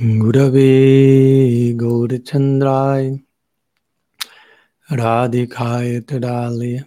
Gurave 0.00 1.76
Gaurachandrai 1.76 3.22
Radhikaya 4.90 6.00
Tadali 6.00 6.82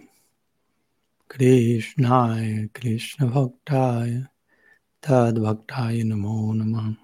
Krishnaya 1.28 2.68
Krishna 2.74 3.28
Bhaktaya 3.28 4.28
Tad 5.00 5.36
Bhaktaya 5.36 6.02
Namo 6.02 6.52
Namah 6.52 6.96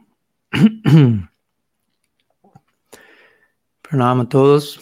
Pranam 3.85 4.21
a 4.23 4.29
todos, 4.29 4.81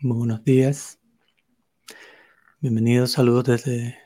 buenos 0.00 0.42
días. 0.42 0.98
Bienvenidos, 2.60 3.12
saludos 3.12 3.44
desde 3.44 3.98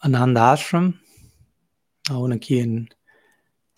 Ananda 0.00 0.52
Ashram, 0.52 1.00
aún 2.08 2.32
aquí 2.32 2.60
en 2.60 2.88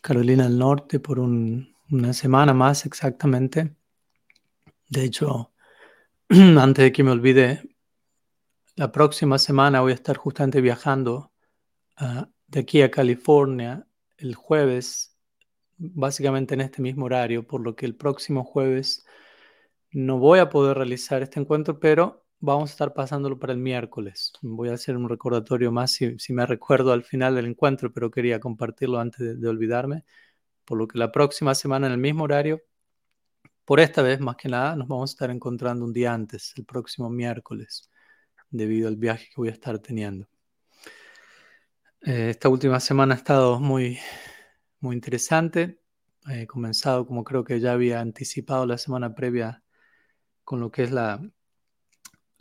Carolina 0.03 0.45
del 0.45 0.59
Norte 0.59 0.99
por 1.01 1.21
una 1.21 2.13
semana 2.13 2.53
más 2.53 2.85
exactamente. 2.87 3.77
De 4.89 5.05
hecho, 5.05 5.53
antes 6.29 6.85
de 6.85 6.93
que 6.93 7.05
me 7.05 7.13
olvide, 7.13 7.63
la 8.75 8.91
próxima 8.91 9.39
semana 9.39 9.81
voy 9.81 9.93
a 9.93 9.95
estar 9.95 10.17
justamente 10.17 10.61
viajando 10.61 11.33
ah, 11.97 12.29
de 12.49 12.61
aquí 12.61 12.83
a 12.83 12.91
California 12.91 13.87
el 14.19 14.35
jueves, 14.35 15.17
básicamente 15.79 16.55
en 16.55 16.63
este 16.63 16.83
mismo 16.83 17.05
horario, 17.05 17.47
por 17.47 17.61
lo 17.61 17.77
que 17.77 17.87
el 17.87 17.95
próximo 17.95 18.43
jueves 18.43 19.07
no 19.93 20.19
voy 20.19 20.41
a 20.41 20.51
poder 20.51 20.79
realizar 20.79 21.23
este 21.23 21.39
encuentro, 21.39 21.79
pero 21.79 22.22
vamos 22.43 22.71
a 22.71 22.73
estar 22.73 22.93
pasándolo 22.93 23.39
para 23.39 23.53
el 23.53 23.61
miércoles. 23.61 24.33
Voy 24.43 24.69
a 24.69 24.75
hacer 24.75 24.97
un 24.97 25.09
recordatorio 25.09 25.71
más 25.73 25.93
si, 25.93 26.17
me 26.31 26.45
recuerdo 26.45 26.93
al 26.93 27.05
final 27.05 27.37
del 27.37 27.47
encuentro, 27.47 27.93
pero 27.93 28.11
quería 28.11 28.41
compartirlo 28.41 28.99
antes 28.99 29.41
de, 29.41 29.49
olvidarme. 29.49 30.05
Por 30.65 30.79
lo 30.79 30.89
que 30.89 30.99
la 30.99 31.13
próxima 31.13 31.55
semana 31.55 31.87
en 31.87 31.93
el 31.93 31.99
mismo 31.99 32.25
horario, 32.25 32.61
por 33.65 33.81
esta 33.81 34.03
vez 34.03 34.21
más 34.21 34.37
que 34.37 34.49
nada, 34.49 34.75
nos 34.77 34.89
vamos 34.89 35.11
a 35.11 35.15
estar 35.15 35.31
encontrando 35.31 35.85
un 35.85 35.93
día 35.93 36.13
antes, 36.13 36.53
el 36.57 36.65
próximo 36.65 37.09
miércoles, 37.11 37.89
debido 38.51 38.89
al 38.89 38.97
viaje 38.97 39.27
que 39.27 39.35
voy 39.37 39.49
a 39.49 39.53
estar 39.53 39.79
teniendo. 39.79 40.29
Eh, 42.03 42.31
esta 42.31 42.49
última 42.49 42.81
semana 42.81 43.15
ha 43.15 43.19
estado 43.19 43.61
muy, 43.61 43.99
muy 44.81 44.97
interesante. 44.97 45.81
He 46.29 46.47
comenzado, 46.49 47.07
como 47.07 47.23
creo 47.25 47.45
que 47.45 47.61
ya 47.61 47.73
había 47.73 48.01
anticipado 48.01 48.67
la 48.67 48.79
semana 48.79 49.15
previa, 49.15 49.63
con 50.45 50.61
lo 50.61 50.71
que 50.73 50.83
es 50.85 50.91
la, 50.91 51.21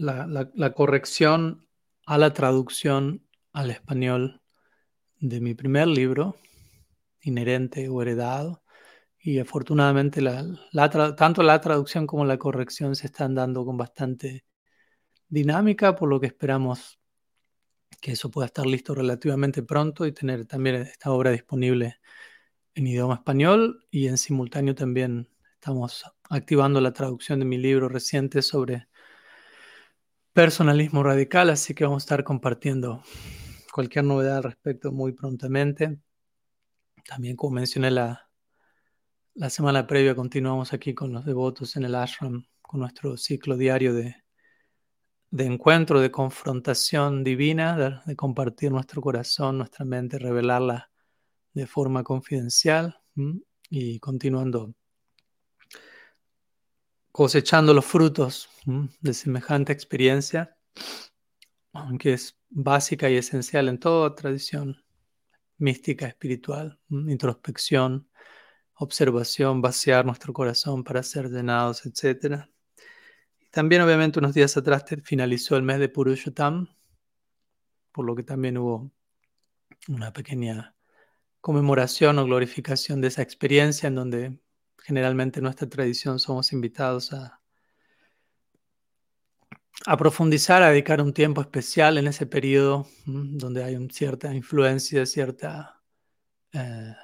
la, 0.01 0.73
corrección 0.73 1.67
a 2.05 2.17
la 2.17 2.33
traducción 2.33 3.27
al 3.53 3.71
español 3.71 4.41
de 5.19 5.39
mi 5.39 5.53
primer 5.53 5.87
libro, 5.87 6.35
Inherente 7.21 7.87
o 7.89 8.01
Heredado. 8.01 8.63
Y 9.23 9.37
afortunadamente 9.37 10.21
tanto 11.15 11.43
la 11.43 11.61
traducción 11.61 12.07
como 12.07 12.25
la 12.25 12.39
corrección 12.39 12.95
se 12.95 13.05
están 13.05 13.35
dando 13.35 13.63
con 13.63 13.77
bastante 13.77 14.45
dinámica, 15.27 15.95
por 15.95 16.09
lo 16.09 16.19
que 16.19 16.25
esperamos 16.27 16.99
que 18.01 18.13
eso 18.13 18.31
pueda 18.31 18.47
estar 18.47 18.65
listo 18.65 18.95
relativamente 18.95 19.61
pronto 19.61 20.07
y 20.07 20.11
tener 20.11 20.47
también 20.47 20.77
esta 20.77 21.11
obra 21.11 21.29
disponible 21.29 21.99
en 22.73 22.87
idioma 22.87 23.15
español 23.15 23.85
y 23.91 24.07
en 24.07 24.17
simultáneo 24.17 24.73
también 24.73 25.29
estamos 25.53 26.03
activando 26.31 26.81
la 26.81 26.93
traducción 26.93 27.37
de 27.39 27.45
mi 27.45 27.57
libro 27.57 27.89
reciente 27.89 28.41
sobre 28.41 28.87
personalismo 30.33 31.03
radical, 31.03 31.49
así 31.49 31.73
que 31.73 31.83
vamos 31.83 32.03
a 32.03 32.05
estar 32.05 32.23
compartiendo 32.23 33.03
cualquier 33.71 34.05
novedad 34.05 34.37
al 34.37 34.43
respecto 34.43 34.91
muy 34.91 35.13
prontamente. 35.13 35.99
También, 37.07 37.35
como 37.35 37.55
mencioné 37.55 37.91
la, 37.91 38.29
la 39.33 39.49
semana 39.49 39.87
previa, 39.87 40.15
continuamos 40.15 40.73
aquí 40.73 40.93
con 40.93 41.11
los 41.13 41.25
devotos 41.25 41.75
en 41.75 41.85
el 41.85 41.95
ashram, 41.95 42.45
con 42.61 42.79
nuestro 42.79 43.17
ciclo 43.17 43.57
diario 43.57 43.93
de, 43.93 44.15
de 45.31 45.45
encuentro, 45.45 46.01
de 46.01 46.11
confrontación 46.11 47.23
divina, 47.23 48.01
de, 48.05 48.15
compartir 48.15 48.71
nuestro 48.71 49.01
corazón, 49.01 49.57
nuestra 49.57 49.85
mente, 49.85 50.19
revelarla 50.19 50.91
de 51.53 51.67
forma 51.67 52.03
confidencial 52.03 52.99
y 53.69 53.99
continuando 53.99 54.73
cosechando 57.11 57.73
los 57.73 57.85
frutos 57.85 58.49
de 58.65 59.13
semejante 59.13 59.73
experiencia, 59.73 60.57
aunque 61.73 62.13
es 62.13 62.37
básica 62.49 63.09
y 63.09 63.17
esencial 63.17 63.67
en 63.69 63.79
toda 63.79 64.15
tradición 64.15 64.83
mística, 65.57 66.07
espiritual, 66.07 66.79
introspección, 66.89 68.09
observación, 68.73 69.61
vaciar 69.61 70.05
nuestro 70.05 70.33
corazón 70.33 70.83
para 70.83 71.03
ser 71.03 71.29
llenados, 71.29 71.85
etc. 71.85 72.49
También, 73.51 73.81
obviamente, 73.81 74.19
unos 74.19 74.33
días 74.33 74.57
atrás 74.57 74.85
finalizó 75.03 75.55
el 75.55 75.63
mes 75.63 75.79
de 75.79 75.89
Purushottam, 75.89 76.67
por 77.91 78.05
lo 78.05 78.15
que 78.15 78.23
también 78.23 78.57
hubo 78.57 78.91
una 79.87 80.13
pequeña 80.13 80.75
conmemoración 81.41 82.19
o 82.19 82.25
glorificación 82.25 83.01
de 83.01 83.09
esa 83.09 83.21
experiencia 83.21 83.87
en 83.87 83.95
donde 83.95 84.39
generalmente 84.83 85.39
en 85.39 85.43
nuestra 85.43 85.69
tradición 85.69 86.19
somos 86.19 86.53
invitados 86.53 87.13
a, 87.13 87.39
profundizar, 89.97 90.61
a 90.63 90.69
dedicar 90.69 91.01
un 91.01 91.13
tiempo 91.13 91.41
especial 91.41 91.97
en 91.97 92.07
ese 92.07 92.25
periodo 92.25 92.87
donde 93.05 93.63
hay 93.63 93.89
cierta 93.89 94.33
influencia, 94.33 95.05
cierta 95.05 95.81
eh, 96.53 96.95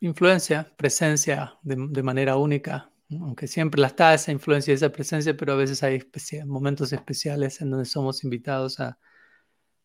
influencia, 0.00 0.74
presencia 0.76 1.58
de, 1.62 2.02
manera 2.02 2.36
única, 2.36 2.90
aunque 3.10 3.46
siempre 3.46 3.80
la 3.80 3.88
está 3.88 4.14
esa 4.14 4.32
influencia 4.32 4.72
y 4.72 4.74
esa 4.74 4.90
presencia, 4.90 5.36
pero 5.36 5.52
a 5.52 5.56
veces 5.56 5.82
hay 5.82 6.00
momentos 6.46 6.92
especiales 6.92 7.60
en 7.60 7.70
donde 7.70 7.84
somos 7.84 8.24
invitados 8.24 8.80
a 8.80 8.98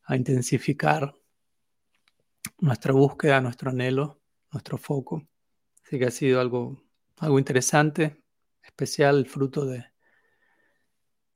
intensificar 0.10 1.14
nuestra 2.60 2.94
búsqueda, 2.94 3.42
nuestro 3.42 3.70
anhelo, 3.72 4.22
nuestro 4.52 4.78
foco. 4.78 5.28
Así 5.86 6.00
que 6.00 6.06
ha 6.06 6.12
sido 6.12 6.40
algo, 6.40 6.82
algo 7.18 7.40
interesante, 7.40 8.24
especial, 8.64 9.26
fruto 9.26 9.66
de, 9.66 9.86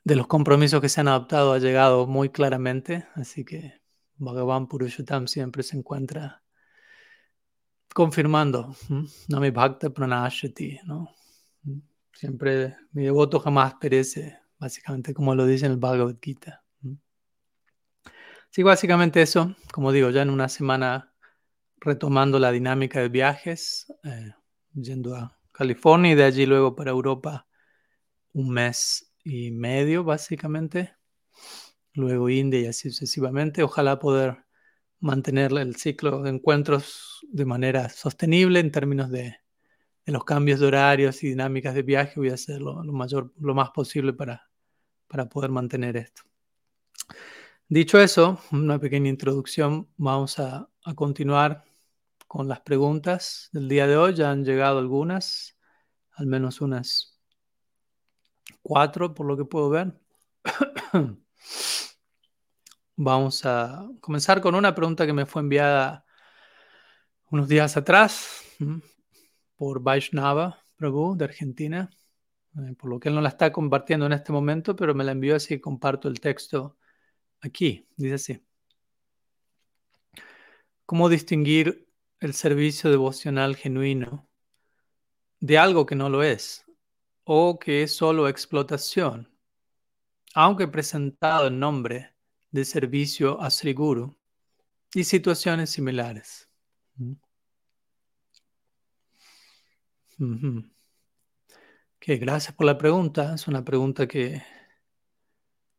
de 0.03 0.15
los 0.15 0.27
compromisos 0.27 0.81
que 0.81 0.89
se 0.89 1.01
han 1.01 1.09
adoptado 1.09 1.53
ha 1.53 1.59
llegado 1.59 2.07
muy 2.07 2.29
claramente. 2.29 3.07
Así 3.15 3.43
que 3.43 3.81
Bhagavan 4.15 4.67
Purushottam 4.67 5.27
siempre 5.27 5.63
se 5.63 5.77
encuentra 5.77 6.43
confirmando, 7.93 8.75
no 9.27 9.51
bhakta 9.51 9.89
pranashati, 9.89 10.79
¿no? 10.85 11.09
Siempre 12.13 12.75
mi 12.91 13.03
devoto 13.03 13.39
jamás 13.39 13.75
perece, 13.75 14.39
básicamente 14.59 15.13
como 15.13 15.35
lo 15.35 15.45
dice 15.45 15.65
en 15.65 15.73
el 15.73 15.77
Bhagavad 15.77 16.15
Gita. 16.21 16.63
Sí, 18.49 18.63
básicamente 18.63 19.21
eso, 19.21 19.55
como 19.71 19.91
digo, 19.91 20.09
ya 20.09 20.21
en 20.21 20.29
una 20.29 20.47
semana 20.47 21.13
retomando 21.79 22.39
la 22.39 22.51
dinámica 22.51 22.99
de 22.99 23.09
viajes, 23.09 23.93
eh, 24.03 24.31
yendo 24.73 25.15
a 25.15 25.37
California 25.51 26.11
y 26.11 26.15
de 26.15 26.23
allí 26.23 26.45
luego 26.45 26.75
para 26.75 26.91
Europa 26.91 27.47
un 28.33 28.49
mes 28.51 29.11
y 29.23 29.51
medio 29.51 30.03
básicamente, 30.03 30.93
luego 31.93 32.29
India 32.29 32.61
y 32.61 32.65
así 32.67 32.89
sucesivamente. 32.89 33.63
Ojalá 33.63 33.99
poder 33.99 34.37
mantener 34.99 35.51
el 35.53 35.75
ciclo 35.75 36.21
de 36.21 36.29
encuentros 36.29 37.25
de 37.29 37.45
manera 37.45 37.89
sostenible 37.89 38.59
en 38.59 38.71
términos 38.71 39.09
de, 39.09 39.37
los 40.05 40.23
cambios 40.23 40.59
de 40.59 40.67
horarios 40.67 41.23
y 41.23 41.29
dinámicas 41.29 41.75
de 41.75 41.81
viaje. 41.81 42.13
Voy 42.15 42.29
a 42.29 42.35
hacer 42.35 42.61
lo, 42.61 42.83
mayor, 42.83 43.33
lo 43.39 43.53
más 43.53 43.71
posible 43.71 44.13
para, 44.13 44.49
para 45.07 45.27
poder 45.27 45.51
mantener 45.51 45.97
esto. 45.97 46.23
Dicho 47.67 47.99
eso, 47.99 48.39
una 48.51 48.79
pequeña 48.79 49.09
introducción, 49.09 49.89
vamos 49.97 50.39
a, 50.39 50.69
a 50.87 50.95
continuar 50.95 51.65
con 52.27 52.47
las 52.47 52.61
preguntas 52.61 53.49
del 53.51 53.67
día 53.67 53.87
de 53.87 53.97
hoy. 53.97 54.13
Ya 54.15 54.31
han 54.31 54.45
llegado 54.45 54.79
algunas, 54.79 55.57
al 56.13 56.27
menos 56.27 56.61
unas 56.61 57.19
cuatro 58.61 59.13
por 59.13 59.25
lo 59.27 59.35
que 59.35 59.43
puedo 59.45 59.69
ver. 59.69 59.93
Vamos 62.95 63.45
a 63.45 63.87
comenzar 63.99 64.41
con 64.41 64.55
una 64.55 64.73
pregunta 64.73 65.05
que 65.05 65.13
me 65.13 65.25
fue 65.25 65.41
enviada 65.41 66.05
unos 67.29 67.49
días 67.49 67.75
atrás 67.75 68.43
por 69.57 69.81
Vaishnava 69.81 70.63
Prabhu 70.77 71.17
de 71.17 71.25
Argentina, 71.25 71.89
eh, 72.57 72.75
por 72.75 72.89
lo 72.89 72.99
que 72.99 73.09
él 73.09 73.15
no 73.15 73.21
la 73.21 73.29
está 73.29 73.51
compartiendo 73.51 74.05
en 74.05 74.13
este 74.13 74.31
momento, 74.31 74.75
pero 74.75 74.95
me 74.95 75.03
la 75.03 75.11
envió 75.11 75.35
así 75.35 75.49
que 75.49 75.61
comparto 75.61 76.07
el 76.07 76.21
texto 76.21 76.77
aquí. 77.41 77.87
Dice 77.97 78.13
así. 78.15 78.46
¿Cómo 80.87 81.09
distinguir 81.09 81.85
el 82.21 82.33
servicio 82.33 82.89
devocional 82.89 83.57
genuino 83.57 84.25
de 85.41 85.57
algo 85.57 85.85
que 85.85 85.95
no 85.95 86.07
lo 86.07 86.23
es 86.23 86.65
o 87.25 87.59
que 87.59 87.83
es 87.83 87.93
solo 87.93 88.29
explotación, 88.29 89.29
aunque 90.33 90.69
presentado 90.69 91.47
en 91.47 91.59
nombre 91.59 92.15
de 92.51 92.63
servicio 92.63 93.41
a 93.41 93.49
Sri 93.49 93.75
y 94.93 95.03
situaciones 95.03 95.71
similares. 95.71 96.49
Que 101.99 102.15
gracias 102.15 102.55
por 102.55 102.65
la 102.65 102.77
pregunta. 102.77 103.35
Es 103.35 103.45
una 103.49 103.65
pregunta 103.65 104.07
que, 104.07 104.41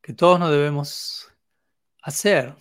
que 0.03 0.13
todos 0.13 0.39
nos 0.39 0.51
debemos 0.51 1.28
hacer, 2.09 2.57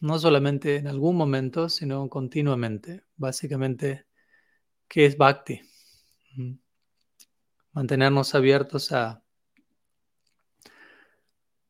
no 0.00 0.18
solamente 0.18 0.76
en 0.76 0.88
algún 0.88 1.16
momento, 1.16 1.68
sino 1.68 2.08
continuamente. 2.08 3.04
Básicamente, 3.16 4.06
¿qué 4.88 5.06
es 5.06 5.16
bhakti? 5.16 5.60
Mantenernos 7.72 8.34
abiertos 8.34 8.92
a, 8.92 9.22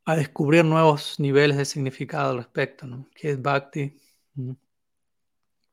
a 0.05 0.17
descubrir 0.17 0.65
nuevos 0.65 1.19
niveles 1.19 1.57
de 1.57 1.65
significado 1.65 2.31
al 2.31 2.37
respecto. 2.39 2.87
¿no? 2.87 3.09
¿Qué 3.15 3.31
es 3.31 3.43
bhakti? 3.43 4.01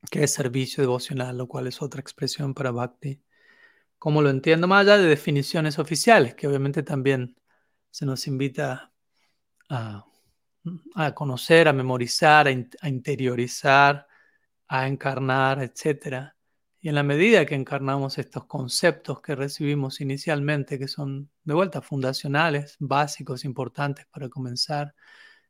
¿Qué 0.09 0.23
es 0.23 0.33
servicio 0.33 0.81
devocional? 0.81 1.37
Lo 1.37 1.47
cual 1.47 1.67
es 1.67 1.81
otra 1.81 2.01
expresión 2.01 2.53
para 2.53 2.71
bhakti. 2.71 3.21
¿Cómo 3.99 4.21
lo 4.21 4.29
entiendo? 4.29 4.67
Más 4.67 4.81
allá 4.81 4.97
de 4.97 5.07
definiciones 5.07 5.79
oficiales, 5.79 6.35
que 6.35 6.47
obviamente 6.47 6.83
también 6.83 7.35
se 7.91 8.05
nos 8.05 8.27
invita 8.27 8.91
a 9.69 10.05
a 10.95 11.13
conocer, 11.13 11.67
a 11.67 11.73
memorizar, 11.73 12.47
a, 12.47 12.89
interiorizar, 12.89 14.07
a 14.67 14.87
encarnar, 14.87 15.61
etc. 15.61 16.33
Y 16.81 16.89
en 16.89 16.95
la 16.95 17.03
medida 17.03 17.45
que 17.45 17.55
encarnamos 17.55 18.17
estos 18.17 18.45
conceptos 18.45 19.21
que 19.21 19.35
recibimos 19.35 20.01
inicialmente, 20.01 20.79
que 20.79 20.87
son 20.87 21.29
de 21.43 21.53
vuelta 21.53 21.81
fundacionales, 21.81 22.75
básicos, 22.79 23.45
importantes 23.45 24.05
para 24.07 24.29
comenzar, 24.29 24.95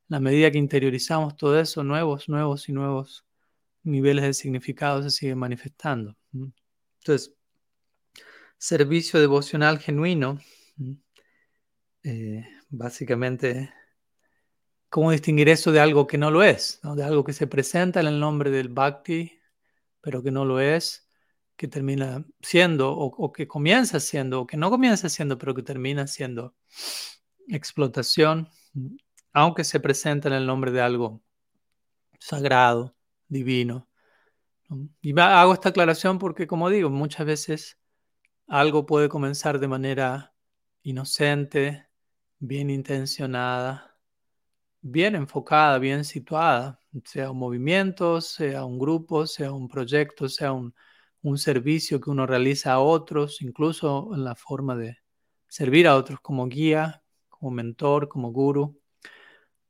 en 0.10 0.16
la 0.16 0.20
medida 0.20 0.52
que 0.52 0.58
interiorizamos 0.58 1.36
todo 1.38 1.60
eso, 1.60 1.84
nuevos, 1.84 2.30
nuevos 2.30 2.70
y 2.70 2.74
nuevos 2.74 3.26
niveles 3.84 4.26
de 4.26 4.34
significado 4.34 5.04
se 5.04 5.12
siguen 5.12 5.38
manifestando. 5.40 6.16
Entonces, 7.00 7.34
servicio 8.58 9.20
devocional 9.20 9.80
genuino, 9.80 10.40
eh, 12.04 12.46
básicamente 12.70 13.74
¿Cómo 14.94 15.10
distinguir 15.10 15.50
eso 15.50 15.72
de 15.72 15.80
algo 15.80 16.06
que 16.06 16.20
no 16.20 16.30
lo 16.30 16.44
es? 16.44 16.80
De 16.84 17.04
algo 17.04 17.24
que 17.24 17.34
se 17.34 17.48
presenta 17.48 18.00
en 18.00 18.06
el 18.06 18.20
nombre 18.20 18.52
del 18.52 18.70
bhakti, 18.70 19.40
pero 20.02 20.22
que 20.22 20.30
no 20.30 20.46
lo 20.46 20.60
es, 20.60 21.10
que 21.56 21.68
termina 21.68 22.24
siendo, 22.44 22.96
o, 22.96 23.32
que 23.34 23.48
comienza 23.48 24.00
siendo, 24.00 24.42
o 24.42 24.46
que 24.46 24.56
no 24.56 24.70
comienza 24.70 25.10
siendo, 25.10 25.40
pero 25.40 25.56
que 25.56 25.64
termina 25.64 26.06
siendo 26.06 26.54
explotación, 27.48 28.50
aunque 29.32 29.64
se 29.64 29.80
presenta 29.80 30.28
en 30.28 30.36
el 30.36 30.46
nombre 30.46 30.72
de 30.72 30.82
algo 30.82 31.24
sagrado, 32.20 32.96
divino. 33.28 33.90
Y 35.02 35.20
hago 35.20 35.54
esta 35.54 35.70
aclaración 35.70 36.20
porque, 36.20 36.46
como 36.46 36.70
digo, 36.70 36.92
muchas 36.92 37.26
veces 37.26 37.80
algo 38.46 38.86
puede 38.86 39.10
comenzar 39.10 39.58
de 39.58 39.68
manera 39.68 40.36
inocente, 40.84 41.88
bien 42.38 42.70
intencionada, 42.70 43.93
bien 44.84 45.16
enfocada, 45.16 45.80
bien 45.80 46.04
situada, 46.04 46.80
sea 47.06 47.32
un 47.32 47.40
movimiento, 47.40 48.22
sea 48.22 48.66
un 48.66 48.78
grupo, 48.78 49.26
sea 49.26 49.52
un 49.52 49.68
proyecto, 49.70 50.30
sea 50.30 50.54
un, 50.54 50.74
servicio 51.38 52.02
que 52.02 52.10
uno 52.10 52.28
realiza 52.28 52.74
a 52.74 52.80
otros, 52.80 53.42
incluso 53.42 54.12
en 54.14 54.26
la 54.26 54.36
forma 54.36 54.76
de 54.76 54.98
servir 55.48 55.88
a 55.88 55.96
otros 55.96 56.20
como 56.20 56.48
guía, 56.48 57.02
como 57.30 57.52
mentor, 57.52 58.10
como 58.10 58.32
guru. 58.32 58.78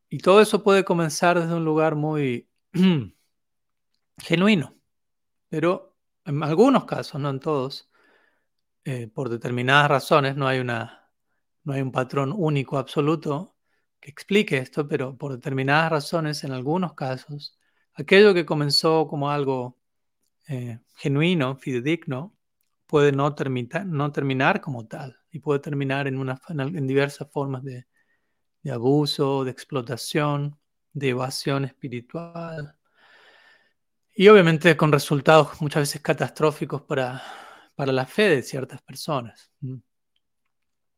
Y 0.10 0.18
todo 0.20 0.42
eso 0.42 0.64
puede 0.64 0.84
comenzar 0.84 1.40
desde 1.40 1.54
un 1.54 1.66
lugar 1.66 1.96
muy 1.96 2.50
genuino, 4.18 4.76
pero 5.50 5.96
en 6.26 6.42
algunos 6.44 6.86
casos, 6.86 7.22
no 7.22 7.30
en 7.30 7.40
todos, 7.40 7.92
eh, 8.86 9.08
por 9.08 9.30
determinadas 9.30 9.90
razones, 9.90 10.36
no 10.36 10.48
hay, 10.48 10.60
una, 10.60 11.12
no 11.64 11.74
hay 11.74 11.82
un 11.82 11.92
patrón 11.92 12.34
único 12.36 12.78
absoluto, 12.80 13.53
que 14.04 14.12
explique 14.12 14.58
esto, 14.58 14.86
pero 14.86 15.18
por 15.18 15.32
determinadas 15.32 15.90
razones, 15.90 16.44
en 16.44 16.52
algunos 16.52 16.94
casos, 16.94 17.58
aquello 17.94 18.34
que 18.34 18.46
comenzó 18.46 19.08
como 19.08 19.32
algo 19.32 19.80
eh, 20.50 20.80
genuino, 20.98 21.56
fidedigno, 21.56 22.36
puede 22.86 23.14
no, 23.14 23.34
no 23.86 24.12
terminar 24.12 24.60
como 24.60 24.88
tal 24.88 25.18
y 25.32 25.40
puede 25.40 25.62
terminar 25.62 26.08
en, 26.08 26.86
diversas 26.86 27.32
formas 27.32 27.64
de, 27.64 27.86
abuso, 28.70 29.46
de 29.46 29.52
explotación, 29.52 30.60
de 30.92 31.10
evasión 31.10 31.64
espiritual 31.64 32.78
y 34.14 34.28
obviamente 34.28 34.76
con 34.76 34.92
resultados 34.92 35.62
muchas 35.62 35.84
veces 35.84 36.02
catastróficos 36.02 36.82
para, 36.82 37.24
para 37.74 37.94
la 37.94 38.06
fe 38.06 38.24
de 38.24 38.44
ciertas 38.44 38.82
personas. 38.82 39.50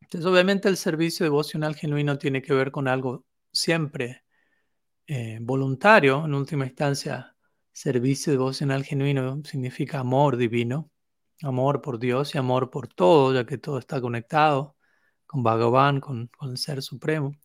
Entonces, 0.05 0.25
obviamente 0.31 0.69
el 0.69 0.77
servicio 0.77 1.25
devocional 1.25 1.75
genuino 1.75 2.17
tiene 2.19 2.41
que 2.43 2.53
ver 2.53 2.71
con 2.71 2.87
algo 2.87 3.25
siempre 3.51 4.23
eh, 5.07 5.39
voluntario. 5.41 6.25
En 6.25 6.35
última 6.35 6.65
instancia, 6.65 7.35
servicio 7.71 8.31
devocional 8.31 8.83
genuino 8.83 9.41
significa 9.43 9.99
amor 9.99 10.37
divino, 10.37 10.91
amor 11.41 11.81
por 11.81 11.99
Dios 11.99 12.35
y 12.35 12.37
amor 12.37 12.69
por 12.69 12.87
todo, 12.87 13.33
ya 13.33 13.45
que 13.47 13.57
todo 13.57 13.79
está 13.79 13.99
conectado 13.99 14.75
con 15.25 15.43
Bhagavan, 15.43 15.99
con, 16.01 16.29
el 16.41 16.57
Ser 16.57 16.83
Supremo. 16.83 17.35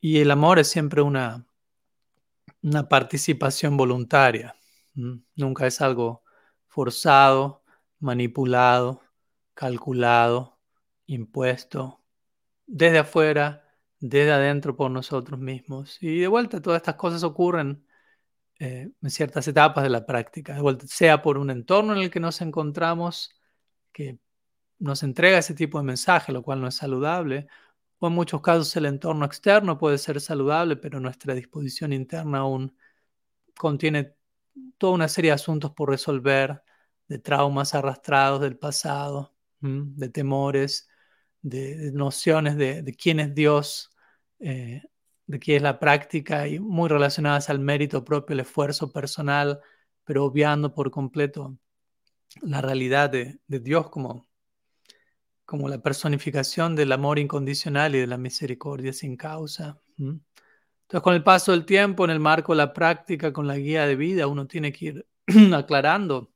Y 0.00 0.18
el 0.20 0.30
amor 0.30 0.60
es 0.60 0.68
siempre 0.68 1.02
una, 1.02 1.46
una 2.62 2.88
participación 2.88 3.76
voluntaria. 3.76 4.54
Nunca 5.34 5.66
es 5.66 5.80
algo 5.80 6.22
forzado, 6.68 7.64
manipulado, 7.98 9.02
calculado 9.54 10.55
impuesto 11.06 12.02
desde 12.66 12.98
afuera, 12.98 13.64
desde 14.00 14.32
adentro 14.32 14.76
por 14.76 14.90
nosotros 14.90 15.38
mismos. 15.40 15.98
Y 16.02 16.20
de 16.20 16.28
vuelta, 16.28 16.60
todas 16.60 16.78
estas 16.78 16.96
cosas 16.96 17.22
ocurren 17.22 17.86
eh, 18.58 18.90
en 19.02 19.10
ciertas 19.10 19.46
etapas 19.48 19.84
de 19.84 19.90
la 19.90 20.06
práctica. 20.06 20.54
De 20.54 20.62
vuelta, 20.62 20.86
sea 20.88 21.22
por 21.22 21.38
un 21.38 21.50
entorno 21.50 21.94
en 21.94 22.00
el 22.02 22.10
que 22.10 22.20
nos 22.20 22.40
encontramos, 22.40 23.30
que 23.92 24.18
nos 24.78 25.02
entrega 25.02 25.38
ese 25.38 25.54
tipo 25.54 25.78
de 25.78 25.84
mensaje, 25.84 26.32
lo 26.32 26.42
cual 26.42 26.60
no 26.60 26.68
es 26.68 26.74
saludable, 26.76 27.48
o 27.98 28.08
en 28.08 28.12
muchos 28.14 28.42
casos 28.42 28.74
el 28.76 28.86
entorno 28.86 29.24
externo 29.24 29.78
puede 29.78 29.98
ser 29.98 30.20
saludable, 30.20 30.76
pero 30.76 31.00
nuestra 31.00 31.34
disposición 31.34 31.92
interna 31.92 32.38
aún 32.40 32.76
contiene 33.56 34.14
toda 34.78 34.94
una 34.94 35.08
serie 35.08 35.30
de 35.30 35.36
asuntos 35.36 35.72
por 35.72 35.90
resolver, 35.90 36.62
de 37.08 37.18
traumas 37.18 37.74
arrastrados 37.74 38.40
del 38.40 38.58
pasado, 38.58 39.34
de 39.60 40.08
temores, 40.10 40.88
de, 41.46 41.92
nociones 41.92 42.56
de, 42.56 42.96
quién 43.00 43.20
es 43.20 43.34
Dios, 43.34 43.92
eh, 44.40 44.82
de 45.26 45.38
qué 45.38 45.56
es 45.56 45.62
la 45.62 45.78
práctica 45.78 46.48
y 46.48 46.58
muy 46.58 46.88
relacionadas 46.88 47.50
al 47.50 47.60
mérito 47.60 48.04
propio, 48.04 48.34
el 48.34 48.40
esfuerzo 48.40 48.92
personal, 48.92 49.60
pero 50.04 50.24
obviando 50.24 50.74
por 50.74 50.90
completo 50.90 51.56
la 52.42 52.60
realidad 52.60 53.10
de, 53.10 53.38
Dios 53.46 53.90
como, 53.90 54.26
como 55.44 55.68
la 55.68 55.78
personificación 55.78 56.74
del 56.74 56.92
amor 56.92 57.18
incondicional 57.18 57.94
y 57.94 58.00
de 58.00 58.06
la 58.08 58.18
misericordia 58.18 58.92
sin 58.92 59.16
causa. 59.16 59.80
Entonces, 59.98 61.02
con 61.02 61.14
el 61.14 61.22
paso 61.22 61.52
del 61.52 61.64
tiempo, 61.64 62.04
en 62.04 62.10
el 62.10 62.20
marco 62.20 62.52
de 62.52 62.58
la 62.58 62.72
práctica, 62.72 63.32
con 63.32 63.46
la 63.46 63.56
guía 63.56 63.86
de 63.86 63.94
vida, 63.94 64.26
uno 64.26 64.48
tiene 64.48 64.72
que 64.72 64.84
ir 64.86 65.06
aclarando 65.54 66.32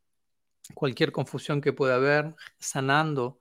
cualquier 0.75 1.11
confusión 1.11 1.61
que 1.61 1.73
pueda 1.73 1.97
haber, 1.97 2.35
sanando 2.61 3.40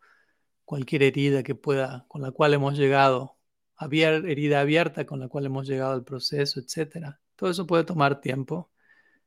cualquier 0.69 1.01
herida 1.01 1.41
que 1.41 1.55
pueda, 1.55 2.05
con 2.07 2.21
la 2.21 2.29
cual 2.31 2.53
hemos 2.53 2.77
llegado, 2.77 3.39
herida 3.81 4.59
abierta 4.59 5.03
con 5.03 5.19
la 5.19 5.27
cual 5.27 5.47
hemos 5.47 5.67
llegado 5.67 5.93
al 5.93 6.03
proceso, 6.03 6.59
etc. 6.59 7.15
Todo 7.35 7.49
eso 7.49 7.65
puede 7.65 7.85
tomar 7.85 8.21
tiempo, 8.21 8.69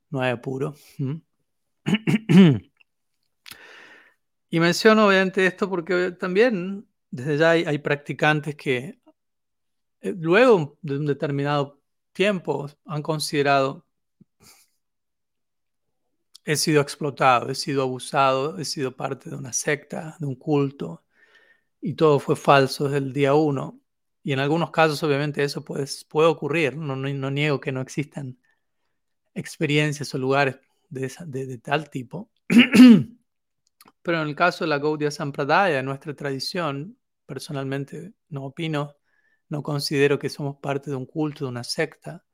no 0.08 0.20
hay 0.20 0.30
apuro. 0.30 0.76
y 4.50 4.60
menciono 4.60 5.08
obviamente 5.08 5.44
esto 5.44 5.68
porque 5.68 6.12
también 6.12 6.86
desde 7.10 7.36
ya 7.38 7.50
hay, 7.50 7.78
practicantes 7.78 8.54
que 8.54 9.00
eh, 10.00 10.14
luego 10.16 10.78
de 10.80 10.96
un 10.96 11.06
determinado 11.06 11.80
tiempo 12.12 12.70
han 12.84 13.02
considerado 13.02 13.84
he 16.44 16.54
sido 16.54 16.80
explotado, 16.80 17.50
he 17.50 17.56
sido 17.56 17.82
abusado, 17.82 18.58
he 18.58 18.64
sido 18.64 18.96
parte 18.96 19.28
de 19.28 19.34
una 19.34 19.52
secta, 19.52 20.16
de 20.20 20.26
un 20.26 20.36
culto, 20.36 21.02
y 21.82 21.94
todo 21.94 22.20
fue 22.20 22.36
falso 22.36 22.84
desde 22.84 22.98
el 22.98 23.12
día 23.12 23.34
uno. 23.34 23.80
Y 24.22 24.32
en 24.32 24.38
algunos 24.38 24.70
casos, 24.70 25.02
obviamente, 25.02 25.42
eso 25.42 25.64
puede, 25.64 25.84
puede 26.08 26.28
ocurrir. 26.28 26.76
No, 26.76 26.94
no, 26.96 27.30
niego 27.30 27.60
que 27.60 27.72
no 27.72 27.80
existan 27.80 28.38
experiencias 29.34 30.14
o 30.14 30.18
lugares 30.18 30.58
de, 30.88 31.12
de, 31.26 31.58
tal 31.58 31.90
tipo. 31.90 32.30
Pero 34.02 34.22
en 34.22 34.28
el 34.28 34.36
caso 34.36 34.64
de 34.64 34.68
la 34.68 34.78
Gaudiya 34.78 35.10
Sampradaya, 35.10 35.82
nuestra 35.82 36.14
tradición, 36.14 36.98
personalmente 37.26 38.14
no 38.28 38.44
opino, 38.44 38.96
no 39.48 39.62
considero 39.62 40.18
que 40.18 40.28
somos 40.28 40.58
parte 40.58 40.90
de 40.90 40.96
un 40.96 41.06
culto, 41.06 41.44
de 41.44 41.50
una 41.50 41.64
secta, 41.64 42.24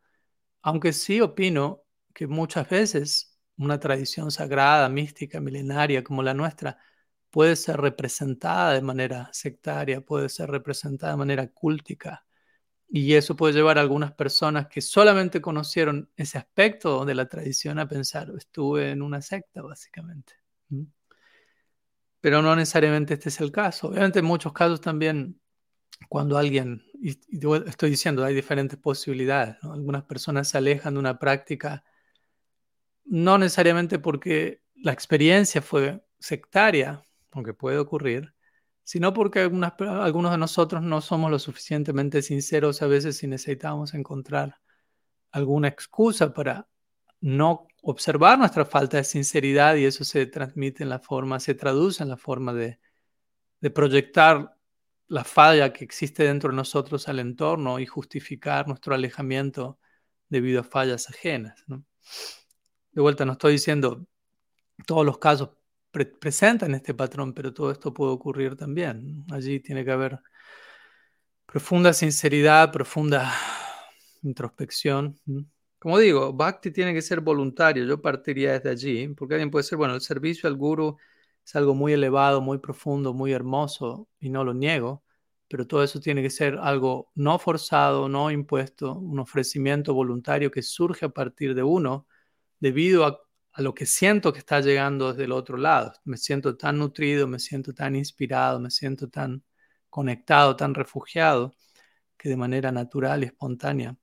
aunque 0.62 0.92
sí 0.92 1.20
opino 1.20 1.84
que 2.14 2.26
muchas 2.26 2.68
veces 2.68 3.38
una 3.56 3.80
tradición 3.80 4.30
sagrada, 4.30 4.88
mística, 4.88 5.40
milenaria 5.40 6.04
como 6.04 6.22
la 6.22 6.34
nuestra, 6.34 6.78
puede 7.30 7.56
ser 7.56 7.80
representada 7.80 8.72
de 8.72 8.82
manera 8.82 9.28
sectaria, 9.32 10.00
puede 10.00 10.28
ser 10.28 10.50
representada 10.50 11.12
de 11.12 11.18
manera 11.18 11.48
cúltica. 11.48 12.24
Y 12.90 13.14
eso 13.14 13.36
puede 13.36 13.52
llevar 13.52 13.78
a 13.78 13.82
algunas 13.82 14.12
personas 14.12 14.68
que 14.68 14.80
solamente 14.80 15.40
conocieron 15.42 16.10
ese 16.16 16.38
aspecto 16.38 17.04
de 17.04 17.14
la 17.14 17.28
tradición 17.28 17.78
a 17.78 17.88
pensar, 17.88 18.32
estuve 18.36 18.90
en 18.90 19.02
una 19.02 19.20
secta, 19.20 19.60
básicamente. 19.60 20.34
Pero 22.20 22.42
no 22.42 22.56
necesariamente 22.56 23.14
este 23.14 23.28
es 23.28 23.40
el 23.40 23.52
caso. 23.52 23.88
Obviamente 23.88 24.20
en 24.20 24.24
muchos 24.24 24.52
casos 24.52 24.80
también 24.80 25.38
cuando 26.08 26.38
alguien, 26.38 26.82
estoy 27.02 27.90
diciendo, 27.90 28.24
hay 28.24 28.34
diferentes 28.34 28.78
posibilidades, 28.78 29.56
algunas 29.62 30.04
personas 30.04 30.48
se 30.48 30.58
alejan 30.58 30.94
de 30.94 31.00
una 31.00 31.18
práctica, 31.18 31.84
no 33.04 33.38
necesariamente 33.38 33.98
porque 33.98 34.62
la 34.76 34.92
experiencia 34.92 35.60
fue 35.60 36.02
sectaria, 36.18 37.02
aunque 37.38 37.54
puede 37.54 37.78
ocurrir, 37.78 38.34
sino 38.84 39.12
porque 39.14 39.40
algunos 39.40 40.32
de 40.32 40.38
nosotros 40.38 40.82
no 40.82 41.00
somos 41.00 41.30
lo 41.30 41.38
suficientemente 41.38 42.22
sinceros 42.22 42.82
a 42.82 42.86
veces 42.86 43.18
si 43.18 43.26
necesitamos 43.26 43.94
encontrar 43.94 44.56
alguna 45.30 45.68
excusa 45.68 46.32
para 46.32 46.68
no 47.20 47.66
observar 47.82 48.38
nuestra 48.38 48.64
falta 48.64 48.96
de 48.96 49.04
sinceridad 49.04 49.76
y 49.76 49.84
eso 49.84 50.04
se 50.04 50.26
transmite 50.26 50.82
en 50.82 50.88
la 50.88 50.98
forma, 50.98 51.40
se 51.40 51.54
traduce 51.54 52.02
en 52.02 52.08
la 52.08 52.16
forma 52.16 52.52
de, 52.52 52.80
de 53.60 53.70
proyectar 53.70 54.56
la 55.06 55.24
falla 55.24 55.72
que 55.72 55.84
existe 55.84 56.24
dentro 56.24 56.50
de 56.50 56.56
nosotros 56.56 57.08
al 57.08 57.18
entorno 57.18 57.78
y 57.78 57.86
justificar 57.86 58.68
nuestro 58.68 58.94
alejamiento 58.94 59.78
debido 60.28 60.60
a 60.60 60.64
fallas 60.64 61.08
ajenas. 61.08 61.64
De 61.66 63.00
vuelta, 63.00 63.24
no 63.24 63.32
estoy 63.32 63.52
diciendo 63.52 64.06
todos 64.86 65.04
los 65.04 65.18
casos 65.18 65.50
presentan 66.06 66.74
este 66.74 66.94
patrón, 66.94 67.32
pero 67.34 67.52
todo 67.52 67.70
esto 67.70 67.92
puede 67.92 68.12
ocurrir 68.12 68.56
también. 68.56 69.24
Allí 69.30 69.60
tiene 69.60 69.84
que 69.84 69.90
haber 69.92 70.18
profunda 71.46 71.92
sinceridad, 71.92 72.70
profunda 72.72 73.32
introspección. 74.22 75.18
Como 75.78 75.98
digo, 75.98 76.32
Bhakti 76.32 76.70
tiene 76.72 76.92
que 76.92 77.02
ser 77.02 77.20
voluntario. 77.20 77.84
Yo 77.84 78.02
partiría 78.02 78.52
desde 78.52 78.70
allí, 78.70 79.08
porque 79.08 79.34
alguien 79.34 79.50
puede 79.50 79.62
ser, 79.62 79.78
bueno, 79.78 79.94
el 79.94 80.00
servicio 80.00 80.48
al 80.48 80.56
guru 80.56 80.96
es 81.44 81.56
algo 81.56 81.74
muy 81.74 81.92
elevado, 81.92 82.40
muy 82.40 82.58
profundo, 82.58 83.14
muy 83.14 83.32
hermoso, 83.32 84.08
y 84.20 84.28
no 84.28 84.44
lo 84.44 84.54
niego, 84.54 85.04
pero 85.48 85.66
todo 85.66 85.82
eso 85.82 86.00
tiene 86.00 86.22
que 86.22 86.30
ser 86.30 86.58
algo 86.60 87.10
no 87.14 87.38
forzado, 87.38 88.08
no 88.08 88.30
impuesto, 88.30 88.98
un 88.98 89.18
ofrecimiento 89.20 89.94
voluntario 89.94 90.50
que 90.50 90.62
surge 90.62 91.06
a 91.06 91.08
partir 91.10 91.54
de 91.54 91.62
uno, 91.62 92.06
debido 92.60 93.06
a 93.06 93.20
a 93.58 93.62
lo 93.62 93.74
que 93.74 93.86
siento 93.86 94.32
que 94.32 94.38
está 94.38 94.60
llegando 94.60 95.10
desde 95.10 95.24
el 95.24 95.32
otro 95.32 95.56
lado. 95.56 95.92
Me 96.04 96.16
siento 96.16 96.56
tan 96.56 96.78
nutrido, 96.78 97.26
me 97.26 97.40
siento 97.40 97.74
tan 97.74 97.96
inspirado, 97.96 98.60
me 98.60 98.70
siento 98.70 99.08
tan 99.08 99.42
conectado, 99.90 100.54
tan 100.54 100.74
refugiado, 100.74 101.56
que 102.16 102.28
de 102.28 102.36
manera 102.36 102.70
natural 102.70 103.24
y 103.24 103.26
espontánea 103.26 103.96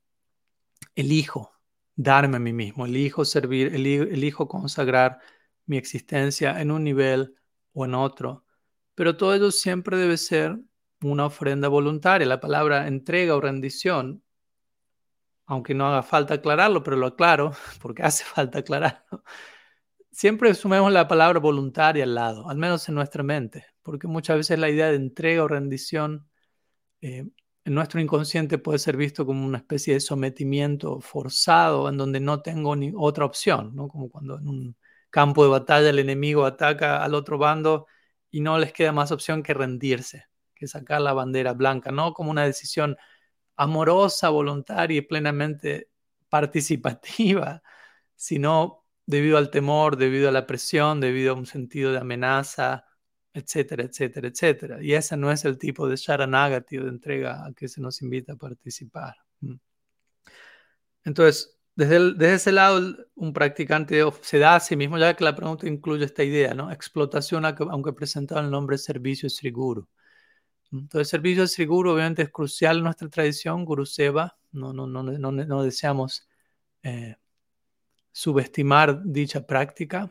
elijo 0.94 1.52
darme 1.94 2.36
a 2.36 2.40
mí 2.40 2.52
mismo, 2.52 2.84
elijo 2.84 3.24
servir, 3.24 3.74
elijo 3.74 4.46
consagrar 4.46 5.20
mi 5.64 5.78
existencia 5.78 6.60
en 6.60 6.70
un 6.70 6.84
nivel 6.84 7.34
o 7.72 7.86
en 7.86 7.94
otro. 7.94 8.44
Pero 8.94 9.16
todo 9.16 9.34
ello 9.34 9.50
siempre 9.50 9.96
debe 9.96 10.18
ser 10.18 10.58
una 11.00 11.24
ofrenda 11.24 11.68
voluntaria. 11.68 12.26
La 12.26 12.40
palabra 12.40 12.88
entrega 12.88 13.34
o 13.34 13.40
rendición, 13.40 14.22
aunque 15.46 15.74
no 15.74 15.86
haga 15.86 16.02
falta 16.02 16.34
aclararlo, 16.34 16.82
pero 16.82 16.96
lo 16.96 17.06
aclaro 17.08 17.52
porque 17.80 18.02
hace 18.02 18.24
falta 18.24 18.60
aclararlo, 18.60 19.22
siempre 20.10 20.54
sumemos 20.54 20.92
la 20.92 21.08
palabra 21.08 21.40
voluntaria 21.40 22.04
al 22.04 22.14
lado, 22.14 22.48
al 22.48 22.56
menos 22.56 22.88
en 22.88 22.94
nuestra 22.96 23.22
mente, 23.22 23.66
porque 23.82 24.06
muchas 24.08 24.38
veces 24.38 24.58
la 24.58 24.70
idea 24.70 24.88
de 24.88 24.96
entrega 24.96 25.44
o 25.44 25.48
rendición 25.48 26.28
eh, 27.00 27.26
en 27.66 27.74
nuestro 27.74 28.00
inconsciente 28.00 28.58
puede 28.58 28.78
ser 28.78 28.96
visto 28.96 29.26
como 29.26 29.44
una 29.44 29.58
especie 29.58 29.94
de 29.94 30.00
sometimiento 30.00 31.00
forzado 31.00 31.88
en 31.88 31.96
donde 31.96 32.20
no 32.20 32.40
tengo 32.40 32.76
ni 32.76 32.92
otra 32.96 33.24
opción, 33.24 33.74
¿no? 33.74 33.88
como 33.88 34.08
cuando 34.08 34.38
en 34.38 34.48
un 34.48 34.76
campo 35.10 35.44
de 35.44 35.50
batalla 35.50 35.90
el 35.90 35.98
enemigo 35.98 36.44
ataca 36.46 37.02
al 37.02 37.14
otro 37.14 37.38
bando 37.38 37.86
y 38.30 38.40
no 38.40 38.58
les 38.58 38.72
queda 38.72 38.92
más 38.92 39.12
opción 39.12 39.42
que 39.42 39.54
rendirse, 39.54 40.26
que 40.54 40.66
sacar 40.68 41.00
la 41.00 41.12
bandera 41.12 41.54
blanca, 41.54 41.90
no 41.90 42.12
como 42.12 42.30
una 42.30 42.44
decisión 42.44 42.96
amorosa, 43.56 44.28
voluntaria 44.30 44.98
y 44.98 45.02
plenamente 45.02 45.90
participativa, 46.28 47.62
sino 48.14 48.84
debido 49.06 49.38
al 49.38 49.50
temor, 49.50 49.96
debido 49.96 50.28
a 50.28 50.32
la 50.32 50.46
presión, 50.46 51.00
debido 51.00 51.32
a 51.32 51.36
un 51.36 51.46
sentido 51.46 51.92
de 51.92 51.98
amenaza, 51.98 52.84
etcétera, 53.32 53.84
etcétera, 53.84 54.28
etcétera. 54.28 54.82
Y 54.82 54.94
ese 54.94 55.16
no 55.16 55.30
es 55.30 55.44
el 55.44 55.58
tipo 55.58 55.88
de 55.88 55.96
sharanagati 55.96 56.78
o 56.78 56.84
de 56.84 56.90
entrega 56.90 57.44
a 57.46 57.52
que 57.52 57.68
se 57.68 57.80
nos 57.80 58.02
invita 58.02 58.32
a 58.32 58.36
participar. 58.36 59.14
Entonces, 61.04 61.56
desde, 61.76 62.14
desde, 62.14 62.34
ese 62.34 62.52
lado, 62.52 62.80
un 63.14 63.32
practicante 63.32 64.02
se 64.22 64.38
da 64.38 64.56
a 64.56 64.60
sí 64.60 64.76
mismo, 64.76 64.98
ya 64.98 65.14
que 65.14 65.24
la 65.24 65.36
pregunta 65.36 65.68
incluye 65.68 66.04
esta 66.04 66.24
idea, 66.24 66.54
¿no? 66.54 66.72
Explotación, 66.72 67.44
aunque 67.44 67.92
presentado 67.92 68.40
el 68.40 68.50
nombre 68.50 68.78
servicio 68.78 69.28
Sri 69.28 69.50
Guru. 69.50 69.86
Entonces, 70.72 71.00
el 71.00 71.06
servicio 71.06 71.46
Sri 71.46 71.66
Guru 71.66 71.92
obviamente 71.92 72.22
es 72.22 72.30
crucial 72.30 72.78
en 72.78 72.84
nuestra 72.84 73.08
tradición, 73.08 73.64
Guru 73.64 73.86
Seva. 73.86 74.36
No, 74.52 74.72
no, 74.72 74.86
no, 74.86 75.02
no, 75.02 75.32
no 75.32 75.62
deseamos 75.62 76.28
eh, 76.82 77.16
subestimar 78.12 79.02
dicha 79.04 79.46
práctica. 79.46 80.10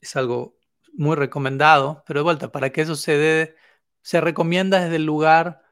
Es 0.00 0.16
algo 0.16 0.56
muy 0.92 1.16
recomendado, 1.16 2.02
pero 2.06 2.20
de 2.20 2.24
vuelta, 2.24 2.52
para 2.52 2.70
que 2.70 2.82
eso 2.82 2.96
se 2.96 3.16
dé, 3.16 3.56
se 4.02 4.20
recomienda 4.20 4.80
desde 4.80 4.96
el 4.96 5.04
lugar 5.04 5.62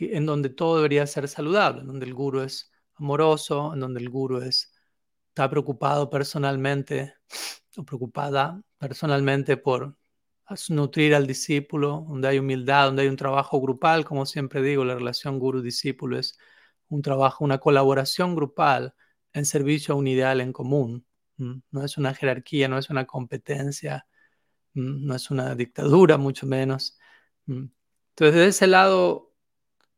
en 0.00 0.26
donde 0.26 0.48
todo 0.50 0.76
debería 0.76 1.06
ser 1.06 1.28
saludable, 1.28 1.80
en 1.80 1.86
donde 1.86 2.06
el 2.06 2.14
guru 2.14 2.42
es 2.42 2.70
amoroso, 2.94 3.72
en 3.74 3.80
donde 3.80 4.00
el 4.00 4.10
guru 4.10 4.38
es, 4.42 4.72
está 5.28 5.48
preocupado 5.50 6.10
personalmente 6.10 7.14
o 7.76 7.84
preocupada 7.84 8.60
personalmente 8.78 9.56
por 9.56 9.96
nutrir 10.70 11.14
al 11.14 11.26
discípulo, 11.26 12.06
donde 12.08 12.28
hay 12.28 12.38
humildad, 12.38 12.86
donde 12.86 13.02
hay 13.02 13.08
un 13.08 13.16
trabajo 13.16 13.60
grupal, 13.60 14.04
como 14.04 14.26
siempre 14.26 14.62
digo, 14.62 14.84
la 14.84 14.94
relación 14.94 15.38
guru-discípulo 15.38 16.18
es 16.18 16.38
un 16.88 17.02
trabajo, 17.02 17.44
una 17.44 17.58
colaboración 17.58 18.34
grupal 18.34 18.94
en 19.32 19.44
servicio 19.44 19.94
a 19.94 19.96
un 19.98 20.06
ideal 20.06 20.40
en 20.40 20.52
común. 20.52 21.06
No 21.36 21.84
es 21.84 21.98
una 21.98 22.14
jerarquía, 22.14 22.66
no 22.68 22.78
es 22.78 22.90
una 22.90 23.06
competencia, 23.06 24.06
no 24.74 25.14
es 25.14 25.30
una 25.30 25.54
dictadura, 25.54 26.16
mucho 26.16 26.46
menos. 26.46 26.98
Entonces, 27.46 28.34
desde 28.34 28.46
ese 28.46 28.66
lado, 28.66 29.34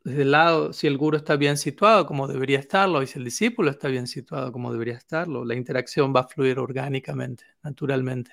desde 0.05 0.23
el 0.23 0.31
lado, 0.33 0.73
si 0.73 0.87
el 0.87 0.99
guru 0.99 1.17
está 1.17 1.37
bien 1.37 1.57
situado 1.57 2.07
como 2.07 2.27
debería 2.29 2.59
estarlo, 2.59 3.03
y 3.03 3.07
si 3.07 3.19
el 3.19 3.25
discípulo 3.25 3.71
está 3.71 3.89
bien 3.89 4.07
situado 4.07 4.53
como 4.53 4.73
debería 4.73 4.95
estarlo, 4.97 5.45
la 5.45 5.55
interacción 5.55 6.13
va 6.15 6.21
a 6.21 6.29
fluir 6.29 6.59
orgánicamente, 6.59 7.45
naturalmente. 7.63 8.33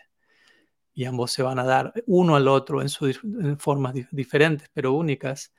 Y 0.98 1.06
ambos 1.06 1.32
se 1.32 1.44
van 1.44 1.60
a 1.60 1.64
dar 1.64 1.94
uno 2.08 2.36
al 2.36 2.48
otro 2.48 2.82
en, 2.82 2.90
sus, 2.90 3.22
formas 3.60 3.94
diferentes, 4.10 4.68
pero 4.74 4.94
únicas. 4.94 5.54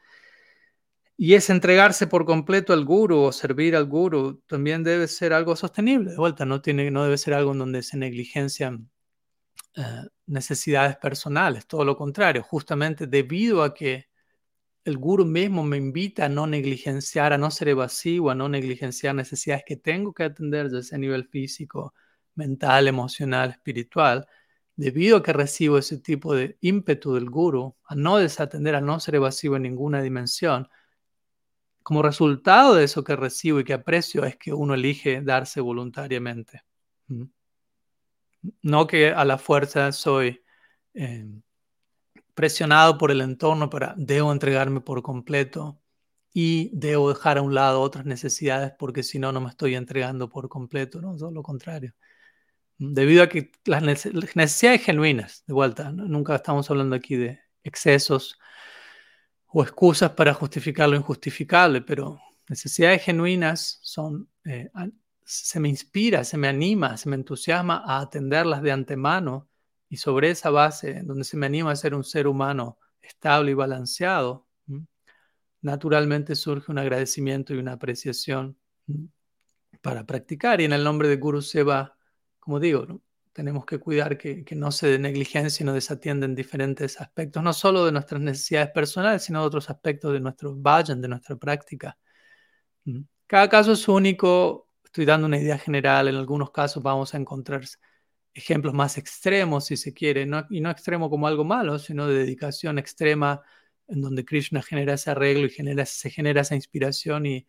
Y 1.16 1.34
es 1.34 1.48
entregarse 1.48 2.08
por 2.08 2.24
completo 2.24 2.72
al 2.72 2.84
guru 2.84 3.20
o 3.20 3.30
servir 3.30 3.76
al 3.76 3.86
guru 3.86 4.42
también 4.48 4.82
debe 4.82 5.06
ser 5.06 5.32
algo 5.32 5.54
sostenible. 5.54 6.10
De 6.10 6.16
vuelta, 6.16 6.44
no, 6.44 6.60
tiene, 6.60 6.90
no 6.90 7.04
debe 7.04 7.16
ser 7.18 7.34
algo 7.34 7.52
en 7.52 7.58
donde 7.58 7.84
se 7.84 7.96
negligencian 7.96 8.90
eh, 9.76 10.08
necesidades 10.26 10.96
personales, 10.96 11.68
todo 11.68 11.84
lo 11.84 11.96
contrario, 11.96 12.42
justamente 12.42 13.06
debido 13.06 13.62
a 13.62 13.74
que 13.74 14.08
el 14.84 14.98
guru 14.98 15.24
mismo 15.24 15.62
me 15.62 15.76
invita 15.76 16.24
a 16.24 16.28
no 16.28 16.48
negligenciar, 16.48 17.32
a 17.32 17.38
no 17.38 17.52
ser 17.52 17.68
evasivo, 17.68 18.30
a 18.30 18.34
no 18.34 18.48
negligenciar 18.48 19.14
necesidades 19.14 19.62
que 19.64 19.76
tengo 19.76 20.12
que 20.12 20.24
atender, 20.24 20.68
ya 20.72 20.82
sea 20.82 20.96
a 20.96 20.98
nivel 20.98 21.28
físico, 21.28 21.94
mental, 22.34 22.88
emocional, 22.88 23.50
espiritual, 23.50 24.26
debido 24.78 25.16
a 25.18 25.22
que 25.24 25.32
recibo 25.32 25.76
ese 25.76 25.98
tipo 25.98 26.34
de 26.34 26.56
ímpetu 26.60 27.14
del 27.14 27.28
guru, 27.28 27.76
a 27.84 27.96
no 27.96 28.18
desatender, 28.18 28.76
a 28.76 28.80
no 28.80 29.00
ser 29.00 29.16
evasivo 29.16 29.56
en 29.56 29.62
ninguna 29.62 30.00
dimensión, 30.02 30.68
como 31.82 32.00
resultado 32.00 32.74
de 32.74 32.84
eso 32.84 33.02
que 33.02 33.16
recibo 33.16 33.58
y 33.58 33.64
que 33.64 33.72
aprecio 33.72 34.24
es 34.24 34.36
que 34.36 34.52
uno 34.52 34.74
elige 34.74 35.20
darse 35.20 35.60
voluntariamente. 35.60 36.62
No 38.62 38.86
que 38.86 39.10
a 39.10 39.24
la 39.24 39.36
fuerza 39.38 39.90
soy 39.90 40.44
eh, 40.94 41.26
presionado 42.34 42.98
por 42.98 43.10
el 43.10 43.20
entorno 43.20 43.68
para 43.68 43.94
debo 43.96 44.30
entregarme 44.30 44.80
por 44.80 45.02
completo 45.02 45.80
y 46.32 46.70
debo 46.72 47.08
dejar 47.08 47.38
a 47.38 47.42
un 47.42 47.52
lado 47.52 47.80
otras 47.80 48.06
necesidades 48.06 48.72
porque 48.78 49.02
si 49.02 49.18
no, 49.18 49.32
no 49.32 49.40
me 49.40 49.48
estoy 49.48 49.74
entregando 49.74 50.28
por 50.28 50.48
completo, 50.48 51.00
no, 51.00 51.16
todo 51.16 51.32
lo 51.32 51.42
contrario. 51.42 51.94
Debido 52.78 53.24
a 53.24 53.28
que 53.28 53.50
las 53.64 53.82
necesidades 53.82 54.84
genuinas, 54.84 55.42
de 55.46 55.52
vuelta, 55.52 55.90
nunca 55.90 56.36
estamos 56.36 56.70
hablando 56.70 56.94
aquí 56.94 57.16
de 57.16 57.40
excesos 57.64 58.38
o 59.46 59.62
excusas 59.62 60.12
para 60.12 60.32
justificar 60.32 60.88
lo 60.88 60.96
injustificable, 60.96 61.80
pero 61.80 62.20
necesidades 62.48 63.02
genuinas 63.02 63.80
son, 63.82 64.28
eh, 64.44 64.70
se 65.24 65.58
me 65.58 65.68
inspira, 65.68 66.22
se 66.22 66.38
me 66.38 66.46
anima, 66.46 66.96
se 66.96 67.08
me 67.08 67.16
entusiasma 67.16 67.82
a 67.84 68.00
atenderlas 68.00 68.62
de 68.62 68.72
antemano 68.72 69.48
y 69.88 69.96
sobre 69.96 70.30
esa 70.30 70.50
base, 70.50 71.02
donde 71.02 71.24
se 71.24 71.36
me 71.36 71.46
anima 71.46 71.72
a 71.72 71.76
ser 71.76 71.94
un 71.94 72.04
ser 72.04 72.28
humano 72.28 72.78
estable 73.02 73.50
y 73.52 73.54
balanceado, 73.54 74.46
naturalmente 75.62 76.34
surge 76.36 76.70
un 76.70 76.78
agradecimiento 76.78 77.54
y 77.54 77.58
una 77.58 77.72
apreciación 77.72 78.56
para 79.82 80.06
practicar. 80.06 80.60
Y 80.60 80.64
en 80.64 80.72
el 80.72 80.84
nombre 80.84 81.08
de 81.08 81.16
Guru 81.16 81.42
Seva, 81.42 81.97
como 82.48 82.60
digo, 82.60 83.02
tenemos 83.34 83.66
que 83.66 83.78
cuidar 83.78 84.16
que, 84.16 84.42
no 84.56 84.72
se 84.72 84.98
negligencia 84.98 85.62
y 85.62 85.66
no 85.66 85.74
desatienden 85.74 86.34
diferentes 86.34 86.98
aspectos, 86.98 87.42
no 87.42 87.52
solo 87.52 87.84
de 87.84 87.92
nuestras 87.92 88.22
necesidades 88.22 88.70
personales, 88.70 89.22
sino 89.22 89.42
de 89.42 89.46
otros 89.46 89.68
aspectos 89.68 90.14
de 90.14 90.20
nuestro 90.20 90.56
vayan, 90.56 91.02
de 91.02 91.08
nuestra 91.08 91.36
práctica. 91.36 91.98
Cada 93.26 93.50
caso 93.50 93.72
es 93.72 93.86
único, 93.86 94.70
estoy 94.82 95.04
dando 95.04 95.26
una 95.26 95.36
idea 95.36 95.58
general, 95.58 96.08
en 96.08 96.14
algunos 96.14 96.50
casos 96.50 96.82
vamos 96.82 97.14
a 97.14 97.18
encontrar 97.18 97.64
ejemplos 98.32 98.72
más 98.72 98.96
extremos, 98.96 99.66
si 99.66 99.76
se 99.76 99.92
quiere, 99.92 100.26
y 100.48 100.60
no 100.62 100.70
extremo 100.70 101.10
como 101.10 101.26
algo 101.26 101.44
malo, 101.44 101.78
sino 101.78 102.06
de 102.06 102.14
dedicación 102.14 102.78
extrema, 102.78 103.42
en 103.88 104.00
donde 104.00 104.24
Krishna 104.24 104.62
genera 104.62 104.94
ese 104.94 105.10
arreglo 105.10 105.44
y 105.44 105.50
genera, 105.50 105.84
se 105.84 106.08
genera 106.08 106.40
esa 106.40 106.54
inspiración 106.54 107.26
y, 107.26 107.46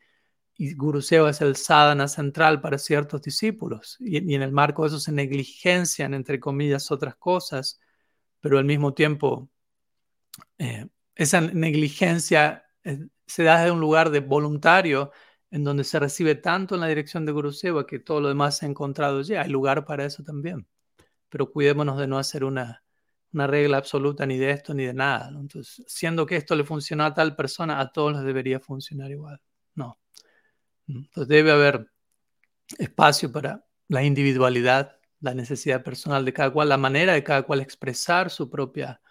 y 0.61 0.75
Guru 0.75 0.99
es 0.99 1.41
el 1.41 1.55
sadhana 1.55 2.09
central 2.09 2.59
para 2.59 2.77
ciertos 2.77 3.21
discípulos. 3.21 3.95
Y, 4.01 4.35
en 4.35 4.41
el 4.41 4.51
marco 4.51 4.83
de 4.83 4.89
eso 4.89 4.99
se 4.99 5.13
negligencian, 5.13 6.13
entre 6.13 6.41
comillas, 6.41 6.91
otras 6.91 7.15
cosas, 7.15 7.79
pero 8.41 8.57
al 8.59 8.65
mismo 8.65 8.93
tiempo 8.93 9.49
eh, 10.57 10.85
esa 11.15 11.39
negligencia 11.39 12.65
eh, 12.83 13.07
se 13.25 13.43
da 13.43 13.63
de 13.63 13.71
un 13.71 13.79
lugar 13.79 14.09
de 14.09 14.19
voluntario 14.19 15.11
en 15.49 15.63
donde 15.63 15.85
se 15.85 15.97
recibe 15.97 16.35
tanto 16.35 16.75
en 16.75 16.81
la 16.81 16.87
dirección 16.87 17.25
de 17.25 17.31
Guru 17.31 17.53
Seva 17.53 17.87
que 17.87 17.99
todo 17.99 18.19
lo 18.19 18.27
demás 18.27 18.57
se 18.57 18.65
ha 18.65 18.69
encontrado 18.69 19.21
ya. 19.21 19.43
Hay 19.43 19.49
lugar 19.49 19.85
para 19.85 20.03
eso 20.05 20.23
también. 20.23 20.67
Pero 21.29 21.51
cuidémonos 21.51 21.97
de 21.97 22.07
no 22.07 22.17
hacer 22.19 22.43
una, 22.43 22.83
regla 23.31 23.77
absoluta 23.77 24.25
ni 24.25 24.37
de 24.37 24.51
esto 24.51 24.73
ni 24.73 24.85
de 24.85 24.93
nada. 24.93 25.29
Entonces, 25.29 25.85
siendo 25.87 26.25
que 26.25 26.35
esto 26.35 26.53
le 26.55 26.65
funciona 26.65 27.05
a 27.05 27.13
tal 27.13 27.37
persona, 27.37 27.79
a 27.79 27.91
todos 27.93 28.13
les 28.13 28.23
debería 28.23 28.59
funcionar 28.59 29.09
igual. 29.11 29.41
No. 29.75 29.99
Entonces 30.95 31.27
debe 31.27 31.51
haber 31.51 31.91
espacio 32.77 33.31
para 33.31 33.65
la 33.87 34.03
individualidad, 34.03 34.97
la 35.21 35.33
necesidad 35.33 35.83
personal 35.83 36.25
de 36.25 36.33
cada 36.33 36.51
cual, 36.51 36.69
la 36.69 36.77
manera 36.77 37.13
de 37.13 37.23
cada 37.23 37.43
cual 37.43 37.61
expresar 37.61 38.29
su 38.29 38.49
propia 38.49 39.01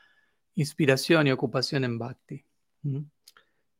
inspiración 0.55 1.27
y 1.27 1.33
ocupación 1.33 1.85
en 1.85 1.99
bhakti. 1.99 2.45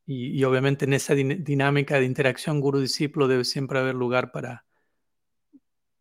Y, 0.07 0.43
obviamente 0.45 0.85
en 0.85 0.95
esa 0.95 1.14
dinámica 1.14 1.99
de 1.99 2.07
interacción 2.07 2.61
guru-discípulo 2.61 3.28
debe 3.28 3.45
siempre 3.45 3.78
haber 3.78 3.95
lugar 3.95 4.33
para, 4.33 4.64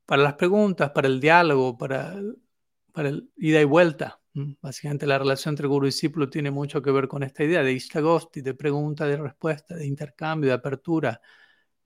para 0.06 0.24
las 0.24 0.36
preguntas, 0.36 0.92
para 0.92 1.08
el 1.08 1.20
diálogo, 1.20 1.78
para, 1.78 2.16
para 2.94 3.10
el 3.10 3.30
ida 3.38 3.60
y 3.60 3.66
vuelta. 3.66 4.22
Básicamente 4.62 5.08
la 5.08 5.18
relación 5.18 5.54
entre 5.54 5.68
guru 5.68 5.88
y 5.88 5.90
discípulo 5.90 6.30
tiene 6.30 6.52
mucho 6.52 6.82
que 6.82 6.92
ver 6.92 7.08
con 7.08 7.24
esta 7.24 7.44
idea 7.44 7.64
de 7.64 7.74
Ishtagosti, 7.74 8.42
de 8.42 8.54
pregunta, 8.54 9.08
de 9.08 9.18
respuesta, 9.18 9.76
de 9.76 9.88
intercambio, 9.88 10.50
de 10.50 10.54
apertura. 10.54 11.20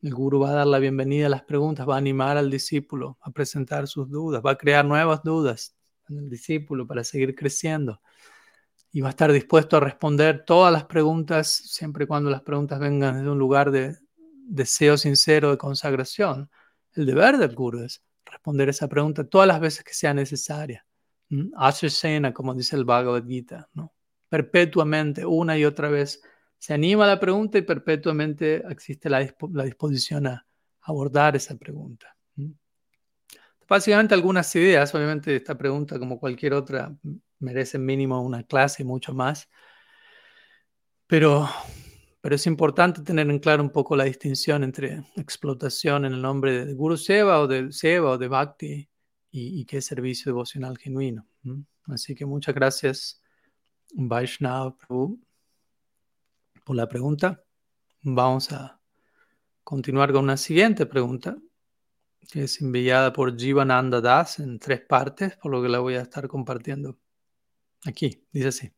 El 0.01 0.13
guru 0.13 0.39
va 0.39 0.49
a 0.49 0.53
dar 0.53 0.67
la 0.67 0.79
bienvenida 0.79 1.27
a 1.27 1.29
las 1.29 1.43
preguntas, 1.43 1.87
va 1.87 1.95
a 1.95 1.97
animar 1.99 2.37
al 2.37 2.49
discípulo 2.49 3.17
a 3.21 3.31
presentar 3.31 3.87
sus 3.87 4.09
dudas, 4.09 4.41
va 4.43 4.51
a 4.51 4.57
crear 4.57 4.83
nuevas 4.83 5.21
dudas 5.23 5.75
en 6.09 6.17
el 6.17 6.29
discípulo 6.29 6.87
para 6.87 7.03
seguir 7.03 7.35
creciendo 7.35 8.01
y 8.91 9.01
va 9.01 9.09
a 9.09 9.11
estar 9.11 9.31
dispuesto 9.31 9.77
a 9.77 9.79
responder 9.79 10.43
todas 10.45 10.73
las 10.73 10.85
preguntas 10.85 11.51
siempre 11.51 12.05
y 12.05 12.07
cuando 12.07 12.29
las 12.29 12.41
preguntas 12.41 12.79
vengan 12.79 13.17
desde 13.17 13.29
un 13.29 13.37
lugar 13.37 13.69
de 13.69 13.95
deseo 14.47 14.97
sincero 14.97 15.51
de 15.51 15.57
consagración. 15.57 16.49
El 16.93 17.05
deber 17.05 17.37
del 17.37 17.55
guru 17.55 17.83
es 17.83 18.03
responder 18.25 18.69
esa 18.69 18.87
pregunta 18.87 19.23
todas 19.23 19.47
las 19.47 19.59
veces 19.59 19.83
que 19.83 19.93
sea 19.93 20.13
necesaria. 20.13 20.85
Ashasena, 21.55 22.33
como 22.33 22.53
dice 22.53 22.75
el 22.75 22.83
Bhagavad 22.83 23.25
Gita, 23.25 23.69
¿no? 23.73 23.93
perpetuamente, 24.31 25.25
una 25.25 25.57
y 25.57 25.65
otra 25.65 25.89
vez, 25.89 26.21
se 26.61 26.75
anima 26.75 27.05
a 27.05 27.07
la 27.07 27.19
pregunta 27.19 27.57
y 27.57 27.63
perpetuamente 27.63 28.63
existe 28.69 29.09
la, 29.09 29.19
disposición 29.63 30.27
a 30.27 30.45
abordar 30.81 31.35
esa 31.35 31.57
pregunta. 31.57 32.15
Básicamente 33.67 34.13
algunas 34.13 34.55
ideas, 34.55 34.93
obviamente 34.93 35.35
esta 35.35 35.57
pregunta 35.57 35.97
como 35.97 36.19
cualquier 36.19 36.53
otra 36.53 36.95
merece 37.39 37.79
mínimo 37.79 38.21
una 38.21 38.43
clase 38.43 38.83
y 38.83 38.85
mucho 38.85 39.11
más, 39.11 39.49
pero, 41.07 41.49
pero 42.21 42.35
es 42.35 42.45
importante 42.45 43.01
tener 43.01 43.27
en 43.27 43.39
claro 43.39 43.63
un 43.63 43.71
poco 43.71 43.95
la 43.95 44.03
distinción 44.03 44.63
entre 44.63 45.03
explotación 45.15 46.05
en 46.05 46.13
el 46.13 46.21
nombre 46.21 46.63
de 46.67 46.73
Guru 46.75 46.95
Seva 46.95 47.39
o 47.39 47.47
de 47.47 47.71
Seva 47.71 48.11
o 48.11 48.17
de 48.19 48.27
Bhakti 48.27 48.87
y, 49.31 49.65
qué 49.65 49.81
servicio 49.81 50.31
devocional 50.31 50.77
genuino. 50.77 51.25
Así 51.85 52.13
que 52.13 52.27
muchas 52.27 52.53
gracias, 52.53 53.19
Vaishnav 53.95 54.77
Prabhu, 54.77 55.19
por 56.71 56.77
la 56.77 56.87
pregunta. 56.87 57.43
Vamos 58.01 58.49
a 58.53 58.79
continuar 59.61 60.13
con 60.13 60.23
una 60.23 60.37
siguiente 60.37 60.85
pregunta, 60.85 61.37
que 62.29 62.45
es 62.45 62.61
enviada 62.61 63.11
por 63.11 63.37
Jivananda 63.37 63.99
Das 63.99 64.39
en 64.39 64.57
tres 64.57 64.79
partes, 64.79 65.35
por 65.35 65.51
lo 65.51 65.61
que 65.61 65.67
la 65.67 65.79
voy 65.79 65.95
a 65.95 66.01
estar 66.01 66.29
compartiendo 66.29 66.97
aquí. 67.83 68.25
Dice 68.31 68.47
así. 68.47 68.71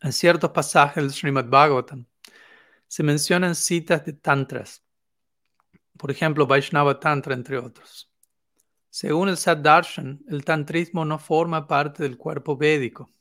En 0.00 0.12
ciertos 0.12 0.50
pasajes 0.50 1.00
del 1.00 1.12
Srimad 1.12 1.44
Bhagavatam 1.44 2.04
se 2.88 3.04
mencionan 3.04 3.54
citas 3.54 4.04
de 4.04 4.14
tantras, 4.14 4.82
por 5.96 6.10
ejemplo, 6.10 6.44
Vaishnava 6.44 6.98
Tantra, 6.98 7.34
entre 7.34 7.56
otros. 7.56 8.10
Según 8.90 9.28
el 9.28 9.36
Saddarshan, 9.36 10.24
el 10.26 10.44
tantrismo 10.44 11.04
no 11.04 11.20
forma 11.20 11.68
parte 11.68 12.02
del 12.02 12.18
cuerpo 12.18 12.56
védico. 12.56 13.12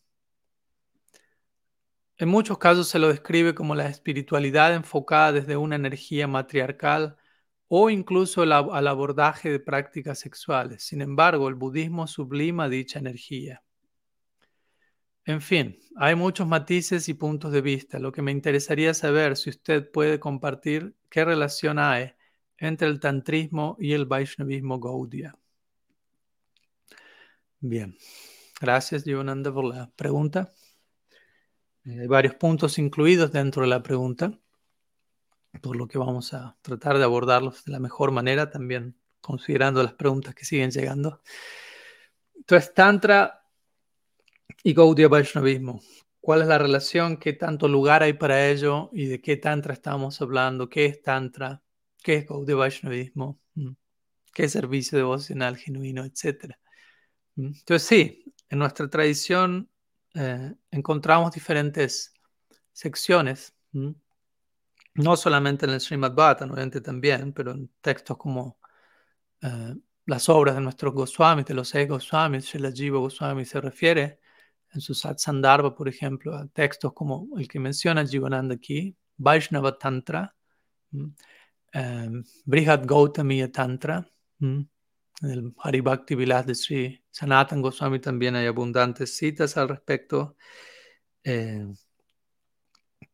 En 2.19 2.29
muchos 2.29 2.57
casos 2.57 2.87
se 2.87 2.97
lo 2.97 3.09
describe 3.09 3.53
como 3.53 3.75
la 3.75 3.87
espiritualidad 3.87 4.73
enfocada 4.73 5.33
desde 5.33 5.55
una 5.55 5.75
energía 5.75 6.27
matriarcal 6.27 7.17
o 7.67 7.89
incluso 7.91 8.41
al 8.41 8.87
abordaje 8.87 9.51
de 9.51 9.59
prácticas 9.59 10.19
sexuales. 10.19 10.83
Sin 10.83 11.01
embargo, 11.01 11.47
el 11.47 11.55
budismo 11.55 12.07
sublima 12.07 12.69
dicha 12.69 12.97
energía. 12.97 13.61
En 15.25 15.41
fin, 15.41 15.77
hay 15.97 16.15
muchos 16.15 16.47
matices 16.47 17.07
y 17.09 17.13
puntos 17.13 17.51
de 17.51 17.61
vista. 17.61 17.99
Lo 17.99 18.11
que 18.11 18.21
me 18.21 18.31
interesaría 18.31 18.93
saber 18.93 19.35
si 19.37 19.49
usted 19.49 19.91
puede 19.91 20.19
compartir 20.19 20.95
qué 21.09 21.25
relación 21.25 21.77
hay 21.77 22.13
entre 22.57 22.87
el 22.87 22.99
tantrismo 22.99 23.75
y 23.79 23.91
el 23.93 24.05
Vaishnavismo 24.05 24.79
Gaudiya. 24.79 25.35
Bien, 27.59 27.95
gracias, 28.61 29.03
Yonanda, 29.03 29.53
por 29.53 29.65
la 29.65 29.91
pregunta. 29.95 30.53
Eh, 31.87 32.01
hay 32.01 32.07
varios 32.07 32.35
puntos 32.35 32.77
incluidos 32.77 33.31
dentro 33.31 33.61
de 33.61 33.69
la 33.69 33.81
pregunta, 33.81 34.37
por 35.61 35.75
lo 35.75 35.87
que 35.87 35.97
vamos 35.97 36.33
a 36.33 36.57
tratar 36.61 36.97
de 36.97 37.03
abordarlos 37.05 37.63
de 37.65 37.71
la 37.71 37.79
mejor 37.79 38.11
manera, 38.11 38.49
también 38.49 38.97
considerando 39.21 39.81
las 39.81 39.93
preguntas 39.93 40.35
que 40.35 40.45
siguen 40.45 40.71
llegando. 40.71 41.21
Entonces, 42.35 42.73
Tantra 42.73 43.41
y 44.63 44.73
Gaudiya 44.73 45.07
Vaishnavismo. 45.07 45.81
¿Cuál 46.19 46.41
es 46.41 46.47
la 46.47 46.57
relación? 46.57 47.17
¿Qué 47.17 47.33
tanto 47.33 47.67
lugar 47.67 48.03
hay 48.03 48.13
para 48.13 48.49
ello? 48.49 48.89
¿Y 48.91 49.05
de 49.05 49.21
qué 49.21 49.37
Tantra 49.37 49.73
estamos 49.73 50.21
hablando? 50.21 50.69
¿Qué 50.69 50.85
es 50.85 51.01
Tantra? 51.01 51.63
¿Qué 52.03 52.15
es 52.15 52.27
Gaudiya 52.27 52.57
Vaishnavismo? 52.57 53.39
Mm. 53.55 53.71
¿Qué 54.33 54.49
servicio 54.49 54.97
devocional 54.97 55.57
genuino? 55.57 56.03
Etcétera. 56.03 56.59
Entonces 57.37 57.83
sí, 57.83 58.33
en 58.49 58.59
nuestra 58.59 58.89
tradición 58.89 59.69
eh, 60.17 60.53
encontramos 60.71 61.31
diferentes 61.31 62.13
secciones, 62.71 63.53
no 64.95 65.15
solamente 65.15 65.65
en 65.65 65.73
el 65.73 65.79
Srimad 65.81 66.13
Bhattan, 66.15 66.51
obviamente 66.51 66.81
también, 66.81 67.33
pero 67.33 67.51
en 67.51 67.69
textos 67.81 68.17
como 68.17 68.59
eh, 69.41 69.75
las 70.05 70.29
obras 70.29 70.55
de 70.55 70.61
nuestros 70.61 70.93
Goswamis, 70.93 71.45
de 71.45 71.53
los 71.53 71.69
seis 71.69 71.87
Goswamis, 71.87 72.45
Srila 72.45 72.71
Jiva 72.71 72.99
Goswami 72.99 73.45
se 73.45 73.61
refiere 73.61 74.19
en 74.73 74.81
su 74.81 74.95
Satsandarbha, 74.95 75.75
por 75.75 75.87
ejemplo, 75.87 76.35
a 76.35 76.47
textos 76.47 76.93
como 76.93 77.27
el 77.37 77.47
que 77.47 77.59
menciona 77.59 78.05
Jivananda 78.05 78.55
aquí, 78.55 78.95
Vaishnava 79.17 79.77
Tantra, 79.77 80.35
eh, 81.73 82.09
Brihat 82.45 82.85
Gautamiya 82.85 83.51
Tantra, 83.51 84.09
en 85.21 85.29
el 85.29 85.53
Haribhakti 85.57 86.15
Vilas 86.15 86.45
de 86.45 86.55
Sri 86.55 87.03
Sanatan 87.09 87.61
Goswami 87.61 87.99
también 87.99 88.35
hay 88.35 88.45
abundantes 88.45 89.15
citas 89.17 89.57
al 89.57 89.69
respecto. 89.69 90.35
Eh, 91.23 91.65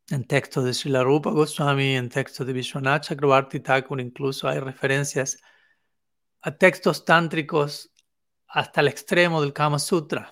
en 0.10 0.26
textos 0.26 0.66
de 0.66 0.74
Srila 0.74 1.04
Rupa 1.04 1.32
Goswami, 1.32 1.96
en 1.96 2.10
textos 2.10 2.46
de 2.46 2.54
Vishwanath 2.54 3.04
Chakrabarti 3.06 3.62
Thakur, 3.62 4.02
incluso 4.02 4.48
hay 4.50 4.60
referencias 4.60 5.42
a 6.42 6.52
textos 6.56 7.06
tántricos 7.06 7.92
hasta 8.48 8.82
el 8.82 8.90
extremo 8.90 9.42
del 9.42 9.54
Kama 9.54 9.80
Sutra. 9.80 10.32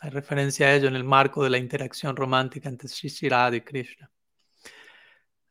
Hay 0.00 0.10
referencia 0.10 0.66
a 0.66 0.74
ello 0.74 0.88
en 0.88 0.96
el 0.96 1.04
marco 1.04 1.42
de 1.42 1.50
la 1.50 1.58
interacción 1.58 2.16
romántica 2.16 2.68
entre 2.68 2.88
Sri 2.88 3.10
y 3.52 3.60
Krishna. 3.60 4.10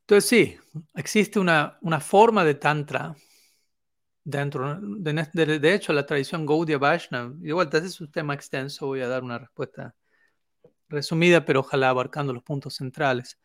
Entonces 0.01 0.29
sí, 0.29 0.57
existe 0.95 1.39
una, 1.39 1.77
una 1.81 1.99
forma 1.99 2.43
de 2.43 2.55
Tantra 2.55 3.15
dentro, 4.27 4.77
de, 4.81 5.59
de, 5.59 5.73
hecho, 5.73 5.93
la 5.93 6.05
tradición 6.05 6.45
Gaudiya 6.45 6.77
de 6.77 7.53
vuelta, 7.53 7.77
ese 7.77 7.87
es 7.87 8.01
un 8.01 8.11
tema 8.11 8.33
extenso, 8.33 8.87
voy 8.87 8.99
a 8.99 9.07
dar 9.07 9.23
una 9.23 9.39
respuesta 9.39 9.95
resumida, 10.89 11.45
pero 11.45 11.61
ojalá 11.61 11.89
abarcando 11.89 12.33
los 12.33 12.43
puntos 12.43 12.75
centrales. 12.75 13.39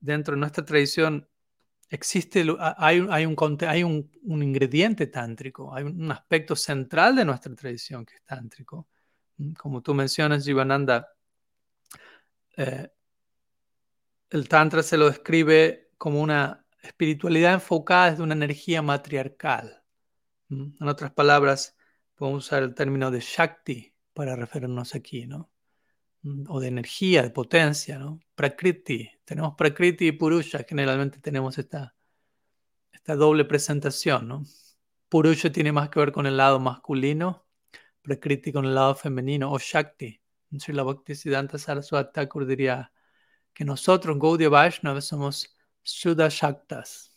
Dentro 0.00 0.34
de 0.34 0.40
nuestra 0.40 0.64
tradición 0.64 1.28
existe, 1.88 2.44
hay, 2.58 3.06
hay, 3.10 3.26
un, 3.26 3.36
hay 3.60 3.84
un, 3.84 4.42
ingrediente 4.42 5.06
tántrico, 5.06 5.72
hay 5.72 5.84
un 5.84 6.10
aspecto 6.10 6.56
central 6.56 7.14
de 7.14 7.24
nuestra 7.24 7.54
tradición 7.54 8.04
que 8.04 8.16
es 8.16 8.24
tántrico. 8.24 8.88
Como 9.56 9.82
tú 9.82 9.94
mencionas, 9.94 10.44
Jivananda, 10.44 11.06
eh, 12.56 12.88
el 14.30 14.48
Tantra 14.48 14.82
se 14.82 14.96
lo 14.96 15.06
describe 15.06 15.92
como 15.96 16.20
una 16.20 16.66
espiritualidad 16.82 17.54
enfocada 17.54 18.10
desde 18.10 18.24
una 18.24 18.34
energía 18.34 18.82
matriarcal. 18.82 19.83
En 20.80 20.88
otras 20.88 21.12
palabras, 21.12 21.76
podemos 22.14 22.46
usar 22.46 22.62
el 22.62 22.74
término 22.74 23.10
de 23.10 23.20
Shakti 23.20 23.94
para 24.12 24.36
referirnos 24.36 24.94
aquí, 24.94 25.26
¿no? 25.26 25.50
Mm, 26.22 26.44
o 26.48 26.60
de 26.60 26.68
energía, 26.68 27.22
de 27.22 27.30
potencia, 27.30 27.98
¿no? 27.98 28.20
Prakriti. 28.34 29.10
Tenemos 29.24 29.54
Prakriti 29.56 30.08
y 30.08 30.12
Purusha, 30.12 30.64
generalmente 30.68 31.18
tenemos 31.20 31.58
esta, 31.58 31.94
esta 32.92 33.16
doble 33.16 33.44
presentación, 33.44 34.28
¿no? 34.28 34.44
Purusha 35.08 35.52
tiene 35.52 35.72
más 35.72 35.90
que 35.90 36.00
ver 36.00 36.12
con 36.12 36.26
el 36.26 36.36
lado 36.36 36.60
masculino, 36.60 37.46
Prakriti 38.02 38.52
con 38.52 38.64
el 38.64 38.74
lado 38.74 38.94
femenino, 38.94 39.52
o 39.52 39.58
Shakti. 39.58 40.20
Sri 40.58 40.72
Bhaktisiddhanta 40.74 41.58
Saraswati 41.58 42.12
Thakur 42.12 42.46
diría 42.46 42.92
que 43.52 43.64
nosotros, 43.64 44.18
Gaudiya 44.18 44.48
Vaishnava, 44.48 45.00
somos 45.00 45.56
Shuddha 45.82 46.28
Shaktas, 46.28 47.16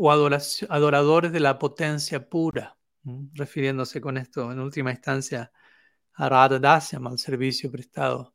o 0.00 0.12
adoradores 0.12 1.32
de 1.32 1.40
la 1.40 1.58
potencia 1.58 2.28
pura, 2.28 2.76
refiriéndose 3.34 4.00
con 4.00 4.16
esto 4.16 4.52
en 4.52 4.60
última 4.60 4.92
instancia 4.92 5.50
a 6.14 6.28
Radha 6.28 6.58
Dasyam, 6.58 7.06
al 7.08 7.18
servicio 7.18 7.70
prestado 7.70 8.34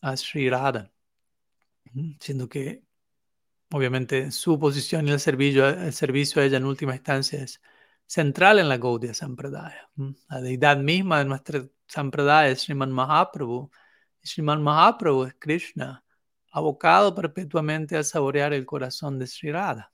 a 0.00 0.16
Sri 0.16 0.50
Radha, 0.50 0.90
siendo 2.20 2.48
que 2.48 2.82
obviamente 3.70 4.30
su 4.32 4.58
posición 4.58 5.06
y 5.08 5.12
el 5.12 5.20
servicio, 5.20 5.68
el 5.68 5.92
servicio 5.92 6.42
a 6.42 6.44
ella 6.44 6.56
en 6.56 6.64
última 6.64 6.94
instancia 6.94 7.42
es 7.42 7.60
central 8.06 8.58
en 8.58 8.68
la 8.68 8.78
Gaudiya 8.78 9.14
Sampradaya. 9.14 9.88
La 10.28 10.40
deidad 10.40 10.78
misma 10.78 11.18
de 11.18 11.26
nuestra 11.26 11.64
Sampradaya 11.86 12.50
es 12.50 12.62
Sriman 12.62 12.90
Mahaprabhu. 12.90 13.70
Sriman 14.22 14.62
Mahaprabhu 14.62 15.24
es 15.24 15.34
Krishna, 15.38 16.04
abocado 16.50 17.14
perpetuamente 17.14 17.96
a 17.96 18.02
saborear 18.02 18.52
el 18.52 18.66
corazón 18.66 19.18
de 19.18 19.26
Sri 19.26 19.52
Radha. 19.52 19.92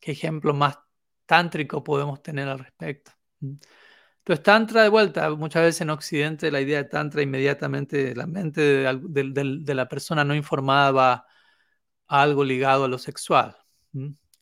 ¿Qué 0.00 0.12
ejemplo 0.12 0.54
más 0.54 0.78
tántrico 1.26 1.82
podemos 1.82 2.22
tener 2.22 2.48
al 2.48 2.58
respecto? 2.58 3.12
Entonces, 3.40 4.42
Tantra 4.42 4.82
de 4.82 4.88
vuelta, 4.88 5.30
muchas 5.30 5.62
veces 5.62 5.80
en 5.82 5.90
Occidente 5.90 6.50
la 6.50 6.60
idea 6.60 6.82
de 6.82 6.88
Tantra 6.88 7.22
inmediatamente, 7.22 8.14
la 8.14 8.26
mente 8.26 8.60
de, 8.60 9.74
la 9.74 9.88
persona 9.88 10.24
no 10.24 10.34
informada 10.34 10.90
va 10.90 11.12
a 12.08 12.22
algo 12.22 12.44
ligado 12.44 12.84
a 12.84 12.88
lo 12.88 12.98
sexual 12.98 13.56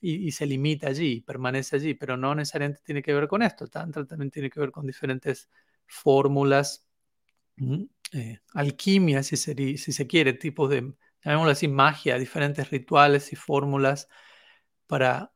y, 0.01 0.33
se 0.33 0.47
limita 0.47 0.89
allí, 0.89 1.21
permanece 1.23 1.77
allí, 1.77 1.95
pero 1.95 2.17
no 2.17 2.35
necesariamente 2.35 2.83
tiene 2.85 3.03
que 3.03 3.15
ver 3.15 3.27
con 3.27 3.43
esto. 3.43 3.67
Tantra 3.69 4.05
también 4.07 4.31
tiene 4.31 4.51
que 4.51 4.61
ver 4.61 4.71
con 4.71 4.87
diferentes 4.87 5.49
fórmulas, 5.87 6.87
eh, 8.13 8.39
alquimia, 8.53 9.23
si 9.23 9.37
se, 9.37 10.07
quiere, 10.07 10.35
tipos 10.35 10.71
de, 10.71 10.95
llamémoslo 11.23 11.53
así, 11.53 11.69
magia, 11.69 12.19
diferentes 12.19 12.71
rituales 12.71 13.33
y 13.33 13.37
fórmulas 13.37 14.09
para 14.87 15.34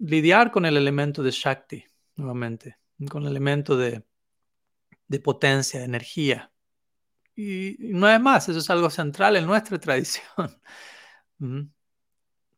lidiar 0.00 0.50
con 0.50 0.66
el 0.66 0.76
elemento 0.76 1.22
de 1.22 1.30
Shakti, 1.30 1.84
nuevamente 2.16 2.78
con 3.08 3.22
el 3.24 3.30
elemento 3.30 3.76
de, 3.76 4.04
potencia, 5.22 5.80
de 5.80 5.86
energía. 5.86 6.50
Y, 7.36 7.76
no 7.80 8.08
es 8.08 8.20
más, 8.20 8.48
eso 8.48 8.58
es 8.58 8.70
algo 8.70 8.90
central 8.90 9.36
en 9.36 9.46
nuestra 9.46 9.78
tradición. 9.80 10.60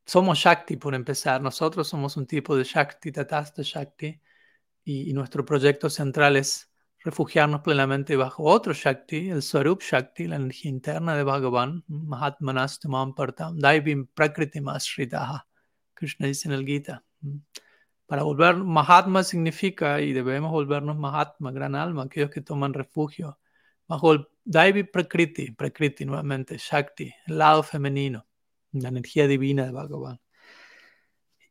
somos 0.05 0.39
Shakti 0.39 0.77
por 0.77 0.95
empezar, 0.95 1.41
nosotros 1.41 1.89
somos 1.89 2.17
un 2.17 2.27
tipo 2.27 2.57
de 2.57 2.65
Shakti, 2.65 3.13
Tatasta 3.13 3.63
Shakti, 3.63 4.21
y, 4.85 5.13
nuestro 5.13 5.45
proyecto 5.45 5.91
central 5.91 6.37
es 6.37 6.71
refugiarnos 7.01 7.61
plenamente 7.61 8.17
bajo 8.17 8.45
otro 8.45 8.73
Shakti, 8.73 9.31
el 9.31 9.43
Swarup 9.43 9.83
Shakti, 9.83 10.27
la 10.27 10.37
energía 10.37 10.71
interna 10.71 11.17
de 11.17 11.25
Bhagavan, 11.25 11.85
Mahatmanastamam 11.89 13.15
Partam, 13.15 13.59
Daivim 13.59 14.07
Prakritim 14.09 14.69
Ashritaha, 14.69 15.47
Krishna 15.97 16.27
dice 16.27 16.47
en 16.49 16.55
el 16.55 16.65
Gita. 16.65 17.03
Para 18.07 18.23
volver 18.23 18.57
Mahatma 18.57 19.25
significa, 19.25 20.01
y 20.01 20.13
debemos 20.13 20.53
volvernos 20.53 20.97
Mahatma, 20.97 21.51
gran 21.51 21.75
alma, 21.75 22.05
aquellos 22.05 22.31
que 22.31 22.41
toman 22.41 22.73
refugio 22.73 23.41
bajo 23.89 24.13
el 24.13 24.29
Daivi 24.45 24.85
Prakriti, 24.85 25.53
Prakriti 25.53 26.05
nuevamente, 26.05 26.57
Shakti, 26.59 27.13
el 27.27 27.39
lado 27.39 27.63
femenino, 27.63 28.27
la 28.73 28.91
energía 28.91 29.27
divina 29.27 29.65
de 29.65 29.73
Bhagavan. 29.73 30.21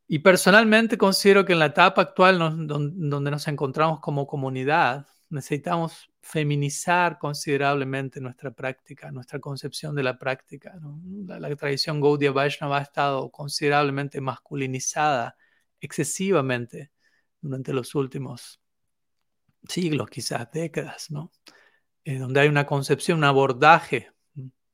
Y 0.07 0.19
personalmente 0.19 0.97
considero 0.97 1.43
que 1.43 1.53
en 1.53 1.59
la 1.59 1.65
etapa 1.67 2.01
actual 2.03 2.37
donde 2.67 3.31
nos 3.31 3.47
encontramos 3.47 3.99
como 3.99 4.27
comunidad, 4.27 5.07
necesitamos 5.29 6.11
feminizar 6.21 7.17
considerablemente 7.17 8.19
nuestra 8.21 8.51
práctica, 8.51 9.11
nuestra 9.11 9.39
concepción 9.39 9.95
de 9.95 10.03
la 10.03 10.17
práctica. 10.17 10.73
La, 11.25 11.55
tradición 11.55 12.01
Gaudiya 12.01 12.31
Vaishnava 12.31 12.79
ha 12.79 12.81
estado 12.81 13.29
considerablemente 13.31 14.21
masculinizada 14.21 15.35
excesivamente 15.79 16.91
durante 17.41 17.73
los 17.73 17.93
últimos 17.95 18.61
siglos, 19.67 20.09
quizás 20.09 20.51
décadas, 20.51 21.11
¿no? 21.11 21.31
Eh, 22.03 22.19
donde 22.19 22.39
hay 22.39 22.47
una 22.47 22.65
concepción, 22.65 23.19
un 23.19 23.23
abordaje 23.23 24.11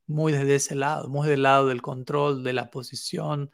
muy 0.06 0.32
desde 0.32 0.56
ese 0.56 0.74
lado, 0.74 1.08
muy 1.08 1.28
del 1.28 1.42
lado 1.42 1.68
del 1.68 1.82
control, 1.82 2.44
de 2.44 2.52
la 2.52 2.70
posición, 2.70 3.50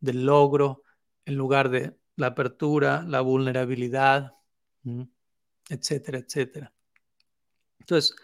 del 0.00 0.24
logro, 0.26 0.82
en 1.24 1.34
lugar 1.36 1.68
de 1.68 1.96
la 2.16 2.28
apertura, 2.28 3.04
la 3.06 3.20
vulnerabilidad, 3.20 4.34
etcétera, 5.68 6.18
etcétera. 6.18 6.72
Entonces, 7.80 8.14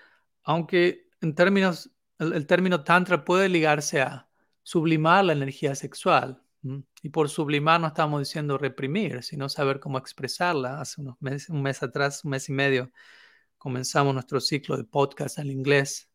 aunque 0.42 1.08
en 1.20 1.34
términos, 1.34 1.90
el 2.18 2.46
término 2.46 2.84
tantra 2.84 3.24
puede 3.24 3.48
ligarse 3.48 4.00
a 4.02 4.28
sublimar 4.62 5.24
la 5.24 5.32
energía 5.32 5.74
sexual, 5.74 6.40
y 7.02 7.10
por 7.10 7.28
sublimar 7.28 7.78
no 7.80 7.88
estamos 7.88 8.20
diciendo 8.20 8.56
reprimir, 8.56 9.22
sino 9.22 9.50
saber 9.50 9.80
cómo 9.80 9.98
expresarla. 9.98 10.80
Hace 10.80 11.02
unos 11.02 11.20
meses, 11.20 11.50
un 11.50 11.60
mes 11.60 11.82
atrás, 11.82 12.24
un 12.24 12.30
mes 12.30 12.48
y 12.48 12.52
medio, 12.52 12.90
comenzamos 13.58 14.14
nuestro 14.14 14.40
ciclo 14.40 14.76
de 14.78 14.84
podcast 14.84 15.38
en 15.38 15.50
inglés, 15.50 16.08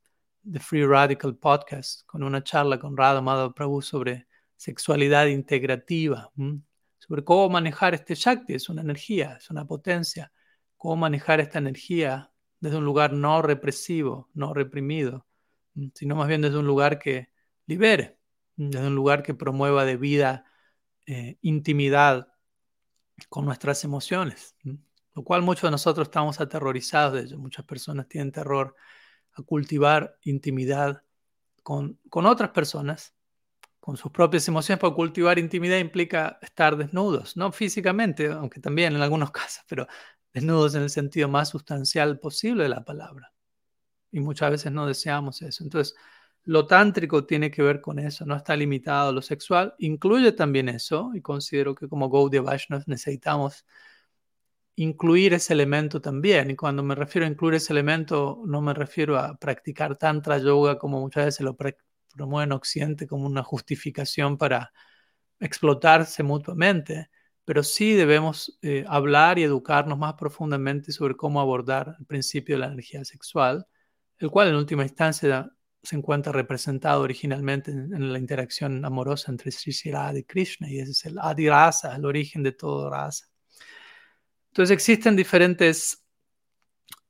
The 0.52 0.60
Free 0.60 0.86
Radical 0.86 1.36
Podcast, 1.36 2.04
con 2.08 2.24
una 2.24 2.44
charla 2.44 2.80
con 2.80 2.98
Radha 2.98 3.22
Madhav 3.22 3.54
Prabhu 3.54 3.82
sobre 3.84 4.28
sexualidad 4.56 5.28
integrativa, 5.28 6.32
sobre 6.98 7.24
cómo 7.24 7.50
manejar 7.50 7.94
este 7.94 8.16
Shakti, 8.16 8.56
es 8.56 8.70
una 8.70 8.82
energía, 8.82 9.38
es 9.38 9.52
una 9.52 9.68
potencia, 9.68 10.32
cómo 10.80 10.96
manejar 10.96 11.40
esta 11.40 11.60
energía 11.60 12.32
desde 12.60 12.78
un 12.78 12.86
lugar 12.86 13.14
no 13.14 13.44
represivo, 13.44 14.30
no 14.34 14.56
reprimido, 14.56 15.28
sino 15.94 16.16
más 16.16 16.28
bien 16.28 16.42
desde 16.42 16.58
un 16.58 16.66
lugar 16.66 16.98
que 16.98 17.30
libere 17.68 18.20
desde 18.68 18.88
un 18.88 18.96
lugar 18.96 19.24
que 19.24 19.34
promueva 19.34 19.86
de 19.86 19.96
vida 19.96 20.46
eh, 21.06 21.38
intimidad 21.42 22.28
con 23.30 23.46
nuestras 23.46 23.84
emociones, 23.86 24.56
lo 25.14 25.24
cual 25.24 25.42
muchos 25.42 25.64
de 25.64 25.72
nosotros 25.72 26.08
estamos 26.08 26.42
aterrorizados 26.42 27.14
de 27.14 27.22
ello. 27.22 27.38
Muchas 27.38 27.66
personas 27.66 28.08
tienen 28.10 28.32
terror 28.32 28.76
a 29.34 29.42
cultivar 29.44 30.18
intimidad 30.24 31.04
con, 31.64 32.00
con 32.10 32.26
otras 32.26 32.50
personas, 32.50 33.16
con 33.80 33.96
sus 33.96 34.12
propias 34.12 34.48
emociones, 34.50 34.80
porque 34.80 34.96
cultivar 34.96 35.40
intimidad 35.40 35.78
implica 35.78 36.38
estar 36.42 36.76
desnudos, 36.76 37.38
no 37.38 37.52
físicamente, 37.54 38.28
aunque 38.28 38.60
también 38.60 38.94
en 38.96 39.02
algunos 39.02 39.32
casos, 39.32 39.64
pero 39.70 39.88
desnudos 40.34 40.76
en 40.76 40.84
el 40.84 40.90
sentido 40.90 41.28
más 41.28 41.50
sustancial 41.50 42.20
posible 42.20 42.64
de 42.64 42.70
la 42.70 42.84
palabra. 42.84 43.34
Y 44.12 44.20
muchas 44.20 44.52
veces 44.52 44.72
no 44.72 44.88
deseamos 44.88 45.42
eso. 45.42 45.64
Entonces, 45.64 45.96
lo 46.46 46.66
tántrico 46.68 47.26
tiene 47.26 47.52
que 47.52 47.62
ver 47.62 47.82
con 47.82 48.00
eso, 48.00 48.26
no 48.26 48.36
está 48.36 48.56
limitado 48.56 49.10
a 49.10 49.12
lo 49.12 49.22
sexual, 49.22 49.76
incluye 49.80 50.32
también 50.32 50.70
eso, 50.70 51.12
y 51.14 51.22
considero 51.22 51.76
que 51.76 51.88
como 51.88 52.10
Gaudiya 52.10 52.42
Vaishnavas 52.42 52.88
necesitamos 52.88 53.66
incluir 54.76 55.34
ese 55.34 55.54
elemento 55.54 56.02
también. 56.02 56.50
Y 56.52 56.56
cuando 56.56 56.84
me 56.84 56.96
refiero 56.96 57.28
a 57.28 57.30
incluir 57.30 57.56
ese 57.56 57.74
elemento, 57.74 58.42
no 58.46 58.62
me 58.62 58.74
refiero 58.74 59.18
a 59.20 59.38
practicar 59.38 59.98
tantra 59.98 60.38
yoga 60.38 60.78
como 60.80 61.02
muchas 61.02 61.26
veces 61.26 61.42
lo 61.42 61.56
promueven 62.16 62.50
en 62.50 62.54
Occidente 62.54 63.08
como 63.08 63.26
una 63.26 63.44
justificación 63.44 64.38
para 64.38 64.72
explotarse 65.40 66.24
mutuamente, 66.24 67.10
pero 67.50 67.64
sí 67.64 67.94
debemos 67.94 68.60
eh, 68.62 68.86
hablar 68.88 69.40
y 69.40 69.44
educarnos 69.44 69.98
más 69.98 70.14
profundamente 70.14 70.92
sobre 70.92 71.16
cómo 71.16 71.42
abordar 71.42 71.96
el 71.98 72.06
principio 72.06 72.54
de 72.54 72.60
la 72.60 72.68
energía 72.68 73.04
sexual, 73.04 73.66
el 74.20 74.30
cual 74.30 74.50
en 74.50 74.56
última 74.56 74.84
instancia 74.84 75.52
se 75.82 75.96
encuentra 75.96 76.32
representado 76.32 77.02
originalmente 77.02 77.72
en, 77.72 78.14
la 78.14 78.20
interacción 78.20 78.86
amorosa 78.86 79.32
entre 79.32 79.50
Sri 79.52 79.74
Radha 79.92 80.20
y 80.20 80.26
Krishna, 80.26 80.70
y 80.70 80.78
ese 80.78 80.92
es 80.92 81.06
el 81.06 81.18
Adi 81.18 81.50
Rasa, 81.50 81.96
el 81.96 82.06
origen 82.06 82.44
de 82.44 82.52
todo. 82.52 82.86
Entonces, 82.86 83.32
Entonces 84.50 84.72
existen 84.76 85.16
diferentes 85.16 86.06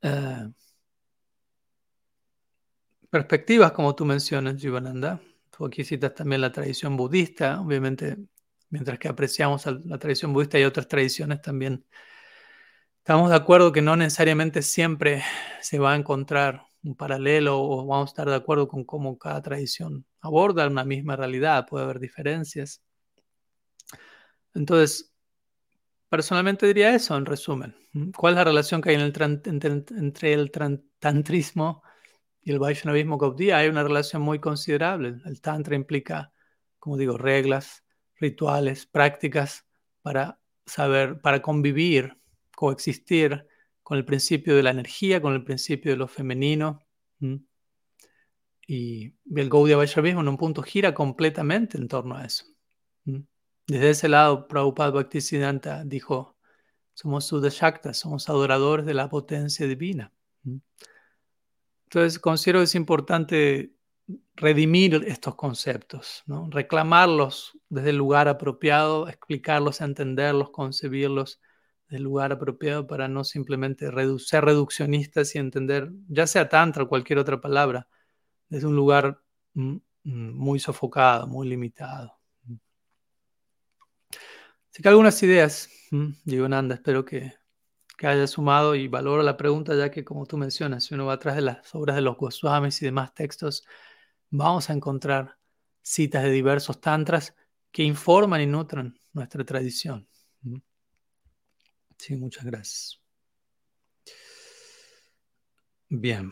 eh, 0.01 0.47
perspectivas, 3.09 3.73
como 3.73 3.93
tú 3.93 4.05
mencionas, 4.05 4.55
Jivananda. 4.55 5.19
Tú 5.49 5.65
aquí 5.65 5.83
citas 5.83 6.15
también 6.15 6.39
la 6.39 6.53
tradición 6.53 6.95
budista, 6.95 7.59
obviamente, 7.59 8.15
mientras 8.69 8.99
que 8.99 9.07
apreciamos 9.07 9.65
la 9.65 9.97
tradición 9.97 10.33
budista 10.33 10.57
hay 10.57 10.65
otras 10.65 10.87
tradiciones 10.87 11.41
también. 11.41 11.85
Estamos 12.99 13.29
de 13.31 13.35
acuerdo 13.35 13.71
que 13.71 13.81
no 13.81 13.95
necesariamente 13.95 14.61
siempre 14.61 15.23
se 15.61 15.79
va 15.79 15.93
a 15.93 15.95
encontrar 15.95 16.67
un 16.83 16.95
paralelo 16.95 17.59
o 17.59 17.85
vamos 17.85 18.09
a 18.09 18.11
estar 18.11 18.29
de 18.29 18.35
acuerdo 18.35 18.67
con 18.67 18.83
cómo 18.85 19.17
cada 19.17 19.41
tradición 19.41 20.05
aborda 20.21 20.67
una 20.67 20.83
misma 20.85 21.15
realidad, 21.15 21.65
puede 21.67 21.85
haber 21.85 21.99
diferencias. 21.99 22.83
Entonces, 24.53 25.13
personalmente 26.09 26.67
diría 26.67 26.93
eso 26.93 27.17
en 27.17 27.25
resumen. 27.25 27.75
¿Cuál 28.15 28.33
es 28.33 28.37
la 28.37 28.43
relación 28.43 28.81
que 28.81 28.91
hay 28.91 28.95
entre, 28.95 30.33
el 30.33 30.51
tantrismo 30.99 31.83
y 32.41 32.51
el 32.51 32.59
Vaishnavismo 32.59 33.17
Gaudiya? 33.17 33.57
Hay 33.57 33.69
una 33.69 33.83
relación 33.83 34.21
muy 34.21 34.39
considerable. 34.39 35.15
El 35.25 35.41
tantra 35.41 35.75
implica, 35.75 36.31
como 36.77 36.97
digo, 36.97 37.17
reglas, 37.17 37.83
rituales, 38.19 38.85
prácticas 38.85 39.65
para 40.01 40.39
saber, 40.65 41.21
para 41.21 41.41
convivir, 41.41 42.17
coexistir 42.55 43.47
con 43.83 43.97
el 43.97 44.05
principio 44.05 44.55
de 44.55 44.63
la 44.63 44.69
energía, 44.71 45.21
con 45.21 45.33
el 45.33 45.43
principio 45.43 45.91
de 45.91 45.97
lo 45.97 46.07
femenino. 46.07 46.79
Y 48.67 49.15
el 49.35 49.49
Gaudiya 49.49 49.77
Vaishnavismo 49.77 50.21
en 50.21 50.27
un 50.27 50.37
punto 50.37 50.61
gira 50.61 50.93
completamente 50.93 51.77
en 51.77 51.87
torno 51.87 52.15
a 52.15 52.25
eso. 52.25 52.45
Desde 53.65 53.89
ese 53.89 54.09
lado, 54.09 54.47
Prabhupada 54.47 54.91
Bhaktisiddhanta 54.91 55.83
dijo, 55.85 56.35
somos 56.93 57.25
Sudashaktas, 57.25 57.97
somos 57.97 58.29
adoradores 58.29 58.85
de 58.85 58.93
la 58.93 59.09
potencia 59.09 59.65
divina. 59.67 60.11
Entonces, 61.85 62.19
considero 62.19 62.59
que 62.59 62.65
es 62.65 62.75
importante 62.75 63.73
redimir 64.35 65.03
estos 65.07 65.35
conceptos, 65.35 66.23
reclamarlos 66.49 67.57
desde 67.69 67.91
el 67.91 67.97
lugar 67.97 68.27
apropiado, 68.27 69.07
explicarlos, 69.07 69.81
entenderlos, 69.81 70.49
concebirlos 70.51 71.39
del 71.89 72.03
lugar 72.03 72.31
apropiado 72.31 72.87
para 72.87 73.07
no 73.07 73.23
simplemente 73.23 73.89
ser 74.19 74.45
reduccionistas 74.45 75.35
y 75.35 75.39
entender, 75.39 75.91
ya 76.07 76.27
sea 76.27 76.47
tantra 76.49 76.83
o 76.83 76.87
cualquier 76.87 77.19
otra 77.19 77.41
palabra, 77.41 77.87
desde 78.47 78.67
un 78.67 78.75
lugar 78.75 79.21
mm, 79.53 79.75
mm, 80.03 80.33
muy 80.33 80.59
sofocado, 80.59 81.27
muy 81.27 81.47
limitado. 81.47 82.15
Así 84.71 84.83
que 84.83 84.89
algunas 84.89 85.21
ideas, 85.23 85.69
digo 86.23 86.47
Nanda, 86.47 86.75
espero 86.75 87.03
que, 87.03 87.33
que 87.97 88.07
haya 88.07 88.27
sumado 88.27 88.75
y 88.75 88.87
valoro 88.87 89.23
la 89.23 89.35
pregunta, 89.35 89.75
ya 89.75 89.89
que 89.91 90.05
como 90.05 90.25
tú 90.25 90.37
mencionas, 90.37 90.85
si 90.85 90.93
uno 90.93 91.07
va 91.07 91.13
atrás 91.13 91.35
de 91.35 91.41
las 91.41 91.75
obras 91.75 91.95
de 91.95 92.01
los 92.03 92.17
Goswamis 92.17 92.81
y 92.81 92.85
demás 92.85 93.13
textos, 93.13 93.65
vamos 94.29 94.69
a 94.69 94.73
encontrar 94.73 95.37
citas 95.81 96.23
de 96.23 96.31
diversos 96.31 96.79
tantras 96.81 97.35
que 97.71 97.83
informan 97.83 98.41
y 98.41 98.45
nutren 98.45 98.97
nuestra 99.13 99.43
tradición. 99.43 100.07
Sí, 101.97 102.15
muchas 102.15 102.45
gracias. 102.45 103.01
Bien, 105.89 106.31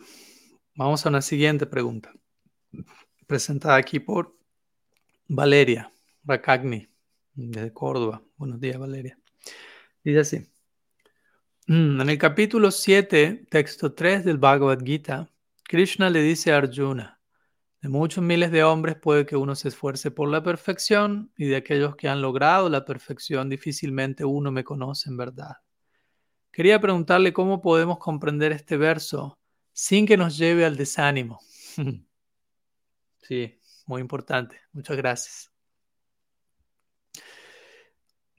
vamos 0.76 1.06
a 1.06 1.10
una 1.10 1.22
siguiente 1.22 1.66
pregunta, 1.66 2.14
presentada 3.26 3.76
aquí 3.76 4.00
por 4.00 4.38
Valeria 5.28 5.92
Rakagni, 6.24 6.88
desde 7.34 7.74
Córdoba. 7.74 8.24
Buenos 8.38 8.60
días, 8.60 8.78
Valeria. 8.78 9.20
Dice 10.04 10.20
así. 10.20 10.38
Mm, 11.68 12.02
en 12.02 12.10
el 12.10 12.18
capítulo 12.18 12.72
7, 12.72 13.48
texto 13.50 13.94
3 13.94 14.24
del 14.24 14.38
Bhagavad 14.38 14.80
Gita, 14.84 15.30
Krishna 15.64 16.10
le 16.10 16.22
dice 16.22 16.54
a 16.54 16.58
Arjuna, 16.58 17.17
de 17.82 17.90
muchos 17.90 18.24
miles 18.24 18.52
de 18.52 18.64
hombres 18.64 18.96
puede 18.96 19.26
que 19.26 19.36
uno 19.36 19.56
se 19.56 19.68
esfuerce 19.68 20.10
por 20.10 20.30
la 20.30 20.42
perfección 20.42 21.32
y 21.38 21.46
de 21.46 21.58
aquellos 21.58 21.96
que 21.96 22.08
han 22.08 22.22
logrado 22.22 22.70
la 22.70 22.86
perfección 22.86 23.50
difícilmente 23.50 24.26
uno 24.26 24.52
me 24.52 24.64
conoce 24.64 25.10
en 25.10 25.18
verdad. 25.18 25.58
Quería 26.52 26.80
preguntarle 26.80 27.34
cómo 27.34 27.62
podemos 27.62 28.00
comprender 28.00 28.52
este 28.52 28.78
verso 28.78 29.38
sin 29.74 30.08
que 30.08 30.18
nos 30.18 30.38
lleve 30.38 30.66
al 30.66 30.76
desánimo. 30.76 31.40
sí, 33.22 33.60
muy 33.86 34.02
importante. 34.02 34.60
Muchas 34.74 34.98
gracias. 34.98 35.52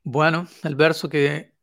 Bueno, 0.03 0.49
el 0.65 0.75
verso 0.75 1.09
que, 1.09 1.55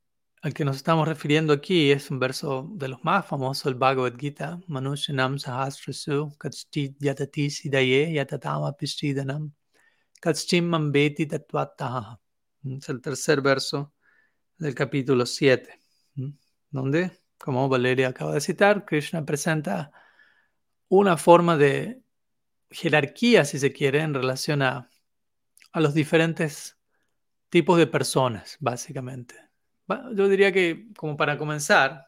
al 0.45 0.53
que 0.53 0.63
nos 0.63 0.75
estamos 0.75 1.07
refiriendo 1.07 1.53
aquí 1.53 1.91
es 1.91 2.11
un 2.11 2.19
verso 2.19 2.69
de 2.75 2.87
los 2.87 3.03
más 3.03 3.25
famosos, 3.25 3.65
el 3.65 3.73
Bhagavad 3.73 4.13
Gita, 4.15 4.59
Manushanam 4.67 5.39
Sahasrasu, 5.39 6.37
Kachtit 6.37 6.99
Yatati 6.99 7.49
Sidaye 7.49 8.13
Yatatama 8.13 8.77
Pishidanam, 8.77 9.51
Kachchim 10.21 10.65
Mambeti 10.65 11.25
Tatvataha. 11.25 12.19
Es 12.63 12.89
el 12.89 13.01
tercer 13.01 13.41
verso 13.41 13.95
del 14.59 14.75
capítulo 14.75 15.25
7 15.25 15.79
donde, 16.69 17.11
como 17.39 17.67
Valeria 17.67 18.09
acaba 18.09 18.35
de 18.35 18.41
citar, 18.41 18.85
Krishna 18.85 19.25
presenta 19.25 19.91
una 20.89 21.17
forma 21.17 21.57
de 21.57 22.03
jerarquía, 22.69 23.45
si 23.45 23.57
se 23.57 23.73
quiere, 23.73 24.01
en 24.01 24.13
relación 24.13 24.61
a, 24.61 24.91
los 25.73 25.95
diferentes 25.95 26.77
tipos 27.49 27.79
de 27.79 27.87
personas, 27.87 28.57
básicamente. 28.59 29.35
Yo 29.87 30.27
diría 30.27 30.51
que, 30.51 30.87
como 30.97 31.15
para 31.17 31.37
comenzar, 31.37 32.07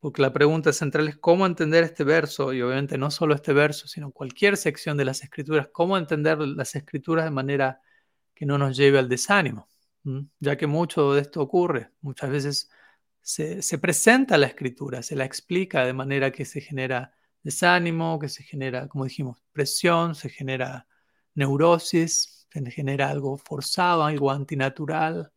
porque 0.00 0.22
la 0.22 0.32
pregunta 0.32 0.72
central 0.72 1.08
es 1.08 1.16
cómo 1.16 1.46
entender 1.46 1.84
este 1.84 2.04
verso, 2.04 2.52
y 2.52 2.62
obviamente 2.62 2.98
no 2.98 3.10
solo 3.10 3.34
este 3.34 3.52
verso, 3.52 3.86
sino 3.86 4.12
cualquier 4.12 4.56
sección 4.56 4.96
de 4.96 5.04
las 5.04 5.22
escrituras, 5.22 5.68
cómo 5.72 5.98
entender 5.98 6.38
las 6.38 6.74
escrituras 6.74 7.26
de 7.26 7.30
manera 7.30 7.80
que 8.34 8.46
no 8.46 8.58
nos 8.58 8.76
lleve 8.76 8.98
al 8.98 9.08
desánimo, 9.08 9.68
ya 10.40 10.56
que 10.56 10.66
mucho 10.66 11.12
de 11.12 11.20
esto 11.20 11.42
ocurre. 11.42 11.90
Muchas 12.00 12.30
veces 12.30 12.70
se, 13.20 13.78
presenta 13.78 14.38
la 14.38 14.46
escritura, 14.46 15.02
se 15.02 15.14
la 15.16 15.24
explica 15.24 15.84
de 15.84 15.92
manera 15.92 16.30
que 16.32 16.44
se 16.44 16.60
genera 16.60 17.14
desánimo, 17.42 18.18
que 18.18 18.28
se 18.28 18.42
genera, 18.42 18.88
como 18.88 19.04
dijimos, 19.04 19.42
presión, 19.52 20.14
se 20.14 20.30
genera 20.30 20.86
neurosis, 21.34 22.46
se 22.50 22.70
genera 22.70 23.10
algo 23.10 23.36
forzado, 23.36 24.04
algo 24.04 24.30
antinatural. 24.30 25.32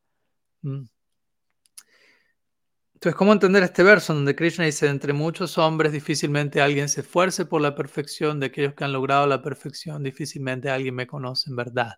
Entonces, 3.04 3.18
¿cómo 3.18 3.34
entender 3.34 3.64
este 3.64 3.84
verso 3.84 4.14
donde 4.14 4.34
Krishna 4.34 4.64
dice, 4.64 4.88
entre 4.88 5.12
muchos 5.12 5.58
hombres 5.58 5.92
difícilmente 5.92 6.62
alguien 6.62 6.88
se 6.88 7.02
esfuerce 7.02 7.44
por 7.46 7.60
la 7.60 7.76
perfección, 7.76 8.40
de 8.40 8.46
aquellos 8.46 8.76
que 8.76 8.86
han 8.86 8.94
logrado 8.94 9.28
la 9.28 9.42
perfección, 9.42 10.04
difícilmente 10.04 10.70
alguien 10.70 10.96
me 10.96 11.06
conoce 11.06 11.50
en 11.50 11.58
verdad? 11.58 11.96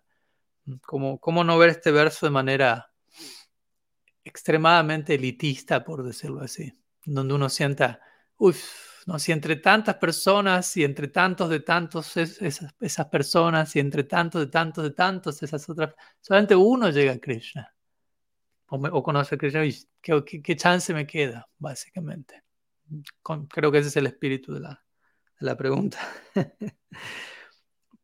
¿Cómo, 0.82 1.20
cómo 1.20 1.44
no 1.44 1.58
ver 1.58 1.70
este 1.70 1.92
verso 1.92 2.26
de 2.26 2.30
manera 2.30 2.90
extremadamente 4.24 5.14
elitista, 5.14 5.84
por 5.84 6.02
decirlo 6.02 6.40
así, 6.40 6.72
donde 7.04 7.34
uno 7.34 7.48
sienta, 7.50 8.00
uff, 8.38 9.06
no, 9.06 9.20
si 9.20 9.30
entre 9.30 9.54
tantas 9.54 9.94
personas 9.98 10.76
y 10.76 10.82
entre 10.82 11.06
tantos 11.06 11.48
de 11.50 11.60
tantos 11.60 12.16
esas, 12.16 12.74
esas, 12.80 13.06
personas 13.06 13.76
y 13.76 13.78
entre 13.78 14.02
tantos 14.02 14.40
de 14.40 14.48
tantos 14.48 14.82
de 14.82 14.90
tantos 14.90 15.40
esas 15.40 15.68
otras, 15.68 15.94
solamente 16.20 16.56
uno 16.56 16.90
llega 16.90 17.12
a 17.12 17.20
Krishna 17.20 17.75
o, 18.68 19.02
conoce 19.02 19.34
a 19.34 19.38
Krishna 19.38 19.62
¿qué, 20.00 20.42
qué, 20.42 20.56
chance 20.56 20.92
me 20.92 21.06
queda, 21.06 21.48
básicamente. 21.58 22.42
creo 23.48 23.70
que 23.70 23.78
ese 23.78 23.88
es 23.88 23.96
el 23.96 24.06
espíritu 24.06 24.54
de 24.54 24.60
la, 25.40 25.56
pregunta. 25.56 25.98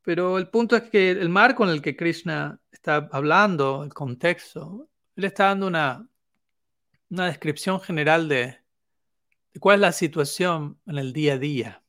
Pero 0.02 0.38
el 0.38 0.48
punto 0.48 0.76
es 0.76 0.84
que 0.84 1.10
el 1.10 1.28
marco 1.28 1.64
en 1.64 1.70
el 1.70 1.82
que 1.82 1.96
Krishna 1.96 2.60
está 2.70 3.08
hablando, 3.12 3.84
el 3.84 3.94
contexto, 3.94 4.88
él 5.14 5.24
está 5.24 5.46
dando 5.46 5.68
una, 5.68 6.08
una 7.10 7.26
descripción 7.26 7.80
general 7.80 8.28
de, 8.28 8.62
cuál 9.60 9.76
es 9.76 9.80
la 9.80 9.92
situación 9.92 10.78
en 10.86 10.98
el 10.98 11.12
día 11.12 11.34
a 11.34 11.38
día. 11.38 11.82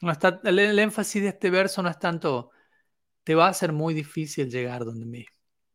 No 0.00 0.12
está, 0.12 0.40
el, 0.44 0.78
énfasis 0.78 1.22
de 1.22 1.28
este 1.28 1.50
verso 1.50 1.82
no 1.82 1.88
es 1.88 1.98
tanto, 1.98 2.50
te 3.22 3.34
va 3.34 3.48
a 3.48 3.54
ser 3.54 3.72
muy 3.72 3.94
difícil 3.94 4.50
llegar 4.50 4.84
donde 4.84 5.06
mí. 5.06 5.24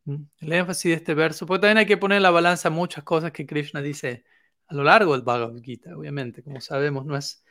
Mm. 0.04 0.22
El 0.38 0.52
énfasis 0.52 0.90
de 0.90 0.94
este 0.94 1.14
verso, 1.14 1.46
porque 1.46 1.62
también 1.62 1.78
hay 1.78 1.86
que 1.86 1.96
poner 1.96 2.16
en 2.16 2.22
la 2.22 2.30
balanza 2.30 2.70
muchas 2.70 3.04
cosas 3.04 3.32
que 3.32 3.46
Krishna 3.46 3.82
dice 3.82 4.24
a 4.66 4.74
lo 4.74 4.84
largo 4.84 5.12
del 5.12 5.22
Bhagavad 5.22 5.60
Gita, 5.62 5.96
obviamente, 5.96 6.42
como 6.42 6.60
sabemos, 6.60 7.04
no 7.04 7.16
es 7.16 7.44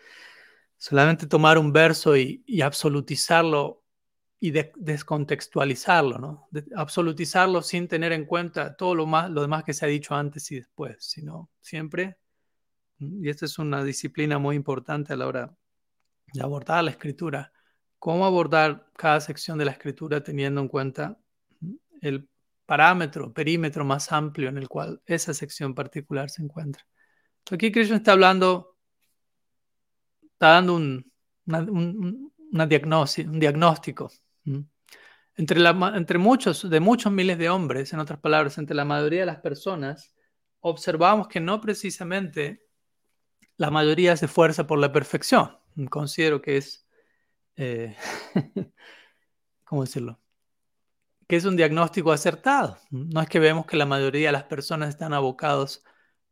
solamente 0.77 1.27
tomar 1.27 1.57
un 1.57 1.73
verso 1.73 2.15
y, 2.15 2.43
absolutizarlo 2.61 3.83
y 4.39 4.51
descontextualizarlo, 4.51 6.17
¿no? 6.17 6.49
absolutizarlo 6.77 7.61
sin 7.61 7.89
tener 7.89 8.13
en 8.13 8.25
cuenta 8.25 8.77
todo 8.77 8.95
lo, 8.95 9.05
más, 9.05 9.29
lo 9.29 9.41
demás 9.41 9.65
que 9.65 9.73
se 9.73 9.85
ha 9.85 9.89
dicho 9.89 10.15
antes 10.15 10.49
y 10.51 10.55
después, 10.55 10.95
sino 10.99 11.49
siempre, 11.59 12.17
y 12.99 13.29
esta 13.29 13.45
es 13.45 13.59
una 13.59 13.83
disciplina 13.83 14.39
muy 14.39 14.55
importante 14.55 15.11
a 15.11 15.17
la 15.17 15.27
hora 15.27 15.53
de 16.33 16.41
abordar 16.41 16.85
la 16.85 16.91
escritura, 16.91 17.51
cómo 17.97 18.25
abordar 18.25 18.89
cada 18.95 19.19
sección 19.19 19.57
de 19.57 19.65
la 19.65 19.71
escritura 19.71 20.23
teniendo 20.23 20.61
en 20.61 20.69
cuenta 20.69 21.19
el 22.01 22.29
parámetro, 22.69 23.33
perímetro 23.33 23.83
más 23.83 24.11
amplio 24.11 24.47
en 24.47 24.59
el 24.59 24.69
cual 24.69 25.01
esa 25.07 25.33
sección 25.33 25.73
particular 25.73 26.29
se 26.29 26.43
encuentra. 26.43 26.85
aquí 27.49 27.71
Krishna 27.71 27.95
está 27.95 28.11
hablando, 28.11 28.77
está 30.21 30.49
dando 30.49 30.75
un, 30.75 31.11
una, 32.51 32.67
diagnosis, 32.67 33.25
un 33.25 33.39
diagnóstico. 33.39 34.11
Entre 35.35 36.19
muchos, 36.19 36.69
de 36.69 36.79
muchos 36.79 37.11
miles 37.11 37.39
de 37.39 37.49
hombres, 37.49 37.91
en 37.91 38.01
otras 38.01 38.19
palabras, 38.19 38.59
entre 38.59 38.75
la 38.75 38.85
mayoría 38.85 39.21
de 39.21 39.25
las 39.25 39.39
personas, 39.39 40.13
observamos 40.59 41.27
que 41.27 41.39
no 41.39 41.59
precisamente 41.61 42.67
la 43.57 43.71
mayoría 43.71 44.15
se 44.15 44.27
esfuerza 44.27 44.67
por 44.67 44.77
la 44.77 44.91
perfección. 44.91 45.57
Considero 45.89 46.39
que 46.39 46.57
es, 46.57 46.87
eh, 47.55 47.95
¿cómo 49.63 49.85
decirlo? 49.85 50.19
Que 51.29 51.37
es 51.37 51.45
un 51.45 51.55
diagnóstico 51.55 52.11
acertado. 52.11 52.77
No 52.89 53.21
es 53.21 53.29
que 53.29 53.39
vemos 53.39 53.65
que 53.65 53.77
la 53.77 53.85
mayoría 53.85 54.27
de 54.27 54.33
las 54.33 54.43
personas 54.43 54.89
están 54.89 55.13
abocados 55.13 55.83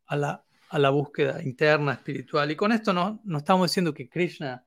a 0.08 0.18
la, 0.18 0.46
a 0.70 0.80
la 0.80 0.90
búsqueda 0.90 1.42
interna, 1.42 1.94
espiritual. 1.94 2.52
Y 2.52 2.58
con 2.58 2.74
esto 2.74 2.92
no, 2.92 3.22
no 3.24 3.38
estamos 3.38 3.70
diciendo 3.70 3.94
que 3.94 4.10
Krishna 4.10 4.66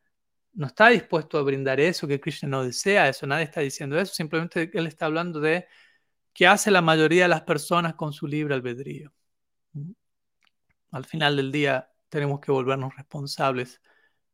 no 0.53 0.67
está 0.67 0.89
dispuesto 0.89 1.39
a 1.39 1.43
brindar 1.43 1.81
eso, 1.81 2.07
que 2.07 2.21
Krishna 2.21 2.49
no 2.49 2.65
desea 2.65 3.09
eso, 3.09 3.27
nadie 3.27 3.45
está 3.45 3.61
diciendo 3.61 3.99
eso, 3.99 4.15
simplemente 4.15 4.71
él 4.73 4.87
está 4.87 5.07
hablando 5.07 5.41
de 5.41 5.67
qué 6.33 6.47
hace 6.47 6.71
la 6.71 6.83
mayoría 6.83 7.25
de 7.25 7.29
las 7.29 7.43
personas 7.43 7.95
con 7.95 8.13
su 8.13 8.27
libre 8.27 8.55
albedrío. 8.55 9.13
Al 10.91 11.05
final 11.05 11.37
del 11.37 11.53
día 11.53 11.91
tenemos 12.09 12.41
que 12.41 12.53
volvernos 12.53 12.97
responsables 12.97 13.81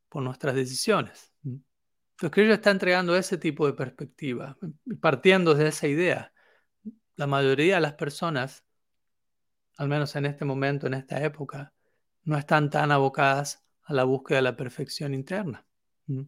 por 0.09 0.23
nuestras 0.23 0.55
decisiones. 0.55 1.33
Entonces 2.17 2.33
Krishna 2.33 2.55
está 2.55 2.71
entregando 2.71 3.15
ese 3.15 3.37
tipo 3.37 3.67
de 3.67 3.73
perspectiva, 3.73 4.57
partiendo 4.99 5.53
de 5.53 5.67
esa 5.67 5.87
idea. 5.87 6.33
La 7.15 7.27
mayoría 7.27 7.75
de 7.75 7.81
las 7.81 7.93
personas, 7.93 8.65
al 9.77 9.87
menos 9.87 10.15
en 10.15 10.25
este 10.25 10.43
momento, 10.43 10.87
en 10.87 10.95
esta 10.95 11.23
época, 11.23 11.75
no 12.23 12.35
están 12.35 12.71
tan 12.71 12.91
abocadas 12.91 13.63
a 13.83 13.93
la 13.93 14.03
búsqueda 14.03 14.37
de 14.37 14.41
la 14.41 14.57
perfección 14.57 15.13
interna. 15.13 15.63
De 16.07 16.25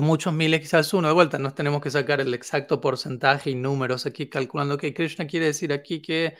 muchos 0.00 0.32
miles, 0.32 0.60
quizás 0.60 0.94
uno. 0.94 1.08
De 1.08 1.14
vuelta, 1.14 1.40
no 1.40 1.52
tenemos 1.52 1.82
que 1.82 1.90
sacar 1.90 2.20
el 2.20 2.32
exacto 2.34 2.80
porcentaje 2.80 3.50
y 3.50 3.56
números 3.56 4.06
aquí 4.06 4.28
calculando 4.28 4.78
que 4.78 4.94
Krishna 4.94 5.26
quiere 5.26 5.46
decir 5.46 5.72
aquí 5.72 6.00
que 6.00 6.36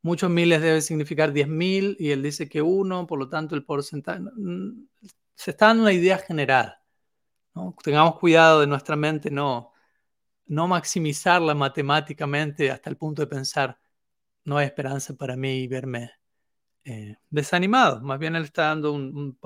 muchos 0.00 0.30
miles 0.30 0.62
debe 0.62 0.80
significar 0.80 1.34
10.000 1.34 1.96
y 1.98 2.12
él 2.12 2.22
dice 2.22 2.48
que 2.48 2.62
uno, 2.62 3.06
por 3.06 3.18
lo 3.18 3.28
tanto 3.28 3.54
el 3.54 3.62
porcentaje... 3.62 4.22
Se 5.36 5.52
está 5.52 5.68
dando 5.68 5.84
una 5.84 5.92
idea 5.92 6.18
general. 6.18 6.78
Tengamos 7.84 8.18
cuidado 8.18 8.60
de 8.60 8.66
nuestra 8.66 8.96
mente 8.96 9.30
no, 9.30 9.72
no 10.46 10.68
maximizarla 10.68 11.54
matemáticamente 11.54 12.70
hasta 12.70 12.90
el 12.90 12.96
punto 12.96 13.22
de 13.22 13.28
pensar 13.28 13.78
no 14.46 14.56
hay 14.58 14.66
esperanza 14.66 15.14
para 15.14 15.36
mí 15.36 15.64
y 15.64 15.68
verme 15.68 16.12
eh, 16.84 17.16
desanimado. 17.28 18.00
Más 18.00 18.18
bien 18.18 18.36
él 18.36 18.44
está 18.44 18.66
dando 18.66 18.92
un, 18.92 19.36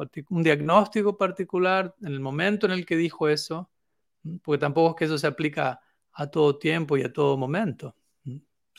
diagnóstico 0.43 1.17
particular 1.17 1.95
en 2.03 2.13
el 2.13 2.21
momento 2.21 2.67
en 2.67 2.73
el 2.73 2.87
que 2.87 2.97
dijo 2.97 3.29
eso, 3.29 3.71
porque 4.43 4.61
tampoco 4.61 4.91
es 4.91 4.97
que 4.97 5.05
eso 5.07 5.19
se 5.19 5.27
aplica 5.27 5.81
a 6.13 6.27
todo 6.31 6.59
tiempo 6.59 6.97
y 6.97 7.03
a 7.03 7.13
todo 7.13 7.37
momento. 7.37 7.97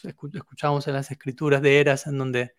Escuchamos 0.04 0.88
en 0.88 0.94
las 0.94 1.12
escrituras 1.12 1.62
de 1.62 1.80
eras 1.80 2.08
en 2.08 2.18
donde, 2.18 2.56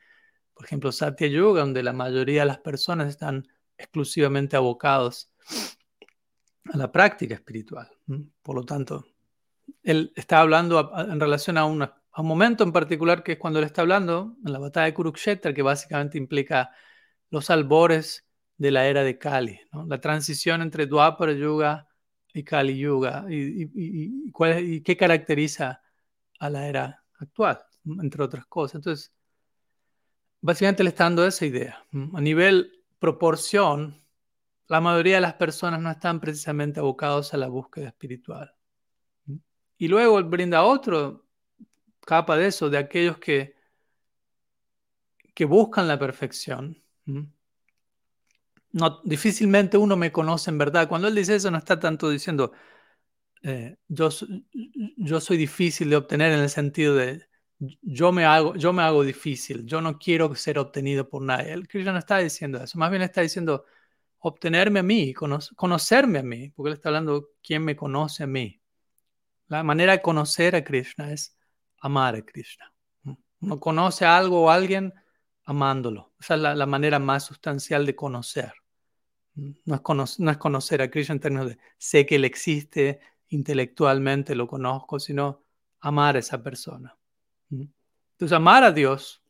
por 0.54 0.66
ejemplo, 0.66 0.92
Satya 0.92 1.28
Yoga, 1.28 1.60
donde 1.60 1.82
la 1.82 1.92
mayoría 1.92 2.42
de 2.42 2.46
las 2.46 2.58
personas 2.58 3.08
están 3.08 3.46
exclusivamente 3.82 4.56
abocados 4.56 5.30
a 6.72 6.76
la 6.76 6.90
práctica 6.90 7.34
espiritual. 7.34 7.88
Por 8.42 8.56
lo 8.56 8.64
tanto, 8.64 9.04
él 9.82 10.12
está 10.16 10.40
hablando 10.40 10.92
en 10.96 11.20
relación 11.20 11.58
a 11.58 11.66
un 11.66 11.88
momento 12.16 12.64
en 12.64 12.72
particular 12.72 13.22
que 13.22 13.32
es 13.32 13.38
cuando 13.38 13.58
él 13.58 13.64
está 13.64 13.82
hablando, 13.82 14.36
en 14.44 14.52
la 14.52 14.58
batalla 14.58 14.86
de 14.86 14.94
Kurukshetra, 14.94 15.52
que 15.52 15.62
básicamente 15.62 16.18
implica 16.18 16.70
los 17.30 17.50
albores 17.50 18.26
de 18.56 18.70
la 18.70 18.86
era 18.86 19.02
de 19.02 19.18
Kali, 19.18 19.60
la 19.86 20.00
transición 20.00 20.62
entre 20.62 20.86
Dwapara 20.86 21.32
Yuga 21.32 21.88
y 22.32 22.44
Kali 22.44 22.78
Yuga, 22.78 23.26
y, 23.28 23.70
y, 23.74 24.82
qué 24.82 24.96
caracteriza 24.96 25.82
a 26.38 26.50
la 26.50 26.68
era 26.68 27.04
actual, 27.18 27.58
entre 27.84 28.22
otras 28.22 28.46
cosas. 28.46 28.76
Entonces, 28.76 29.12
básicamente 30.40 30.84
le 30.84 30.90
está 30.90 31.04
dando 31.04 31.26
esa 31.26 31.46
idea. 31.46 31.84
A 32.14 32.20
nivel 32.20 32.81
proporción, 33.02 34.00
la 34.68 34.80
mayoría 34.80 35.16
de 35.16 35.22
las 35.22 35.34
personas 35.34 35.80
no 35.80 35.90
están 35.90 36.20
precisamente 36.20 36.78
abocados 36.78 37.34
a 37.34 37.36
la 37.36 37.48
búsqueda 37.48 37.88
espiritual. 37.88 38.54
Y 39.76 39.88
luego 39.88 40.22
brinda 40.22 40.62
otro 40.62 41.26
capa 42.06 42.36
de 42.36 42.46
eso, 42.46 42.70
de 42.70 42.78
aquellos 42.78 43.18
que, 43.18 43.56
que 45.34 45.44
buscan 45.44 45.88
la 45.88 45.98
perfección. 45.98 46.80
No, 48.70 49.00
difícilmente 49.02 49.76
uno 49.76 49.96
me 49.96 50.12
conoce 50.12 50.52
en 50.52 50.58
verdad. 50.58 50.88
Cuando 50.88 51.08
él 51.08 51.16
dice 51.16 51.34
eso, 51.34 51.50
no 51.50 51.58
está 51.58 51.80
tanto 51.80 52.08
diciendo 52.08 52.52
eh, 53.42 53.78
yo, 53.88 54.10
yo 54.96 55.20
soy 55.20 55.36
difícil 55.38 55.90
de 55.90 55.96
obtener 55.96 56.30
en 56.32 56.38
el 56.38 56.50
sentido 56.50 56.94
de 56.94 57.26
yo 57.82 58.12
me 58.12 58.24
hago, 58.24 58.54
yo 58.56 58.72
me 58.72 58.82
hago 58.82 59.04
difícil, 59.04 59.64
yo 59.66 59.80
no 59.80 59.98
quiero 59.98 60.34
ser 60.34 60.58
obtenido 60.58 61.08
por 61.08 61.22
nadie. 61.22 61.52
El 61.52 61.68
Krishna 61.68 61.92
no 61.92 61.98
está 61.98 62.18
diciendo 62.18 62.62
eso, 62.62 62.78
más 62.78 62.90
bien 62.90 63.02
está 63.02 63.20
diciendo 63.20 63.64
obtenerme 64.18 64.80
a 64.80 64.82
mí, 64.82 65.12
conocerme 65.14 66.20
a 66.20 66.22
mí, 66.22 66.50
porque 66.50 66.70
él 66.70 66.74
está 66.74 66.88
hablando 66.88 67.30
quién 67.42 67.64
me 67.64 67.76
conoce 67.76 68.24
a 68.24 68.26
mí. 68.26 68.60
La 69.48 69.62
manera 69.62 69.92
de 69.92 70.02
conocer 70.02 70.56
a 70.56 70.64
Krishna 70.64 71.12
es 71.12 71.36
amar 71.80 72.14
a 72.16 72.22
Krishna. 72.22 72.72
Uno 73.40 73.60
conoce 73.60 74.04
algo 74.04 74.44
o 74.44 74.50
alguien 74.50 74.94
amándolo. 75.44 76.14
Esa 76.20 76.34
es 76.34 76.40
la, 76.40 76.66
manera 76.66 76.98
más 76.98 77.24
sustancial 77.24 77.84
de 77.84 77.96
conocer. 77.96 78.52
No 79.34 79.74
es, 79.74 80.20
no 80.20 80.30
es, 80.30 80.38
conocer 80.38 80.82
a 80.82 80.90
Krishna 80.90 81.14
en 81.14 81.20
términos 81.20 81.48
de 81.48 81.58
sé 81.76 82.06
que 82.06 82.16
él 82.16 82.24
existe, 82.24 83.00
intelectualmente 83.28 84.34
lo 84.34 84.46
conozco, 84.46 85.00
sino 85.00 85.42
amar 85.80 86.16
a 86.16 86.20
esa 86.20 86.42
persona. 86.42 86.96
Entonces, 87.52 88.36
amar 88.36 88.64
a 88.64 88.72
Dios 88.72 89.22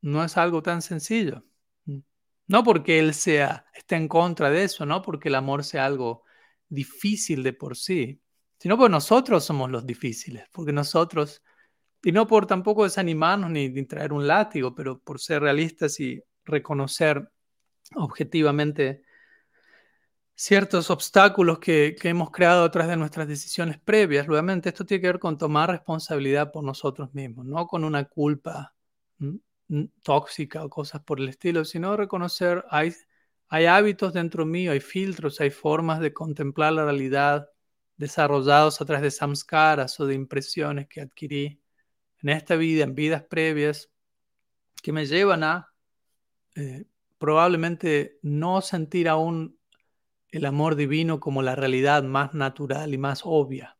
no 0.00 0.24
es 0.24 0.36
algo 0.36 0.62
tan 0.62 0.82
sencillo. 0.82 1.44
No 2.48 2.62
porque 2.62 2.98
Él 3.00 3.12
sea, 3.14 3.66
esté 3.74 3.96
en 3.96 4.08
contra 4.08 4.50
de 4.50 4.64
eso, 4.64 4.86
no 4.86 5.02
porque 5.02 5.28
el 5.28 5.34
amor 5.34 5.64
sea 5.64 5.84
algo 5.84 6.24
difícil 6.68 7.42
de 7.42 7.52
por 7.52 7.76
sí, 7.76 8.22
sino 8.58 8.76
porque 8.76 8.92
nosotros 8.92 9.44
somos 9.44 9.70
los 9.70 9.84
difíciles, 9.84 10.44
porque 10.52 10.72
nosotros 10.72 11.42
y 12.06 12.12
no 12.12 12.28
por 12.28 12.46
tampoco 12.46 12.84
desanimarnos 12.84 13.50
ni, 13.50 13.84
traer 13.84 14.12
un 14.12 14.28
látigo, 14.28 14.76
pero 14.76 15.00
por 15.00 15.18
ser 15.18 15.42
realistas 15.42 15.98
y 15.98 16.22
reconocer 16.44 17.28
objetivamente 17.96 19.02
ciertos 20.36 20.90
obstáculos 20.90 21.58
que, 21.58 21.96
hemos 22.04 22.30
creado 22.30 22.64
a 22.64 22.70
través 22.70 22.90
de 22.90 22.96
nuestras 22.96 23.26
decisiones 23.26 23.78
previas. 23.80 24.28
Nuevamente, 24.28 24.68
esto 24.68 24.84
tiene 24.84 25.00
que 25.00 25.06
ver 25.08 25.18
con 25.18 25.38
tomar 25.38 25.70
responsabilidad 25.70 26.52
por 26.52 26.62
nosotros 26.62 27.12
mismos, 27.14 27.46
no 27.46 27.66
con 27.66 27.84
una 27.84 28.04
culpa 28.04 28.74
tóxica 30.02 30.64
o 30.64 30.70
cosas 30.70 31.02
por 31.02 31.18
el 31.18 31.28
estilo, 31.30 31.64
sino 31.64 31.96
reconocer 31.96 32.64
hay, 32.70 32.94
hay 33.48 33.64
hábitos 33.66 34.12
dentro 34.12 34.44
mío, 34.44 34.72
hay 34.72 34.80
filtros, 34.80 35.40
hay 35.40 35.50
formas 35.50 36.00
de 36.00 36.12
contemplar 36.12 36.74
la 36.74 36.84
realidad 36.84 37.48
desarrollados 37.96 38.80
a 38.80 38.84
través 38.84 39.02
de 39.02 39.10
samskaras 39.10 39.98
o 39.98 40.06
de 40.06 40.14
impresiones 40.14 40.86
que 40.86 41.00
adquirí 41.00 41.60
en 42.22 42.28
esta 42.28 42.56
vida, 42.56 42.84
en 42.84 42.94
vidas 42.94 43.22
previas, 43.22 43.90
que 44.82 44.92
me 44.92 45.06
llevan 45.06 45.42
a 45.44 45.72
eh, 46.54 46.84
probablemente 47.18 48.18
no 48.22 48.60
sentir 48.60 49.08
aún 49.08 49.55
el 50.30 50.44
amor 50.44 50.76
divino 50.76 51.20
como 51.20 51.42
la 51.42 51.54
realidad 51.54 52.02
más 52.02 52.34
natural 52.34 52.92
y 52.92 52.98
más 52.98 53.22
obvia. 53.24 53.76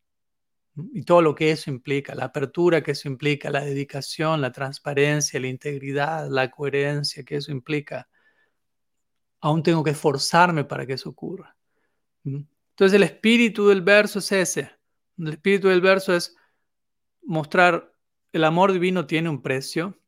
Y 0.93 1.03
todo 1.05 1.23
lo 1.23 1.35
que 1.35 1.51
eso 1.51 1.71
implica, 1.71 2.15
la 2.15 2.27
apertura 2.27 2.83
que 2.83 2.91
eso 2.91 3.09
implica, 3.09 3.51
la 3.51 3.65
dedicación, 3.65 4.41
la 4.43 4.53
transparencia, 4.53 5.41
la 5.41 5.49
integridad, 5.49 6.29
la 6.29 6.51
coherencia 6.51 7.25
que 7.25 7.37
eso 7.37 7.51
implica. 7.51 8.09
Aún 9.41 9.63
tengo 9.63 9.83
que 9.83 9.91
esforzarme 9.91 10.65
para 10.65 10.87
que 10.87 10.95
eso 10.95 11.09
ocurra. 11.09 11.57
Entonces 12.25 12.95
el 12.95 13.05
espíritu 13.05 13.69
del 13.69 13.81
verso 13.81 14.19
es 14.19 14.33
ese. 14.33 14.71
El 15.17 15.29
espíritu 15.29 15.69
del 15.69 15.81
verso 15.81 16.15
es 16.15 16.37
mostrar 17.23 17.93
el 18.33 18.45
amor 18.45 18.73
divino 18.73 19.07
tiene 19.07 19.31
un 19.31 19.41
precio, 19.41 19.99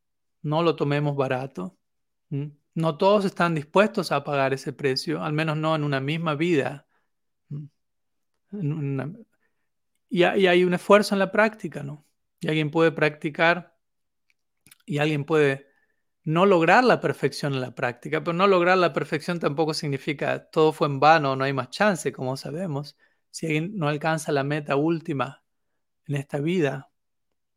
no 0.42 0.62
lo 0.62 0.76
tomemos 0.76 1.16
barato. 1.16 1.78
No 2.78 2.96
todos 2.96 3.24
están 3.24 3.56
dispuestos 3.56 4.12
a 4.12 4.22
pagar 4.22 4.52
ese 4.54 4.72
precio, 4.72 5.24
al 5.24 5.32
menos 5.32 5.56
no 5.56 5.74
en 5.74 5.82
una 5.82 5.98
misma 5.98 6.36
vida. 6.36 6.86
Y, 10.08 10.22
hay 10.22 10.62
un 10.64 10.74
esfuerzo 10.74 11.16
en 11.16 11.18
la 11.18 11.32
práctica, 11.32 11.82
¿no? 11.82 12.06
Y 12.38 12.46
alguien 12.46 12.70
puede 12.70 12.92
practicar 12.92 13.76
y 14.86 14.98
alguien 14.98 15.24
puede 15.24 15.66
no 16.22 16.46
lograr 16.46 16.84
la 16.84 17.00
perfección 17.00 17.52
en 17.54 17.62
la 17.62 17.74
práctica, 17.74 18.20
pero 18.22 18.34
no 18.34 18.46
lograr 18.46 18.78
la 18.78 18.92
perfección 18.92 19.40
tampoco 19.40 19.74
significa 19.74 20.48
todo 20.48 20.72
fue 20.72 20.86
en 20.86 21.00
vano, 21.00 21.34
no 21.34 21.42
hay 21.44 21.52
más 21.52 21.70
chance, 21.70 22.12
como 22.12 22.36
sabemos. 22.36 22.96
Si 23.30 23.46
alguien 23.46 23.76
no 23.76 23.88
alcanza 23.88 24.30
la 24.30 24.44
meta 24.44 24.76
última 24.76 25.42
en 26.06 26.14
esta 26.14 26.38
vida, 26.38 26.90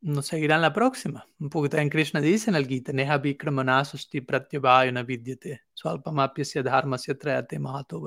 nos 0.02 0.26
seguirán 0.28 0.62
la 0.62 0.74
próxima. 0.74 1.28
Poco 1.49 1.70
también 1.70 1.89
Krishna 1.89 2.22
dice 2.22 2.49
en 2.49 2.56
el 2.56 2.68
Gita, 2.68 2.91
Neha 2.91 3.18
vikramanasusti 3.20 4.22
pratyavayana 4.22 5.04
vidyate, 5.04 5.64
swalpamapyasya 5.74 6.64
dharmasya 6.64 7.18
trayate 7.18 7.60
mahato 7.60 8.02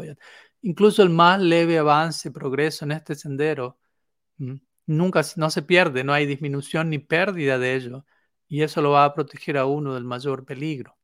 Incluso 0.62 1.02
el 1.02 1.10
más 1.10 1.40
leve 1.40 1.78
avance, 1.78 2.30
progreso 2.30 2.84
en 2.84 2.92
este 2.92 3.14
sendero, 3.14 3.78
nunca 4.86 5.22
no 5.36 5.50
se 5.50 5.62
pierde, 5.62 6.04
no 6.04 6.12
hay 6.12 6.26
disminución 6.26 6.90
ni 6.90 6.98
pérdida 6.98 7.58
de 7.58 7.74
ello. 7.74 8.04
Y 8.48 8.62
eso 8.62 8.82
lo 8.82 8.90
va 8.90 9.04
a 9.04 9.14
proteger 9.14 9.56
a 9.58 9.66
uno 9.66 9.94
del 9.94 10.04
mayor 10.04 10.44
peligro. 10.44 10.96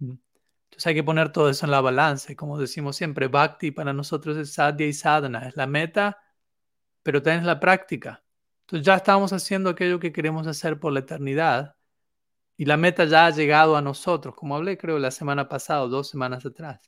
Entonces 0.00 0.86
hay 0.86 0.94
que 0.94 1.02
poner 1.02 1.32
todo 1.32 1.48
eso 1.50 1.66
en 1.66 1.72
la 1.72 1.80
balanza. 1.80 2.34
Como 2.36 2.58
decimos 2.58 2.96
siempre, 2.96 3.28
Bhakti 3.28 3.70
para 3.70 3.92
nosotros 3.92 4.36
es 4.36 4.52
sadhya 4.52 4.86
y 4.86 4.92
sadhana, 4.92 5.48
es 5.48 5.56
la 5.56 5.66
meta, 5.66 6.18
pero 7.02 7.22
también 7.22 7.40
es 7.40 7.46
la 7.46 7.60
práctica. 7.60 8.22
Entonces 8.68 8.84
ya 8.84 8.96
estamos 8.96 9.32
haciendo 9.32 9.70
aquello 9.70 9.98
que 9.98 10.12
queremos 10.12 10.46
hacer 10.46 10.78
por 10.78 10.92
la 10.92 11.00
eternidad 11.00 11.74
y 12.54 12.66
la 12.66 12.76
meta 12.76 13.06
ya 13.06 13.24
ha 13.24 13.30
llegado 13.30 13.78
a 13.78 13.80
nosotros, 13.80 14.34
como 14.34 14.56
hablé 14.56 14.76
creo 14.76 14.98
la 14.98 15.10
semana 15.10 15.48
pasada 15.48 15.86
dos 15.86 16.10
semanas 16.10 16.44
atrás. 16.44 16.78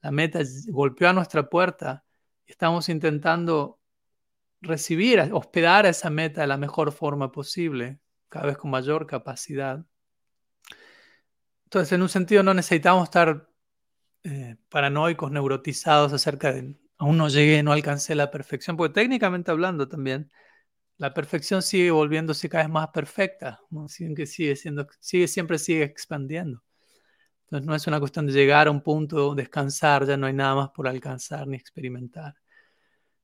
La 0.00 0.10
meta 0.10 0.40
golpeó 0.68 1.10
a 1.10 1.12
nuestra 1.12 1.50
puerta 1.50 2.06
y 2.46 2.52
estamos 2.52 2.88
intentando 2.88 3.78
recibir, 4.62 5.20
hospedar 5.30 5.84
a 5.84 5.90
esa 5.90 6.08
meta 6.08 6.40
de 6.40 6.46
la 6.46 6.56
mejor 6.56 6.90
forma 6.90 7.30
posible, 7.30 8.00
cada 8.30 8.46
vez 8.46 8.56
con 8.56 8.70
mayor 8.70 9.06
capacidad. 9.06 9.84
Entonces, 11.64 11.92
en 11.92 12.00
un 12.00 12.08
sentido, 12.08 12.42
no 12.42 12.54
necesitamos 12.54 13.04
estar 13.04 13.46
eh, 14.24 14.56
paranoicos, 14.70 15.30
neurotizados 15.30 16.14
acerca 16.14 16.50
de 16.54 16.76
aún 16.96 17.18
no 17.18 17.28
llegué, 17.28 17.62
no 17.62 17.72
alcancé 17.72 18.14
la 18.14 18.30
perfección, 18.30 18.78
porque 18.78 18.94
técnicamente 18.94 19.50
hablando 19.50 19.86
también, 19.86 20.30
la 20.98 21.12
perfección 21.12 21.62
sigue 21.62 21.90
volviéndose 21.90 22.48
cada 22.48 22.64
vez 22.64 22.72
más 22.72 22.88
perfecta, 22.88 23.60
sigue, 23.88 24.26
sigue, 24.26 24.56
siendo, 24.56 24.86
sigue, 25.00 25.28
siempre 25.28 25.58
sigue 25.58 25.82
expandiendo. 25.82 26.62
Entonces 27.44 27.66
no 27.66 27.74
es 27.74 27.86
una 27.86 28.00
cuestión 28.00 28.26
de 28.26 28.32
llegar 28.32 28.66
a 28.66 28.70
un 28.70 28.82
punto, 28.82 29.34
descansar, 29.34 30.06
ya 30.06 30.16
no 30.16 30.26
hay 30.26 30.32
nada 30.32 30.54
más 30.56 30.70
por 30.70 30.88
alcanzar 30.88 31.46
ni 31.46 31.56
experimentar. 31.56 32.34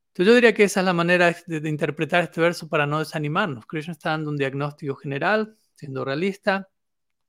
Entonces 0.08 0.26
yo 0.26 0.34
diría 0.34 0.54
que 0.54 0.64
esa 0.64 0.80
es 0.80 0.86
la 0.86 0.92
manera 0.92 1.34
de, 1.46 1.68
interpretar 1.68 2.22
este 2.24 2.40
verso 2.40 2.68
para 2.68 2.86
no 2.86 2.98
desanimarnos. 2.98 3.66
Krishna 3.66 3.92
está 3.92 4.10
dando 4.10 4.30
un 4.30 4.36
diagnóstico 4.36 4.94
general, 4.94 5.56
siendo 5.74 6.04
realista, 6.04 6.68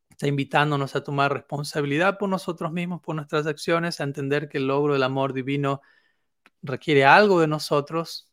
está 0.10 0.28
invitándonos 0.28 0.96
a 0.96 1.04
tomar 1.04 1.34
responsabilidad 1.34 2.18
por 2.18 2.30
nosotros 2.30 2.72
mismos, 2.72 3.02
por 3.02 3.16
nuestras 3.16 3.48
acciones, 3.48 4.02
a 4.02 4.04
entender 4.04 4.50
que 4.50 4.58
el 4.58 4.68
logro 4.68 4.94
del 4.94 5.04
amor 5.04 5.34
divino 5.34 5.82
requiere 6.62 7.06
algo 7.06 7.39
de 7.39 7.48
nosotros, 7.48 8.30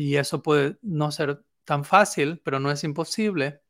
y 0.00 0.16
eso 0.16 0.42
puede 0.42 0.78
no 0.82 1.12
ser 1.12 1.44
tan 1.64 1.84
fácil, 1.84 2.40
pero 2.42 2.58
no 2.58 2.70
es 2.70 2.84
imposible. 2.84 3.60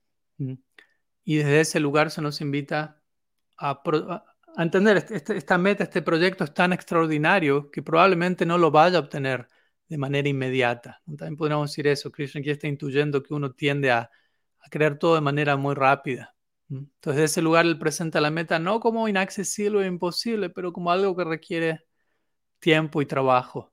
Y 1.25 1.37
desde 1.37 1.61
ese 1.61 1.81
lugar 1.81 2.11
se 2.13 2.23
nos 2.23 2.41
invita 2.41 3.03
a, 3.59 3.83
entender, 4.57 4.99
este, 4.99 5.17
este, 5.17 5.37
esta 5.37 5.59
meta, 5.59 5.85
este 5.85 6.03
proyecto 6.03 6.45
es 6.45 6.55
tan 6.55 6.73
extraordinario 6.73 7.71
que 7.71 7.83
probablemente 7.83 8.47
no 8.47 8.59
lo 8.59 8.71
vaya 8.71 8.99
a 8.99 9.01
obtener 9.01 9.49
de 9.89 9.99
manera 9.99 10.29
inmediata. 10.29 11.03
También 11.05 11.37
podríamos 11.37 11.71
decir 11.71 11.89
eso, 11.89 12.13
Krishna 12.13 12.41
aquí 12.41 12.51
está 12.51 12.69
intuyendo 12.69 13.23
que 13.25 13.35
uno 13.35 13.53
tiende 13.53 13.91
a, 13.91 14.09
a 14.61 14.69
creer 14.71 14.99
todo 14.99 15.17
de 15.17 15.23
manera 15.23 15.57
muy 15.57 15.75
rápida. 15.75 16.37
Entonces, 16.71 17.17
de 17.17 17.25
ese 17.25 17.43
lugar 17.43 17.67
él 17.67 17.77
presenta 17.77 18.21
la 18.21 18.31
meta 18.31 18.61
no 18.61 18.79
como 18.79 19.09
inaccesible 19.09 19.79
o 19.79 19.85
imposible, 19.85 20.49
pero 20.49 20.73
como 20.73 20.93
algo 20.93 21.17
que 21.17 21.25
requiere 21.25 21.85
tiempo 22.61 23.03
y 23.03 23.07
trabajo 23.07 23.70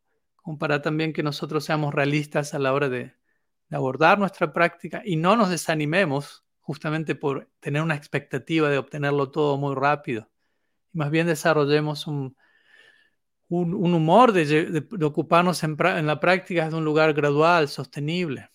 para 0.55 0.81
también 0.81 1.11
que 1.11 1.23
nosotros 1.23 1.65
seamos 1.65 1.93
realistas 1.93 2.53
a 2.53 2.59
la 2.59 2.73
hora 2.73 2.87
de, 2.87 3.13
abordar 3.69 4.17
nuestra 4.17 4.53
práctica 4.53 5.01
y 5.03 5.17
no 5.17 5.35
nos 5.35 5.49
desanimemos 5.49 6.45
justamente 6.61 7.15
por 7.15 7.49
tener 7.59 7.81
una 7.81 7.95
expectativa 7.95 8.69
de 8.69 8.77
obtenerlo 8.77 9.29
todo 9.29 9.57
muy 9.57 9.75
rápido. 9.75 10.29
Y 10.93 10.99
más 10.99 11.11
bien 11.11 11.27
desarrollemos 11.27 12.07
un, 12.07 12.37
un, 13.49 13.93
humor 13.93 14.31
de, 14.31 14.87
ocuparnos 15.03 15.63
en, 15.63 15.75
la 15.77 16.19
práctica 16.19 16.65
desde 16.65 16.77
un 16.77 16.85
lugar 16.85 17.13
gradual, 17.13 17.67
sostenible. 17.67 18.49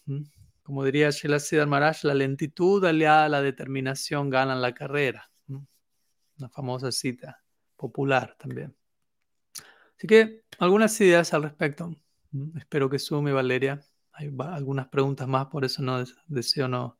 Como 0.62 0.84
diría 0.84 1.12
Siddhar 1.12 1.66
Maharaj, 1.66 2.04
la 2.04 2.14
lentitud 2.14 2.84
aliada 2.84 3.26
a 3.26 3.28
la 3.28 3.42
determinación 3.42 4.30
ganan 4.30 4.62
la 4.62 4.72
carrera. 4.72 5.30
Una 5.48 6.48
famosa 6.48 6.90
cita 6.90 7.42
popular 7.76 8.36
también. 8.38 8.74
Así 10.02 10.08
que 10.08 10.42
algunas 10.58 11.00
ideas 11.00 11.32
al 11.32 11.44
respecto. 11.44 11.94
Mm, 12.32 12.58
espero 12.58 12.90
que 12.90 12.98
sume, 12.98 13.30
Valeria. 13.32 13.80
Hay 14.10 14.34
algunas 14.40 14.88
preguntas 14.88 15.28
más, 15.28 15.46
por 15.46 15.64
eso 15.64 15.80
no 15.80 16.02
deseo 16.26 16.66
no, 16.66 16.98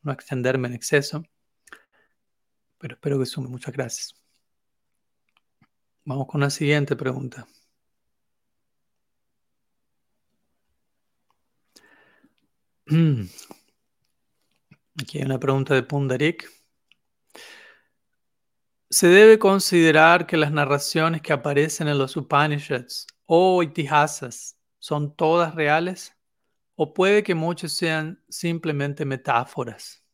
no 0.00 0.12
extenderme 0.12 0.68
en 0.68 0.74
exceso. 0.74 1.22
Pero 2.78 2.94
espero 2.94 3.18
que 3.18 3.26
sume. 3.26 3.48
Muchas 3.50 3.74
gracias. 3.74 4.14
Vamos 6.06 6.26
con 6.26 6.40
la 6.40 6.48
siguiente 6.48 6.96
pregunta. 6.96 7.46
Aquí 14.98 15.18
hay 15.18 15.24
una 15.26 15.38
pregunta 15.38 15.74
de 15.74 15.82
Pundarik. 15.82 16.48
¿Se 18.92 19.08
debe 19.08 19.38
considerar 19.38 20.26
que 20.26 20.36
las 20.36 20.52
narraciones 20.52 21.22
que 21.22 21.32
aparecen 21.32 21.88
en 21.88 21.96
los 21.96 22.14
Upanishads 22.14 23.06
o 23.24 23.62
Itihasas 23.62 24.58
son 24.80 25.16
todas 25.16 25.54
reales? 25.54 26.14
¿O 26.74 26.92
puede 26.92 27.22
que 27.22 27.34
muchas 27.34 27.72
sean 27.72 28.22
simplemente 28.28 29.06
metáforas? 29.06 30.04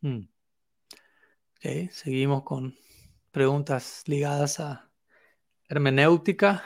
Hmm. 0.00 0.22
seguimos 1.92 2.42
con 2.42 2.76
preguntas 3.30 4.02
ligadas 4.06 4.58
a 4.58 4.90
hermenéutica 5.68 6.64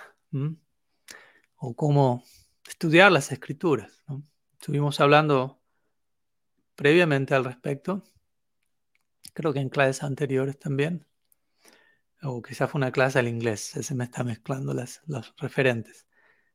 o 1.57 1.77
cómo 1.77 2.25
estudiar 2.67 3.13
las 3.13 3.31
escrituras. 3.31 4.03
Estuvimos 4.53 4.99
hablando 4.99 5.61
previamente 6.75 7.35
al 7.35 7.45
respecto 7.45 8.03
creo 9.33 9.53
que 9.53 9.61
en 9.61 9.69
clases 9.69 10.03
anteriores 10.03 10.59
también, 10.59 11.07
o 12.23 12.43
quizás 12.43 12.71
fue 12.71 12.79
una 12.79 12.93
clase 12.93 13.19
al 13.19 13.29
inglés, 13.29 13.77
ese 13.77 13.95
me 13.95 14.05
está 14.05 14.25
mezclando 14.25 14.75
las, 14.75 15.03
los 15.07 15.35
referentes. 15.39 16.07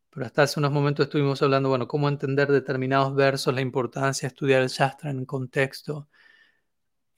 Pero 0.09 0.25
hasta 0.25 0.43
hace 0.43 0.59
unos 0.59 0.71
momentos 0.71 1.07
estuvimos 1.07 1.41
hablando, 1.41 1.69
bueno, 1.69 1.87
cómo 1.87 2.09
entender 2.09 2.51
determinados 2.51 3.15
versos, 3.15 3.53
la 3.53 3.61
importancia 3.61 4.27
de 4.27 4.33
estudiar 4.33 4.61
el 4.61 4.69
Shastra 4.69 5.11
en 5.11 5.25
contexto 5.25 6.09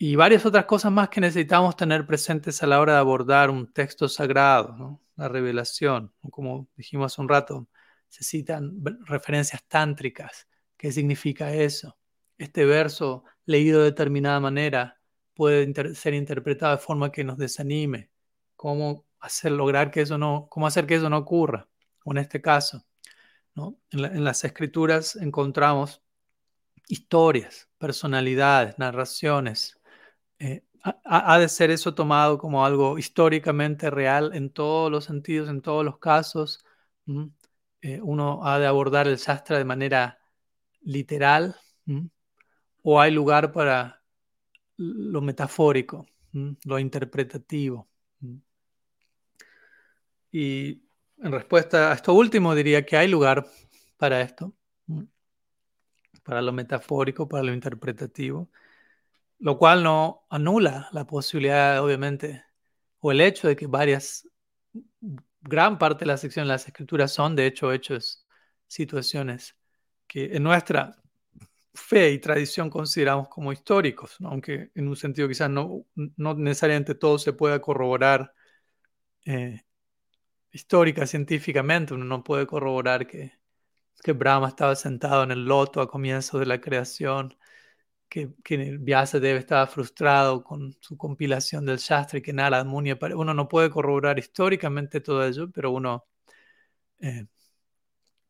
y 0.01 0.15
varias 0.15 0.45
otras 0.45 0.63
cosas 0.63 0.93
más 0.93 1.09
que 1.09 1.19
necesitamos 1.19 1.75
tener 1.75 2.05
presentes 2.07 2.63
a 2.63 2.67
la 2.67 2.79
hora 2.79 2.93
de 2.93 2.99
abordar 2.99 3.49
un 3.49 3.71
texto 3.73 4.07
sagrado, 4.07 5.01
la 5.17 5.27
revelación, 5.27 6.13
como 6.31 6.69
dijimos 6.77 7.11
hace 7.11 7.21
un 7.21 7.27
rato, 7.27 7.67
se 8.07 8.23
citan 8.23 8.81
referencias 9.05 9.61
tántricas. 9.67 10.47
¿Qué 10.77 10.93
significa 10.93 11.53
eso? 11.53 11.97
Este 12.37 12.63
verso 12.63 13.25
leído 13.45 13.79
de 13.79 13.87
determinada 13.87 14.39
manera 14.39 14.98
puede 15.39 15.95
ser 15.95 16.13
interpretado 16.15 16.75
de 16.75 16.81
forma 16.83 17.13
que 17.13 17.23
nos 17.23 17.37
desanime, 17.37 18.09
cómo 18.57 19.05
hacer 19.21 19.53
lograr 19.53 19.89
que 19.89 20.01
eso 20.01 20.17
no, 20.17 20.47
cómo 20.49 20.67
hacer 20.67 20.85
que 20.85 20.95
eso 20.95 21.09
no 21.09 21.17
ocurra. 21.19 21.69
O 22.03 22.11
en 22.11 22.17
este 22.17 22.41
caso, 22.41 22.85
en, 23.91 24.23
las 24.25 24.43
escrituras 24.43 25.15
encontramos 25.15 26.03
historias, 26.89 27.69
personalidades, 27.77 28.77
narraciones. 28.79 29.79
Eh, 30.39 30.65
ha, 30.83 31.39
de 31.39 31.47
ser 31.47 31.71
eso 31.71 31.95
tomado 31.95 32.37
como 32.37 32.65
algo 32.65 32.97
históricamente 32.97 33.89
real 33.89 34.31
en 34.33 34.49
todos 34.51 34.91
los 34.91 35.05
sentidos, 35.05 35.49
en 35.49 35.61
todos 35.61 35.85
los 35.85 35.99
casos. 35.99 36.65
Eh, 37.81 38.01
uno 38.01 38.45
ha 38.45 38.59
de 38.59 38.67
abordar 38.67 39.07
el 39.07 39.19
sastra 39.19 39.57
de 39.57 39.63
manera 39.63 40.19
literal. 40.81 41.55
O 42.83 42.99
hay 42.99 43.11
lugar 43.11 43.53
para 43.53 43.98
lo 44.79 45.21
metafórico, 45.21 46.05
lo 46.31 46.79
interpretativo. 46.79 47.89
Y 50.31 50.83
en 51.17 51.31
respuesta 51.31 51.91
a 51.91 51.95
esto 51.95 52.13
último 52.13 52.55
diría 52.55 52.85
que 52.85 52.95
hay 52.95 53.09
lugar 53.09 53.45
para 53.97 54.21
esto, 54.21 54.53
para 56.23 56.41
lo 56.41 56.53
metafórico, 56.53 57.27
para 57.27 57.43
lo 57.43 57.53
interpretativo, 57.53 58.49
lo 59.39 59.57
cual 59.57 59.83
no 59.83 60.25
anula 60.29 60.87
la 60.93 61.05
posibilidad, 61.05 61.83
obviamente, 61.83 62.45
o 62.99 63.11
el 63.11 63.19
hecho 63.19 63.47
de 63.49 63.55
que 63.57 63.67
varias, 63.67 64.29
gran 65.41 65.77
parte 65.77 66.05
de 66.05 66.11
la 66.11 66.17
sección 66.17 66.45
de 66.45 66.53
las 66.53 66.67
escrituras 66.67 67.11
son, 67.11 67.35
de 67.35 67.47
hecho, 67.47 67.73
hechos, 67.73 68.25
situaciones 68.67 69.57
que 70.07 70.35
en 70.35 70.43
nuestra 70.43 70.95
fe 71.73 72.11
y 72.11 72.19
tradición 72.19 72.69
consideramos 72.69 73.27
como 73.29 73.51
históricos, 73.51 74.17
aunque 74.23 74.71
en 74.75 74.87
un 74.87 74.95
sentido 74.95 75.27
quizás 75.27 75.49
no, 75.49 75.85
no 75.95 76.33
necesariamente 76.35 76.95
todo 76.95 77.19
se 77.19 77.33
pueda 77.33 77.61
corroborar 77.61 78.33
eh, 79.25 79.61
histórica, 80.51 81.05
científicamente, 81.07 81.93
uno 81.93 82.05
no 82.05 82.23
puede 82.23 82.47
corroborar 82.47 83.07
que, 83.07 83.33
que 84.03 84.13
Brahma 84.13 84.49
estaba 84.49 84.75
sentado 84.75 85.23
en 85.23 85.31
el 85.31 85.45
loto 85.45 85.81
a 85.81 85.89
comienzos 85.89 86.39
de 86.39 86.45
la 86.47 86.61
creación 86.61 87.35
que, 88.09 88.33
que 88.43 88.77
Vyasadeva 88.79 89.39
estaba 89.39 89.67
frustrado 89.67 90.43
con 90.43 90.75
su 90.81 90.97
compilación 90.97 91.65
del 91.65 91.77
Shastra 91.77 92.19
y 92.19 92.21
que 92.21 92.33
Narad 92.33 92.65
Muni, 92.65 92.93
uno 93.15 93.33
no 93.33 93.47
puede 93.47 93.69
corroborar 93.69 94.19
históricamente 94.19 95.01
todo 95.01 95.25
ello, 95.25 95.51
pero 95.51 95.71
uno, 95.71 96.05
eh, 96.99 97.27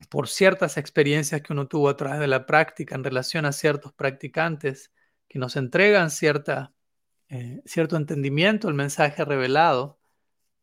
por 0.08 0.28
ciertas 0.28 0.78
experiencias 0.78 1.41
que 1.41 1.54
uno 1.54 1.68
tuvo 1.68 1.89
a 1.89 1.97
través 1.97 2.20
de 2.20 2.28
la 2.28 2.45
práctica 2.45 2.95
en 2.95 3.04
relación 3.04 3.45
a 3.45 3.52
ciertos 3.52 3.93
practicantes 3.93 4.93
que 5.28 5.39
nos 5.39 5.56
entregan 5.56 6.10
cierta, 6.10 6.74
eh, 7.28 7.62
cierto 7.66 7.97
entendimiento 7.97 8.68
del 8.68 8.76
mensaje 8.76 9.26
revelado, 9.26 10.00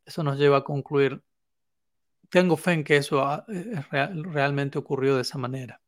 eso 0.05 0.23
nos 0.23 0.39
lleva 0.39 0.59
a 0.59 0.65
concluir, 0.65 1.23
tengo 2.31 2.57
fe 2.57 2.73
en 2.73 2.85
que 2.85 2.97
eso 2.97 3.45
realmente 3.91 4.79
ocurrió 4.79 5.17
de 5.17 5.23
esa 5.23 5.39
manera. 5.39 5.81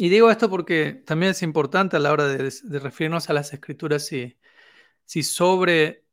Y 0.00 0.08
digo 0.10 0.30
esto 0.30 0.48
porque 0.48 0.92
también 0.92 1.30
es 1.32 1.42
importante 1.42 1.96
a 1.96 1.98
la 1.98 2.12
hora 2.12 2.28
de, 2.28 2.52
referirnos 2.78 3.28
a 3.30 3.32
las 3.32 3.52
escrituras 3.52 4.06
si, 4.06 4.38
si 5.04 5.24
sobre 5.24 6.04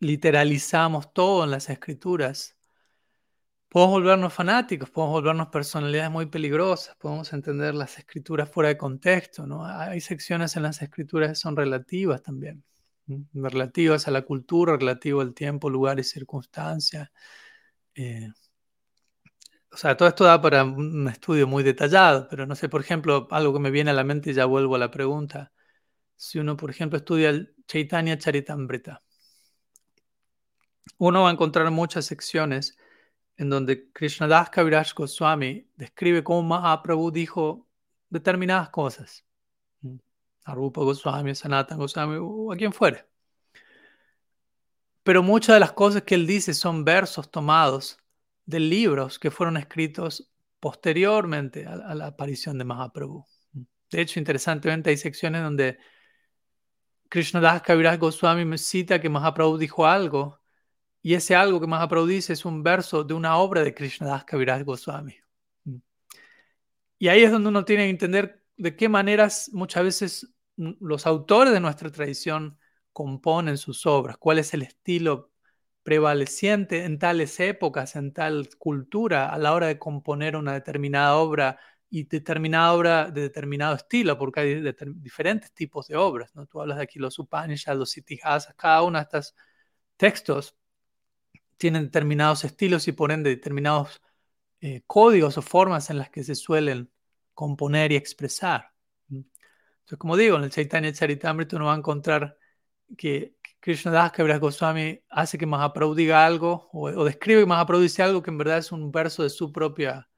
literalizamos 0.00 1.14
todo 1.14 1.44
en 1.44 1.50
las 1.50 1.70
escrituras, 1.70 2.58
podemos 3.72 3.92
volvernos 3.94 4.34
fanáticos, 4.34 4.90
podemos 4.90 5.14
volvernos 5.14 5.48
personalidades 5.48 6.10
muy 6.10 6.26
peligrosas, 6.26 6.94
podemos 6.96 7.32
entender 7.32 7.74
las 7.74 7.96
escrituras 7.98 8.50
fuera 8.50 8.68
de 8.68 8.76
contexto, 8.76 9.46
¿no? 9.46 9.64
Hay 9.64 10.02
secciones 10.02 10.56
en 10.56 10.64
las 10.64 10.82
escrituras 10.82 11.30
que 11.30 11.34
son 11.36 11.56
relativas 11.56 12.22
también, 12.22 12.62
relativas 13.32 14.06
a 14.08 14.10
la 14.10 14.22
cultura, 14.22 14.76
relativo 14.76 15.22
al 15.22 15.32
tiempo, 15.32 15.70
lugar 15.70 15.98
y 15.98 16.04
circunstancia. 16.04 17.10
Eh, 17.94 18.28
o 19.72 19.76
sea, 19.78 19.96
todo 19.96 20.08
esto 20.08 20.24
da 20.24 20.42
para 20.42 20.64
un 20.64 21.08
estudio 21.08 21.46
muy 21.46 21.62
detallado, 21.62 22.28
pero 22.28 22.46
no 22.46 22.54
sé, 22.54 22.68
por 22.68 22.82
ejemplo, 22.82 23.26
algo 23.30 23.54
que 23.54 23.60
me 23.60 23.70
viene 23.70 23.90
a 23.90 23.94
la 23.94 24.04
mente 24.04 24.30
y 24.32 24.34
ya 24.34 24.44
vuelvo 24.44 24.76
a 24.76 24.78
la 24.78 24.90
pregunta. 24.90 25.50
Si 26.16 26.38
uno, 26.38 26.58
por 26.58 26.70
ejemplo, 26.70 26.98
estudia 26.98 27.30
el 27.30 27.54
Chaitanya 27.66 28.18
Charitamrita, 28.18 29.02
uno 30.98 31.22
va 31.22 31.30
a 31.30 31.32
encontrar 31.32 31.70
muchas 31.70 32.04
secciones 32.04 32.76
en 33.36 33.50
donde 33.50 33.90
Krishnadas 33.92 34.50
Kaviraj 34.50 34.94
Goswami 34.94 35.66
describe 35.76 36.22
cómo 36.22 36.42
Mahaprabhu 36.42 37.10
dijo 37.10 37.66
determinadas 38.10 38.70
cosas. 38.70 39.24
Arupa 40.44 40.82
Goswami, 40.82 41.34
Sanatan 41.34 41.78
Goswami, 41.78 42.18
o 42.20 42.52
a 42.52 42.56
quien 42.56 42.72
fuere. 42.72 43.06
Pero 45.02 45.22
muchas 45.22 45.54
de 45.56 45.60
las 45.60 45.72
cosas 45.72 46.02
que 46.02 46.14
él 46.14 46.26
dice 46.26 46.54
son 46.54 46.84
versos 46.84 47.30
tomados 47.30 47.98
de 48.46 48.60
libros 48.60 49.18
que 49.18 49.30
fueron 49.30 49.56
escritos 49.56 50.30
posteriormente 50.60 51.66
a, 51.66 51.94
la 51.94 52.06
aparición 52.08 52.58
de 52.58 52.64
Mahaprabhu. 52.64 53.24
De 53.90 54.00
hecho, 54.00 54.18
interesantemente, 54.20 54.90
hay 54.90 54.96
secciones 54.96 55.42
donde 55.42 55.78
Krishnadas 57.08 57.62
Kaviraj 57.62 57.98
Goswami 57.98 58.56
cita 58.58 59.00
que 59.00 59.08
Mahaprabhu 59.08 59.58
dijo 59.58 59.86
algo, 59.86 60.41
y 61.02 61.14
ese 61.14 61.34
algo 61.34 61.60
que 61.60 61.66
Mahaprabhu 61.66 62.06
dice 62.06 62.32
es 62.32 62.44
un 62.44 62.62
verso 62.62 63.02
de 63.02 63.14
una 63.14 63.36
obra 63.36 63.64
de 63.64 63.74
Krishnadas 63.74 64.24
Kaviraj 64.24 64.62
Goswami. 64.64 65.16
Y 66.98 67.08
ahí 67.08 67.24
es 67.24 67.32
donde 67.32 67.48
uno 67.48 67.64
tiene 67.64 67.84
que 67.84 67.90
entender 67.90 68.44
de 68.56 68.76
qué 68.76 68.88
maneras 68.88 69.50
muchas 69.52 69.82
veces 69.82 70.34
los 70.56 71.06
autores 71.06 71.52
de 71.52 71.58
nuestra 71.58 71.90
tradición 71.90 72.58
componen 72.92 73.58
sus 73.58 73.86
obras, 73.86 74.16
cuál 74.18 74.38
es 74.38 74.54
el 74.54 74.62
estilo 74.62 75.32
prevaleciente 75.82 76.84
en 76.84 77.00
tales 77.00 77.40
épocas, 77.40 77.96
en 77.96 78.12
tal 78.12 78.48
cultura, 78.58 79.30
a 79.30 79.38
la 79.38 79.52
hora 79.52 79.66
de 79.66 79.78
componer 79.80 80.36
una 80.36 80.52
determinada 80.52 81.16
obra 81.16 81.58
y 81.90 82.04
determinada 82.04 82.72
obra 82.72 83.10
de 83.10 83.22
determinado 83.22 83.74
estilo, 83.74 84.16
porque 84.16 84.40
hay 84.40 84.62
diferentes 84.94 85.52
tipos 85.52 85.88
de 85.88 85.96
obras. 85.96 86.32
¿no? 86.36 86.46
Tú 86.46 86.60
hablas 86.60 86.76
de 86.76 86.84
aquí 86.84 87.00
los 87.00 87.18
Upanishads, 87.18 87.76
los 87.76 87.96
Itihasas, 87.96 88.54
cada 88.54 88.82
uno 88.82 88.98
de 88.98 89.02
estos 89.02 89.34
textos 89.96 90.56
tienen 91.62 91.84
determinados 91.84 92.44
estilos 92.44 92.88
y 92.88 92.92
por 92.92 93.12
ende 93.12 93.30
determinados 93.30 94.02
eh, 94.60 94.82
códigos 94.84 95.38
o 95.38 95.42
formas 95.42 95.90
en 95.90 95.98
las 95.98 96.10
que 96.10 96.24
se 96.24 96.34
suelen 96.34 96.90
componer 97.34 97.92
y 97.92 97.96
expresar. 97.96 98.72
Entonces, 99.08 99.96
como 99.96 100.16
digo, 100.16 100.36
en 100.38 100.42
el 100.42 100.50
Chaitanya 100.50 100.92
Charitamrita 100.92 101.54
uno 101.54 101.66
va 101.66 101.74
a 101.74 101.78
encontrar 101.78 102.36
que 102.98 103.36
Krishnadas 103.60 104.10
Kaviraj 104.10 104.40
Goswami 104.40 105.00
hace 105.08 105.38
que 105.38 105.46
Mahaprabhu 105.46 105.94
diga 105.94 106.26
algo 106.26 106.68
o, 106.72 107.04
describe 107.04 107.42
que 107.42 107.46
Mahaprabhu 107.46 107.82
dice 107.82 108.02
algo 108.02 108.22
que 108.24 108.32
en 108.32 108.38
verdad 108.38 108.58
es 108.58 108.72
un 108.72 108.90
verso 108.90 109.22
de 109.22 109.30
su 109.30 109.52
propia, 109.52 110.08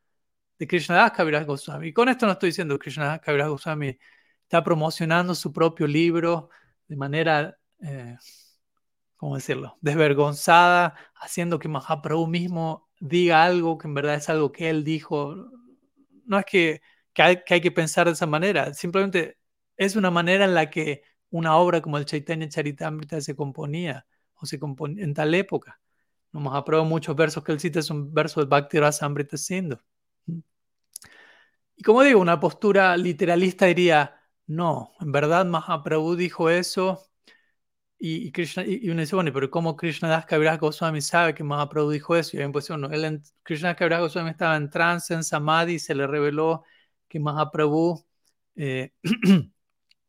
de 0.58 0.66
Krishnadas 0.66 1.12
Kaviraj 1.12 1.44
Goswami. 1.44 1.88
Y 1.88 1.92
con 1.92 2.08
esto 2.08 2.24
no 2.24 2.32
estoy 2.32 2.48
diciendo 2.48 2.78
que 2.78 2.84
Krishnadas 2.84 3.20
Kaviraj 3.20 3.48
Goswami 3.50 3.98
está 4.44 4.64
promocionando 4.64 5.34
su 5.34 5.52
propio 5.52 5.86
libro 5.86 6.48
de 6.88 6.96
manera, 6.96 7.58
eh, 7.82 8.16
¿cómo 9.24 9.36
decirlo?, 9.36 9.78
desvergonzada, 9.80 10.96
haciendo 11.14 11.58
que 11.58 11.66
Mahaprabhu 11.66 12.26
mismo 12.26 12.90
diga 13.00 13.42
algo 13.42 13.78
que 13.78 13.88
en 13.88 13.94
verdad 13.94 14.16
es 14.16 14.28
algo 14.28 14.52
que 14.52 14.68
él 14.68 14.84
dijo. 14.84 15.34
No 16.26 16.38
es 16.38 16.44
que, 16.44 16.82
que 17.14 17.22
hay 17.22 17.60
que 17.62 17.70
pensar 17.72 18.06
de 18.06 18.12
esa 18.12 18.26
manera, 18.26 18.74
simplemente 18.74 19.38
es 19.78 19.96
una 19.96 20.10
manera 20.10 20.44
en 20.44 20.52
la 20.52 20.68
que 20.68 21.04
una 21.30 21.56
obra 21.56 21.80
como 21.80 21.96
el 21.96 22.04
Chaitanya 22.04 22.50
Charitamrita 22.50 23.18
se 23.22 23.34
componía 23.34 24.06
o 24.34 24.44
se 24.44 24.58
componía 24.58 25.02
en 25.02 25.14
tal 25.14 25.34
época. 25.34 25.80
No 26.30 26.40
Mahaprabhu 26.40 26.84
muchos 26.84 27.16
versos 27.16 27.42
que 27.42 27.52
él 27.52 27.60
cita 27.60 27.80
son 27.80 28.12
versos 28.12 28.44
de 28.44 28.48
Bhakti 28.50 28.78
Rasamrita 28.78 29.38
Sindhu. 29.38 29.78
Y 31.76 31.82
como 31.82 32.02
digo, 32.02 32.20
una 32.20 32.38
postura 32.38 32.94
literalista 32.98 33.64
diría, 33.64 34.20
no, 34.46 34.92
en 35.00 35.12
verdad 35.12 35.46
Mahaprabhu 35.46 36.14
dijo 36.14 36.50
eso 36.50 37.00
y, 38.06 38.32
Krishna, 38.32 38.64
y, 38.66 38.90
uno 38.90 39.00
dice, 39.00 39.14
bueno, 39.14 39.32
pero 39.32 39.50
¿cómo 39.50 39.76
Krishna 39.76 40.10
Das 40.10 40.26
Kaviraj 40.26 40.60
Goswami 40.60 41.00
sabe 41.00 41.34
que 41.34 41.42
Mahaprabhu 41.42 41.90
dijo 41.90 42.14
eso? 42.14 42.36
Y 42.36 42.40
ahí 42.42 42.48
pues, 42.52 42.68
uno, 42.68 42.90
él 42.90 43.22
Krishna 43.42 43.70
Das 43.70 43.78
Kaviraj 43.78 44.00
Goswami 44.00 44.28
estaba 44.30 44.56
en 44.56 44.68
trance, 44.68 45.14
en 45.14 45.24
samadhi, 45.24 45.74
y 45.74 45.78
se 45.78 45.94
le 45.94 46.06
reveló 46.06 46.64
que 47.08 47.18
Mahaprabhu 47.18 48.04
eh, 48.56 48.92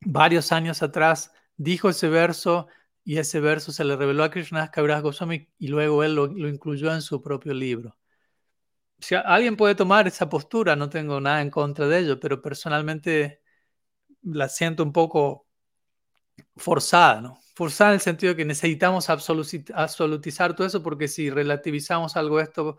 varios 0.02 0.52
años 0.52 0.84
atrás 0.84 1.32
dijo 1.56 1.88
ese 1.90 2.10
verso 2.10 2.68
y 3.06 3.18
ese 3.18 3.40
verso 3.40 3.72
se 3.72 3.86
le 3.86 3.96
reveló 3.96 4.26
a 4.26 4.30
Krishna 4.30 4.70
Kaviraj 4.72 5.02
Goswami 5.02 5.48
y 5.58 5.70
luego 5.70 6.04
él 6.04 6.16
lo, 6.16 6.26
incluyó 6.50 6.94
en 6.94 7.02
su 7.02 7.22
propio 7.22 7.54
libro. 7.54 7.98
Si 9.00 9.16
alguien 9.16 9.56
puede 9.56 9.76
tomar 9.76 10.06
esa 10.08 10.28
postura, 10.30 10.76
no 10.76 10.90
tengo 10.90 11.22
nada 11.22 11.42
en 11.42 11.50
contra 11.50 11.88
de 11.88 12.00
ello, 12.00 12.20
pero 12.20 12.42
personalmente 12.42 13.42
la 14.24 14.50
siento 14.50 14.84
un 14.84 14.92
poco 14.94 15.45
forzada, 16.58 17.22
¿no? 17.22 17.40
Forzada 17.56 17.92
en 17.92 17.96
el 17.96 18.02
sentido 18.02 18.34
de 18.34 18.38
que 18.38 18.46
necesitamos 18.46 19.10
absolutizar 19.10 20.56
todo 20.56 20.68
eso 20.68 20.84
porque 20.84 21.08
si 21.08 21.30
relativizamos 21.30 22.18
algo 22.18 22.40
esto, 22.40 22.78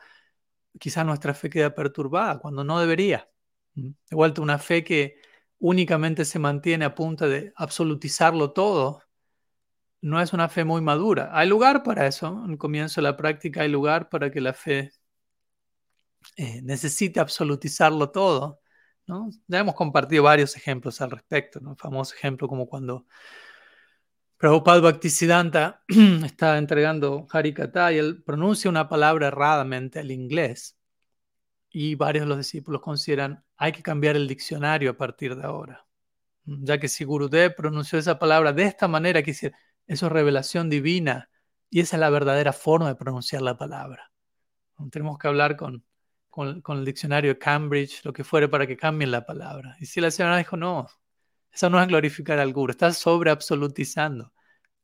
quizás 0.79 1.07
nuestra 1.07 1.35
fe 1.35 1.51
queda 1.51 1.75
perturbada 1.75 2.39
cuando 2.39 2.65
no 2.65 2.81
debería. 2.81 3.29
De 3.75 3.95
vuelta, 4.11 4.43
una 4.43 4.59
fe 4.59 4.85
que 4.85 5.17
únicamente 5.59 6.25
se 6.25 6.39
mantiene 6.39 6.85
a 6.85 6.95
punto 6.95 7.29
de 7.29 7.53
absolutizarlo 7.57 8.53
todo, 8.53 9.03
no 10.01 10.21
es 10.21 10.33
una 10.33 10.49
fe 10.49 10.65
muy 10.65 10.81
madura. 10.83 11.31
Hay 11.33 11.49
lugar 11.49 11.83
para 11.83 12.07
eso, 12.07 12.43
en 12.45 12.53
el 12.53 12.59
comienzo 12.59 13.01
de 13.01 13.05
la 13.05 13.17
práctica 13.17 13.63
hay 13.63 13.69
lugar 13.69 14.09
para 14.09 14.31
que 14.31 14.41
la 14.41 14.53
fe 14.55 14.93
eh, 16.37 16.61
necesite 16.63 17.21
absolutizarlo 17.21 18.11
todo. 18.11 18.61
¿no? 19.07 19.31
Ya 19.47 19.61
hemos 19.61 19.75
compartido 19.75 20.25
varios 20.25 20.57
ejemplos 20.57 21.01
al 21.01 21.11
respecto, 21.11 21.61
¿no? 21.61 21.77
famoso 21.77 22.15
ejemplo 22.15 22.49
como 22.49 22.67
cuando 22.69 23.07
Prabhupada 24.39 24.81
Bhaktisiddhanta 24.81 25.83
está 26.25 26.59
entregando 26.59 27.27
Harikata 27.31 27.93
y 27.93 27.99
él 27.99 28.23
pronuncia 28.23 28.69
una 28.69 28.89
palabra 28.89 29.29
erradamente 29.29 29.99
al 29.99 30.11
inglés 30.11 30.77
y 31.71 31.95
varios 31.95 32.25
de 32.25 32.29
los 32.29 32.39
discípulos 32.39 32.83
consideran 32.83 33.45
hay 33.57 33.73
que 33.73 33.83
cambiar 33.83 34.17
el 34.17 34.29
diccionario 34.29 34.91
a 34.91 34.97
partir 34.97 35.37
de 35.37 35.45
ahora. 35.45 35.87
Ya 36.45 36.79
que 36.79 36.89
si 36.89 37.05
Gurudev 37.05 37.57
pronunció 37.57 37.99
esa 37.99 38.19
palabra 38.19 38.53
de 38.53 38.65
esta 38.65 38.89
manera, 38.89 39.23
que 39.23 39.31
eso 39.33 39.51
es 39.87 40.03
revelación 40.03 40.69
divina 40.71 41.31
y 41.71 41.81
esa 41.81 41.97
es 41.97 42.01
la 42.01 42.11
verdadera 42.11 42.53
forma 42.53 42.89
de 42.89 42.95
pronunciar 42.95 43.43
la 43.43 43.57
palabra. 43.57 44.13
Tenemos 44.91 45.19
que 45.19 45.29
hablar 45.29 45.57
con, 45.57 45.85
con, 46.31 46.63
el 46.79 46.85
diccionario 46.85 47.33
de 47.33 47.39
Cambridge, 47.39 48.05
lo 48.05 48.13
que 48.13 48.23
fuere, 48.23 48.49
para 48.49 48.67
que 48.67 48.77
cambien 48.77 49.11
la 49.11 49.25
palabra. 49.25 49.77
Y 49.81 49.87
si 49.87 50.01
la 50.01 50.11
señora 50.11 50.37
dijo, 50.37 50.57
no, 50.57 50.87
eso 51.57 51.71
no 51.71 51.81
es 51.81 51.89
glorificar 51.89 52.39
al 52.39 52.53
Guru, 52.53 52.73
está 52.73 52.93
sobre 52.93 53.31
absolutizando. 53.31 54.31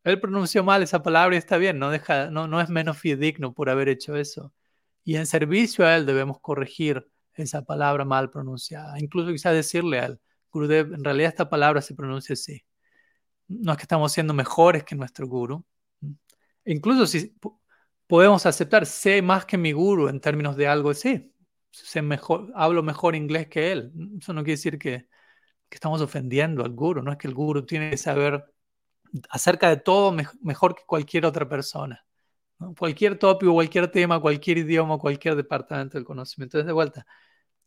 Él 0.05 0.19
pronunció 0.19 0.65
mal 0.65 0.83
esa 0.83 1.03
palabra 1.03 1.35
y 1.37 1.39
está 1.39 1.59
bien, 1.59 1.79
no, 1.79 1.91
deja, 1.91 2.31
no, 2.31 2.49
no 2.49 2.63
es 2.63 2.71
menos 2.71 2.97
fidedigno 2.99 3.53
por 3.53 3.69
haber 3.69 3.91
hecho 3.91 4.17
eso. 4.17 4.55
Y 5.05 5.17
en 5.17 5.27
servicio 5.27 5.87
a 5.87 5.95
Él 5.97 6.07
debemos 6.07 6.41
corregir 6.41 7.07
esa 7.35 7.63
palabra 7.63 8.07
mal 8.07 8.31
pronunciada. 8.31 8.99
Incluso 8.99 9.33
quizás 9.33 9.53
decirle 9.55 10.01
al 10.01 10.21
Gurudev, 10.51 10.95
en 10.95 11.05
realidad 11.05 11.29
esta 11.29 11.51
palabra 11.51 11.83
se 11.83 11.95
pronuncia 11.95 12.33
así. 12.33 12.65
No 13.49 13.73
es 13.73 13.79
que 13.79 13.83
estamos 13.83 14.11
siendo 14.13 14.33
mejores 14.33 14.83
que 14.85 14.95
nuestro 14.95 15.27
Guru. 15.29 15.65
Incluso 16.65 17.07
si 17.07 17.37
podemos 18.07 18.47
aceptar, 18.47 18.87
sé 18.87 19.21
más 19.21 19.45
que 19.45 19.59
mi 19.59 19.73
Guru 19.73 20.09
en 20.09 20.21
términos 20.21 20.57
de 20.57 20.69
algo 20.69 20.91
así. 20.91 21.35
Sé 21.71 22.01
mejor, 22.01 22.51
hablo 22.55 22.83
mejor 22.83 23.15
inglés 23.15 23.49
que 23.49 23.73
él. 23.73 23.93
Eso 24.19 24.33
no 24.33 24.43
quiere 24.43 24.53
decir 24.57 24.79
que, 24.79 25.07
que 25.73 25.77
estamos 25.77 26.03
ofendiendo 26.03 26.63
al 26.63 26.73
guru, 26.75 27.03
no 27.03 27.13
es 27.13 27.17
que 27.17 27.27
el 27.27 27.33
guru 27.33 27.65
tiene 27.65 27.89
que 27.89 27.97
saber 27.97 28.45
acerca 29.31 29.71
de 29.71 29.79
todo 29.79 30.15
mejor 30.43 30.75
que 30.75 30.83
cualquier 30.85 31.25
otra 31.25 31.49
persona. 31.49 32.05
Cualquier 32.79 33.19
tópico, 33.19 33.55
cualquier 33.55 33.91
tema, 33.91 34.21
cualquier 34.21 34.59
idioma, 34.59 34.99
cualquier 34.99 35.35
departamento 35.35 35.97
del 35.97 36.05
conocimiento. 36.05 36.59
Entonces, 36.59 36.67
de 36.67 36.75
vuelta, 36.75 37.07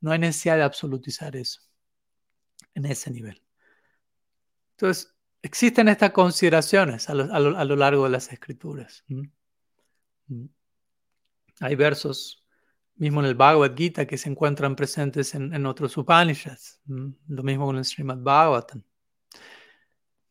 no 0.02 0.12
hay 0.12 0.20
necesidad 0.20 0.56
de 0.58 0.62
absolutizar 0.62 1.36
eso 1.36 1.62
en 2.76 2.86
ese 2.86 3.10
nivel. 3.10 3.42
Entonces, 4.78 5.12
existen 5.42 5.88
estas 5.88 6.12
consideraciones 6.12 7.10
a 7.10 7.16
lo, 7.16 7.76
largo 7.76 8.04
de 8.04 8.10
las 8.12 8.32
escrituras. 8.32 9.04
Hay 11.60 11.76
versos, 11.76 12.45
mismo 12.96 13.20
en 13.20 13.28
el 13.28 13.36
Bhagavad 13.36 13.76
Gita, 13.76 14.06
que 14.06 14.18
se 14.18 14.30
encuentran 14.30 14.76
presentes 14.76 15.36
en, 15.36 15.66
otros 15.66 15.96
Upanishads. 15.98 16.82
Lo 16.86 17.44
mismo 17.44 17.66
con 17.66 17.78
el 17.78 17.86
Srimad 17.86 18.18
Bhagavatam. 18.18 18.84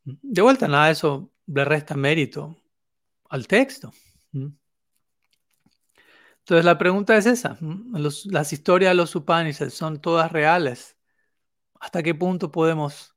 De 0.05 0.43
vuelta, 0.43 0.69
nada 0.69 0.87
de 0.87 0.93
eso 0.93 1.33
le 1.47 1.65
resta 1.65 1.97
mérito 1.97 2.57
al 3.31 3.47
texto. 3.47 3.93
Entonces 4.33 6.65
la 6.65 6.79
pregunta 6.79 7.17
es 7.17 7.27
esa. 7.27 7.59
las 7.61 8.53
historias 8.53 8.91
de 8.91 8.97
los 8.97 9.15
Upanishads 9.15 9.75
son 9.75 10.01
todas 10.01 10.31
reales. 10.31 10.97
¿Hasta 11.81 12.03
qué 12.03 12.15
punto 12.15 12.51
podemos 12.51 13.15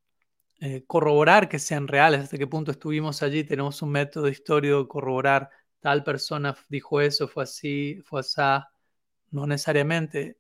eh, 0.60 0.84
corroborar 0.88 1.50
que 1.50 1.60
sean 1.60 1.88
reales? 1.88 2.22
¿Hasta 2.22 2.38
qué 2.38 2.48
punto 2.48 2.72
estuvimos 2.72 3.22
allí? 3.24 3.44
Tenemos 3.44 3.82
un 3.82 3.92
método 3.92 4.28
histórico 4.28 4.80
de 4.80 4.88
corroborar 4.88 5.50
tal 5.80 6.04
persona 6.04 6.56
dijo 6.70 7.02
eso, 7.02 7.28
fue 7.28 7.44
así, 7.44 8.02
fue 8.04 8.22
así. 8.22 8.42
No 9.32 9.48
necesariamente. 9.48 10.38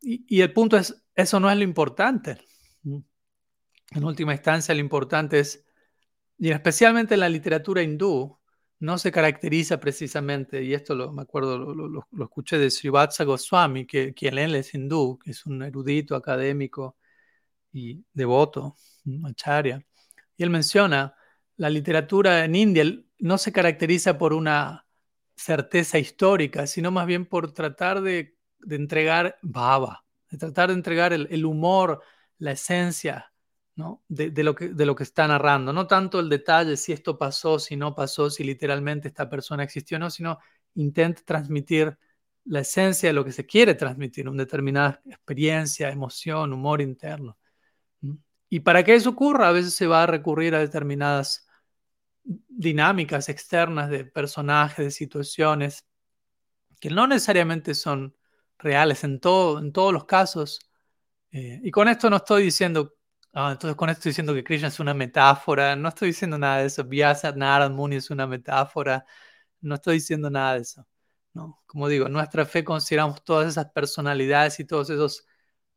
Y, 0.00 0.40
el 0.40 0.52
punto 0.52 0.76
es, 0.76 1.04
eso 1.14 1.40
no 1.40 1.50
es 1.50 1.56
lo 1.56 1.64
importante. 1.64 2.38
En 2.84 4.04
última 4.04 4.32
instancia, 4.32 4.74
lo 4.74 4.80
importante 4.80 5.40
es, 5.40 5.64
y 6.38 6.50
especialmente 6.50 7.14
en 7.14 7.20
la 7.20 7.28
literatura 7.28 7.82
hindú, 7.82 8.38
no 8.80 8.98
se 8.98 9.10
caracteriza 9.10 9.80
precisamente, 9.80 10.62
y 10.62 10.72
esto 10.72 10.94
lo, 10.94 11.12
me 11.12 11.22
acuerdo, 11.22 11.58
lo, 11.58 12.06
escuché 12.22 12.58
de 12.58 12.70
Srivatsa 12.70 13.24
Goswami, 13.24 13.86
que 13.86 14.14
quien 14.14 14.38
él 14.38 14.54
es 14.54 14.72
hindú, 14.74 15.18
que 15.18 15.32
es 15.32 15.46
un 15.46 15.62
erudito 15.62 16.14
académico 16.14 16.96
y 17.72 18.04
devoto, 18.12 18.76
acharya, 19.24 19.84
y 20.36 20.42
él 20.44 20.50
menciona, 20.50 21.14
la 21.56 21.70
literatura 21.70 22.44
en 22.44 22.54
India 22.54 22.84
no 23.18 23.38
se 23.38 23.52
caracteriza 23.52 24.16
por 24.16 24.32
una 24.32 24.86
certeza 25.38 25.98
histórica, 25.98 26.66
sino 26.66 26.90
más 26.90 27.06
bien 27.06 27.26
por 27.26 27.52
tratar 27.52 28.02
de, 28.02 28.36
entregar 28.68 29.38
baba, 29.42 30.04
de 30.30 30.38
tratar 30.38 30.68
de 30.68 30.74
entregar 30.74 31.12
el 31.12 31.44
humor, 31.44 32.02
la 32.38 32.52
esencia, 32.52 33.32
de, 34.08 34.42
lo 34.42 34.54
que, 34.54 34.68
de 34.70 34.86
lo 34.86 34.94
que 34.94 35.04
está 35.04 35.26
narrando. 35.28 35.72
No 35.72 35.86
tanto 35.86 36.18
el 36.20 36.28
detalle 36.28 36.76
si 36.76 36.92
esto 36.92 37.16
pasó, 37.16 37.58
si 37.58 37.76
no 37.76 37.94
pasó, 37.94 38.30
si 38.30 38.42
literalmente 38.44 39.08
esta 39.08 39.28
persona 39.28 39.62
existió 39.62 39.96
o 39.96 40.00
no, 40.00 40.10
sino 40.10 40.38
intenta 40.74 41.22
transmitir 41.24 41.96
la 42.44 42.60
esencia 42.60 43.08
de 43.10 43.12
lo 43.12 43.24
que 43.24 43.32
se 43.32 43.46
quiere 43.46 43.74
transmitir, 43.74 44.28
una 44.28 44.42
determinada 44.42 45.00
experiencia, 45.04 45.90
emoción, 45.90 46.52
humor 46.52 46.80
interno. 46.80 47.38
Y 48.48 48.60
para 48.60 48.82
que 48.82 48.94
eso 48.94 49.10
ocurra, 49.10 49.48
a 49.48 49.52
veces 49.52 49.74
se 49.74 49.86
va 49.86 50.02
a 50.02 50.06
recurrir 50.06 50.54
a 50.54 50.58
determinadas 50.58 51.46
dinámicas 52.48 53.28
externas 53.28 53.90
de 53.90 54.04
personajes, 54.04 54.84
de 54.84 54.90
situaciones, 54.90 55.86
que 56.80 56.90
no 56.90 57.06
necesariamente 57.06 57.74
son 57.74 58.16
reales 58.58 59.04
en, 59.04 59.20
todo, 59.20 59.58
en 59.58 59.72
todos 59.72 59.92
los 59.92 60.04
casos. 60.04 60.60
Eh, 61.32 61.60
y 61.64 61.70
con 61.70 61.88
esto 61.88 62.10
no 62.10 62.16
estoy 62.16 62.44
diciendo 62.44 62.98
Ah, 63.40 63.52
entonces 63.52 63.76
con 63.76 63.88
esto 63.90 64.00
estoy 64.00 64.10
diciendo 64.10 64.34
que 64.34 64.42
Krishna 64.42 64.68
es 64.68 64.80
una 64.80 64.94
metáfora, 64.94 65.76
no 65.76 65.88
estoy 65.90 66.08
diciendo 66.08 66.38
nada 66.38 66.58
de 66.58 66.66
eso, 66.66 66.84
Vyasa 66.84 67.32
Narad 67.32 67.70
Muni 67.70 67.96
es 67.96 68.10
una 68.10 68.26
metáfora, 68.26 69.04
no 69.60 69.74
estoy 69.76 69.94
diciendo 69.96 70.30
nada 70.30 70.54
de 70.54 70.62
eso. 70.62 70.86
¿no? 71.34 71.62
Como 71.66 71.88
digo, 71.88 72.06
en 72.06 72.12
nuestra 72.14 72.46
fe 72.46 72.64
consideramos 72.64 73.22
todas 73.24 73.48
esas 73.48 73.66
personalidades 73.72 74.58
y 74.60 74.64
todos 74.64 74.90
esos 74.90 75.26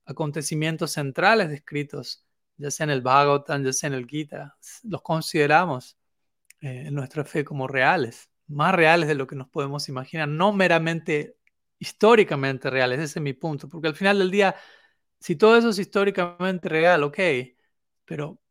acontecimientos 0.06 0.94
centrales 0.94 1.50
descritos, 1.50 2.26
ya 2.58 2.72
sea 2.72 2.86
en 2.86 2.92
el 2.92 3.02
Bhagavatam, 3.02 3.64
ya 3.64 3.74
sea 3.74 3.88
en 3.90 3.94
el 3.96 4.08
Gita, 4.08 4.58
los 4.84 5.02
consideramos 5.04 5.98
eh, 6.62 6.90
nuestra 6.92 7.26
fe 7.26 7.44
como 7.44 7.68
reales, 7.68 8.30
más 8.48 8.74
reales 8.76 9.08
de 9.08 9.16
lo 9.16 9.28
que 9.28 9.36
nos 9.36 9.50
podemos 9.50 9.90
imaginar, 9.90 10.28
no 10.28 10.54
meramente 10.54 11.38
históricamente 11.80 12.70
reales, 12.70 13.00
ese 13.00 13.20
es 13.20 13.24
mi 13.24 13.34
punto, 13.34 13.68
porque 13.68 13.88
al 13.88 13.96
final 13.96 14.20
del 14.20 14.32
día 14.32 14.56
si 15.22 15.36
todo 15.36 15.56
eso 15.58 15.70
es 15.70 15.80
históricamente 15.80 16.68
real, 16.70 17.04
ok, 17.04 17.20
pero 18.06 18.42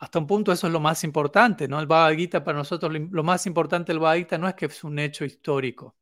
hasta 0.00 0.18
un 0.18 0.26
punto 0.26 0.50
eso 0.52 0.66
es 0.66 0.72
lo 0.72 0.80
más 0.80 1.04
importante, 1.04 1.68
¿no? 1.68 1.78
El 1.78 1.86
Bhagavad 1.86 2.16
Gita 2.16 2.42
para 2.44 2.58
nosotros, 2.58 2.92
lo 3.10 3.22
más 3.22 3.46
importante 3.46 3.92
del 3.92 4.00
Bhagavad 4.00 4.18
Gita 4.18 4.38
no 4.38 4.48
es 4.48 4.54
que 4.54 4.66
es 4.66 4.82
un 4.84 4.98
hecho 4.98 5.24
histórico. 5.24 5.96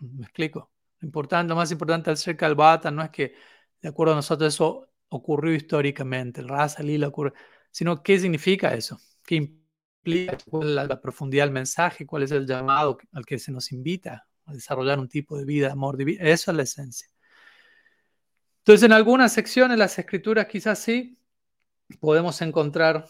¿Me 0.00 0.24
explico? 0.24 0.70
Lo, 1.00 1.06
importante, 1.06 1.48
lo 1.50 1.56
más 1.56 1.72
importante 1.72 2.10
acerca 2.10 2.46
del 2.46 2.54
Bhagavad 2.54 2.92
no 2.92 3.02
es 3.02 3.10
que, 3.10 3.34
de 3.80 3.88
acuerdo 3.88 4.12
a 4.12 4.16
nosotros, 4.16 4.54
eso 4.54 4.88
ocurrió 5.08 5.54
históricamente, 5.54 6.40
el 6.40 6.48
Rasa 6.48 6.82
Lila 6.82 7.08
ocurrió, 7.08 7.34
sino 7.70 8.02
qué 8.02 8.18
significa 8.18 8.74
eso, 8.74 9.00
qué 9.24 9.36
implica, 10.04 10.38
cuál 10.48 10.68
es 10.68 10.88
la, 10.88 11.00
profundidad 11.00 11.44
del 11.44 11.52
mensaje, 11.52 12.06
cuál 12.06 12.22
es 12.22 12.30
el 12.30 12.46
llamado 12.46 12.98
al 13.12 13.24
que 13.24 13.38
se 13.38 13.52
nos 13.52 13.72
invita 13.72 14.26
a 14.46 14.52
desarrollar 14.52 14.98
un 14.98 15.08
tipo 15.08 15.36
de 15.36 15.44
vida, 15.44 15.72
amor 15.72 15.96
divino. 15.96 16.24
Eso 16.24 16.50
es 16.50 16.56
la 16.56 16.62
esencia. 16.62 17.08
Entonces, 18.58 18.84
en 18.84 18.92
algunas 18.92 19.32
secciones, 19.32 19.78
las 19.78 19.98
escrituras 19.98 20.46
quizás 20.46 20.78
sí, 20.78 21.18
podemos 21.98 22.40
encontrar 22.42 23.06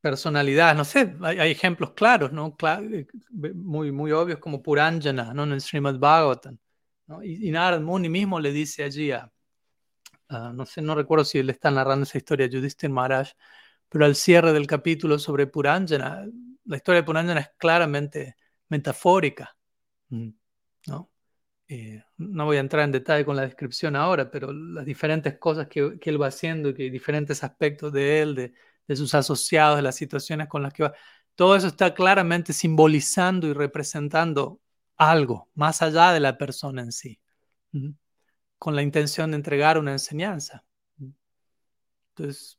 personalidades, 0.00 0.76
no 0.76 0.84
sé, 0.84 1.16
hay, 1.22 1.50
ejemplos 1.50 1.92
claros, 1.92 2.32
¿no? 2.32 2.56
Eh, 2.62 3.06
muy, 3.54 3.90
muy 3.90 4.12
obvios 4.12 4.38
como 4.38 4.62
Puranjana, 4.62 5.34
¿no? 5.34 5.44
En 5.44 5.52
el 5.52 5.60
Srimad 5.60 5.98
Bhagavatam. 5.98 6.58
¿no? 7.06 7.22
Y, 7.22 7.50
Narad 7.50 7.80
Muni 7.80 8.08
mismo 8.08 8.38
le 8.40 8.52
dice 8.52 8.84
allí 8.84 9.10
a, 9.12 9.30
no 10.28 10.66
sé, 10.66 10.82
no 10.82 10.94
recuerdo 10.94 11.24
si 11.24 11.42
le 11.42 11.52
está 11.52 11.70
narrando 11.70 12.04
esa 12.04 12.18
historia 12.18 12.46
a 12.46 12.48
Yudhishthir 12.48 12.90
Maharaj, 12.90 13.30
pero 13.96 14.04
al 14.04 14.14
cierre 14.14 14.52
del 14.52 14.66
capítulo 14.66 15.18
sobre 15.18 15.46
Puranjana, 15.46 16.26
la 16.66 16.76
historia 16.76 17.00
de 17.00 17.06
Puranjana 17.06 17.40
es 17.40 17.50
claramente 17.56 18.36
metafórica, 18.68 19.56
¿no? 20.10 21.10
Eh, 21.66 22.04
no 22.18 22.44
voy 22.44 22.58
a 22.58 22.60
entrar 22.60 22.84
en 22.84 22.92
detalle 22.92 23.24
con 23.24 23.36
la 23.36 23.42
descripción 23.44 23.96
ahora, 23.96 24.30
pero 24.30 24.52
las 24.52 24.84
diferentes 24.84 25.38
cosas 25.38 25.68
que, 25.68 25.98
él 25.98 26.20
va 26.20 26.26
haciendo 26.26 26.74
que 26.74 26.90
diferentes 26.90 27.42
aspectos 27.42 27.90
de 27.90 28.20
él, 28.20 28.34
de, 28.86 28.96
sus 28.96 29.14
asociados, 29.14 29.76
de 29.76 29.82
las 29.82 29.96
situaciones 29.96 30.46
con 30.46 30.62
las 30.62 30.74
que 30.74 30.82
va, 30.82 30.92
todo 31.34 31.56
eso 31.56 31.68
está 31.68 31.94
claramente 31.94 32.52
simbolizando 32.52 33.46
y 33.46 33.54
representando 33.54 34.60
algo 34.98 35.48
más 35.54 35.80
allá 35.80 36.12
de 36.12 36.20
la 36.20 36.36
persona 36.36 36.82
en 36.82 36.92
sí, 36.92 37.18
con 38.58 38.76
la 38.76 38.82
intención 38.82 39.30
de 39.30 39.38
entregar 39.38 39.78
una 39.78 39.92
enseñanza. 39.92 40.66
Entonces, 42.10 42.58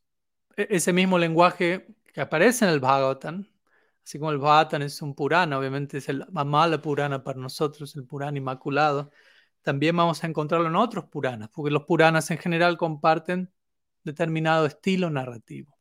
ese 0.57 0.91
mismo 0.91 1.17
lenguaje 1.17 1.87
que 2.13 2.21
aparece 2.21 2.65
en 2.65 2.71
el 2.71 2.79
Bhagavatam, 2.79 3.45
Así 4.07 4.19
como 4.19 4.31
el 4.31 4.37
Bhatan 4.37 4.83
es 4.83 5.01
un 5.01 5.13
Purana, 5.13 5.59
obviamente 5.59 5.97
es 5.97 6.07
el 6.07 6.25
Mamala 6.31 6.81
Purana 6.81 7.25
para 7.25 7.37
nosotros, 7.39 7.93
el 7.97 8.05
Purana 8.05 8.37
inmaculado, 8.37 9.11
también 9.61 9.97
vamos 9.97 10.23
a 10.23 10.27
encontrarlo 10.27 10.67
en 10.69 10.77
otros 10.77 11.05
Puranas, 11.05 11.49
porque 11.53 11.71
los 11.71 11.83
Puranas 11.83 12.31
en 12.31 12.37
general 12.37 12.77
comparten 12.77 13.51
determinado 14.03 14.65
estilo 14.65 15.09
narrativo. 15.09 15.77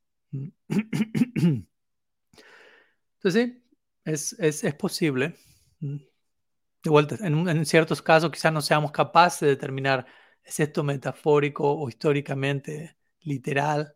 Entonces, 3.15 3.63
sí, 4.05 4.05
es, 4.05 4.75
posible. 4.75 5.37
De 5.79 6.91
vuelta, 6.91 7.17
en, 7.25 7.49
en, 7.49 7.65
ciertos 7.65 8.03
casos 8.03 8.33
quizás 8.33 8.53
no 8.53 8.61
seamos 8.61 8.91
capaces 8.91 9.41
de 9.41 9.49
determinar 9.49 10.05
es 10.43 10.59
esto 10.59 10.83
metafórico 10.83 11.73
o 11.73 11.89
históricamente 11.89 12.97
literal. 13.21 13.96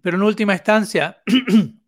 Pero 0.00 0.16
en 0.16 0.22
última 0.22 0.54
instancia, 0.54 1.22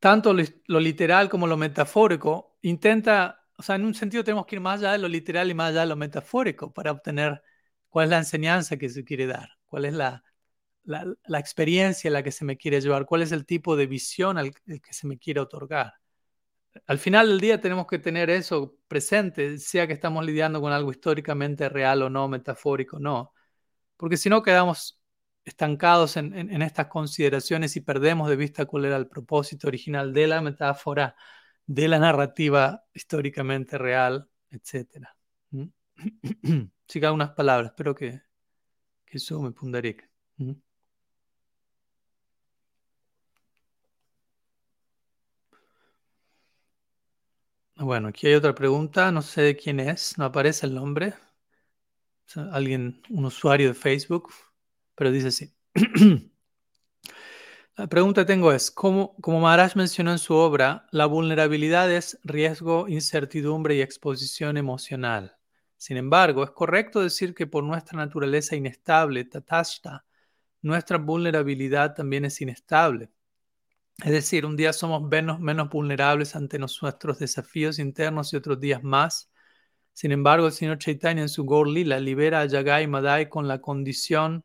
tanto 0.00 0.32
lo, 0.32 0.80
literal 0.80 1.28
como 1.28 1.46
lo 1.46 1.56
metafórico, 1.56 2.58
intenta, 2.62 3.46
o 3.56 3.62
sea, 3.62 3.76
en 3.76 3.84
un 3.84 3.94
sentido 3.94 4.24
tenemos 4.24 4.46
que 4.46 4.56
ir 4.56 4.60
más 4.60 4.80
allá 4.80 4.92
de 4.92 4.98
lo 4.98 5.08
literal 5.08 5.50
y 5.50 5.54
más 5.54 5.70
allá 5.70 5.80
de 5.80 5.86
lo 5.86 5.96
metafórico 5.96 6.72
para 6.72 6.92
obtener 6.92 7.42
cuál 7.88 8.04
es 8.04 8.10
la 8.10 8.18
enseñanza 8.18 8.76
que 8.76 8.88
se 8.88 9.04
quiere 9.04 9.26
dar, 9.26 9.50
cuál 9.66 9.86
es 9.86 9.94
la, 9.94 10.22
la, 10.84 11.38
experiencia 11.38 12.10
a 12.10 12.12
la 12.12 12.22
que 12.22 12.32
se 12.32 12.44
me 12.44 12.56
quiere 12.56 12.80
llevar, 12.80 13.06
cuál 13.06 13.22
es 13.22 13.32
el 13.32 13.46
tipo 13.46 13.76
de 13.76 13.86
visión 13.86 14.38
al 14.38 14.52
que 14.52 14.92
se 14.92 15.06
me 15.06 15.18
quiere 15.18 15.40
otorgar. 15.40 15.94
Al 16.86 16.98
final 16.98 17.28
del 17.28 17.40
día 17.40 17.60
tenemos 17.60 17.86
que 17.86 17.98
tener 17.98 18.30
eso 18.30 18.76
presente, 18.88 19.58
sea 19.58 19.86
que 19.86 19.92
estamos 19.94 20.24
lidiando 20.24 20.60
con 20.60 20.72
algo 20.72 20.90
históricamente 20.90 21.68
real 21.68 22.02
o 22.02 22.10
no, 22.10 22.28
metafórico 22.28 22.96
o 22.96 23.00
no, 23.00 23.32
porque 23.96 24.16
si 24.16 24.30
no 24.30 24.42
quedamos 24.42 24.97
estancados 25.48 26.16
en, 26.16 26.62
estas 26.62 26.86
consideraciones 26.88 27.76
y 27.76 27.80
perdemos 27.80 28.28
de 28.28 28.36
vista 28.36 28.66
cuál 28.66 28.84
era 28.86 28.96
el 28.96 29.08
propósito 29.08 29.68
original 29.68 30.12
de 30.12 30.26
la 30.28 30.40
metáfora, 30.42 31.16
de 31.66 31.88
la 31.88 31.98
narrativa 31.98 32.84
históricamente 32.94 33.78
real, 33.78 34.28
etc. 34.50 35.08
Sí, 36.88 37.00
unas 37.04 37.32
palabras, 37.32 37.72
espero 37.72 37.94
que 37.94 38.22
Kisume 39.04 39.52
Pundarik. 39.52 40.08
¿Mm? 40.38 40.52
Bueno, 47.76 48.08
aquí 48.08 48.26
hay 48.26 48.34
otra 48.34 48.54
pregunta, 48.54 49.10
no 49.12 49.22
sé 49.22 49.42
de 49.42 49.56
quién 49.56 49.80
es, 49.80 50.18
no 50.18 50.24
aparece 50.24 50.66
el 50.66 50.74
nombre. 50.74 51.14
alguien, 52.52 53.02
un 53.10 53.24
usuario 53.24 53.68
de 53.68 53.74
Facebook, 53.74 54.32
pero 54.98 55.12
dice 55.12 55.28
así. 55.28 55.54
La 57.76 57.86
pregunta 57.86 58.26
tengo 58.26 58.50
es, 58.52 58.72
como, 58.72 59.14
como 59.20 59.38
Maharaj 59.38 59.76
mencionó 59.76 60.10
en 60.10 60.18
su 60.18 60.34
obra, 60.34 60.88
la 60.90 61.06
vulnerabilidad 61.06 61.88
es 61.92 62.18
riesgo, 62.24 62.88
incertidumbre 62.88 63.76
y 63.76 63.80
exposición 63.80 64.56
emocional. 64.56 65.36
Sin 65.76 65.96
embargo, 65.96 66.42
es 66.42 66.50
correcto 66.50 67.00
decir 67.00 67.32
que 67.36 67.46
por 67.46 67.62
nuestra 67.62 67.96
naturaleza 67.96 68.56
inestable, 68.56 69.24
tatashta, 69.24 70.04
nuestra 70.62 70.98
vulnerabilidad 70.98 71.94
también 71.94 72.24
es 72.24 72.40
inestable. 72.40 73.12
Es 73.98 74.10
decir, 74.10 74.44
un 74.44 74.56
día 74.56 74.72
somos 74.72 75.08
menos, 75.08 75.38
menos 75.38 75.68
vulnerables 75.68 76.34
ante 76.34 76.58
nuestros 76.58 77.20
desafíos 77.20 77.78
internos 77.78 78.32
y 78.32 78.36
otros 78.36 78.58
días 78.58 78.82
más. 78.82 79.30
Sin 79.92 80.10
embargo, 80.10 80.48
el 80.48 80.52
señor 80.52 80.78
Chaitanya 80.78 81.22
en 81.22 81.28
su 81.28 81.44
Gaur 81.44 81.68
Lila 81.68 82.00
libera 82.00 82.40
a 82.40 82.46
Yagai 82.46 82.88
Madai 82.88 83.28
con 83.28 83.46
la 83.46 83.60
condición 83.60 84.44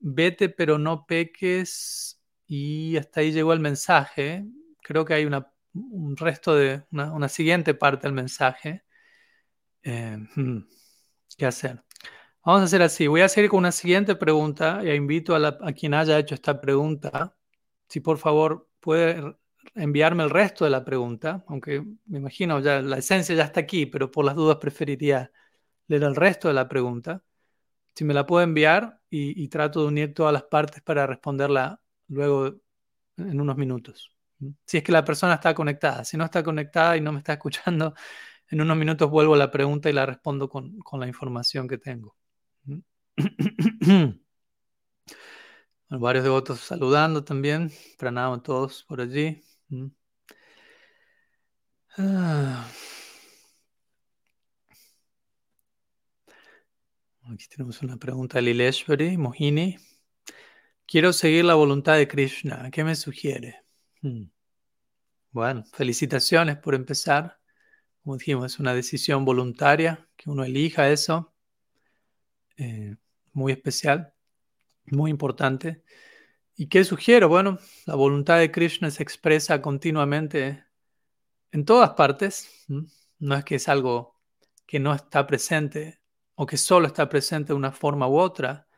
vete 0.00 0.48
pero 0.48 0.78
no 0.78 1.06
peques 1.06 2.20
y 2.46 2.96
hasta 2.96 3.20
ahí 3.20 3.32
llegó 3.32 3.52
el 3.52 3.60
mensaje. 3.60 4.46
Creo 4.82 5.04
que 5.04 5.14
hay 5.14 5.26
un 5.74 6.16
resto 6.16 6.54
de 6.54 6.84
una, 6.92 7.28
siguiente 7.28 7.74
parte 7.74 8.06
del 8.06 8.14
mensaje. 8.14 8.84
Eh, 9.82 10.18
hmm, 10.34 10.58
¿Qué 11.36 11.46
hacer? 11.46 11.84
Vamos 12.44 12.62
a 12.62 12.64
hacer 12.64 12.82
así. 12.82 13.06
Voy 13.06 13.20
a 13.22 13.28
seguir 13.28 13.50
con 13.50 13.58
una 13.60 13.72
siguiente 13.72 14.16
pregunta 14.16 14.80
y 14.84 14.90
invito 14.90 15.36
a, 15.36 15.58
a 15.60 15.72
quien 15.72 15.94
haya 15.94 16.18
hecho 16.18 16.34
esta 16.34 16.60
pregunta, 16.60 17.36
si 17.88 18.00
por 18.00 18.18
favor 18.18 18.68
puede 18.80 19.36
enviarme 19.74 20.24
el 20.24 20.30
resto 20.30 20.64
de 20.64 20.70
la 20.70 20.84
pregunta, 20.84 21.44
aunque 21.48 21.84
me 22.06 22.18
imagino 22.18 22.60
ya 22.60 22.80
la 22.80 22.98
esencia 22.98 23.34
ya 23.34 23.44
está 23.44 23.60
aquí, 23.60 23.86
pero 23.86 24.10
por 24.10 24.24
las 24.24 24.34
dudas 24.34 24.58
preferiría 24.58 25.30
leer 25.88 26.04
el 26.04 26.16
resto 26.16 26.48
de 26.48 26.54
la 26.54 26.68
pregunta. 26.68 27.22
Si 27.94 28.04
me 28.04 28.14
la 28.14 28.26
puede 28.26 28.44
enviar 28.44 28.97
y, 29.10 29.48
trato 29.48 29.82
de 29.82 29.88
unir 29.88 30.14
todas 30.14 30.32
las 30.32 30.44
partes 30.44 30.82
para 30.82 31.06
responderla 31.06 31.80
luego 32.08 32.56
en 33.16 33.40
unos 33.40 33.56
minutos. 33.56 34.12
Si 34.64 34.78
es 34.78 34.84
que 34.84 34.92
la 34.92 35.04
persona 35.04 35.34
está 35.34 35.54
conectada. 35.54 36.04
Si 36.04 36.16
no 36.16 36.24
está 36.24 36.42
conectada 36.42 36.96
y 36.96 37.00
no 37.00 37.12
me 37.12 37.18
está 37.18 37.32
escuchando, 37.34 37.94
en 38.48 38.60
unos 38.60 38.76
minutos 38.76 39.10
vuelvo 39.10 39.34
a 39.34 39.38
la 39.38 39.50
pregunta 39.50 39.90
y 39.90 39.92
la 39.92 40.06
respondo 40.06 40.48
con, 40.48 40.78
con 40.78 41.00
la 41.00 41.08
información 41.08 41.66
que 41.68 41.78
tengo. 41.78 42.16
varios 45.88 46.24
devotos 46.24 46.60
saludando 46.60 47.24
también. 47.24 47.72
Pranamo 47.98 48.40
todos 48.42 48.84
por 48.84 49.00
allí. 49.00 49.42
Ah. 51.96 52.64
Aquí 57.32 57.46
tenemos 57.48 57.82
una 57.82 57.96
pregunta 57.96 58.38
de 58.38 58.42
Lileshwari, 58.42 59.16
Mohini. 59.16 59.76
Quiero 60.86 61.12
seguir 61.12 61.44
la 61.44 61.54
voluntad 61.54 61.96
de 61.96 62.08
Krishna. 62.08 62.70
¿Qué 62.70 62.84
me 62.84 62.94
sugiere? 62.94 63.62
Mm. 64.02 64.24
Bueno, 65.30 65.64
felicitaciones 65.72 66.56
por 66.56 66.74
empezar. 66.74 67.38
Como 68.02 68.16
dijimos, 68.16 68.52
es 68.54 68.58
una 68.58 68.74
decisión 68.74 69.24
voluntaria, 69.24 70.08
que 70.16 70.30
uno 70.30 70.44
elija 70.44 70.90
eso. 70.90 71.34
Eh, 72.56 72.96
muy 73.32 73.52
especial 73.52 74.14
muy 74.92 75.10
importante. 75.10 75.82
¿Y 76.56 76.68
qué 76.68 76.84
sugiero? 76.84 77.28
Bueno, 77.28 77.58
la 77.86 77.94
voluntad 77.94 78.38
de 78.38 78.50
Krishna 78.50 78.90
se 78.90 79.02
expresa 79.02 79.62
continuamente 79.62 80.64
en 81.52 81.64
todas 81.64 81.90
partes. 81.90 82.66
No 83.18 83.36
es 83.36 83.44
que 83.44 83.56
es 83.56 83.68
algo 83.68 84.20
que 84.66 84.80
no 84.80 84.94
está 84.94 85.26
presente 85.26 85.97
o 86.40 86.46
que 86.46 86.56
solo 86.56 86.86
está 86.86 87.08
presente 87.08 87.48
de 87.48 87.54
una 87.54 87.72
forma 87.72 88.06
u 88.08 88.16
otra. 88.16 88.68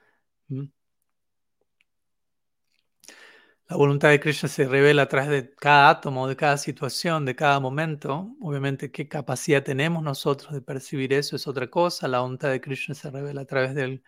La 3.68 3.76
voluntad 3.76 4.08
de 4.08 4.18
Krishna 4.18 4.48
se 4.48 4.66
revela 4.66 5.02
a 5.02 5.08
través 5.08 5.28
de 5.28 5.54
cada 5.54 5.90
átomo, 5.90 6.26
de 6.26 6.36
cada 6.36 6.56
situación, 6.56 7.26
de 7.26 7.36
cada 7.36 7.60
momento. 7.60 8.34
Obviamente, 8.40 8.90
qué 8.90 9.08
capacidad 9.08 9.62
tenemos 9.62 10.02
nosotros 10.02 10.54
de 10.54 10.62
percibir 10.62 11.12
eso 11.12 11.36
es 11.36 11.46
otra 11.46 11.68
cosa. 11.68 12.08
La 12.08 12.20
voluntad 12.20 12.50
de 12.50 12.62
Krishna 12.62 12.94
se 12.94 13.10
revela 13.10 13.42
a 13.42 13.44
través 13.44 13.76
en 13.76 14.02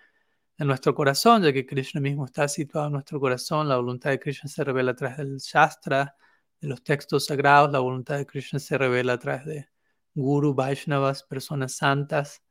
nuestro 0.66 0.94
corazón, 0.94 1.42
ya 1.42 1.52
que 1.52 1.66
Krishna 1.66 2.00
mismo 2.00 2.24
está 2.24 2.48
situado 2.48 2.86
en 2.86 2.94
nuestro 2.94 3.20
corazón. 3.20 3.68
La 3.68 3.76
voluntad 3.76 4.10
de 4.10 4.18
Krishna 4.18 4.48
se 4.48 4.64
revela 4.64 4.92
a 4.92 4.96
través 4.96 5.18
del 5.18 5.36
Shastra, 5.36 6.16
de 6.58 6.68
los 6.68 6.82
textos 6.82 7.26
sagrados. 7.26 7.70
La 7.70 7.80
voluntad 7.80 8.16
de 8.16 8.24
Krishna 8.24 8.58
se 8.58 8.78
revela 8.78 9.12
a 9.14 9.18
través 9.18 9.44
de 9.44 9.68
Guru, 10.14 10.54
Vaishnavas, 10.54 11.22
personas 11.22 11.74
santas 11.74 12.42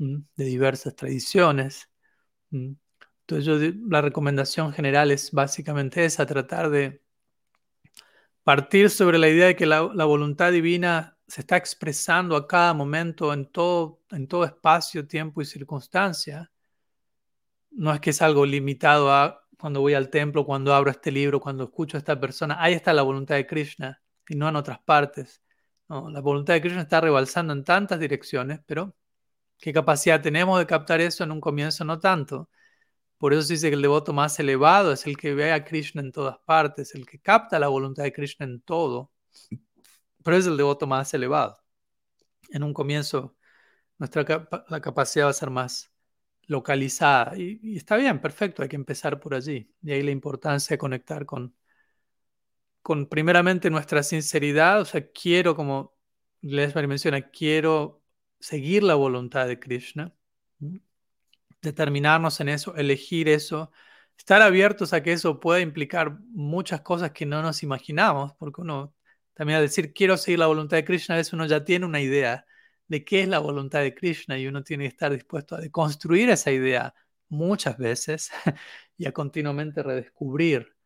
de 0.00 0.44
diversas 0.44 0.96
tradiciones. 0.96 1.90
Entonces, 2.50 3.44
yo, 3.44 3.58
la 3.88 4.02
recomendación 4.02 4.72
general 4.72 5.10
es 5.10 5.30
básicamente 5.32 6.04
esa: 6.04 6.26
tratar 6.26 6.70
de 6.70 7.02
partir 8.42 8.90
sobre 8.90 9.18
la 9.18 9.28
idea 9.28 9.46
de 9.48 9.56
que 9.56 9.66
la, 9.66 9.82
voluntad 9.82 10.52
divina 10.52 11.18
se 11.28 11.42
está 11.42 11.56
expresando 11.56 12.36
a 12.36 12.48
cada 12.48 12.74
momento, 12.74 13.32
en 13.32 13.46
todo, 13.46 14.02
en 14.10 14.26
todo 14.28 14.44
espacio, 14.44 15.06
tiempo 15.06 15.42
y 15.42 15.44
circunstancia 15.44 16.50
no 17.70 17.92
es 17.92 18.00
que 18.00 18.10
es 18.10 18.22
algo 18.22 18.46
limitado 18.46 19.12
a 19.12 19.46
cuando 19.58 19.80
voy 19.80 19.94
al 19.94 20.10
templo, 20.10 20.44
cuando 20.46 20.74
abro 20.74 20.90
este 20.90 21.12
libro, 21.12 21.40
cuando 21.40 21.64
escucho 21.64 21.96
a 21.96 21.98
esta 21.98 22.18
persona. 22.18 22.56
Ahí 22.62 22.74
está 22.74 22.92
la 22.92 23.02
voluntad 23.02 23.34
de 23.36 23.46
Krishna 23.46 24.00
y 24.28 24.34
no 24.36 24.48
en 24.48 24.56
otras 24.56 24.80
partes. 24.80 25.42
la 25.88 26.20
voluntad 26.20 26.54
de 26.54 26.60
Krishna 26.62 26.82
está 26.82 27.00
rebalsando 27.00 27.52
en 27.52 27.64
tantas 27.64 28.00
direcciones, 28.00 28.60
pero 28.66 28.96
¿qué 29.60 29.72
capacidad 29.72 30.22
tenemos 30.22 30.58
de 30.58 30.66
captar 30.66 31.00
eso 31.00 31.24
en 31.24 31.32
un 31.32 31.40
comienzo? 31.40 31.84
No 31.84 31.98
tanto. 32.00 32.48
Por 33.18 33.34
eso 33.34 33.42
se 33.42 33.54
dice 33.54 33.68
que 33.70 33.76
el 33.76 33.82
devoto 33.82 34.12
más 34.12 34.38
elevado 34.40 34.92
es 34.92 35.06
el 35.06 35.16
que 35.16 35.34
ve 35.34 35.52
a 35.52 35.64
Krishna 35.64 36.02
en 36.02 36.12
todas 36.12 36.38
partes, 36.40 36.94
el 36.94 37.06
que 37.06 37.20
capta 37.20 37.58
la 37.58 37.68
voluntad 37.68 38.04
de 38.04 38.12
Krishna 38.12 38.46
en 38.46 38.62
todo, 38.62 39.12
pero 40.24 40.36
es 40.36 40.46
el 40.46 40.56
devoto 40.56 40.86
más 40.86 41.12
elevado. 41.14 41.58
En 42.50 42.62
un 42.64 42.74
comienzo, 42.74 43.36
nuestra 43.98 44.24
la 44.68 44.80
capacidad 44.80 45.26
va 45.26 45.30
a 45.30 45.34
ser 45.34 45.50
más 45.50 45.92
localizada. 46.46 47.36
Y, 47.38 47.76
está 47.76 47.96
bien, 47.96 48.20
perfecto, 48.20 48.62
hay 48.62 48.68
que 48.68 48.76
empezar 48.76 49.20
por 49.20 49.34
allí. 49.34 49.72
Y 49.82 49.92
ahí 49.92 50.02
la 50.02 50.10
importancia 50.12 50.74
de 50.74 50.78
conectar 50.78 51.26
con, 51.26 51.54
con 52.82 53.06
primeramente 53.08 53.70
nuestra 53.70 54.02
sinceridad, 54.02 54.80
o 54.80 54.84
sea, 54.84 55.10
quiero, 55.12 55.54
como 55.56 55.94
les 56.40 56.74
menciona, 56.74 57.30
quiero 57.30 57.99
seguir 58.40 58.82
la 58.82 58.94
voluntad 58.94 59.46
de 59.46 59.60
Krishna, 59.60 60.14
determinarnos 61.62 62.40
en 62.40 62.48
eso, 62.48 62.74
elegir 62.76 63.28
eso, 63.28 63.70
estar 64.16 64.42
abiertos 64.42 64.92
a 64.92 65.02
que 65.02 65.12
eso 65.12 65.40
pueda 65.40 65.60
implicar 65.60 66.18
muchas 66.30 66.80
cosas 66.82 67.12
que 67.12 67.26
no 67.26 67.42
nos 67.42 67.62
imaginamos, 67.62 68.34
porque 68.38 68.62
uno 68.62 68.94
también 69.34 69.58
al 69.58 69.64
decir 69.64 69.94
quiero 69.94 70.16
seguir 70.16 70.38
la 70.40 70.46
voluntad 70.46 70.76
de 70.76 70.84
Krishna, 70.84 71.14
a 71.14 71.18
veces 71.18 71.32
uno 71.32 71.46
ya 71.46 71.64
tiene 71.64 71.86
una 71.86 72.00
idea 72.00 72.46
de 72.88 73.04
qué 73.04 73.22
es 73.22 73.28
la 73.28 73.38
voluntad 73.38 73.80
de 73.80 73.94
Krishna 73.94 74.38
y 74.38 74.46
uno 74.46 74.62
tiene 74.64 74.84
que 74.84 74.88
estar 74.88 75.12
dispuesto 75.12 75.54
a 75.56 75.60
deconstruir 75.60 76.28
esa 76.30 76.50
idea 76.50 76.94
muchas 77.28 77.78
veces 77.78 78.30
y 78.98 79.06
a 79.06 79.12
continuamente 79.12 79.82
redescubrir 79.82 80.76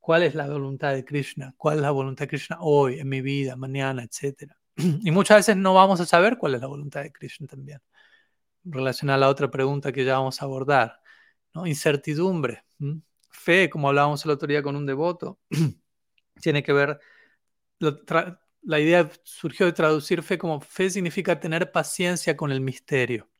cuál 0.00 0.24
es 0.24 0.34
la 0.34 0.48
voluntad 0.48 0.94
de 0.94 1.04
Krishna, 1.04 1.54
cuál 1.56 1.76
es 1.76 1.82
la 1.82 1.90
voluntad 1.92 2.24
de 2.24 2.28
Krishna 2.28 2.58
hoy, 2.60 2.98
en 3.00 3.08
mi 3.08 3.20
vida, 3.20 3.56
mañana, 3.56 4.02
etc. 4.04 4.54
Y 5.02 5.10
muchas 5.10 5.38
veces 5.38 5.56
no 5.56 5.74
vamos 5.74 6.00
a 6.00 6.06
saber 6.06 6.38
cuál 6.38 6.54
es 6.54 6.60
la 6.60 6.66
voluntad 6.66 7.02
de 7.02 7.12
Krishna 7.12 7.46
también. 7.46 7.80
Relacionada 8.64 9.16
a 9.16 9.20
la 9.20 9.28
otra 9.28 9.50
pregunta 9.50 9.92
que 9.92 10.04
ya 10.04 10.18
vamos 10.18 10.40
a 10.40 10.44
abordar, 10.44 11.00
¿no? 11.54 11.66
incertidumbre, 11.66 12.64
fe, 13.30 13.70
como 13.70 13.88
hablábamos 13.88 14.24
el 14.24 14.32
otro 14.32 14.48
día 14.48 14.62
con 14.62 14.76
un 14.76 14.86
devoto, 14.86 15.38
tiene 16.40 16.62
que 16.62 16.72
ver, 16.72 17.00
la 18.62 18.80
idea 18.80 19.10
surgió 19.22 19.66
de 19.66 19.72
traducir 19.72 20.22
fe 20.22 20.36
como 20.36 20.60
fe 20.60 20.90
significa 20.90 21.40
tener 21.40 21.72
paciencia 21.72 22.36
con 22.36 22.52
el 22.52 22.60
misterio. 22.60 23.30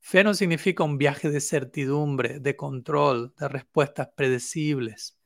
Fe 0.00 0.22
no 0.22 0.34
significa 0.34 0.84
un 0.84 0.98
viaje 0.98 1.30
de 1.30 1.40
certidumbre, 1.40 2.38
de 2.38 2.54
control, 2.54 3.34
de 3.38 3.48
respuestas 3.48 4.08
predecibles. 4.14 5.18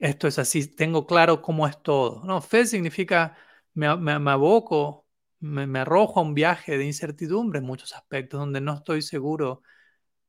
Esto 0.00 0.28
es 0.28 0.38
así, 0.40 0.66
tengo 0.66 1.06
claro 1.06 1.42
cómo 1.42 1.68
es 1.68 1.82
todo. 1.82 2.24
No, 2.24 2.40
fe 2.42 2.66
significa 2.66 3.36
me, 3.74 3.86
aboco, 3.86 5.06
me, 5.40 5.66
me, 5.66 5.80
arrojo 5.80 6.20
a 6.20 6.22
un 6.24 6.34
viaje 6.34 6.78
de 6.78 6.86
incertidumbre 6.86 7.60
en 7.60 7.66
muchos 7.66 7.94
aspectos, 7.94 8.40
donde 8.40 8.60
no 8.62 8.74
estoy 8.74 9.02
seguro 9.02 9.62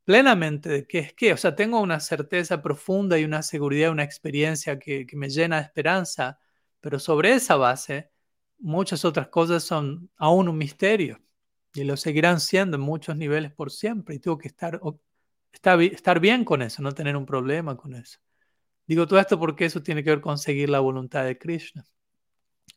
plenamente 0.05 0.69
de 0.69 0.87
qué 0.87 0.99
es 0.99 1.13
qué. 1.13 1.33
O 1.33 1.37
sea, 1.37 1.55
tengo 1.55 1.79
una 1.81 1.99
certeza 1.99 2.61
profunda 2.61 3.19
y 3.19 3.25
una 3.25 3.43
seguridad, 3.43 3.91
una 3.91 4.03
experiencia 4.03 4.79
que, 4.79 5.05
que 5.07 5.17
me 5.17 5.29
llena 5.29 5.57
de 5.57 5.63
esperanza 5.63 6.39
pero 6.81 6.99
sobre 6.99 7.33
esa 7.33 7.55
base, 7.57 8.11
muchas 8.59 9.05
otras 9.05 9.29
cosas 9.29 9.63
son 9.63 10.09
aún 10.17 10.49
un 10.49 10.57
misterio. 10.57 11.21
y 11.75 11.83
lo 11.85 11.97
seguirán 11.97 12.39
siendo 12.41 12.77
en 12.77 12.83
muchos 12.83 13.17
niveles 13.17 13.53
por 13.53 13.71
siempre. 13.71 14.15
Y 14.15 14.19
tengo 14.19 14.37
que 14.37 14.47
estar, 14.49 14.81
estar, 15.53 15.81
estar 15.81 16.19
bien 16.19 16.45
con 16.45 16.61
eso, 16.63 16.81
no 16.83 16.93
tener 16.93 17.15
un 17.17 17.25
problema 17.25 17.77
con 17.77 17.95
eso. 17.95 18.19
Digo 18.91 19.07
todo 19.07 19.19
esto 19.19 19.39
porque 19.39 19.63
eso 19.63 19.81
tiene 19.81 20.03
que 20.03 20.09
ver 20.09 20.19
con 20.19 20.37
seguir 20.37 20.69
la 20.69 20.81
voluntad 20.81 21.23
de 21.23 21.37
Krishna. 21.37 21.85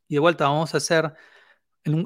Y 0.06 0.14
de 0.14 0.20
vuelta 0.20 0.44
vamos 0.44 0.72
a 0.76 0.78
ser, 0.78 1.12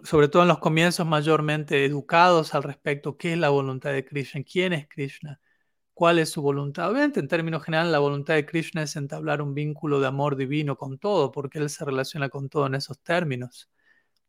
sobre 0.03 0.29
todo 0.29 0.41
en 0.43 0.49
los 0.49 0.61
comienzos, 0.61 1.07
mayormente 1.07 1.85
educados 1.85 2.55
al 2.55 2.63
respecto, 2.63 3.19
qué 3.19 3.35
es 3.35 3.39
la 3.39 3.51
voluntad 3.51 3.93
de 3.93 4.07
Krishna, 4.07 4.43
quién 4.51 4.73
es 4.73 4.89
Krishna, 4.89 5.43
cuál 5.93 6.19
es 6.19 6.31
su 6.31 6.41
voluntad. 6.41 6.91
Obviamente, 6.91 7.21
en 7.21 7.29
términos 7.29 7.63
generales, 7.63 7.93
la 7.93 7.99
voluntad 7.99 8.33
de 8.33 8.47
Krishna 8.47 8.83
es 8.83 8.97
entablar 8.97 9.43
un 9.43 9.53
vínculo 9.53 10.01
de 10.01 10.07
amor 10.07 10.37
divino 10.37 10.79
con 10.79 10.99
todo, 10.99 11.31
porque 11.31 11.59
Él 11.59 11.69
se 11.69 11.85
relaciona 11.85 12.31
con 12.31 12.49
todo 12.49 12.67
en 12.67 12.77
esos 12.77 12.99
términos 13.03 13.69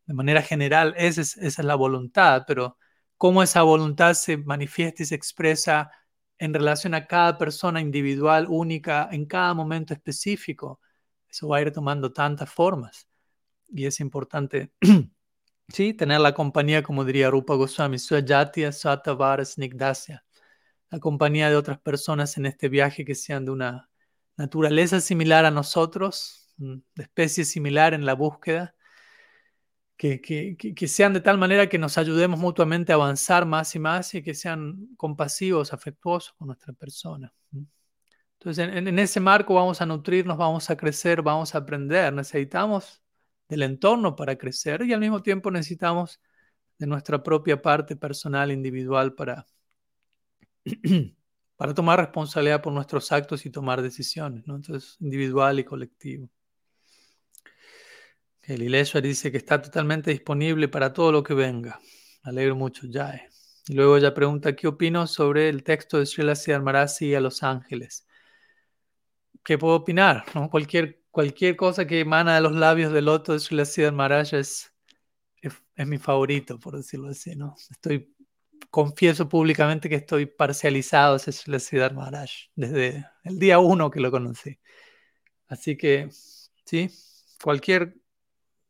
de 0.07 0.13
manera 0.13 0.41
general, 0.41 0.93
esa 0.97 1.21
es, 1.21 1.57
la 1.59 1.75
voluntad, 1.75 2.43
pero 2.45 2.77
cómo 3.15 3.43
esa 3.43 3.61
voluntad 3.61 4.13
se 4.13 4.35
manifiesta 4.35 5.03
y 5.03 5.05
se 5.05 5.15
expresa 5.15 5.89
en 6.39 6.53
relación 6.53 6.93
a 6.93 7.05
cada 7.05 7.37
persona 7.37 7.81
individual, 7.81 8.47
única, 8.49 9.09
en 9.11 9.25
cada 9.25 9.53
momento 9.53 9.93
específico, 9.93 10.79
eso 11.29 11.49
va 11.49 11.57
a 11.57 11.61
ir 11.61 11.71
tomando 11.71 12.11
tantas 12.11 12.49
formas. 12.49 13.07
Y 13.67 13.85
es 13.85 13.99
importante, 13.99 14.71
sí, 15.67 15.93
tener 15.93 16.21
la 16.21 16.33
compañía, 16.33 16.81
como 16.81 17.05
diría 17.05 17.29
Rupa 17.29 17.55
Goswami, 17.55 17.99
Swajatya 17.99 18.71
Satavara 18.71 19.45
Snigdasya, 19.45 20.23
la 20.89 20.99
compañía 20.99 21.49
de 21.49 21.57
otras 21.57 21.79
personas 21.79 22.37
en 22.37 22.45
este 22.47 22.69
viaje 22.69 23.05
que 23.05 23.15
sean 23.15 23.45
de 23.45 23.51
una 23.51 23.89
naturaleza 24.37 25.01
similar 25.01 25.45
a 25.45 25.51
nosotros, 25.51 26.49
mm, 26.57 26.75
de 26.95 27.03
especie 27.03 27.45
similar 27.45 27.93
en 27.93 28.05
la 28.05 28.13
búsqueda, 28.15 28.75
que, 29.99 30.87
sean 30.87 31.13
de 31.13 31.19
tal 31.19 31.37
manera 31.37 31.67
que 31.67 31.77
nos 31.77 31.97
ayudemos 31.97 32.39
mutuamente 32.39 32.93
a 32.93 32.95
avanzar 32.95 33.45
más 33.45 33.75
y 33.75 33.79
más 33.79 34.15
y 34.15 34.23
que 34.23 34.33
sean 34.33 34.87
compasivos, 34.95 35.73
afectuosos 35.73 36.33
con 36.37 36.47
nuestra 36.47 36.71
persona. 36.71 37.33
Entonces, 38.39 38.69
en, 38.73 38.97
ese 38.97 39.19
marco 39.19 39.55
vamos 39.55 39.81
a 39.81 39.85
nutrirnos, 39.85 40.37
vamos 40.37 40.69
a 40.69 40.77
crecer, 40.77 41.21
vamos 41.21 41.53
a 41.53 41.57
aprender. 41.57 42.13
Necesitamos 42.13 43.03
del 43.49 43.63
entorno 43.63 44.15
para 44.15 44.37
crecer 44.37 44.83
y 44.83 44.93
al 44.93 45.01
mismo 45.01 45.21
tiempo 45.21 45.51
necesitamos 45.51 46.21
de 46.77 46.87
nuestra 46.87 47.21
propia 47.21 47.61
parte 47.61 47.97
personal, 47.97 48.53
individual, 48.53 49.13
para, 49.15 49.45
para 51.57 51.73
tomar 51.73 51.99
responsabilidad 51.99 52.61
por 52.61 52.71
nuestros 52.71 53.11
actos 53.11 53.45
y 53.45 53.49
tomar 53.49 53.81
decisiones. 53.81 54.47
¿no? 54.47 54.55
Entonces, 54.55 54.95
individual 55.01 55.59
y 55.59 55.65
colectivo. 55.65 56.29
El 58.49 58.63
Ileshwar 58.63 59.03
dice 59.03 59.31
que 59.31 59.37
está 59.37 59.61
totalmente 59.61 60.09
disponible 60.09 60.67
para 60.67 60.91
todo 60.91 61.11
lo 61.11 61.21
que 61.21 61.35
venga. 61.35 61.79
Me 62.23 62.31
alegro 62.31 62.55
mucho, 62.55 62.87
ya. 62.87 63.21
Y 63.67 63.73
luego 63.73 63.95
ella 63.95 64.15
pregunta, 64.15 64.55
¿qué 64.55 64.67
opino 64.67 65.05
sobre 65.05 65.49
el 65.49 65.63
texto 65.63 65.99
de 65.99 66.07
Srila 66.07 66.35
Siddharmarasi 66.35 67.13
a 67.13 67.21
Los 67.21 67.43
Ángeles? 67.43 68.07
¿Qué 69.43 69.59
puedo 69.59 69.75
opinar? 69.75 70.25
Cualquier, 70.49 71.03
cualquier 71.11 71.55
cosa 71.55 71.85
que 71.85 71.99
emana 71.99 72.33
de 72.33 72.41
los 72.41 72.53
labios 72.55 72.91
del 72.91 73.05
loto 73.05 73.33
de 73.33 73.39
Srila 73.39 73.65
Siddharmarasi 73.65 74.37
es, 74.37 74.73
es, 75.43 75.87
mi 75.87 75.99
favorito, 75.99 76.59
por 76.59 76.75
decirlo 76.75 77.09
así, 77.09 77.35
¿no? 77.35 77.55
Estoy, 77.69 78.15
confieso 78.71 79.29
públicamente 79.29 79.89
que 79.89 79.95
estoy 79.95 80.25
parcializado 80.25 81.15
a 81.15 81.19
Srila 81.19 81.59
Siddharmaraj 81.59 82.31
desde 82.55 83.05
el 83.23 83.37
día 83.37 83.59
uno 83.59 83.91
que 83.91 83.99
lo 83.99 84.09
conocí. 84.09 84.57
Así 85.47 85.77
que, 85.77 86.09
sí, 86.65 86.89
cualquier 87.43 87.99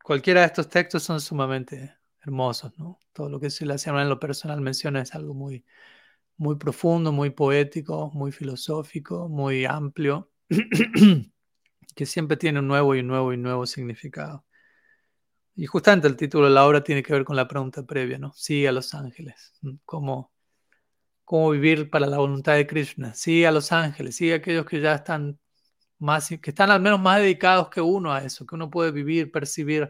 cualquiera 0.10 0.40
de 0.40 0.48
estos 0.48 0.68
textos 0.68 1.04
son 1.04 1.22
sumamente 1.22 1.96
hermosos, 2.22 2.76
¿no? 2.80 2.98
Todo 3.14 3.30
lo 3.30 3.40
que 3.40 3.52
se 3.52 3.64
le 3.64 3.76
hace 3.76 3.92
en 3.92 4.10
lo 4.10 4.20
personal 4.20 4.60
menciona 4.60 5.04
es 5.04 5.14
algo 5.14 5.36
muy, 5.36 5.64
muy 6.36 6.56
profundo, 6.56 7.12
muy 7.12 7.30
poético, 7.30 8.10
muy 8.16 8.32
filosófico, 8.32 9.30
muy 9.30 9.66
amplio, 9.66 10.32
que 11.96 12.06
siempre 12.08 12.38
tiene 12.38 12.58
un 12.58 12.68
nuevo 12.68 12.96
y 12.96 13.04
nuevo 13.04 13.34
y 13.34 13.38
nuevo 13.38 13.68
significado. 13.68 14.48
Y 15.54 15.68
justamente 15.68 16.08
el 16.08 16.18
título 16.18 16.46
de 16.46 16.56
la 16.56 16.66
obra 16.66 16.84
tiene 16.84 17.04
que 17.04 17.14
ver 17.14 17.24
con 17.24 17.36
la 17.36 17.48
pregunta 17.48 17.86
previa, 17.86 18.18
¿no? 18.18 18.34
Sí 18.34 18.66
a 18.66 18.72
los 18.72 18.96
ángeles. 18.96 19.54
¿Cómo, 19.86 20.34
cómo 21.24 21.52
vivir 21.52 21.92
para 21.92 22.08
la 22.08 22.18
voluntad 22.18 22.56
de 22.56 22.66
Krishna? 22.66 23.14
Sí 23.14 23.46
a 23.46 23.52
los 23.52 23.72
ángeles, 23.72 24.16
sí 24.16 24.32
a 24.32 24.38
aquellos 24.38 24.66
que 24.66 24.82
ya 24.82 24.96
están 24.96 25.40
que 26.42 26.50
están 26.52 26.72
al 26.72 26.82
menos 26.82 27.00
más 27.00 27.20
dedicados 27.20 27.70
que 27.70 27.82
uno 27.82 28.14
a 28.14 28.24
eso, 28.24 28.46
que 28.46 28.56
uno 28.56 28.70
puede 28.70 28.92
vivir, 28.92 29.32
percibir, 29.32 29.90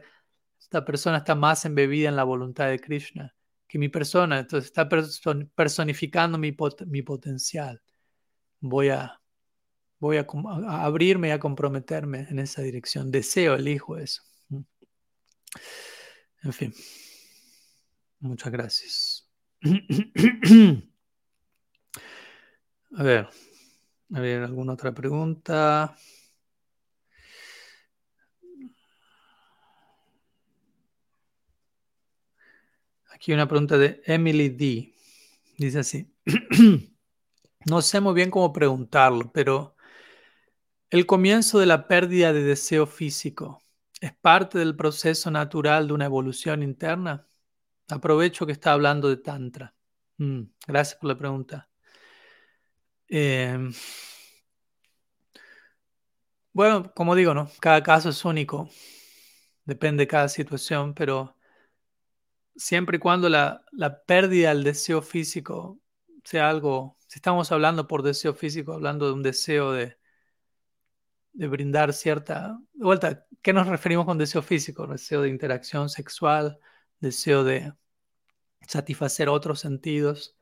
esta 0.60 0.84
persona 0.86 1.18
está 1.18 1.36
más 1.36 1.66
embebida 1.66 2.10
en 2.10 2.16
la 2.16 2.24
voluntad 2.24 2.68
de 2.68 2.80
Krishna 2.80 3.34
que 3.70 3.78
mi 3.78 3.88
persona, 3.88 4.39
entonces 4.39 4.66
está 4.66 4.89
personificando 4.89 6.39
mi, 6.39 6.57
mi 6.88 7.01
potencial. 7.03 7.82
Voy 8.60 8.89
a, 8.89 9.22
voy 9.99 10.18
a, 10.18 10.26
abrirme 10.84 11.28
y 11.28 11.32
a 11.32 11.39
comprometerme 11.39 12.26
en 12.30 12.39
esa 12.39 12.64
dirección. 12.64 13.12
Deseo, 13.12 13.53
elijo 13.55 13.95
eso. 13.97 14.24
En 16.41 16.53
fin, 16.53 16.74
muchas 18.20 18.51
gracias. 18.51 19.30
A 22.97 23.03
ver, 23.03 23.30
a 24.14 24.20
ver, 24.20 24.43
¿alguna 24.43 24.74
otra 24.74 24.93
pregunta? 24.93 25.95
Aquí 33.12 33.34
una 33.34 33.47
pregunta 33.47 33.78
de 33.78 34.01
Emily 34.05 34.49
D. 34.49 34.93
Dice 35.57 35.80
así. 35.80 36.14
no 37.66 37.82
sé 37.82 37.99
muy 37.99 38.14
bien 38.14 38.32
cómo 38.32 38.53
preguntarlo, 38.53 39.32
pero 39.32 39.76
el 40.89 41.05
comienzo 41.05 41.60
de 41.60 41.66
la 41.66 41.88
pérdida 41.88 42.34
de 42.34 42.43
deseo 42.43 42.88
físico 42.88 43.62
es 44.01 44.14
parte 44.16 44.57
del 44.57 44.76
proceso 44.76 45.30
natural 45.30 45.88
de 45.88 45.93
una 45.93 46.05
evolución 46.05 46.64
interna. 46.64 47.28
Aprovecho 47.89 48.45
que 48.45 48.53
está 48.53 48.74
hablando 48.74 49.10
de 49.10 49.18
Tantra. 49.18 49.76
Mm, 50.18 50.43
gracias 50.68 50.99
por 50.99 51.10
la 51.10 51.18
pregunta. 51.18 51.68
Em, 53.10 53.74
bueno, 56.53 56.91
como 56.93 57.16
digo, 57.16 57.34
¿no? 57.34 57.49
Cada 57.60 57.82
caso 57.84 58.10
es 58.10 58.24
único, 58.26 58.70
depende 59.66 60.03
de 60.03 60.07
cada 60.07 60.30
situación, 60.30 60.93
pero 60.93 61.36
siempre 62.55 62.97
y 62.97 62.99
cuando 62.99 63.30
la, 63.30 63.64
pérdida 64.07 64.49
del 64.49 64.64
deseo 64.64 65.01
físico 65.01 65.80
sea 66.24 66.49
algo, 66.49 66.97
si 67.07 67.18
estamos 67.20 67.51
hablando 67.51 67.88
por 67.88 68.03
deseo 68.03 68.34
físico, 68.36 68.74
hablando 68.74 69.07
de 69.07 69.14
un 69.14 69.24
deseo 69.24 69.72
de, 69.72 69.97
de 71.34 71.47
brindar 71.47 71.93
cierta, 71.93 72.60
de 72.74 72.86
vuelta, 72.86 73.26
¿qué 73.41 73.53
nos 73.53 73.68
referimos 73.68 74.05
con 74.05 74.18
deseo 74.18 74.41
físico? 74.41 74.88
Deseo 74.88 75.22
de 75.22 75.30
interacción 75.30 75.89
sexual, 75.89 76.60
deseo 76.99 77.43
de 77.43 77.74
satisfacer 78.68 79.30
otros 79.30 79.60
sentidos, 79.60 80.38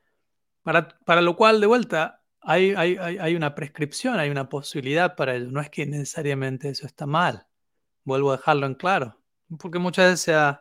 para, 0.62 0.88
para 1.04 1.22
lo 1.22 1.36
cual, 1.36 1.60
de 1.60 1.66
vuelta, 1.66 2.17
hay, 2.40 3.36
una 3.36 3.54
prescripción, 3.54 4.18
hay 4.18 4.30
una 4.30 4.48
posibilidad 4.48 5.16
para 5.16 5.34
ello. 5.36 5.50
No 5.50 5.60
es 5.60 5.70
que 5.70 5.86
necesariamente 5.86 6.68
eso 6.68 6.86
está 6.86 7.06
mal. 7.06 7.46
Vuelvo 8.04 8.32
a 8.32 8.36
dejarlo 8.36 8.66
en 8.66 8.74
claro. 8.74 9.20
Porque 9.58 9.78
muchas 9.78 10.06
veces 10.06 10.20
se 10.20 10.34
ha 10.34 10.60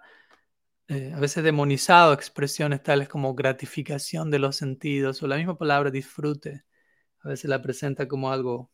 eh, 0.89 1.11
a 1.13 1.19
veces 1.19 1.43
demonizado 1.43 2.13
expresiones 2.13 2.81
tales 2.81 3.09
como 3.09 3.35
gratificación 3.35 4.31
de 4.31 4.39
los 4.39 4.55
sentidos 4.55 5.21
o 5.21 5.27
la 5.27 5.35
misma 5.37 5.57
palabra 5.57 5.91
disfrute. 5.91 6.63
A 7.21 7.29
veces 7.29 7.49
la 7.49 7.61
presenta 7.61 8.07
como 8.07 8.31
algo 8.31 8.71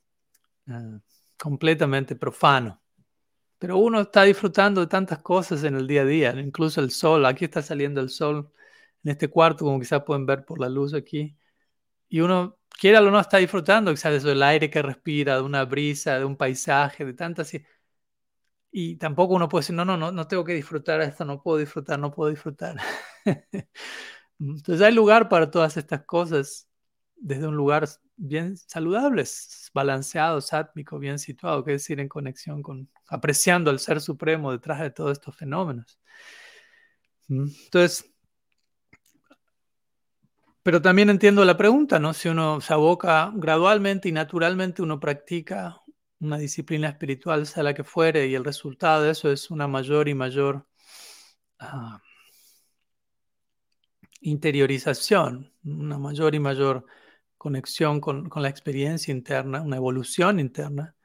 ah, 0.67 0.99
completamente 1.37 2.15
profano. 2.15 2.81
Pero 3.59 3.77
uno 3.77 4.01
está 4.01 4.23
disfrutando 4.23 4.81
de 4.81 4.87
tantas 4.87 5.19
cosas 5.19 5.63
en 5.63 5.75
el 5.75 5.87
día 5.87 6.01
a 6.03 6.05
día, 6.05 6.31
incluso 6.39 6.81
el 6.81 6.91
sol. 6.91 7.25
Aquí 7.25 7.45
está 7.45 7.61
saliendo 7.61 8.01
el 8.01 8.09
sol 8.09 8.51
en 9.03 9.11
este 9.11 9.29
cuarto, 9.29 9.65
como 9.65 9.79
quizás 9.79 10.03
pueden 10.03 10.25
ver 10.25 10.45
por 10.45 10.59
la 10.59 10.69
luz 10.69 10.93
aquí. 10.93 11.37
Y 12.13 12.21
uno 12.21 12.59
quiera 12.69 13.01
o 13.01 13.09
no, 13.09 13.19
está 13.19 13.37
disfrutando 13.37 13.89
quizás 13.89 14.21
del 14.21 14.43
aire 14.43 14.69
que 14.69 14.83
respira, 14.83 15.37
de 15.37 15.41
una 15.41 15.65
brisa, 15.65 16.19
de 16.19 16.25
un 16.25 16.37
paisaje, 16.37 17.05
de 17.05 17.13
tantas... 17.15 17.51
Y 18.71 18.97
tampoco 18.97 19.33
uno 19.33 19.49
puede 19.49 19.63
decir, 19.63 19.75
no, 19.75 19.83
no, 19.83 19.97
no, 19.97 20.11
no 20.11 20.27
tengo 20.27 20.43
que 20.43 20.53
disfrutar 20.53 21.01
esto, 21.01 21.25
no 21.25 21.41
puedo 21.41 21.57
disfrutar, 21.57 21.97
no 21.97 22.11
puedo 22.11 22.29
disfrutar. 22.29 22.77
Entonces 24.39 24.81
hay 24.81 24.93
lugar 24.93 25.27
para 25.27 25.49
todas 25.49 25.75
estas 25.75 26.05
cosas 26.05 26.69
desde 27.15 27.47
un 27.47 27.55
lugar 27.55 27.89
bien 28.15 28.57
saludable, 28.57 29.23
balanceado, 29.73 30.39
sátmico, 30.39 30.99
bien 30.99 31.17
situado, 31.17 31.63
que 31.65 31.71
decir, 31.71 31.99
en 31.99 32.09
conexión 32.09 32.61
con, 32.61 32.91
apreciando 33.07 33.71
al 33.71 33.79
Ser 33.79 33.99
Supremo 33.99 34.51
detrás 34.51 34.81
de 34.81 34.91
todos 34.91 35.13
estos 35.13 35.35
fenómenos. 35.35 35.99
Entonces, 37.27 38.12
pero 40.63 40.81
también 40.81 41.09
entiendo 41.09 41.43
la 41.45 41.57
pregunta, 41.57 41.99
¿no? 41.99 42.13
Si 42.13 42.29
uno 42.29 42.61
se 42.61 42.73
aboca 42.73 43.31
gradualmente 43.35 44.09
y 44.09 44.13
naturalmente, 44.13 44.81
uno 44.81 44.99
practica 44.99 45.81
una 46.19 46.37
disciplina 46.37 46.89
espiritual, 46.89 47.45
sea 47.45 47.63
la 47.63 47.73
que 47.73 47.83
fuere, 47.83 48.27
y 48.27 48.35
el 48.35 48.45
resultado 48.45 49.03
de 49.03 49.11
eso 49.11 49.31
es 49.31 49.51
una 49.51 49.67
mayor 49.67 50.07
y 50.07 50.13
mayor 50.15 50.65
ah, 51.59 52.01
interiorización, 54.21 55.53
una 55.63 55.97
mayor 55.97 56.35
y 56.35 56.39
mayor 56.39 56.85
conexión 57.37 57.99
con, 57.99 58.29
la 58.35 58.49
experiencia 58.49 59.11
interna, 59.11 59.61
una 59.61 59.75
evolución 59.77 60.39
interna. 60.39 60.95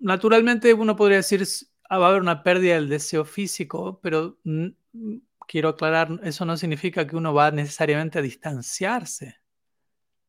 Naturalmente 0.00 0.74
uno 0.74 0.96
podría 0.96 1.18
decir, 1.18 1.44
ah, 1.88 1.98
va 1.98 2.06
a 2.06 2.08
haber 2.10 2.22
una 2.22 2.42
pérdida 2.42 2.74
del 2.74 2.88
deseo 2.88 3.24
físico, 3.24 4.00
pero 4.02 4.38
quiero 5.46 5.70
aclarar, 5.70 6.20
eso 6.22 6.44
no 6.44 6.56
significa 6.56 7.06
que 7.06 7.16
uno 7.16 7.34
va 7.34 7.50
necesariamente 7.50 8.18
a 8.18 8.22
distanciarse 8.22 9.36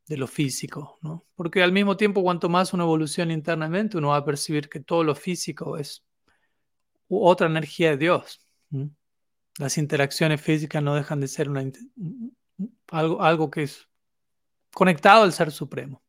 de 0.07 0.17
lo 0.17 0.27
físico, 0.27 0.99
¿no? 1.01 1.25
Porque 1.35 1.63
al 1.63 1.71
mismo 1.71 1.97
tiempo, 1.97 2.21
cuanto 2.21 2.47
más 2.47 2.73
uno 2.73 2.83
evoluciona 2.83 3.33
internamente, 3.33 3.97
uno 3.97 4.09
va 4.09 4.17
a 4.17 4.25
percibir 4.25 4.69
que 4.69 4.79
todo 4.79 5.03
lo 5.03 5.15
físico 5.15 5.77
es 5.77 6.05
otra 7.07 7.47
energía 7.47 7.91
de 7.91 7.97
Dios. 7.97 8.45
Las 9.57 9.77
interacciones 9.77 10.41
físicas 10.41 10.83
no 10.83 10.95
dejan 10.95 11.21
de 11.21 11.27
ser 11.27 11.49
algo, 12.89 13.21
algo 13.21 13.49
que 13.49 13.63
es 13.63 13.87
conectado 14.73 15.23
al 15.23 15.33
Ser 15.33 15.51
Supremo. 15.51 16.03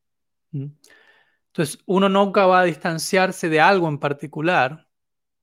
Entonces, 0.53 1.79
uno 1.87 2.09
nunca 2.09 2.45
va 2.47 2.61
a 2.61 2.65
distanciarse 2.65 3.49
de 3.49 3.61
algo 3.61 3.89
en 3.89 3.99
particular, 3.99 4.89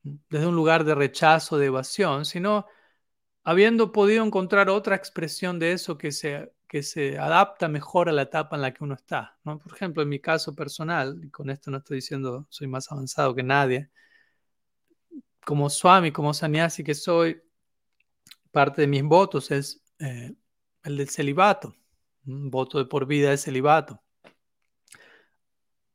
desde 0.02 0.48
un 0.48 0.56
lugar 0.56 0.84
de 0.84 0.94
rechazo, 0.94 1.58
de 1.58 1.68
evasión, 1.68 2.26
sino 2.26 2.66
habiendo 3.44 3.92
podido 3.92 4.26
encontrar 4.26 4.70
otra 4.70 4.96
expresión 4.96 5.60
de 5.60 5.74
eso 5.74 5.98
que 5.98 6.12
se, 6.12 6.54
que 6.68 6.84
se 6.84 7.18
adapta 7.18 7.68
mejor 7.68 8.10
a 8.10 8.14
la 8.14 8.24
etapa 8.24 8.56
en 8.56 8.62
la 8.62 8.74
que 8.74 8.84
uno 8.84 8.96
está. 8.96 9.38
¿no? 9.44 9.60
Por 9.60 9.74
ejemplo, 9.74 10.02
en 10.04 10.10
mi 10.10 10.20
caso 10.20 10.56
personal, 10.56 11.20
y 11.24 11.30
con 11.30 11.50
esto 11.50 11.72
no 11.72 11.78
estoy 11.78 11.98
diciendo 11.98 12.48
soy 12.50 12.68
más 12.68 12.92
avanzado 12.92 13.36
que 13.36 13.44
nadie, 13.44 13.90
como 15.46 15.70
Swami, 15.70 16.12
como 16.12 16.34
sannyasi 16.34 16.84
que 16.84 16.96
soy, 16.96 17.42
parte 18.52 18.82
de 18.82 18.88
mis 18.88 19.04
votos 19.04 19.52
es 19.52 19.82
eh, 20.00 20.34
el 20.84 20.98
del 20.98 21.10
celibato, 21.10 21.76
un 22.26 22.50
voto 22.52 22.78
de 22.78 22.86
por 22.86 23.06
vida 23.08 23.32
de 23.32 23.38
celibato. 23.38 24.02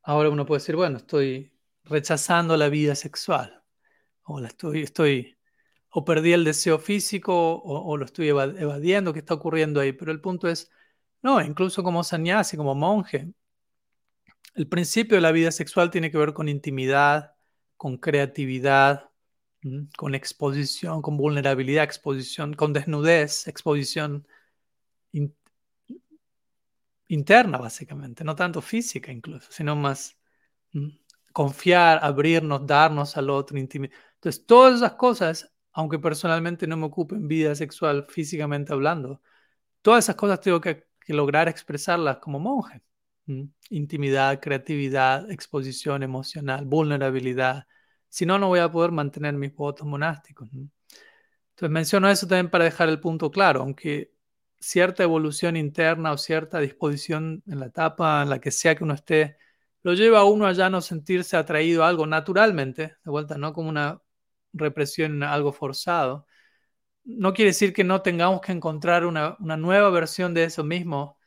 Ahora 0.02 0.30
uno 0.30 0.44
puede 0.44 0.60
decir, 0.60 0.76
bueno, 0.76 0.98
estoy 0.98 1.52
rechazando 1.84 2.56
la 2.56 2.68
vida 2.68 2.94
sexual, 2.94 3.62
o 4.22 4.40
la 4.40 4.48
estoy, 4.48 4.82
estoy, 4.82 5.37
o 5.90 6.04
perdí 6.04 6.32
el 6.32 6.44
deseo 6.44 6.78
físico, 6.78 7.62
o, 7.62 7.96
lo 7.96 8.04
estoy 8.04 8.28
evadiendo, 8.28 9.12
¿qué 9.12 9.20
está 9.20 9.34
ocurriendo 9.34 9.80
ahí? 9.80 9.92
Pero 9.92 10.12
el 10.12 10.20
punto 10.20 10.48
es, 10.48 10.70
no, 11.22 11.40
incluso 11.42 11.82
como 11.82 12.04
sannyasi, 12.04 12.56
como 12.56 12.74
monje, 12.74 13.32
el 14.54 14.68
principio 14.68 15.16
de 15.16 15.22
la 15.22 15.32
vida 15.32 15.50
sexual 15.52 15.90
tiene 15.90 16.10
que 16.10 16.18
ver 16.18 16.32
con 16.34 16.48
intimidad, 16.48 17.34
con 17.76 17.96
creatividad, 17.96 19.10
con 19.96 20.14
exposición, 20.14 21.02
con 21.02 21.16
vulnerabilidad, 21.16 21.84
exposición, 21.84 22.54
con 22.54 22.72
desnudez, 22.72 23.46
exposición 23.48 24.26
interna 27.08 27.58
básicamente, 27.58 28.24
no 28.24 28.36
tanto 28.36 28.60
física 28.60 29.10
incluso, 29.12 29.50
sino 29.50 29.74
más 29.76 30.18
confiar, 31.32 32.00
abrirnos, 32.02 32.66
darnos 32.66 33.16
al 33.16 33.30
otro, 33.30 33.58
intimidad. 33.58 33.94
Entonces, 34.14 34.44
todas 34.46 34.76
esas 34.76 34.94
cosas, 34.94 35.52
aunque 35.78 36.00
personalmente 36.00 36.66
no 36.66 36.76
me 36.76 36.86
ocupen 36.86 37.28
vida 37.28 37.54
sexual 37.54 38.06
físicamente 38.08 38.72
hablando, 38.72 39.22
todas 39.80 40.04
esas 40.06 40.16
cosas 40.16 40.40
tengo 40.40 40.60
que, 40.60 40.88
lograr 41.06 41.48
expresarlas 41.48 42.18
como 42.18 42.40
monje. 42.40 42.82
Intimidad, 43.70 44.40
creatividad, 44.40 45.30
exposición 45.30 46.02
emocional, 46.02 46.66
vulnerabilidad, 46.66 47.66
si 48.08 48.26
no, 48.26 48.38
no 48.40 48.48
voy 48.48 48.58
a 48.58 48.72
poder 48.72 48.90
mantener 48.90 49.34
mis 49.34 49.54
votos 49.54 49.86
monásticos. 49.86 50.48
Entonces 50.52 51.70
menciono 51.70 52.10
eso 52.10 52.26
también 52.26 52.50
para 52.50 52.64
dejar 52.64 52.88
el 52.88 53.00
punto 53.00 53.30
claro, 53.30 53.60
aunque 53.60 54.12
cierta 54.58 55.04
evolución 55.04 55.56
interna 55.56 56.12
o 56.12 56.18
cierta 56.18 56.58
disposición 56.58 57.44
en 57.46 57.60
la 57.60 57.66
etapa 57.66 58.22
en 58.22 58.30
la 58.30 58.40
que 58.40 58.50
sea 58.50 58.74
que 58.74 58.84
uno 58.84 58.94
esté, 58.94 59.38
lo 59.84 59.94
lleva 59.94 60.20
a 60.20 60.24
uno 60.24 60.46
a 60.46 60.52
ya 60.52 60.70
no 60.70 60.80
sentirse 60.80 61.36
atraído 61.36 61.84
a 61.84 61.88
algo 61.88 62.06
naturalmente, 62.06 62.96
de 63.04 63.10
vuelta, 63.10 63.38
no 63.38 63.52
como 63.52 63.68
una 63.68 64.02
represión, 64.58 65.22
algo 65.22 65.52
forzado. 65.52 66.26
No 67.04 67.32
quiere 67.32 67.50
decir 67.50 67.72
que 67.72 67.84
no 67.84 68.02
tengamos 68.02 68.40
que 68.40 68.52
encontrar 68.52 69.06
una, 69.06 69.36
una 69.40 69.56
nueva 69.56 69.90
versión 69.90 70.34
de 70.34 70.44
eso 70.44 70.64
mismo 70.64 71.18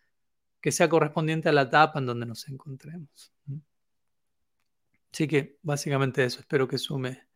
que 0.61 0.71
sea 0.71 0.89
correspondiente 0.89 1.49
a 1.49 1.53
la 1.53 1.63
etapa 1.63 1.99
en 1.99 2.05
donde 2.05 2.25
nos 2.25 2.47
encontremos. 2.49 3.34
Así 5.11 5.27
que 5.27 5.57
básicamente 5.61 6.23
eso, 6.23 6.39
espero 6.39 6.67
que 6.67 6.77
sume 6.77 7.27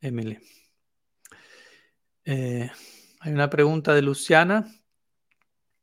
Emily. 0.00 0.38
Eh, 2.24 2.70
hay 3.20 3.32
una 3.32 3.50
pregunta 3.50 3.94
de 3.94 4.02
Luciana 4.02 4.66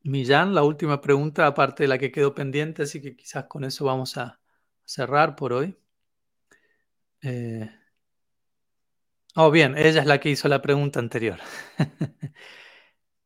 Millán, 0.03 0.55
la 0.55 0.63
última 0.63 1.01
pregunta, 1.01 1.45
aparte 1.45 1.83
de 1.83 1.89
la 1.89 1.97
que 1.97 2.11
quedó 2.11 2.33
pendiente, 2.33 2.83
así 2.83 3.01
que 3.01 3.15
quizás 3.15 3.45
con 3.45 3.63
eso 3.63 3.85
vamos 3.85 4.17
a 4.17 4.39
cerrar 4.85 5.35
por 5.35 5.53
hoy. 5.53 5.77
Eh, 7.21 7.69
oh, 9.35 9.51
bien, 9.51 9.77
ella 9.77 10.01
es 10.01 10.07
la 10.07 10.19
que 10.19 10.29
hizo 10.29 10.47
la 10.47 10.61
pregunta 10.61 10.99
anterior. 10.99 11.39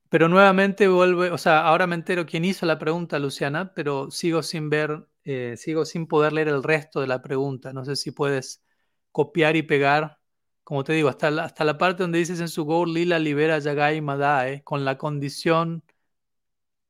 pero 0.10 0.30
nuevamente 0.30 0.88
vuelve, 0.88 1.32
o 1.32 1.38
sea, 1.38 1.62
ahora 1.66 1.88
me 1.88 1.96
entero 1.96 2.26
quién 2.26 2.46
hizo 2.46 2.66
la 2.66 2.80
pregunta, 2.80 3.20
Luciana, 3.20 3.74
pero 3.74 4.12
sigo 4.12 4.44
sin 4.44 4.70
ver 4.70 5.08
eh, 5.26 5.56
sigo 5.58 5.86
sin 5.86 6.08
poder 6.08 6.34
leer 6.34 6.50
el 6.50 6.64
resto 6.64 7.00
de 7.02 7.08
la 7.08 7.22
pregunta. 7.22 7.74
No 7.74 7.86
sé 7.86 7.96
si 7.96 8.12
puedes 8.12 8.64
copiar 9.12 9.56
y 9.56 9.64
pegar, 9.64 10.20
como 10.64 10.84
te 10.84 10.94
digo, 10.94 11.10
hasta 11.10 11.32
la, 11.32 11.46
hasta 11.46 11.64
la 11.64 11.78
parte 11.78 12.04
donde 12.04 12.20
dices 12.20 12.40
en 12.40 12.50
su 12.50 12.66
Go 12.66 12.86
Lila 12.86 13.20
libera 13.20 13.60
Yagai 13.60 14.02
Madae, 14.02 14.64
con 14.64 14.86
la 14.86 14.98
condición, 14.98 15.84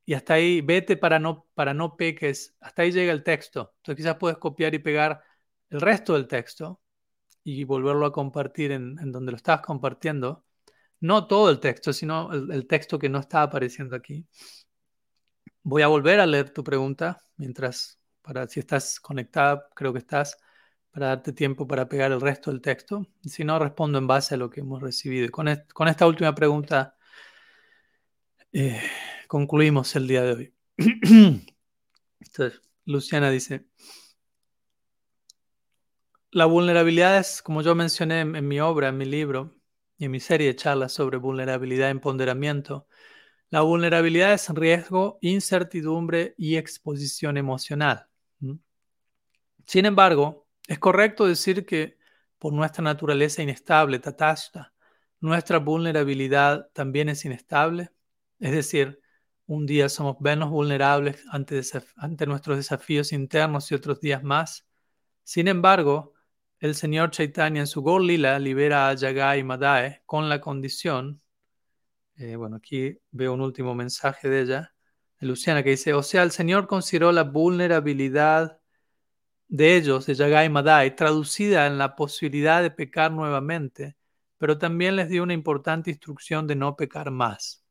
y 0.06 0.14
hasta 0.16 0.34
ahí, 0.36 0.62
vete 0.62 0.98
para 0.98 1.20
no, 1.20 1.48
para 1.54 1.74
no 1.74 1.96
peques, 1.96 2.56
hasta 2.60 2.82
ahí 2.82 2.92
llega 2.92 3.14
el 3.14 3.24
texto. 3.24 3.74
Entonces 3.78 4.04
quizás 4.04 4.18
puedes 4.18 4.38
copiar 4.38 4.74
y 4.74 4.80
pegar 4.80 5.24
el 5.70 5.82
resto 5.82 6.14
del 6.14 6.28
texto 6.28 6.82
y 7.44 7.64
volverlo 7.64 8.06
a 8.06 8.14
compartir 8.14 8.72
en, 8.72 8.96
donde 9.12 9.32
lo 9.32 9.38
estás 9.38 9.62
compartiendo. 9.62 10.46
No 11.00 11.28
todo 11.28 11.50
el 11.50 11.60
texto, 11.60 11.94
sino 11.94 12.32
el, 12.34 12.52
el 12.52 12.68
texto 12.68 13.00
que 13.00 13.10
no 13.10 13.20
está 13.20 13.44
apareciendo 13.44 13.96
aquí. 13.96 14.26
Voy 15.64 15.82
a 15.82 15.88
volver 15.88 16.20
a 16.20 16.26
leer 16.26 16.52
tu 16.52 16.64
pregunta 16.64 17.22
mientras 17.38 18.00
para 18.22 18.48
si 18.48 18.60
estás 18.62 19.00
conectada, 19.00 19.68
creo 19.76 19.94
que 19.94 20.00
estás, 20.00 20.38
para 20.92 21.08
darte 21.08 21.34
tiempo 21.34 21.68
para 21.68 21.90
pegar 21.90 22.12
el 22.12 22.22
resto 22.22 22.52
del 22.52 22.62
texto. 22.62 23.08
Si 23.24 23.44
no, 23.44 23.60
respondo 23.60 23.98
en 23.98 24.08
base 24.08 24.36
a 24.36 24.38
lo 24.38 24.50
que 24.50 24.62
hemos 24.62 24.82
recibido. 24.82 25.30
con, 25.32 25.48
con 25.74 25.88
esta 25.88 26.08
última 26.08 26.34
pregunta 26.34 26.96
eh, 28.52 28.80
concluimos 29.28 29.96
el 29.96 30.08
día 30.08 30.22
de 30.22 30.34
hoy. 30.34 30.54
Entonces, 32.20 32.62
Luciana 32.86 33.32
dice, 33.32 33.66
la 36.34 36.46
vulnerabilidad 36.46 37.20
es, 37.20 37.42
como 37.42 37.62
yo 37.62 37.76
mencioné 37.76 38.22
en, 38.22 38.48
mi 38.48 38.60
obra, 38.60 38.90
en 38.90 38.98
mi 38.98 39.06
libro 39.06 39.56
y 39.98 40.06
en 40.06 40.12
mi 40.12 40.20
serie 40.20 40.48
de 40.48 40.56
charlas 40.56 40.92
sobre 40.92 41.18
vulnerabilidad 41.18 41.88
y 41.88 41.92
empoderamiento, 41.92 42.88
la 43.52 43.62
vulnerabilidad 43.62 44.34
es 44.34 44.50
riesgo, 44.50 45.20
incertidumbre 45.22 46.34
y 46.38 46.58
exposición 46.58 47.38
emocional. 47.38 48.08
Sin 49.68 49.86
embargo, 49.86 50.48
es 50.68 50.80
correcto 50.80 51.28
decir 51.28 51.66
que 51.66 51.98
por 52.40 52.52
nuestra 52.52 52.84
naturaleza 52.84 53.44
inestable, 53.44 54.00
tatasta, 54.00 54.74
nuestra 55.20 55.60
vulnerabilidad 55.60 56.70
también 56.74 57.10
es 57.10 57.24
inestable. 57.26 57.92
Es 58.40 58.52
decir, 58.52 59.00
un 59.46 59.68
día 59.68 59.88
somos 59.88 60.20
menos 60.20 60.50
vulnerables 60.50 61.24
ante 61.30 62.26
nuestros 62.26 62.58
desafíos 62.58 63.14
internos 63.14 63.72
y 63.72 63.76
otros 63.76 64.02
días 64.02 64.24
más. 64.24 64.66
Sin 65.24 65.48
embargo, 65.48 66.13
el 66.64 66.76
señor 66.76 67.12
Chaitanya 67.12 67.60
en 67.60 67.68
su 67.68 67.82
Gol 67.82 68.08
Lila 68.08 68.40
libera 68.40 68.88
a 68.88 68.94
Yagai 68.94 69.44
Madae 69.44 70.02
con 70.06 70.30
la 70.30 70.40
condición, 70.40 71.22
eh, 72.16 72.38
bueno, 72.38 72.56
aquí 72.56 72.98
veo 73.12 73.34
un 73.34 73.42
último 73.42 73.76
mensaje 73.76 74.30
de 74.30 74.42
ella, 74.44 74.74
de 75.20 75.28
Luciana, 75.28 75.62
que 75.62 75.72
dice, 75.72 75.94
o 75.94 76.02
sea, 76.02 76.24
el 76.24 76.32
Señor 76.32 76.66
consideró 76.68 77.12
la 77.12 77.24
vulnerabilidad 77.24 78.62
de 79.50 79.76
ellos, 79.76 80.06
de 80.06 80.16
Yagai 80.16 80.48
Madai, 80.48 80.96
traducida 80.96 81.68
en 81.68 81.78
la 81.78 81.98
posibilidad 81.98 82.62
de 82.62 82.72
pecar 82.72 83.12
nuevamente, 83.12 83.98
pero 84.38 84.58
también 84.58 84.96
les 84.96 85.10
dio 85.10 85.24
una 85.24 85.34
importante 85.34 85.90
instrucción 85.90 86.48
de 86.48 86.56
no 86.56 86.78
pecar 86.78 87.12
más. 87.12 87.62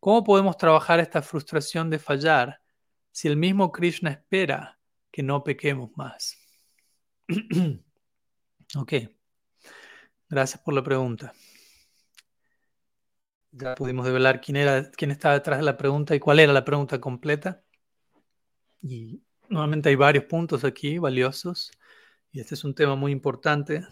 ¿Cómo 0.00 0.24
podemos 0.24 0.56
trabajar 0.56 0.98
esta 0.98 1.22
frustración 1.22 1.88
de 1.88 2.00
fallar 2.00 2.60
si 3.12 3.28
el 3.28 3.36
mismo 3.36 3.70
Krishna 3.70 4.10
espera 4.10 4.80
que 5.12 5.22
no 5.22 5.44
pequemos 5.44 5.92
más? 5.96 6.36
ok, 8.76 8.92
gracias 10.28 10.62
por 10.62 10.74
la 10.74 10.82
pregunta. 10.82 11.32
Ya 13.52 13.74
pudimos 13.74 14.04
develar 14.04 14.40
quién 14.40 14.56
era, 14.56 14.90
quién 14.90 15.10
estaba 15.10 15.34
detrás 15.34 15.58
de 15.58 15.64
la 15.64 15.76
pregunta 15.76 16.14
y 16.14 16.20
cuál 16.20 16.40
era 16.40 16.52
la 16.52 16.64
pregunta 16.64 17.00
completa. 17.00 17.62
Y 18.82 19.22
Nuevamente 19.48 19.88
hay 19.90 19.94
varios 19.96 20.24
puntos 20.24 20.64
aquí 20.64 20.98
valiosos 20.98 21.70
y 22.32 22.40
este 22.40 22.54
es 22.54 22.64
un 22.64 22.74
tema 22.74 22.96
muy 22.96 23.12
importante 23.12 23.86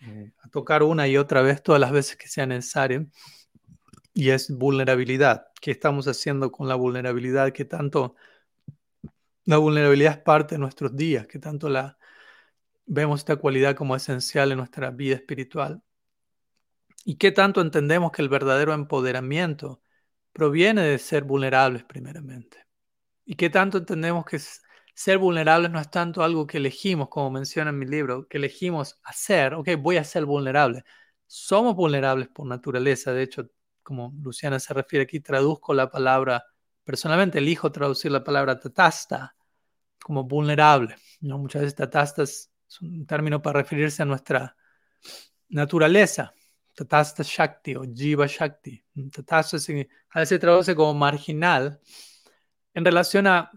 eh, 0.00 0.32
a 0.42 0.48
tocar 0.48 0.82
una 0.82 1.06
y 1.08 1.16
otra 1.16 1.40
vez 1.42 1.62
todas 1.62 1.80
las 1.80 1.92
veces 1.92 2.16
que 2.16 2.28
sea 2.28 2.46
necesario. 2.46 3.06
y 4.12 4.30
es 4.30 4.50
vulnerabilidad. 4.50 5.46
¿Qué 5.60 5.70
estamos 5.72 6.06
haciendo 6.08 6.52
con 6.52 6.68
la 6.68 6.74
vulnerabilidad? 6.76 7.52
¿Qué 7.52 7.64
tanto 7.64 8.16
la 9.44 9.58
vulnerabilidad 9.58 10.12
es 10.14 10.18
parte 10.18 10.54
de 10.56 10.58
nuestros 10.60 10.96
días? 10.96 11.26
¿Qué 11.26 11.38
tanto 11.38 11.68
la 11.68 11.98
vemos 12.86 13.20
esta 13.20 13.36
cualidad 13.36 13.76
como 13.76 13.96
esencial 13.96 14.52
en 14.52 14.58
nuestra 14.58 14.90
vida 14.90 15.16
espiritual? 15.16 15.82
¿Y 17.04 17.16
qué 17.16 17.32
tanto 17.32 17.60
entendemos 17.60 18.12
que 18.12 18.22
el 18.22 18.28
verdadero 18.28 18.72
empoderamiento 18.72 19.82
proviene 20.32 20.82
de 20.82 20.98
ser 20.98 21.24
vulnerables 21.24 21.84
primeramente? 21.84 22.66
¿Y 23.24 23.36
qué 23.36 23.50
tanto 23.50 23.78
entendemos 23.78 24.24
que 24.24 24.38
ser 24.94 25.18
vulnerables 25.18 25.70
no 25.70 25.80
es 25.80 25.90
tanto 25.90 26.22
algo 26.22 26.46
que 26.46 26.58
elegimos, 26.58 27.08
como 27.08 27.30
menciona 27.30 27.70
en 27.70 27.78
mi 27.78 27.86
libro, 27.86 28.28
que 28.28 28.38
elegimos 28.38 29.00
hacer, 29.02 29.54
ok, 29.54 29.70
voy 29.78 29.96
a 29.96 30.04
ser 30.04 30.24
vulnerable. 30.24 30.84
Somos 31.26 31.74
vulnerables 31.74 32.28
por 32.28 32.46
naturaleza, 32.46 33.12
de 33.12 33.24
hecho, 33.24 33.50
como 33.82 34.14
Luciana 34.22 34.60
se 34.60 34.72
refiere 34.72 35.04
aquí, 35.04 35.20
traduzco 35.20 35.74
la 35.74 35.90
palabra, 35.90 36.44
personalmente 36.84 37.38
elijo 37.38 37.72
traducir 37.72 38.12
la 38.12 38.24
palabra 38.24 38.58
tatasta 38.60 39.36
como 40.02 40.24
vulnerable. 40.24 40.96
¿no? 41.20 41.38
Muchas 41.38 41.62
veces 41.62 41.74
tatasta 41.76 42.24
un 42.80 43.06
término 43.06 43.40
para 43.40 43.60
referirse 43.60 44.02
a 44.02 44.06
nuestra 44.06 44.56
naturaleza, 45.48 46.34
tatasta 46.74 47.22
shakti 47.22 47.76
o 47.76 47.84
jiva 47.84 48.26
shakti. 48.26 48.84
Tatasta 49.12 49.56
a 49.56 50.20
veces 50.20 50.28
se 50.28 50.38
traduce 50.38 50.74
como 50.74 50.94
marginal 50.94 51.80
en 52.74 52.84
relación 52.84 53.26
a, 53.28 53.50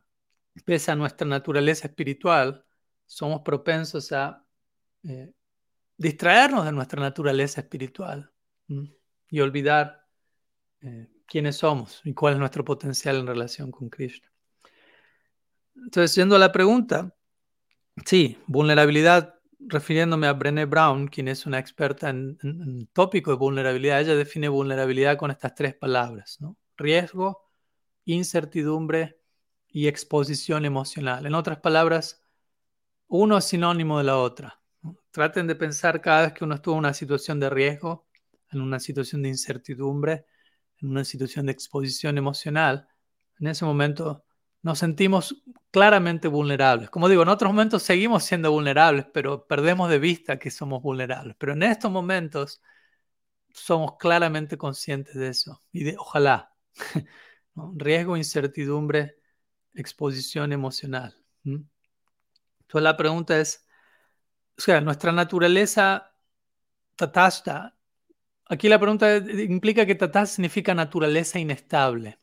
pese 0.64 0.92
a 0.92 0.96
nuestra 0.96 1.28
naturaleza 1.28 1.88
espiritual, 1.88 2.64
somos 3.06 3.42
propensos 3.42 4.12
a 4.12 4.46
eh, 5.04 5.34
distraernos 5.98 6.66
de 6.66 6.72
nuestra 6.72 7.02
naturaleza 7.02 7.62
espiritual 7.62 8.32
y 9.30 9.40
olvidar 9.40 10.06
eh, 10.82 11.10
quiénes 11.26 11.58
somos 11.58 12.02
y 12.04 12.14
cuál 12.14 12.34
es 12.34 12.40
nuestro 12.40 12.64
potencial 12.64 13.18
en 13.18 13.28
relación 13.28 13.72
con 13.72 13.90
Krishna. 13.90 14.32
Entonces, 15.76 16.16
yendo 16.16 16.36
a 16.36 16.40
la 16.40 16.52
pregunta, 16.52 17.16
sí, 18.06 18.38
vulnerabilidad, 18.48 19.36
refiriéndome 19.60 20.28
a 20.28 20.34
Brené 20.34 20.66
Brown, 20.66 21.08
quien 21.08 21.28
es 21.28 21.46
una 21.46 21.60
experta 21.60 22.10
en, 22.10 22.38
el 22.42 22.88
tópico 22.94 23.32
de 23.32 23.38
vulnerabilidad, 23.38 24.02
ella 24.02 24.16
define 24.16 24.50
vulnerabilidad 24.50 25.18
con 25.18 25.32
estas 25.32 25.56
tres 25.56 25.76
palabras. 25.76 26.40
Riesgo, 26.78 27.50
incertidumbre 28.06 29.20
y 29.68 29.88
exposición 29.88 30.66
emocional. 30.66 31.26
En 31.26 31.36
otras 31.36 31.60
palabras, 31.60 32.24
uno 33.08 33.38
es 33.38 33.46
sinónimo 33.46 33.98
de 33.98 34.04
la 34.06 34.18
otra. 34.18 34.62
Traten 35.12 35.48
de 35.48 35.56
pensar 35.56 36.02
cada 36.02 36.24
vez 36.24 36.34
que 36.34 36.44
uno 36.44 36.56
estuvo 36.56 36.76
en 36.76 36.80
una 36.80 36.94
situación 36.94 37.40
de 37.40 37.50
riesgo, 37.50 38.08
en 38.52 38.62
una 38.62 38.80
situación 38.80 39.24
de 39.24 39.30
incertidumbre, 39.30 40.26
en 40.80 40.90
una 40.90 41.04
situación 41.04 41.48
de 41.48 41.52
exposición 41.52 42.18
emocional, 42.18 42.88
en 43.40 43.48
ese 43.48 43.66
momento 43.66 44.26
nos 44.68 44.80
sentimos 44.80 45.44
claramente 45.72 46.28
vulnerables. 46.28 46.90
Como 46.90 47.08
digo, 47.08 47.24
en 47.24 47.30
otros 47.30 47.50
momentos 47.50 47.84
seguimos 47.84 48.26
siendo 48.26 48.52
vulnerables, 48.52 49.06
pero 49.14 49.48
perdemos 49.48 49.90
de 49.90 49.98
vista 49.98 50.38
que 50.40 50.52
somos 50.52 50.84
vulnerables. 50.84 51.38
Pero 51.40 51.54
en 51.54 51.64
estos 51.64 51.90
momentos 51.90 52.62
somos 53.50 53.96
claramente 53.98 54.58
conscientes 54.58 55.16
de 55.16 55.30
eso. 55.30 55.62
Y 55.72 55.86
de, 55.86 55.96
ojalá, 55.98 56.54
riesgo, 57.56 58.18
incertidumbre, 58.18 59.16
exposición 59.74 60.52
emocional. 60.52 61.16
Entonces 61.46 61.64
la 62.74 62.98
pregunta 62.98 63.40
es, 63.40 63.66
o 64.58 64.62
sea, 64.62 64.82
nuestra 64.82 65.14
naturaleza 65.14 66.14
tatasta 66.98 67.78
Aquí 68.50 68.70
la 68.70 68.80
pregunta 68.80 69.18
implica 69.18 69.86
que 69.86 69.96
tatás 69.96 70.32
significa 70.32 70.74
naturaleza 70.74 71.38
inestable. 71.38 72.18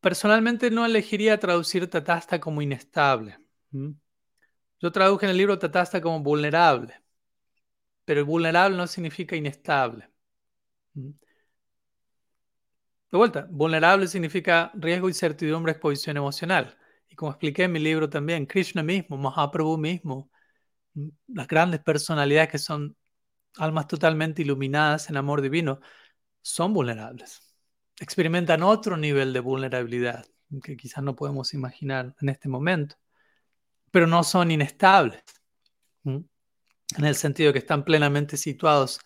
Personalmente 0.00 0.70
no 0.70 0.84
elegiría 0.86 1.38
traducir 1.38 1.88
tatasta 1.88 2.40
como 2.40 2.62
inestable. 2.62 3.38
Yo 4.80 4.90
traduje 4.92 5.26
en 5.26 5.30
el 5.30 5.36
libro 5.36 5.58
tatasta 5.58 6.00
como 6.00 6.20
vulnerable, 6.20 6.94
pero 8.04 8.24
vulnerable 8.24 8.76
no 8.76 8.86
significa 8.86 9.36
inestable. 9.36 10.10
De 13.10 13.18
vuelta, 13.18 13.46
vulnerable 13.50 14.06
significa 14.06 14.70
riesgo, 14.74 15.08
incertidumbre, 15.08 15.72
exposición 15.72 16.16
emocional. 16.16 16.76
Y 17.08 17.16
como 17.16 17.32
expliqué 17.32 17.64
en 17.64 17.72
mi 17.72 17.80
libro 17.80 18.08
también, 18.08 18.46
Krishna 18.46 18.82
mismo, 18.82 19.16
Mahaprabhu 19.16 19.76
mismo, 19.76 20.30
las 21.28 21.48
grandes 21.48 21.80
personalidades 21.80 22.50
que 22.50 22.58
son 22.58 22.96
almas 23.56 23.86
totalmente 23.88 24.42
iluminadas 24.42 25.10
en 25.10 25.16
amor 25.16 25.42
divino, 25.42 25.80
son 26.42 26.72
vulnerables. 26.72 27.49
Experimentan 28.00 28.64
otro 28.64 28.96
nivel 28.96 29.32
de 29.32 29.38
vulnerabilidad 29.38 30.26
que 30.64 30.76
quizás 30.76 31.04
no 31.04 31.14
podemos 31.14 31.54
imaginar 31.54 32.16
en 32.20 32.28
este 32.28 32.48
momento, 32.48 32.96
pero 33.92 34.08
no 34.08 34.24
son 34.24 34.50
inestables, 34.50 35.22
en 36.04 37.04
el 37.04 37.14
sentido 37.14 37.52
que 37.52 37.60
están 37.60 37.84
plenamente 37.84 38.36
situados 38.36 38.98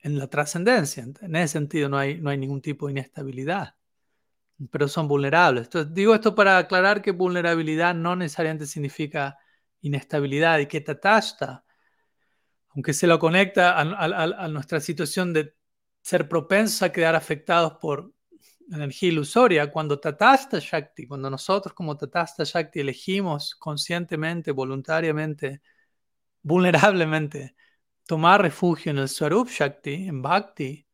en 0.00 0.18
la 0.18 0.26
trascendencia. 0.26 1.04
En 1.20 1.36
ese 1.36 1.52
sentido 1.52 1.88
no 1.88 1.96
hay, 1.96 2.20
no 2.20 2.30
hay 2.30 2.38
ningún 2.38 2.60
tipo 2.60 2.86
de 2.86 2.92
inestabilidad, 2.92 3.76
pero 4.72 4.88
son 4.88 5.06
vulnerables. 5.06 5.66
Entonces, 5.66 5.94
digo 5.94 6.12
esto 6.12 6.34
para 6.34 6.58
aclarar 6.58 7.02
que 7.02 7.12
vulnerabilidad 7.12 7.94
no 7.94 8.16
necesariamente 8.16 8.66
significa 8.66 9.38
inestabilidad 9.80 10.58
y 10.58 10.66
que 10.66 10.80
tatashta 10.80 11.64
aunque 12.74 12.92
se 12.92 13.06
lo 13.06 13.18
conecta 13.18 13.78
a, 13.80 14.48
nuestra 14.48 14.80
situación 14.80 15.32
de 15.32 15.54
ser 16.02 16.28
propensos 16.28 16.82
a 16.82 16.92
quedar 16.92 17.16
afectados 17.16 17.74
por 17.80 18.12
energía 18.72 19.10
ilusoria, 19.10 19.70
cuando 19.70 19.98
Tatasta 19.98 20.58
Shakti, 20.60 21.06
cuando 21.06 21.30
nosotros 21.30 21.74
como 21.74 21.96
Tatasta 21.96 22.44
Shakti 22.44 22.80
elegimos 22.80 23.54
conscientemente, 23.56 24.52
voluntariamente, 24.52 25.62
vulnerablemente, 26.42 27.56
tomar 28.06 28.42
refugio 28.42 28.90
en 28.92 28.98
el 28.98 29.08
Swarup 29.08 29.48
Shakti, 29.48 30.08
en 30.08 30.22
Bhakti, 30.22 30.86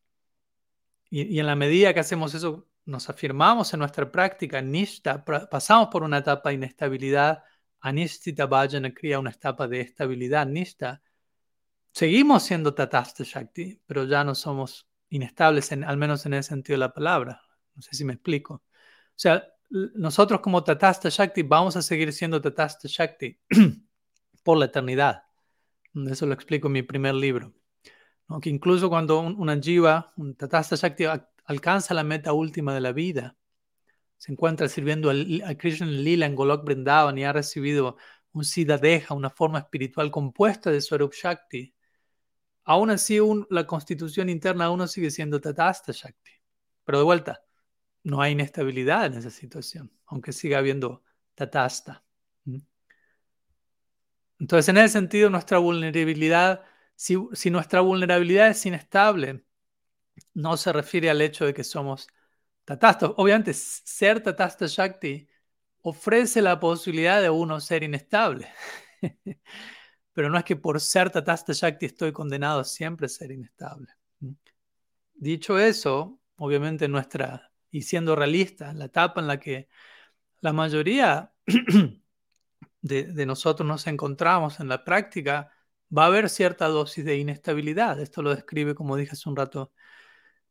y, 1.10 1.38
en 1.38 1.46
la 1.46 1.56
medida 1.56 1.94
que 1.94 2.00
hacemos 2.00 2.34
eso, 2.34 2.68
nos 2.84 3.08
afirmamos 3.08 3.72
en 3.74 3.80
nuestra 3.80 4.10
práctica, 4.10 4.60
Nishta, 4.62 5.24
pasamos 5.24 5.88
por 5.88 6.02
una 6.02 6.18
etapa 6.18 6.50
de 6.50 6.56
inestabilidad, 6.56 7.42
Anishtita 7.80 8.46
Vajana 8.46 8.92
crea 8.92 9.18
una 9.18 9.30
etapa 9.30 9.68
de 9.68 9.80
estabilidad, 9.80 10.46
Nishta, 10.46 11.02
seguimos 11.92 12.42
siendo 12.44 12.74
Tatasta 12.74 13.24
Shakti, 13.24 13.80
pero 13.86 14.04
ya 14.04 14.24
no 14.24 14.34
somos 14.34 14.88
inestables, 15.08 15.72
en, 15.72 15.84
al 15.84 15.96
menos 15.96 16.26
en 16.26 16.34
ese 16.34 16.50
sentido 16.50 16.74
de 16.74 16.80
la 16.80 16.92
palabra. 16.94 17.45
No 17.76 17.82
sé 17.82 17.94
si 17.94 18.04
me 18.04 18.14
explico. 18.14 18.54
O 18.54 18.62
sea, 19.18 19.46
nosotros 19.70 20.40
como 20.40 20.64
Tatasta 20.64 21.08
Shakti 21.08 21.42
vamos 21.42 21.76
a 21.76 21.82
seguir 21.82 22.12
siendo 22.12 22.40
Tatasta 22.40 22.88
Shakti 22.88 23.38
por 24.42 24.58
la 24.58 24.66
eternidad. 24.66 25.22
Eso 26.10 26.26
lo 26.26 26.34
explico 26.34 26.68
en 26.68 26.72
mi 26.72 26.82
primer 26.82 27.14
libro. 27.14 27.54
Que 28.42 28.50
incluso 28.50 28.88
cuando 28.88 29.20
una 29.20 29.60
jiva, 29.60 30.12
un 30.16 30.34
Tatasta 30.34 30.76
Shakti, 30.76 31.04
alcanza 31.44 31.94
la 31.94 32.02
meta 32.02 32.32
última 32.32 32.74
de 32.74 32.80
la 32.80 32.92
vida, 32.92 33.36
se 34.16 34.32
encuentra 34.32 34.68
sirviendo 34.68 35.10
a, 35.10 35.54
Krishna 35.54 35.86
Lila 35.86 36.26
en 36.26 36.34
Golok 36.34 36.64
Brindavan 36.64 37.18
y 37.18 37.24
ha 37.24 37.32
recibido 37.32 37.96
un 38.32 38.44
Siddhadeha, 38.44 39.14
una 39.14 39.30
forma 39.30 39.60
espiritual 39.60 40.10
compuesta 40.10 40.70
de 40.70 40.80
Swarup 40.80 41.12
Shakti, 41.12 41.76
Aún 42.68 42.90
así, 42.90 43.20
la 43.48 43.64
constitución 43.64 44.28
interna 44.28 44.64
de 44.64 44.70
uno 44.72 44.88
sigue 44.88 45.12
siendo 45.12 45.40
Tatasta 45.40 45.92
Shakti. 45.92 46.32
Pero 46.84 46.98
de 46.98 47.04
vuelta, 47.04 47.40
no 48.06 48.22
hay 48.22 48.32
inestabilidad 48.32 49.06
en 49.06 49.14
esa 49.14 49.30
situación, 49.30 49.90
aunque 50.06 50.32
siga 50.32 50.58
habiendo 50.58 51.02
Tatasta. 51.34 52.04
Entonces, 54.38 54.68
en 54.68 54.78
ese 54.78 54.90
sentido, 54.90 55.28
nuestra 55.28 55.58
vulnerabilidad, 55.58 56.62
si, 56.94 57.16
nuestra 57.50 57.80
vulnerabilidad 57.80 58.48
es 58.48 58.64
inestable, 58.64 59.44
no 60.34 60.56
se 60.56 60.72
refiere 60.72 61.10
al 61.10 61.20
hecho 61.20 61.46
de 61.46 61.54
que 61.54 61.64
somos 61.64 62.06
Tatasta. 62.64 63.06
Obviamente, 63.16 63.52
ser 63.54 64.22
Tatasta 64.22 64.66
Shakti 64.68 65.28
ofrece 65.82 66.40
la 66.42 66.60
posibilidad 66.60 67.20
de 67.20 67.30
uno 67.30 67.58
ser 67.58 67.82
inestable. 67.82 68.46
pero 70.12 70.30
no 70.30 70.38
es 70.38 70.44
que 70.44 70.54
por 70.54 70.80
ser 70.80 71.10
Tatasta 71.10 71.52
Shakti 71.52 71.86
estoy 71.86 72.12
condenado 72.12 72.60
a 72.60 72.64
siempre 72.64 73.08
ser 73.08 73.32
inestable. 73.32 73.88
Dicho 75.14 75.58
eso, 75.58 76.20
obviamente 76.36 76.86
nuestra, 76.86 77.50
y 77.76 77.82
siendo 77.82 78.16
realista, 78.16 78.72
la 78.72 78.86
etapa 78.86 79.20
en 79.20 79.26
la 79.28 79.38
que 79.38 79.68
la 80.40 80.52
mayoría 80.54 81.32
de, 82.80 83.26
nosotros 83.26 83.68
nos 83.68 83.86
encontramos 83.86 84.60
en 84.60 84.68
la 84.68 84.84
práctica, 84.84 85.52
va 85.96 86.04
a 86.04 86.06
haber 86.06 86.30
cierta 86.30 86.68
dosis 86.68 87.04
de 87.04 87.18
inestabilidad. 87.18 88.00
Esto 88.00 88.22
lo 88.22 88.34
describe, 88.34 88.74
como 88.74 88.96
dije 88.96 89.12
hace 89.12 89.28
un 89.28 89.36
rato, 89.36 89.72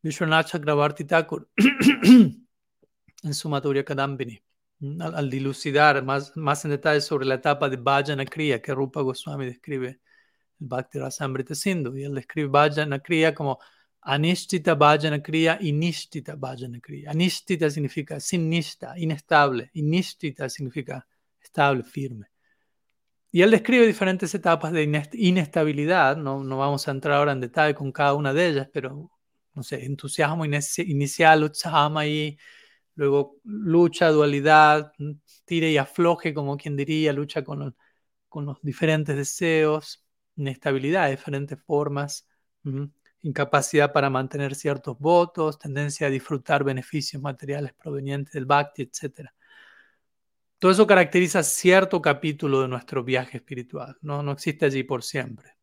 Vishwanath 0.04 0.50
Chakrabarti 0.50 1.06
Thakur 1.06 1.50
en 3.24 3.34
su 3.34 3.50
Maturya 3.50 3.84
Kadambini 3.84 4.42
al, 5.00 5.30
dilucidar 5.30 6.04
más, 6.04 6.36
más 6.38 6.64
en 6.66 6.72
detalle 6.72 7.02
sobre 7.02 7.26
la 7.26 7.36
etapa 7.36 7.70
de 7.70 7.78
Vajana 7.78 8.26
Kriya 8.26 8.62
que 8.62 8.74
Rupa 8.74 9.02
Goswami 9.02 9.46
describe 9.48 9.88
el 10.60 10.68
Bhakti 10.68 11.00
Rasamrita 11.00 11.56
Sindhu. 11.56 11.98
Y 11.98 12.04
él 12.04 12.14
describe 12.14 12.50
Vajana 12.50 13.00
Kriya 13.00 13.34
como 13.34 13.60
Anishtita 14.08 14.76
Bhajana 14.76 15.22
Kriya 15.22 15.58
y 15.60 15.72
Nishtita 15.72 16.36
Bhajana 16.36 16.80
Kriya. 16.80 17.10
Anishtita 17.10 17.70
significa 17.72 18.20
sin 18.20 18.50
nishta, 18.50 18.98
inestable, 18.98 19.72
y 19.74 19.82
Nishtita 19.82 20.48
significa 20.48 21.08
estable, 21.42 21.84
firme. 21.84 22.28
Y 23.32 23.42
él 23.42 23.52
describe 23.52 23.88
diferentes 23.88 24.34
etapas 24.36 24.72
de 24.72 24.84
inestabilidad, 25.14 26.16
no, 26.18 26.44
no 26.44 26.58
vamos 26.58 26.88
a 26.88 26.92
entrar 26.92 27.18
ahora 27.18 27.32
en 27.32 27.42
detalle 27.42 27.74
con 27.74 27.92
cada 27.92 28.14
una 28.14 28.32
de 28.32 28.48
ellas, 28.48 28.70
pero, 28.72 29.12
no 29.54 29.64
sé, 29.64 29.84
entusiasmo 29.84 30.46
inicial, 30.46 31.44
utsahama 31.44 32.06
y 32.06 32.38
luego 32.94 33.38
lucha, 33.44 34.10
dualidad, 34.10 34.94
tire 35.46 35.72
y 35.72 35.78
afloje, 35.78 36.34
como 36.34 36.56
quien 36.58 36.78
diría, 36.78 37.12
lucha 37.12 37.44
con, 37.44 37.76
con 38.30 38.46
los 38.46 38.62
diferentes 38.62 39.18
deseos, 39.18 40.06
inestabilidad 40.36 41.10
diferentes 41.10 41.60
formas, 41.62 42.28
incapacidad 43.26 43.92
para 43.92 44.10
mantener 44.10 44.54
ciertos 44.56 44.98
votos, 45.00 45.58
tendencia 45.58 46.08
a 46.08 46.10
disfrutar 46.12 46.64
beneficios 46.64 47.22
materiales 47.22 47.74
provenientes 47.74 48.34
del 48.34 48.46
bhakti, 48.46 48.84
etc. 48.84 49.30
Todo 50.60 50.72
eso 50.72 50.86
caracteriza 50.86 51.42
cierto 51.44 52.02
capítulo 52.02 52.62
de 52.62 52.68
nuestro 52.68 53.04
viaje 53.04 53.38
espiritual, 53.38 53.98
no, 54.02 54.22
no 54.22 54.32
existe 54.32 54.66
allí 54.66 54.84
por 54.84 55.04
siempre. 55.04 55.56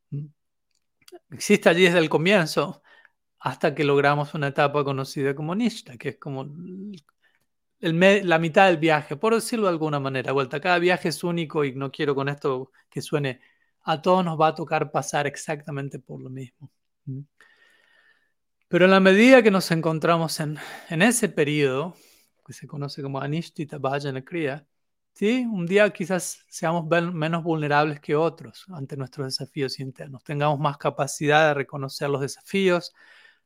Existe 1.31 1.69
allí 1.69 1.85
desde 1.85 1.99
el 1.99 2.09
comienzo 2.09 2.83
hasta 3.39 3.75
que 3.75 3.85
logramos 3.85 4.35
una 4.35 4.49
etapa 4.49 4.85
conocida 4.85 5.35
como 5.35 5.55
Nishta, 5.55 5.97
que 5.97 6.11
es 6.11 6.17
como 6.19 6.45
la 7.81 8.39
mitad 8.39 8.67
del 8.69 8.79
viaje, 8.79 9.17
por 9.17 9.35
decirlo 9.35 9.67
de 9.67 9.71
alguna 9.71 10.01
manera. 10.01 10.33
Cada 10.61 10.79
viaje 10.79 11.09
es 11.09 11.25
único 11.25 11.65
y 11.65 11.75
no 11.75 11.91
quiero 11.91 12.15
con 12.15 12.29
esto 12.29 12.73
que 12.91 13.03
suene, 13.03 13.41
a 13.83 14.01
todos 14.03 14.25
nos 14.25 14.41
va 14.41 14.49
a 14.49 14.55
tocar 14.55 14.91
pasar 14.91 15.27
exactamente 15.27 15.99
por 15.99 16.21
lo 16.21 16.31
mismo. 16.31 16.71
Pero 18.73 18.87
en 18.87 18.91
la 18.91 19.01
medida 19.01 19.43
que 19.43 19.51
nos 19.51 19.71
encontramos 19.71 20.41
en, 20.41 20.57
en 20.89 21.03
ese 21.03 21.29
periodo, 21.29 21.95
que 22.43 22.55
se 22.55 22.67
conoce 22.67 23.03
como 23.03 23.21
Anishtita 23.21 23.77
Bhajana 23.77 24.25
Kriya, 24.25 24.67
¿sí? 25.13 25.45
un 25.45 25.67
día 25.67 25.91
quizás 25.91 26.47
seamos 26.49 26.87
menos 27.13 27.43
vulnerables 27.45 28.01
que 28.01 28.17
otros 28.17 28.65
ante 28.73 28.97
nuestros 28.97 29.27
desafíos 29.27 29.79
internos, 29.79 30.25
tengamos 30.25 30.59
más 30.59 30.79
capacidad 30.79 31.49
de 31.49 31.55
reconocer 31.55 32.09
los 32.09 32.23
desafíos, 32.23 32.95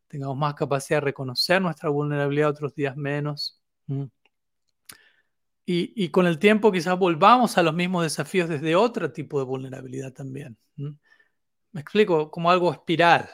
tengamos 0.06 0.36
más 0.36 0.54
capacidad 0.54 0.98
de 0.98 1.06
reconocer 1.06 1.60
nuestra 1.60 1.88
vulnerabilidad, 1.88 2.50
otros 2.50 2.72
días 2.76 2.96
menos. 2.96 3.60
Y, 5.64 5.92
y, 6.04 6.10
con 6.10 6.28
el 6.28 6.38
tiempo 6.38 6.70
quizás 6.70 6.96
volvamos 6.96 7.58
a 7.58 7.64
los 7.64 7.74
mismos 7.74 8.04
desafíos 8.04 8.48
desde 8.48 8.76
otro 8.76 9.10
tipo 9.10 9.40
de 9.40 9.44
vulnerabilidad 9.44 10.12
también. 10.12 10.56
Me 10.76 11.80
explico, 11.80 12.30
como 12.30 12.48
algo 12.48 12.72
espiral, 12.72 13.28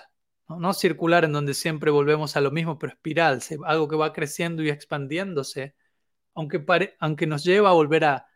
¿no? 0.58 0.72
circular 0.74 1.24
en 1.24 1.32
donde 1.32 1.54
siempre 1.54 1.90
volvemos 1.90 2.36
a 2.36 2.40
lo 2.40 2.50
mismo, 2.50 2.78
pero 2.78 2.92
espiral, 2.92 3.40
algo 3.64 3.88
que 3.88 3.96
va 3.96 4.12
creciendo 4.12 4.62
y 4.62 4.70
expandiéndose, 4.70 5.74
aunque, 6.34 6.64
aunque 7.00 7.26
nos 7.26 7.44
lleva 7.44 7.70
a 7.70 7.72
volver 7.72 8.04
a 8.04 8.26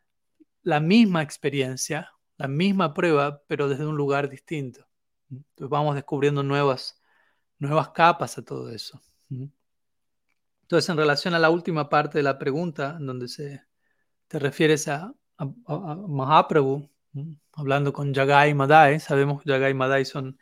la 0.63 0.81
misma 0.81 1.23
experiencia, 1.23 2.13
la 2.37 2.49
misma 2.49 2.93
prueba, 2.95 3.43
pero 3.47 3.69
desde 3.69 3.87
un 3.87 3.97
lugar 3.97 4.29
distinto. 4.29 4.87
Entonces 5.31 5.71
vamos 5.71 5.95
descubriendo 5.95 6.43
nuevas, 6.43 7.01
nuevas 7.59 7.91
capas 7.91 8.39
a 8.39 8.45
todo 8.45 8.71
eso. 8.71 9.01
Entonces, 10.63 10.89
en 10.89 10.97
relación 10.97 11.35
a 11.35 11.39
la 11.39 11.51
última 11.51 11.89
parte 11.89 12.19
de 12.19 12.25
la 12.25 12.39
pregunta, 12.39 12.97
en 12.99 13.07
donde 13.07 13.29
se, 13.29 13.63
te 14.29 14.39
refieres 14.39 14.89
a, 14.89 15.15
Mahaprabhu, 15.39 16.89
hablando 17.53 17.93
con 17.93 18.15
Jagai 18.15 18.55
Madai, 18.55 19.01
sabemos 19.01 19.43
que 19.43 19.51
Jagai 19.51 19.73
y 19.73 19.75
Madai 19.75 20.05
son 20.05 20.39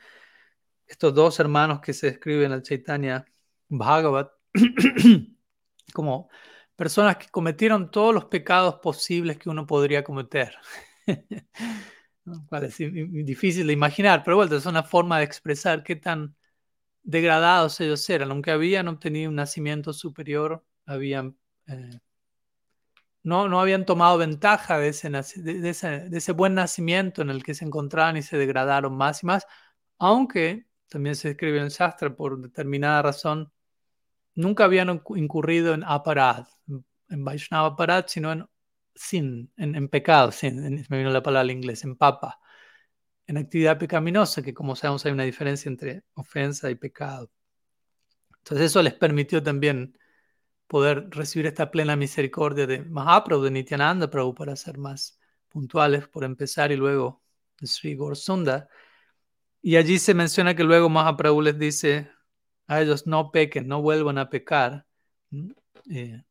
estos 0.95 1.13
dos 1.13 1.41
hermanos 1.41 1.81
que 1.81 1.93
se 1.93 2.07
escriben 2.07 2.53
al 2.53 2.63
Chaitanya 2.63 3.25
Bhagavat, 3.69 4.31
como 5.93 6.29
personas 6.77 7.17
que 7.17 7.29
cometieron 7.31 7.91
todos 7.91 8.15
los 8.15 8.27
pecados 8.27 8.77
posibles 8.77 9.37
que 9.39 9.51
uno 9.51 9.67
podría 9.67 10.05
cometer. 10.05 10.57
es 11.07 12.79
difícil 12.79 13.67
de 13.67 13.73
imaginar, 13.73 14.23
pero 14.25 14.37
bueno, 14.37 14.55
es 14.55 14.67
una 14.67 14.85
forma 14.85 15.19
de 15.19 15.25
expresar 15.25 15.83
qué 15.83 15.97
tan 15.97 16.37
degradados 17.03 17.81
ellos 17.81 18.09
eran. 18.09 18.31
Aunque 18.31 18.53
habían 18.53 18.87
obtenido 18.87 19.31
un 19.31 19.37
nacimiento 19.37 19.93
superior, 19.93 20.65
habían, 20.87 21.37
eh, 21.67 21.99
no, 23.25 23.49
no 23.49 23.61
habían 23.61 23.85
tomado 23.85 24.17
ventaja 24.17 24.79
de 24.79 24.89
ese, 24.91 25.11
de, 25.11 25.69
ese, 25.69 26.09
de 26.09 26.19
ese 26.19 26.33
buen 26.33 26.55
nacimiento 26.55 27.21
en 27.21 27.31
el 27.31 27.43
que 27.43 27.55
se 27.55 27.65
encontraban 27.65 28.17
y 28.17 28.23
se 28.23 28.39
degradaron 28.39 28.97
más 28.97 29.25
y 29.25 29.27
más, 29.27 29.45
aunque 29.99 30.69
también 30.89 31.17
se 31.17 31.31
escribe 31.31 31.61
en 31.61 31.69
Shastra 31.69 32.15
por 32.15 32.41
determinada 32.41 33.03
razón, 33.03 33.53
nunca 34.35 34.65
habían 34.65 35.03
incurrido 35.17 35.75
en 35.75 35.85
aparad, 35.85 36.47
en 37.09 37.25
Vaishnava 37.25 37.69
aparad, 37.69 38.07
sino 38.09 38.33
en 38.33 38.47
sin, 38.95 39.53
en, 39.57 39.89
pecado, 39.89 40.31
sin, 40.33 40.85
me 40.89 40.99
vino 40.99 41.11
la 41.11 41.23
palabra 41.23 41.51
en 41.51 41.59
inglés, 41.59 41.85
en 41.85 41.97
papa, 41.97 42.41
en 43.27 43.37
actividad 43.39 43.79
pecaminosa, 43.79 44.43
que 44.43 44.55
como 44.55 44.77
sabemos 44.77 45.05
hay 45.07 45.13
una 45.13 45.25
diferencia 45.25 45.69
entre 45.69 46.05
ofensa 46.15 46.71
y 46.71 46.77
pecado. 46.77 47.31
Entonces 48.39 48.67
eso 48.67 48.83
les 48.83 48.95
permitió 48.95 49.43
también 49.43 49.99
poder 50.67 51.09
recibir 51.11 51.47
esta 51.47 51.71
plena 51.71 51.97
misericordia 51.97 52.67
de 52.67 52.85
Mahaprabhu, 52.85 53.43
de 53.45 53.51
Nityananda 53.51 54.11
Prabhu, 54.11 54.35
para 54.35 54.57
ser 54.57 54.79
más 54.79 55.19
puntuales, 55.49 56.09
por 56.09 56.25
empezar, 56.25 56.73
y 56.73 56.77
luego 56.77 57.23
de 57.59 57.67
Sri 57.67 57.95
Gorsunda, 57.95 58.69
y 59.67 59.77
allí 59.77 59.99
se 59.99 60.13
menciona 60.13 60.55
que 60.55 60.63
luego 60.63 60.91
Mahaprabhu 60.91 61.41
les 61.41 61.59
dice 61.59 62.11
a 62.67 62.83
ellos 62.83 63.07
no 63.07 63.31
pequen, 63.31 63.67
no 63.67 63.81
vuelvan 63.81 64.19
a 64.19 64.29
pecar. 64.29 64.85
Eh, 65.91 66.23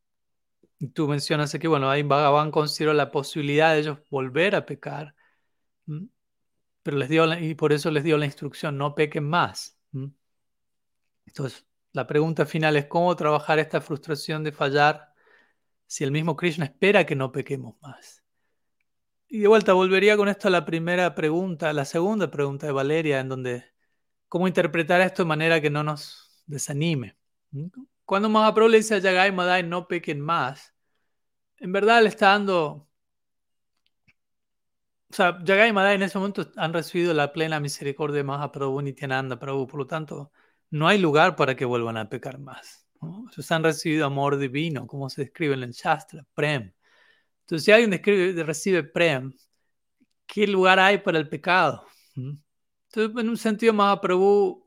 y 0.77 0.87
tú 0.89 1.07
mencionas 1.07 1.55
aquí, 1.55 1.65
bueno, 1.65 1.89
ahí 1.89 2.03
Bhagavan 2.03 2.51
consideró 2.51 2.93
la 2.93 3.09
posibilidad 3.09 3.73
de 3.73 3.79
ellos 3.79 3.97
volver 4.11 4.53
a 4.55 4.67
pecar, 4.67 5.15
pero 6.83 6.95
les 6.95 7.09
dio 7.09 7.25
y 7.39 7.55
por 7.55 7.73
eso 7.73 7.89
les 7.89 8.03
dio 8.03 8.19
la 8.19 8.25
instrucción, 8.25 8.77
no 8.77 8.93
pequen 8.93 9.27
más. 9.27 9.79
Entonces, 11.25 11.65
la 11.91 12.05
pregunta 12.05 12.45
final 12.45 12.75
es 12.75 12.85
cómo 12.85 13.15
trabajar 13.15 13.57
esta 13.57 13.81
frustración 13.81 14.43
de 14.43 14.51
fallar 14.51 15.11
si 15.87 16.03
el 16.03 16.11
mismo 16.11 16.35
Krishna 16.35 16.65
espera 16.65 17.03
que 17.03 17.15
no 17.15 17.31
pequemos 17.31 17.81
más. 17.81 18.22
Y 19.33 19.39
de 19.39 19.47
vuelta, 19.47 19.73
volvería 19.73 20.15
con 20.15 20.29
esto 20.29 20.47
a 20.47 20.51
la 20.51 20.63
primera 20.63 21.15
pregunta, 21.15 21.73
la 21.73 21.85
segunda 21.85 22.29
pregunta 22.29 22.67
de 22.67 22.71
Valeria, 22.71 23.19
en 23.19 23.29
donde, 23.29 23.65
¿cómo 24.27 24.47
interpretar 24.47 25.01
esto 25.01 25.23
de 25.23 25.27
manera 25.27 25.59
que 25.59 25.71
no 25.71 25.81
nos 25.81 26.43
desanime? 26.45 27.17
Cuando 28.05 28.29
Mahaprabhu 28.29 28.69
le 28.69 28.77
dice 28.77 28.93
a 28.93 28.99
Yagai 28.99 29.31
Madai, 29.31 29.63
no 29.63 29.87
pequen 29.87 30.21
más, 30.21 30.75
en 31.57 31.71
verdad 31.71 32.03
le 32.03 32.09
está 32.09 32.27
dando... 32.27 32.87
O 35.09 35.15
sea, 35.15 35.39
Yagai 35.43 35.73
Madai 35.73 35.95
en 35.95 36.03
ese 36.03 36.19
momento 36.19 36.51
han 36.55 36.71
recibido 36.71 37.15
la 37.15 37.33
plena 37.33 37.59
misericordia 37.59 38.17
de 38.17 38.25
Mahaprabhu 38.25 38.83
Nityananda 38.83 39.39
Prabhu, 39.39 39.65
por 39.65 39.79
lo 39.79 39.87
tanto, 39.87 40.31
no 40.69 40.87
hay 40.87 40.99
lugar 40.99 41.35
para 41.35 41.55
que 41.55 41.65
vuelvan 41.65 41.97
a 41.97 42.07
pecar 42.07 42.37
más. 42.37 42.85
Ellos 43.01 43.51
han 43.51 43.63
recibido 43.63 44.05
amor 44.05 44.37
divino, 44.37 44.85
como 44.85 45.09
se 45.09 45.23
describe 45.23 45.55
en 45.55 45.63
el 45.63 45.71
Shastra, 45.71 46.23
Prem. 46.35 46.71
Entonces, 47.43 47.65
si 47.65 47.71
alguien 47.71 47.91
describe, 47.91 48.43
recibe 48.43 48.83
Prem, 48.83 49.33
¿qué 50.25 50.47
lugar 50.47 50.79
hay 50.79 50.97
para 50.99 51.17
el 51.19 51.29
pecado? 51.29 51.85
Entonces, 52.15 53.21
en 53.21 53.29
un 53.29 53.37
sentido, 53.37 53.73
Mahaprabhu, 53.73 54.65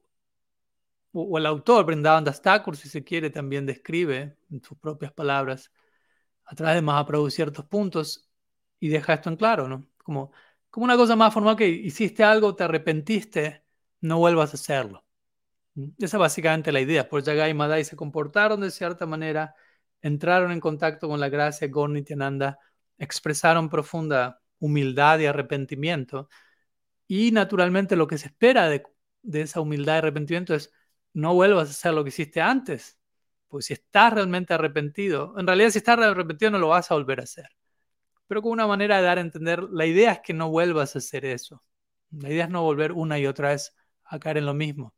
o, 1.12 1.22
o 1.22 1.38
el 1.38 1.46
autor, 1.46 1.84
Brindavan 1.86 2.24
Das 2.24 2.42
Thakur, 2.42 2.76
si 2.76 2.88
se 2.88 3.02
quiere, 3.04 3.30
también 3.30 3.66
describe 3.66 4.36
en 4.50 4.62
sus 4.62 4.78
propias 4.78 5.12
palabras, 5.12 5.72
a 6.44 6.54
través 6.54 6.76
de 6.76 6.82
Mahaprabhu, 6.82 7.30
ciertos 7.30 7.64
puntos 7.66 8.28
y 8.78 8.88
deja 8.88 9.14
esto 9.14 9.30
en 9.30 9.36
claro, 9.36 9.68
¿no? 9.68 9.86
Como, 9.98 10.32
como 10.70 10.84
una 10.84 10.96
cosa 10.96 11.16
más 11.16 11.32
formal 11.34 11.56
que 11.56 11.68
hiciste 11.68 12.22
algo, 12.24 12.54
te 12.54 12.64
arrepentiste, 12.64 13.64
no 14.00 14.18
vuelvas 14.18 14.52
a 14.52 14.56
hacerlo. 14.56 15.04
Esa 15.98 16.16
es 16.16 16.20
básicamente 16.20 16.72
la 16.72 16.80
idea. 16.80 17.08
Por 17.08 17.22
Yagai 17.22 17.50
y 17.50 17.54
Madai 17.54 17.84
se 17.84 17.96
comportaron 17.96 18.60
de 18.60 18.70
cierta 18.70 19.06
manera, 19.06 19.54
entraron 20.02 20.52
en 20.52 20.60
contacto 20.60 21.08
con 21.08 21.20
la 21.20 21.28
gracia 21.28 21.68
Gornityananda, 21.68 22.58
expresaron 22.98 23.68
profunda 23.68 24.40
humildad 24.58 25.18
y 25.20 25.26
arrepentimiento. 25.26 26.28
Y 27.06 27.32
naturalmente 27.32 27.96
lo 27.96 28.06
que 28.06 28.18
se 28.18 28.28
espera 28.28 28.68
de, 28.68 28.84
esa 29.32 29.60
humildad 29.60 29.96
y 29.96 29.98
arrepentimiento 29.98 30.54
es 30.54 30.72
no 31.12 31.34
vuelvas 31.34 31.68
a 31.68 31.70
hacer 31.72 31.94
lo 31.94 32.04
que 32.04 32.10
hiciste 32.10 32.40
antes. 32.40 32.98
Pues 33.48 33.66
si 33.66 33.74
estás 33.74 34.12
realmente 34.12 34.54
arrepentido, 34.54 35.34
en 35.38 35.46
realidad 35.46 35.70
si 35.70 35.78
estás 35.78 35.98
arrepentido 35.98 36.50
no 36.50 36.58
lo 36.58 36.68
vas 36.68 36.90
a 36.90 36.94
volver 36.94 37.20
a 37.20 37.24
hacer. 37.24 37.48
Pero 38.26 38.42
con 38.42 38.52
una 38.52 38.66
manera 38.66 38.98
de 38.98 39.02
dar 39.04 39.18
a 39.18 39.20
entender, 39.20 39.62
la 39.64 39.86
idea 39.86 40.12
es 40.12 40.20
que 40.20 40.34
no 40.34 40.50
vuelvas 40.50 40.96
a 40.96 40.98
hacer 40.98 41.24
eso. 41.24 41.62
La 42.10 42.30
idea 42.30 42.44
es 42.44 42.50
no 42.50 42.62
volver 42.62 42.92
una 42.92 43.18
y 43.18 43.26
otra 43.26 43.50
vez 43.50 43.74
a 44.04 44.18
caer 44.18 44.38
en 44.38 44.46
lo 44.46 44.54
mismo. 44.54 44.94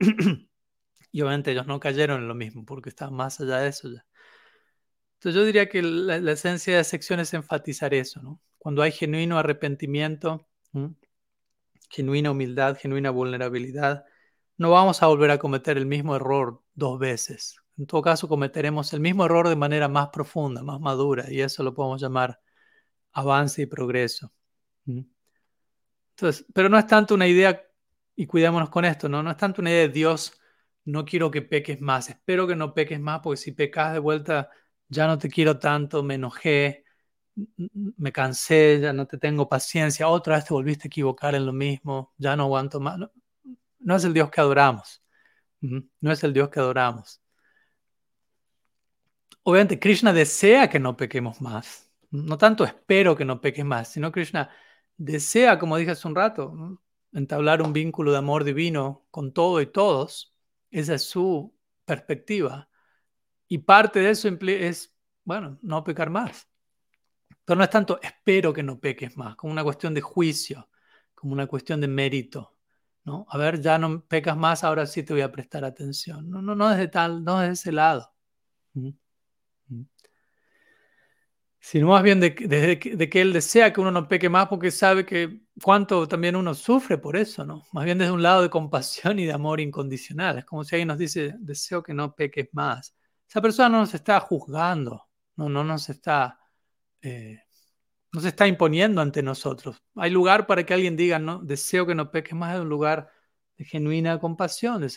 y 1.12 1.22
obviamente 1.22 1.52
ellos 1.52 1.66
no 1.66 1.80
cayeron 1.80 2.22
en 2.22 2.28
lo 2.28 2.34
mismo 2.34 2.64
porque 2.64 2.88
estaban 2.90 3.14
más 3.14 3.40
allá 3.40 3.58
de 3.58 3.68
eso 3.68 3.88
ya. 3.90 4.04
Entonces 5.22 5.40
yo 5.40 5.46
diría 5.46 5.68
que 5.68 5.82
la, 5.82 6.32
esencia 6.32 6.72
de 6.72 6.80
la 6.80 6.84
sección 6.84 7.20
es 7.20 7.32
enfatizar 7.32 7.94
eso, 7.94 8.20
¿no? 8.20 8.40
Cuando 8.58 8.82
hay 8.82 8.90
genuino 8.90 9.38
arrepentimiento, 9.38 10.48
genuina 11.88 12.32
humildad, 12.32 12.76
genuina 12.76 13.10
vulnerabilidad, 13.10 14.04
no 14.56 14.72
vamos 14.72 15.00
a 15.00 15.06
volver 15.06 15.30
a 15.30 15.38
cometer 15.38 15.78
el 15.78 15.86
mismo 15.86 16.16
error 16.16 16.60
dos 16.74 16.98
veces. 16.98 17.54
En 17.78 17.86
todo 17.86 18.02
caso, 18.02 18.26
cometeremos 18.26 18.92
el 18.94 18.98
mismo 18.98 19.24
error 19.24 19.48
de 19.48 19.54
manera 19.54 19.86
más 19.86 20.08
profunda, 20.08 20.64
más 20.64 20.80
madura, 20.80 21.30
y 21.30 21.40
eso 21.40 21.62
lo 21.62 21.72
podemos 21.72 22.00
llamar 22.00 22.40
avance 23.12 23.62
y 23.62 23.66
progreso. 23.66 24.32
Entonces, 26.16 26.44
pero 26.52 26.68
no 26.68 26.76
es 26.78 26.86
tanto 26.88 27.14
una 27.14 27.28
idea, 27.28 27.62
y 28.16 28.26
cuidémonos 28.26 28.70
con 28.70 28.84
esto, 28.84 29.08
¿no? 29.08 29.22
No 29.22 29.30
es 29.30 29.36
tanto 29.36 29.60
una 29.60 29.70
idea 29.70 29.82
de 29.82 29.88
Dios, 29.90 30.32
no 30.84 31.04
quiero 31.04 31.30
que 31.30 31.42
peques 31.42 31.80
más, 31.80 32.08
espero 32.08 32.48
que 32.48 32.56
no 32.56 32.74
peques 32.74 32.98
más, 32.98 33.20
porque 33.22 33.36
si 33.36 33.52
pecas 33.52 33.92
de 33.92 34.00
vuelta, 34.00 34.50
ya 34.92 35.06
no 35.06 35.18
te 35.18 35.28
quiero 35.30 35.58
tanto, 35.58 36.02
me 36.02 36.14
enojé, 36.16 36.84
me 37.34 38.12
cansé, 38.12 38.78
ya 38.80 38.92
no 38.92 39.06
te 39.06 39.18
tengo 39.18 39.48
paciencia, 39.48 40.08
otra 40.08 40.36
vez 40.36 40.44
te 40.44 40.54
volviste 40.54 40.86
a 40.86 40.88
equivocar 40.88 41.34
en 41.34 41.46
lo 41.46 41.52
mismo, 41.52 42.12
ya 42.18 42.36
no 42.36 42.44
aguanto 42.44 42.78
más. 42.80 42.98
No, 43.78 43.96
es 43.96 44.04
el 44.04 44.12
Dios 44.14 44.30
que 44.30 44.40
adoramos. 44.40 45.02
No 45.60 46.12
es 46.12 46.22
el 46.24 46.32
Dios 46.34 46.50
que 46.50 46.60
adoramos. 46.60 47.22
Obviamente, 49.44 49.78
Krishna 49.78 50.12
desea 50.12 50.68
que 50.68 50.78
no 50.78 50.96
pequemos 50.96 51.40
más. 51.40 51.90
No 52.10 52.36
tanto 52.38 52.64
espero 52.64 53.16
que 53.16 53.24
no 53.24 53.40
peques 53.40 53.64
más, 53.64 53.88
sino 53.88 54.12
Krishna 54.12 54.50
desea, 54.98 55.58
como 55.58 55.78
dije 55.78 55.92
hace 55.92 56.06
un 56.06 56.14
rato, 56.14 56.78
entablar 57.12 57.62
un 57.62 57.72
vínculo 57.72 58.12
de 58.12 58.18
amor 58.18 58.44
divino 58.44 59.06
con 59.10 59.32
todo 59.32 59.60
y 59.62 59.66
todos. 59.66 60.34
Esa 60.70 60.94
es 60.94 61.04
su 61.04 61.54
perspectiva. 61.86 62.68
Y 63.52 63.58
parte 63.58 64.00
de 64.00 64.08
eso 64.08 64.30
es, 64.30 64.96
bueno, 65.24 65.58
no 65.60 65.84
pecar 65.84 66.08
más. 66.08 66.48
Pero 67.44 67.58
no 67.58 67.64
es 67.64 67.68
tanto 67.68 68.00
espero 68.00 68.50
que 68.50 68.62
no 68.62 68.80
peques 68.80 69.14
más, 69.18 69.36
como 69.36 69.52
una 69.52 69.62
cuestión 69.62 69.92
de 69.92 70.00
juicio, 70.00 70.70
como 71.14 71.34
una 71.34 71.46
cuestión 71.46 71.78
de 71.78 71.86
mérito. 71.86 72.56
¿no? 73.04 73.26
A 73.28 73.36
ver, 73.36 73.60
ya 73.60 73.76
no 73.76 74.06
pecas 74.06 74.38
más, 74.38 74.64
ahora 74.64 74.86
sí 74.86 75.02
te 75.02 75.12
voy 75.12 75.20
a 75.20 75.30
prestar 75.30 75.66
atención. 75.66 76.30
No, 76.30 76.40
no, 76.40 76.54
no 76.54 76.72
es 76.72 76.78
de 76.78 76.88
tal, 76.88 77.22
no 77.22 77.42
es 77.42 77.48
de 77.48 77.52
ese 77.52 77.72
lado. 77.72 78.14
Sino 81.60 81.88
más 81.88 82.02
bien 82.02 82.20
de, 82.20 82.30
de, 82.30 83.10
que 83.10 83.20
él 83.20 83.34
desea 83.34 83.70
que 83.70 83.82
uno 83.82 83.90
no 83.90 84.08
peque 84.08 84.30
más 84.30 84.48
porque 84.48 84.70
sabe 84.70 85.04
que 85.04 85.42
cuánto 85.62 86.08
también 86.08 86.36
uno 86.36 86.54
sufre 86.54 86.96
por 86.96 87.16
eso, 87.18 87.44
¿no? 87.44 87.66
Más 87.72 87.84
bien 87.84 87.98
desde 87.98 88.12
un 88.12 88.22
lado 88.22 88.40
de 88.40 88.48
compasión 88.48 89.18
y 89.18 89.26
de 89.26 89.32
amor 89.34 89.60
incondicional. 89.60 90.38
Es 90.38 90.46
como 90.46 90.64
si 90.64 90.74
alguien 90.74 90.88
nos 90.88 90.96
dice, 90.96 91.34
deseo 91.38 91.82
que 91.82 91.92
no 91.92 92.14
peques 92.14 92.48
más. 92.52 92.96
Esa 93.32 93.40
persona 93.40 93.70
no 93.70 93.78
nos 93.78 93.94
está 93.94 94.20
juzgando, 94.20 95.08
no, 95.36 95.48
no 95.48 95.64
nos 95.64 95.88
está 95.88 96.38
eh, 97.00 97.40
no 98.12 98.20
se 98.20 98.28
está 98.28 98.46
imponiendo 98.46 99.00
ante 99.00 99.22
nosotros. 99.22 99.82
Hay 99.96 100.10
lugar 100.10 100.46
para 100.46 100.66
que 100.66 100.74
alguien 100.74 100.96
diga, 100.98 101.18
no, 101.18 101.38
deseo 101.38 101.86
que 101.86 101.94
no 101.94 102.10
peques 102.10 102.34
más, 102.34 102.52
de 102.52 102.60
un 102.60 102.68
lugar 102.68 103.08
de 103.56 103.64
genuina 103.64 104.20
compasión, 104.20 104.82
de 104.82 104.90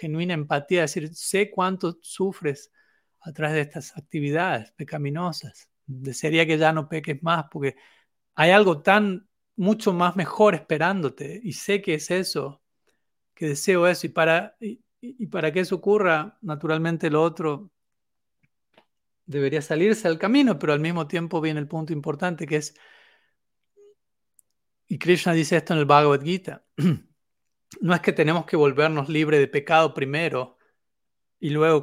genuina 0.00 0.34
empatía, 0.34 0.82
es 0.82 0.94
decir, 0.94 1.14
sé 1.14 1.48
cuánto 1.48 1.96
sufres 2.02 2.72
a 3.20 3.32
través 3.32 3.54
de 3.54 3.60
estas 3.60 3.96
actividades 3.96 4.72
pecaminosas. 4.72 5.70
Desearía 5.86 6.46
que 6.46 6.58
ya 6.58 6.72
no 6.72 6.88
peques 6.88 7.22
más 7.22 7.44
porque 7.52 7.76
hay 8.34 8.50
algo 8.50 8.82
tan 8.82 9.28
mucho 9.54 9.92
más 9.92 10.16
mejor 10.16 10.56
esperándote 10.56 11.40
y 11.40 11.52
sé 11.52 11.80
que 11.80 11.94
es 11.94 12.10
eso, 12.10 12.62
que 13.32 13.46
deseo 13.46 13.86
eso 13.86 14.08
y 14.08 14.10
para, 14.10 14.56
para 15.30 15.52
que 15.52 15.60
eso 15.60 15.76
ocurra, 15.76 16.38
naturalmente 16.42 17.10
lo 17.10 17.22
otro 17.22 17.70
debería 19.26 19.62
salirse 19.62 20.08
al 20.08 20.18
camino, 20.18 20.58
pero 20.58 20.72
al 20.72 20.80
mismo 20.80 21.06
tiempo 21.06 21.40
viene 21.40 21.60
el 21.60 21.68
punto 21.68 21.92
importante 21.92 22.46
que 22.46 22.56
es, 22.56 22.74
y 24.88 24.98
Krishna 24.98 25.32
dice 25.32 25.56
esto 25.56 25.72
en 25.72 25.78
el 25.78 25.84
Bhagavad 25.86 26.22
Gita, 26.22 26.64
no 27.80 27.94
es 27.94 28.00
que 28.00 28.12
tenemos 28.12 28.44
que 28.44 28.56
volvernos 28.56 29.08
libres 29.08 29.38
de 29.40 29.46
pecado 29.46 29.94
primero 29.94 30.58
y 31.38 31.50
luego 31.50 31.82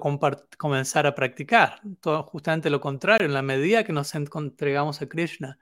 comenzar 0.57 1.07
a 1.07 1.15
practicar, 1.15 1.81
todo 2.01 2.23
justamente 2.23 2.69
lo 2.69 2.81
contrario, 2.81 3.25
en 3.25 3.33
la 3.33 3.41
medida 3.41 3.83
que 3.83 3.93
nos 3.93 4.13
entregamos 4.13 5.01
a 5.01 5.07
Krishna, 5.07 5.57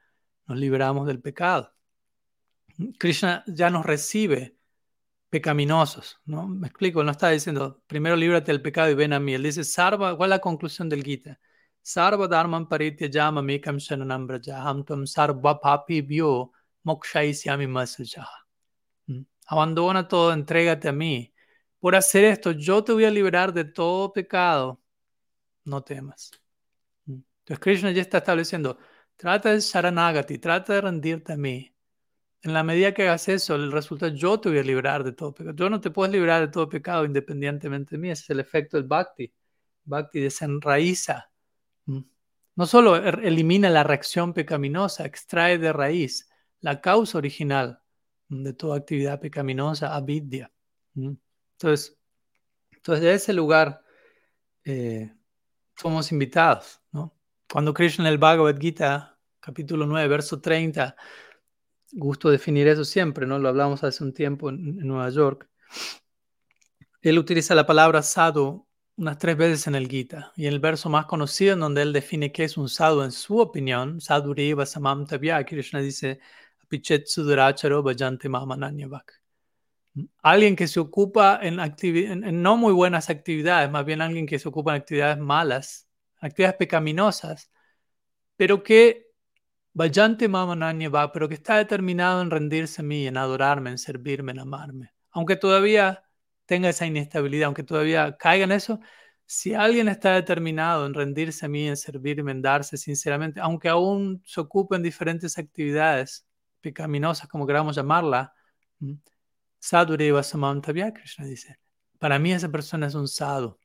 nos 0.48 0.58
liberamos 0.58 1.08
del 1.08 1.22
pecado. 1.22 1.74
Krishna 2.98 3.44
ya 3.48 3.70
nos 3.70 3.86
recibe 3.86 4.55
pecaminosos, 5.36 6.18
¿no? 6.26 6.48
Me 6.48 6.68
explico, 6.68 7.04
no 7.04 7.12
está 7.12 7.30
diciendo, 7.30 7.84
primero 7.88 8.16
líbrate 8.16 8.54
del 8.54 8.62
pecado 8.62 8.90
y 8.90 8.94
ven 8.94 9.12
a 9.12 9.20
mí. 9.20 9.34
Él 9.34 9.44
dice, 9.44 9.66
Sarva, 9.66 10.16
¿cuál 10.16 10.30
es 10.30 10.36
la 10.38 10.40
conclusión 10.40 10.88
del 10.88 11.04
Gita? 11.04 11.38
Sarvadharmam 11.82 12.70
parityajamamekam 12.70 13.78
shananam 13.78 14.28
brajaham 14.28 14.86
tam 14.86 15.06
sarvapapibhyo 15.06 16.52
mokshaisyami 16.84 17.68
masajaha. 17.68 18.46
Abandona 19.48 20.08
todo, 20.08 20.32
entrégate 20.32 20.88
a 20.88 20.94
mí. 20.94 21.34
Por 21.80 21.96
hacer 21.98 22.24
esto, 22.24 22.52
yo 22.52 22.82
te 22.82 22.94
voy 22.94 23.04
a 23.04 23.12
liberar 23.12 23.52
de 23.52 23.66
todo 23.66 24.14
pecado. 24.14 24.82
No 25.66 25.84
temas. 25.84 26.32
Entonces 27.08 27.60
Krishna 27.60 27.92
ya 27.92 28.02
está 28.04 28.20
estableciendo, 28.20 28.78
trata 29.18 29.52
de 29.52 29.60
sharanagati, 29.60 30.40
trata 30.40 30.74
de 30.76 30.82
rendirte 30.82 31.34
a 31.34 31.38
mí. 31.38 31.75
En 32.46 32.54
la 32.54 32.64
medida 32.64 32.94
que 32.94 33.04
hagas 33.04 33.28
eso, 33.28 33.56
el 33.56 33.72
resultado, 33.72 34.14
yo 34.14 34.40
te 34.40 34.50
voy 34.50 34.60
a 34.60 34.64
liberar 34.64 35.04
de 35.04 35.14
todo 35.14 35.34
pecado. 35.34 35.56
Yo 35.56 35.70
no 35.70 35.82
te 35.82 35.90
puedo 35.90 36.12
liberar 36.12 36.42
de 36.42 36.48
todo 36.48 36.70
pecado 36.70 37.04
independientemente 37.04 37.96
de 37.96 37.98
mí. 37.98 38.12
Ese 38.12 38.24
es 38.24 38.30
el 38.30 38.40
efecto 38.40 38.78
del 38.78 38.88
bhakti. 38.88 39.34
Bhakti 39.84 40.20
desenraiza 40.22 41.30
Mm. 41.86 42.00
No 42.56 42.66
solo 42.66 42.96
er, 42.96 43.22
elimina 43.24 43.70
la 43.70 43.84
reacción 43.84 44.34
pecaminosa, 44.34 45.06
extrae 45.06 45.58
de 45.58 45.74
raíz 45.74 46.30
la 46.62 46.82
causa 46.82 47.18
original 47.18 47.82
de 48.30 48.54
toda 48.54 48.78
actividad 48.78 49.20
pecaminosa, 49.20 49.96
avidya. 49.96 50.52
Mm. 50.94 51.14
Entonces, 51.54 51.98
entonces 52.72 53.04
de 53.04 53.14
ese 53.14 53.34
lugar 53.34 53.84
eh, 54.64 55.14
somos 55.76 56.12
invitados. 56.12 56.82
¿no? 56.92 57.16
Cuando 57.52 57.74
Krishna 57.74 58.06
en 58.08 58.14
el 58.14 58.18
Bhagavad 58.18 58.58
Gita, 58.60 59.20
capítulo 59.40 59.86
9, 59.86 60.08
verso 60.08 60.42
30, 60.42 60.96
gusto 61.96 62.30
definir 62.30 62.68
eso 62.68 62.86
siempre, 62.86 63.26
¿no? 63.26 63.40
lo 63.40 63.50
hablamos 63.50 63.84
hace 63.84 64.04
un 64.04 64.14
tiempo 64.14 64.50
en, 64.50 64.80
en 64.80 64.88
Nueva 64.88 65.10
York, 65.10 65.50
él 67.02 67.20
utiliza 67.20 67.56
la 67.56 67.66
palabra 67.66 68.02
sadhu 68.02 68.66
unas 68.98 69.18
tres 69.18 69.36
veces 69.38 69.68
en 69.68 69.76
el 69.76 69.88
Gita. 69.88 70.32
Y 70.36 70.48
en 70.48 70.54
el 70.54 70.60
verso 70.60 70.90
más 70.90 71.06
conocido, 71.06 71.54
en 71.54 71.60
donde 71.60 71.82
él 71.82 71.94
define 71.94 72.32
qué 72.32 72.46
es 72.46 72.58
un 72.58 72.70
sadhu 72.70 73.02
en 73.04 73.12
su 73.12 73.38
opinión, 73.40 74.00
sadhuriva 74.02 74.66
samam 74.66 75.06
tabya, 75.06 75.44
Krishna 75.46 75.80
dice, 75.80 76.20
apichet 76.64 77.08
suduracharo 77.08 77.84
bhajante 77.84 78.30
mamananyavak. 78.30 79.22
Alguien 80.24 80.56
que 80.56 80.68
se 80.68 80.80
ocupa 80.80 81.40
en, 81.42 81.60
en, 81.60 82.42
no 82.42 82.58
muy 82.58 82.74
buenas 82.74 83.10
actividades, 83.10 83.70
más 83.72 83.86
bien 83.86 84.02
alguien 84.02 84.26
que 84.26 84.40
se 84.40 84.50
ocupa 84.50 84.76
en 84.76 84.82
actividades 84.82 85.18
malas, 85.18 85.88
actividades 86.20 86.58
pecaminosas, 86.58 87.50
pero 88.36 88.62
que 88.64 89.05
bhajante 89.76 90.28
mamananyavak, 90.28 91.12
pero 91.14 91.28
que 91.28 91.36
está 91.36 91.58
determinado 91.58 92.22
en 92.22 92.32
rendirse 92.32 92.82
a 92.82 92.86
mí, 92.86 93.08
en 93.08 93.18
adorarme, 93.18 93.70
en 93.72 93.78
servirme, 93.78 94.32
en 94.32 94.40
amarme. 94.40 94.94
Aunque 95.12 95.36
todavía 95.36 96.04
tenga 96.46 96.70
esa 96.70 96.86
inestabilidad, 96.88 97.48
aunque 97.48 97.64
todavía 97.64 98.16
caiga 98.18 98.46
en 98.46 98.54
eso, 98.54 98.80
si 99.26 99.54
alguien 99.54 99.90
está 99.90 100.14
determinado 100.14 100.86
en 100.86 100.94
rendirse 100.94 101.46
a 101.46 101.50
mí, 101.50 101.68
en 101.68 101.76
servirme, 101.78 102.32
en 102.32 102.42
darse 102.42 102.78
sinceramente, 102.78 103.40
aunque 103.42 103.68
aún 103.70 104.22
se 104.26 104.40
ocupe 104.40 104.76
en 104.76 104.84
diferentes 104.84 105.38
actividades 105.38 106.26
pecaminosas, 106.62 107.28
como 107.28 107.46
queramos 107.46 107.76
llamarla, 107.76 108.34
Sadhureva 109.60 110.24
Samantavya, 110.24 110.94
Krishna 110.94 111.26
dice, 111.26 111.60
para 112.00 112.18
mí 112.20 112.32
esa 112.32 112.50
persona 112.50 112.88
es 112.88 112.96
un 112.96 113.08
sadhu. 113.08 113.58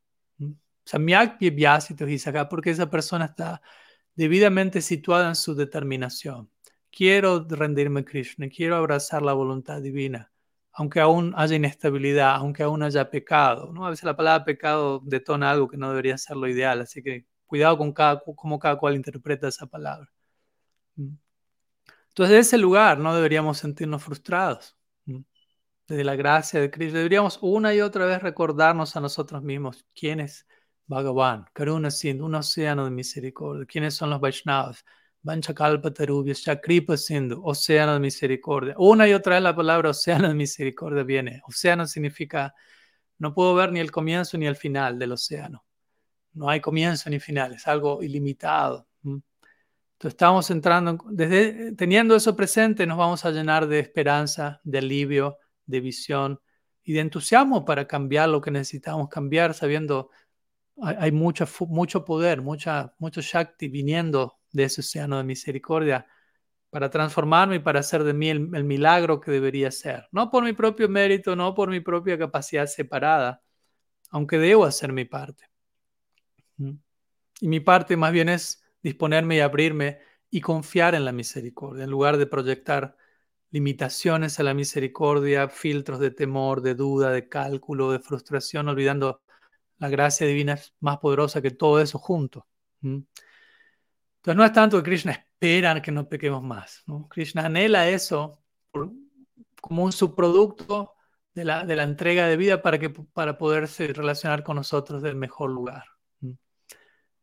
Samyak 0.85 1.39
acá 2.27 2.49
porque 2.49 2.71
esa 2.71 2.91
persona 2.91 3.27
está 3.27 3.63
debidamente 4.15 4.83
situada 4.83 5.29
en 5.29 5.37
su 5.37 5.55
determinación. 5.55 6.51
Quiero 6.91 7.47
rendirme 7.49 8.01
a 8.01 8.05
Krishna, 8.05 8.49
quiero 8.49 8.77
abrazar 8.77 9.23
la 9.23 9.33
voluntad 9.33 9.81
divina 9.81 10.31
aunque 10.73 11.01
aún 11.01 11.35
haya 11.37 11.57
inestabilidad, 11.57 12.35
aunque 12.37 12.63
aún 12.63 12.83
haya 12.83 13.11
pecado. 13.11 13.73
¿no? 13.73 13.87
A 13.87 13.91
veces 13.91 14.05
la 14.05 14.17
palabra 14.17 14.45
pecado 14.45 15.01
detona 15.05 15.51
algo 15.51 15.69
que 15.69 15.77
no 15.77 15.91
debería 15.91 16.17
ser 16.19 16.37
lo 16.37 16.49
ideal, 16.49 16.81
así 16.81 17.03
que 17.03 17.27
cuidado 17.47 17.77
con 17.79 17.93
cada, 17.93 18.23
cómo 18.37 18.59
cada 18.59 18.77
cual 18.79 18.97
interpreta 18.97 19.49
esa 19.49 19.67
palabra. 19.67 20.11
Mm. 20.97 21.17
Entonces, 22.09 22.35
de 22.35 22.39
ese 22.39 22.59
lugar 22.59 22.99
no 22.99 23.15
deberíamos 23.15 23.59
sentirnos 23.59 24.03
frustrados. 24.03 24.77
Desde 25.87 26.05
la 26.05 26.15
gracia 26.15 26.61
de 26.61 26.71
Cristo, 26.71 26.99
deberíamos 26.99 27.39
una 27.43 27.75
y 27.75 27.81
otra 27.81 28.07
vez 28.07 28.23
recordarnos 28.23 28.95
a 28.97 29.01
nosotros 29.01 29.43
mismos 29.43 29.85
quién 29.93 30.21
es 30.21 30.47
Bhagavan, 30.91 31.47
Karuna 31.53 31.89
Sindhu, 31.89 32.27
un 32.27 32.35
océano 32.35 32.85
de 32.85 32.91
misericordia, 32.91 33.65
quiénes 33.65 33.95
son 33.95 34.11
los 34.11 34.21
Vaishnavas, 34.21 34.85
Vanchakalpatarubhyascha 35.23 36.61
Kripa 36.61 36.97
Sindhu, 36.97 37.41
océano 37.45 37.93
de 37.95 38.01
misericordia. 38.01 38.75
Una 38.77 39.07
y 39.07 39.13
otra 39.13 39.37
vez 39.37 39.43
la 39.45 39.55
palabra 39.55 39.91
océano 39.91 40.27
de 40.27 40.35
misericordia 40.35 41.05
viene. 41.05 41.43
Océano 41.47 41.87
significa, 41.87 42.53
no 43.19 43.33
puedo 43.33 43.55
ver 43.55 43.71
ni 43.71 43.79
el 43.79 43.93
comienzo 43.93 44.37
ni 44.37 44.47
el 44.47 44.57
final 44.57 44.99
del 44.99 45.13
océano. 45.13 45.65
No 46.33 46.51
hay 46.51 46.61
comienzo 46.61 47.09
ni 47.09 47.21
final, 47.21 47.53
es 47.55 47.69
algo 47.69 48.03
ilimitado. 48.03 48.89
Entonces 49.05 49.23
estamos 50.15 50.51
entrando, 50.51 50.99
desde, 51.09 51.73
teniendo 51.77 52.17
eso 52.17 52.35
presente, 52.35 52.85
nos 52.85 52.99
vamos 52.99 53.25
a 53.25 53.31
llenar 53.31 53.69
de 53.69 53.79
esperanza, 53.79 54.61
de 54.65 54.79
alivio, 54.79 55.39
de 55.67 55.81
visión 55.81 56.41
y 56.83 56.95
de 56.95 57.01
entusiasmo 57.01 57.65
para 57.65 57.87
cambiar 57.87 58.29
lo 58.29 58.41
que 58.41 58.51
necesitamos 58.51 59.09
cambiar, 59.09 59.55
sabiendo 59.55 60.11
hay, 60.83 60.97
hay 60.99 61.13
mucho, 61.13 61.47
mucho 61.69 62.05
poder, 62.05 62.43
mucha, 62.43 62.95
mucho 62.99 63.21
Shakti 63.21 63.69
viniendo 63.69 64.39
de 64.53 64.65
ese 64.65 64.81
océano 64.81 65.19
de 65.19 65.25
misericordia 65.25 66.07
para 66.71 66.89
transformarme 66.89 67.57
y 67.57 67.59
para 67.59 67.81
hacer 67.81 68.05
de 68.05 68.15
mí 68.15 68.31
el, 68.31 68.65
milagro 68.65 69.21
que 69.21 69.33
debería 69.33 69.71
ser. 69.71 70.09
No 70.13 70.31
por 70.31 70.45
mi 70.45 70.53
propio 70.53 70.89
mérito, 70.89 71.35
no 71.35 71.55
por 71.55 71.69
mi 71.69 71.81
propia 71.81 72.17
capacidad 72.17 72.67
separada, 72.67 73.43
aunque 74.11 74.39
debo 74.39 74.65
hacer 74.65 74.93
mi 74.93 75.05
parte. 75.05 75.45
¿Mm? 76.57 76.73
Y 77.41 77.49
mi 77.49 77.61
parte 77.61 77.97
más 77.97 78.13
bien 78.13 78.29
es 78.29 78.65
disponerme 78.83 79.37
y 79.37 79.41
abrirme 79.41 79.99
y 80.31 80.41
confiar 80.41 80.95
en 80.95 81.05
la 81.05 81.13
misericordia, 81.13 81.85
en 81.85 81.91
lugar 81.91 82.17
de 82.17 82.27
proyectar 82.27 82.97
limitaciones 83.51 84.39
a 84.39 84.45
la 84.45 84.55
misericordia, 84.55 85.49
filtros 85.49 85.99
de 85.99 86.13
temor, 86.13 86.63
de 86.63 86.77
duda, 86.77 87.11
de 87.11 87.29
cálculo, 87.29 87.91
de 87.91 87.99
frustración, 87.99 88.69
olvidando 88.69 89.23
la 89.81 89.89
gracia 89.89 90.27
divina 90.27 90.53
es 90.53 90.75
más 90.79 90.99
poderosa 90.99 91.43
que 91.43 91.51
todo 91.51 91.81
eso 91.81 91.99
junto. 91.99 92.47
Entonces 92.83 94.37
no 94.37 94.45
es 94.45 94.53
tanto 94.53 94.77
que 94.77 94.85
Krishna 94.85 95.13
espera 95.13 95.81
que 95.83 95.91
no 95.91 96.09
pequemos 96.09 96.43
más. 96.43 96.83
¿no? 96.87 97.09
Krishna 97.09 97.47
anhela 97.47 97.89
eso 97.89 98.43
como 99.61 99.85
un 99.85 99.93
subproducto 99.93 100.93
de 101.35 101.45
la, 101.45 101.65
de 101.65 101.77
la, 101.77 101.85
entrega 101.85 102.27
de 102.27 102.37
vida 102.37 102.61
para, 102.63 102.79
que, 102.79 102.91
para 102.91 103.39
poderse 103.39 103.89
relacionar 103.89 104.43
con 104.43 104.57
nosotros 104.57 105.03
del 105.03 105.17
mejor 105.17 105.51
lugar. 105.51 105.85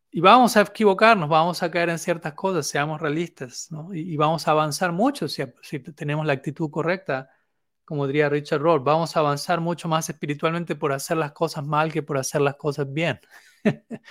Y 0.10 0.20
vamos 0.20 0.58
a 0.58 0.62
equivocarnos, 0.62 1.30
vamos 1.30 1.62
a 1.62 1.70
caer 1.70 1.90
en 1.90 2.00
ciertas 2.00 2.34
cosas, 2.34 2.66
seamos 2.66 3.00
realistas, 3.00 3.70
y, 3.94 4.16
vamos 4.18 4.48
a 4.48 4.52
avanzar 4.52 4.92
mucho 4.92 5.28
si, 5.28 5.44
tenemos 5.96 6.26
la 6.26 6.34
actitud 6.34 6.72
correcta, 6.72 7.30
como 7.88 8.06
diría 8.06 8.28
Richard 8.28 8.60
Roll, 8.60 8.82
vamos 8.82 9.16
a 9.16 9.22
avanzar 9.22 9.62
mucho 9.62 9.88
más 9.88 10.10
espiritualmente 10.10 10.76
por 10.76 10.92
hacer 10.92 11.16
las 11.16 11.32
cosas 11.32 11.66
mal 11.66 11.90
que 11.90 12.04
por 12.04 12.18
hacer 12.18 12.42
las 12.42 12.58
cosas 12.58 12.92
bien. 12.92 13.18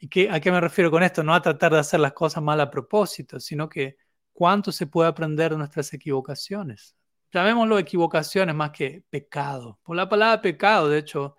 ¿Y 0.00 0.08
qué, 0.08 0.28
a 0.28 0.40
qué 0.40 0.50
me 0.50 0.60
refiero 0.60 0.90
con 0.90 1.04
esto? 1.04 1.22
No 1.22 1.32
a 1.32 1.40
tratar 1.40 1.72
de 1.72 1.78
hacer 1.78 2.00
las 2.00 2.14
cosas 2.14 2.42
mal 2.42 2.60
a 2.60 2.68
propósito, 2.68 3.38
sino 3.38 3.68
que 3.68 3.96
cuánto 4.32 4.72
se 4.72 4.88
puede 4.88 5.08
aprender 5.08 5.52
de 5.52 5.58
nuestras 5.58 5.92
equivocaciones. 5.92 6.96
Llamémoslo 7.30 7.78
equivocaciones 7.78 8.56
más 8.56 8.72
que 8.72 9.04
pecado. 9.08 9.78
Por 9.84 9.94
la 9.94 10.08
palabra 10.08 10.42
pecado, 10.42 10.88
de 10.88 10.98
hecho, 10.98 11.36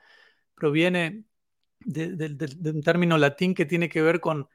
proviene 0.56 1.26
de, 1.82 2.72
un 2.74 2.82
término 2.82 3.18
latín 3.18 3.54
que 3.54 3.66
tiene 3.66 3.90
que 3.90 4.02
ver 4.02 4.22
con 4.22 4.48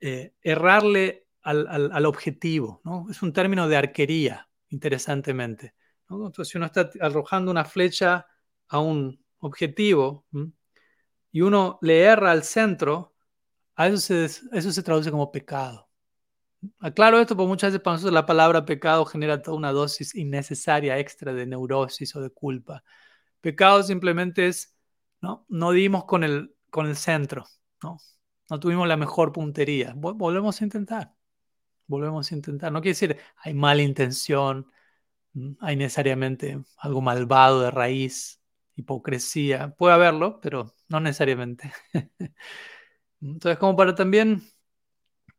eh, 0.00 0.32
errarle 0.40 1.26
al, 1.42 2.06
objetivo. 2.06 2.80
¿no? 2.84 3.06
Es 3.10 3.20
un 3.20 3.34
término 3.34 3.68
de 3.68 3.76
arquería, 3.76 4.48
interesantemente. 4.70 5.74
Entonces, 6.10 6.48
si 6.48 6.58
uno 6.58 6.66
está 6.66 6.90
arrojando 7.00 7.50
una 7.50 7.64
flecha 7.64 8.26
a 8.68 8.78
un 8.80 9.24
objetivo 9.38 10.26
y 11.32 11.40
uno 11.40 11.78
le 11.82 12.02
erra 12.02 12.30
al 12.30 12.42
centro, 12.42 13.14
a 13.76 13.86
eso 13.88 14.28
se, 14.72 14.82
traduce 14.82 15.10
como 15.10 15.30
pecado. 15.32 15.88
Aclaro 16.80 17.18
esto 17.18 17.36
porque 17.36 17.48
muchas 17.48 17.72
veces 17.72 17.82
para 17.82 17.94
nosotros 17.94 18.12
la 18.12 18.26
palabra 18.26 18.66
pecado 18.66 19.06
genera 19.06 19.40
toda 19.40 19.56
una 19.56 19.72
dosis 19.72 20.14
innecesaria 20.14 20.98
extra 20.98 21.32
de 21.32 21.46
neurosis 21.46 22.14
o 22.16 22.20
de 22.20 22.30
culpa. 22.30 22.84
Pecado 23.40 23.82
simplemente 23.82 24.48
es, 24.48 24.76
¿no? 25.22 25.46
No 25.48 25.72
dimos 25.72 26.04
con 26.04 26.24
el, 26.24 26.54
con 26.68 26.86
el 26.86 26.96
centro, 26.96 27.46
¿no? 27.82 27.98
No 28.50 28.60
tuvimos 28.60 28.86
la 28.86 28.96
mejor 28.98 29.32
puntería. 29.32 29.94
Volvemos 29.96 30.60
a 30.60 30.64
intentar. 30.64 31.14
Volvemos 31.86 32.30
a 32.30 32.34
intentar. 32.34 32.72
No 32.72 32.82
quiere 32.82 32.92
decir 32.92 33.16
hay 33.36 33.54
mala 33.54 33.82
intención, 33.82 34.70
hay 35.60 35.76
necesariamente 35.76 36.62
algo 36.78 37.00
malvado 37.00 37.62
de 37.62 37.70
raíz, 37.70 38.40
hipocresía. 38.76 39.74
Puede 39.76 39.94
haberlo, 39.94 40.40
pero 40.40 40.74
no 40.88 41.00
necesariamente. 41.00 41.72
Entonces, 43.20 43.58
como 43.58 43.76
para 43.76 43.94
también 43.94 44.42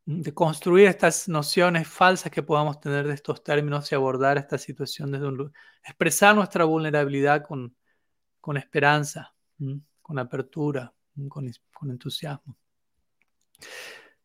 de 0.06 0.34
construir 0.34 0.88
estas 0.88 1.28
nociones 1.30 1.88
falsas 1.88 2.32
que 2.32 2.44
podamos 2.44 2.80
tener 2.80 3.08
de 3.08 3.14
estos 3.14 3.44
términos 3.44 3.92
y 3.92 3.96
abordar 3.96 4.38
esta 4.38 4.58
situación 4.58 5.12
desde 5.12 5.28
un 5.28 5.54
expresar 5.84 6.36
nuestra 6.36 6.66
vulnerabilidad 6.66 7.44
con, 7.44 7.76
con 8.40 8.58
esperanza, 8.58 9.34
con 10.02 10.20
apertura, 10.20 10.94
con, 11.30 11.52
entusiasmo. 11.90 12.58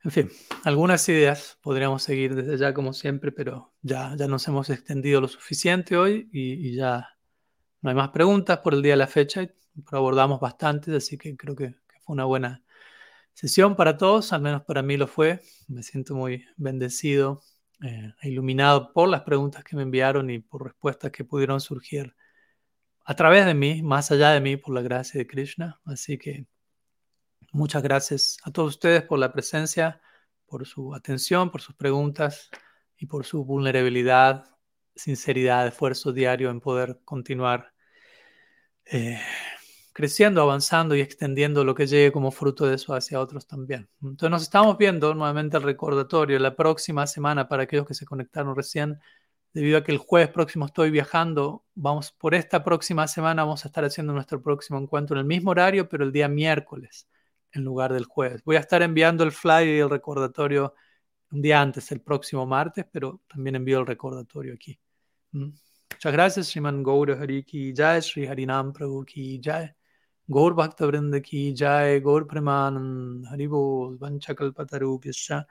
En 0.07 0.13
fin, 0.13 0.31
algunas 0.63 1.09
ideas 1.09 1.59
podríamos 1.63 2.05
seguir 2.05 2.37
desde 2.37 2.57
ya 2.59 2.73
como 2.73 2.93
siempre, 2.93 3.33
pero 3.33 3.75
ya, 3.83 4.15
ya 4.17 4.29
nos 4.29 4.47
hemos 4.47 4.71
extendido 4.71 5.21
lo 5.21 5.27
suficiente 5.27 5.97
hoy 5.97 6.31
y, 6.33 6.77
ya 6.77 7.09
no 7.81 7.91
hay 7.91 7.97
más 7.97 8.11
preguntas 8.11 8.61
por 8.61 8.75
el 8.75 8.83
día 8.83 8.93
de 8.93 8.99
la 8.99 9.09
fecha, 9.09 9.41
pero 9.75 9.99
abordamos 9.99 10.39
bastantes, 10.39 10.95
así 10.95 11.19
que 11.19 11.37
creo 11.37 11.57
que, 11.57 11.71
que 11.89 11.99
fue 12.03 12.13
una 12.15 12.25
buena 12.25 12.63
sesión 13.33 13.75
para 13.75 13.97
todos, 13.97 14.33
al 14.33 14.43
menos 14.43 14.63
para 14.63 14.81
mí 14.81 14.97
lo 14.97 15.09
fue. 15.09 15.41
Me 15.67 15.83
siento 15.83 16.15
muy 16.15 16.45
bendecido 16.57 17.43
eh, 17.83 18.13
e 18.23 18.29
iluminado 18.29 18.93
por 18.93 19.09
las 19.09 19.23
preguntas 19.23 19.65
que 19.65 19.75
me 19.75 19.83
enviaron 19.83 20.31
y 20.31 20.39
por 20.39 20.63
respuestas 20.63 21.11
que 21.11 21.25
pudieron 21.25 21.61
surgir 21.61 22.15
a 23.05 23.17
través 23.17 23.45
de 23.45 23.55
mí, 23.55 23.83
más 23.83 24.13
allá 24.13 24.31
de 24.31 24.41
mí, 24.41 24.57
por 24.57 24.73
la 24.73 24.83
gracia 24.83 25.19
de 25.19 25.27
Krishna. 25.27 25.81
Así 25.85 26.17
que 26.17 26.47
muchas 27.57 27.83
gracias 27.83 28.37
a 28.45 28.51
todos 28.53 28.75
ustedes 28.75 29.03
por 29.03 29.19
la 29.19 29.33
presencia, 29.33 30.01
por 30.47 30.67
su 30.67 30.95
atención, 30.95 31.51
por 31.51 31.63
sus 31.63 31.75
preguntas 31.75 32.51
y 32.99 33.07
por 33.07 33.25
su 33.25 33.45
vulnerabilidad, 33.45 34.45
sinceridad, 34.95 35.67
esfuerzo 35.67 36.13
diario 36.13 36.51
en 36.51 36.61
poder 36.61 37.01
continuar. 37.05 37.73
Eh, 38.85 39.19
creciendo, 39.93 40.43
avanzando 40.43 40.95
y 40.95 41.01
extendiendo 41.01 41.65
lo 41.65 41.75
que 41.75 41.87
llegue 41.87 42.13
como 42.13 42.31
fruto 42.31 42.67
de 42.67 42.75
eso 42.75 42.95
hacia 42.95 43.19
otros 43.19 43.47
también. 43.47 43.89
Entonces 44.03 44.31
nos 44.31 44.43
estamos 44.43 44.77
viendo 44.77 45.15
nuevamente 45.15 45.57
el 45.57 45.63
recordatorio 45.63 46.39
la 46.39 46.55
próxima 46.55 47.07
semana 47.07 47.49
para 47.49 47.63
aquellos 47.63 47.87
que 47.87 47.95
se 47.95 48.05
conectaron 48.05 48.55
recién. 48.55 49.01
Debido 49.55 49.79
a 49.79 49.85
que 49.85 49.93
el 49.93 49.99
jueves 49.99 50.29
próximo 50.29 50.67
estoy 50.67 50.91
viajando, 50.91 51.65
vamos 51.75 52.13
por 52.13 52.35
esta 52.35 52.63
próxima 52.63 53.09
semana 53.09 53.45
vamos 53.45 53.65
a 53.65 53.69
estar 53.69 53.85
haciendo 53.87 54.13
nuestro 54.13 54.43
próximo 54.43 54.79
encuentro 54.79 55.17
en 55.17 55.21
el 55.21 55.27
mismo 55.27 55.53
horario, 55.53 55.89
pero 55.89 56.05
el 56.05 56.13
día 56.13 56.29
miércoles 56.29 57.09
en 57.53 57.65
lugar 57.65 57.93
del 57.93 58.05
jueves. 58.05 58.43
Voy 58.45 58.57
a 58.57 58.61
estar 58.61 58.83
enviando 58.83 59.25
el 59.25 59.33
flyer 59.33 59.77
y 59.77 59.79
el 59.81 59.91
recordatorio 59.91 60.75
un 61.31 61.43
día 61.43 61.61
antes, 61.61 61.91
el 61.93 62.01
próximo 62.01 62.47
martes, 62.47 62.87
pero 62.91 63.21
también 63.27 63.57
envío 63.57 63.81
el 63.81 63.87
recordatorio 63.87 64.55
aquí. 64.55 64.79
¿Mm? 65.33 65.51
Muchas 65.93 66.13
gracias, 66.13 66.47
Sriman 66.49 66.83
Gaur 66.83 67.13
Hari 67.13 67.43
ki 67.43 67.73
Jai, 67.75 68.03
Sri 68.03 68.27
Harinam 68.27 68.73
Prabhu 68.73 69.05
ki 69.05 69.41
Jai, 69.43 69.75
Gaur 70.29 70.55
Bhaktavrinda 70.55 71.23
ki 71.23 71.55
Jai, 71.55 72.01
Gaur 72.01 72.27
Premanand, 72.27 73.25
Haribol, 73.31 73.99
Vanchakalpataru 73.99 75.01
Pyascha, 75.03 75.45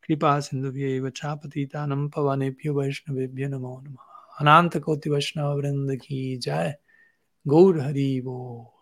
Kripa 0.00 0.38
Sindhubhye 0.38 1.00
Vachapatitanam 1.00 2.10
Pavanebhyo 2.10 2.74
Vaishnavebhyo 2.74 3.48
Namo 3.48 3.82
Namaha, 3.82 4.40
Ananta 4.40 4.80
Koti 4.80 5.10
Vaishnava 5.10 5.60
Vrinda 5.60 6.00
ki 6.00 6.38
Jai, 6.38 6.74
Gaur 7.46 7.74
Haribol. 7.74 8.77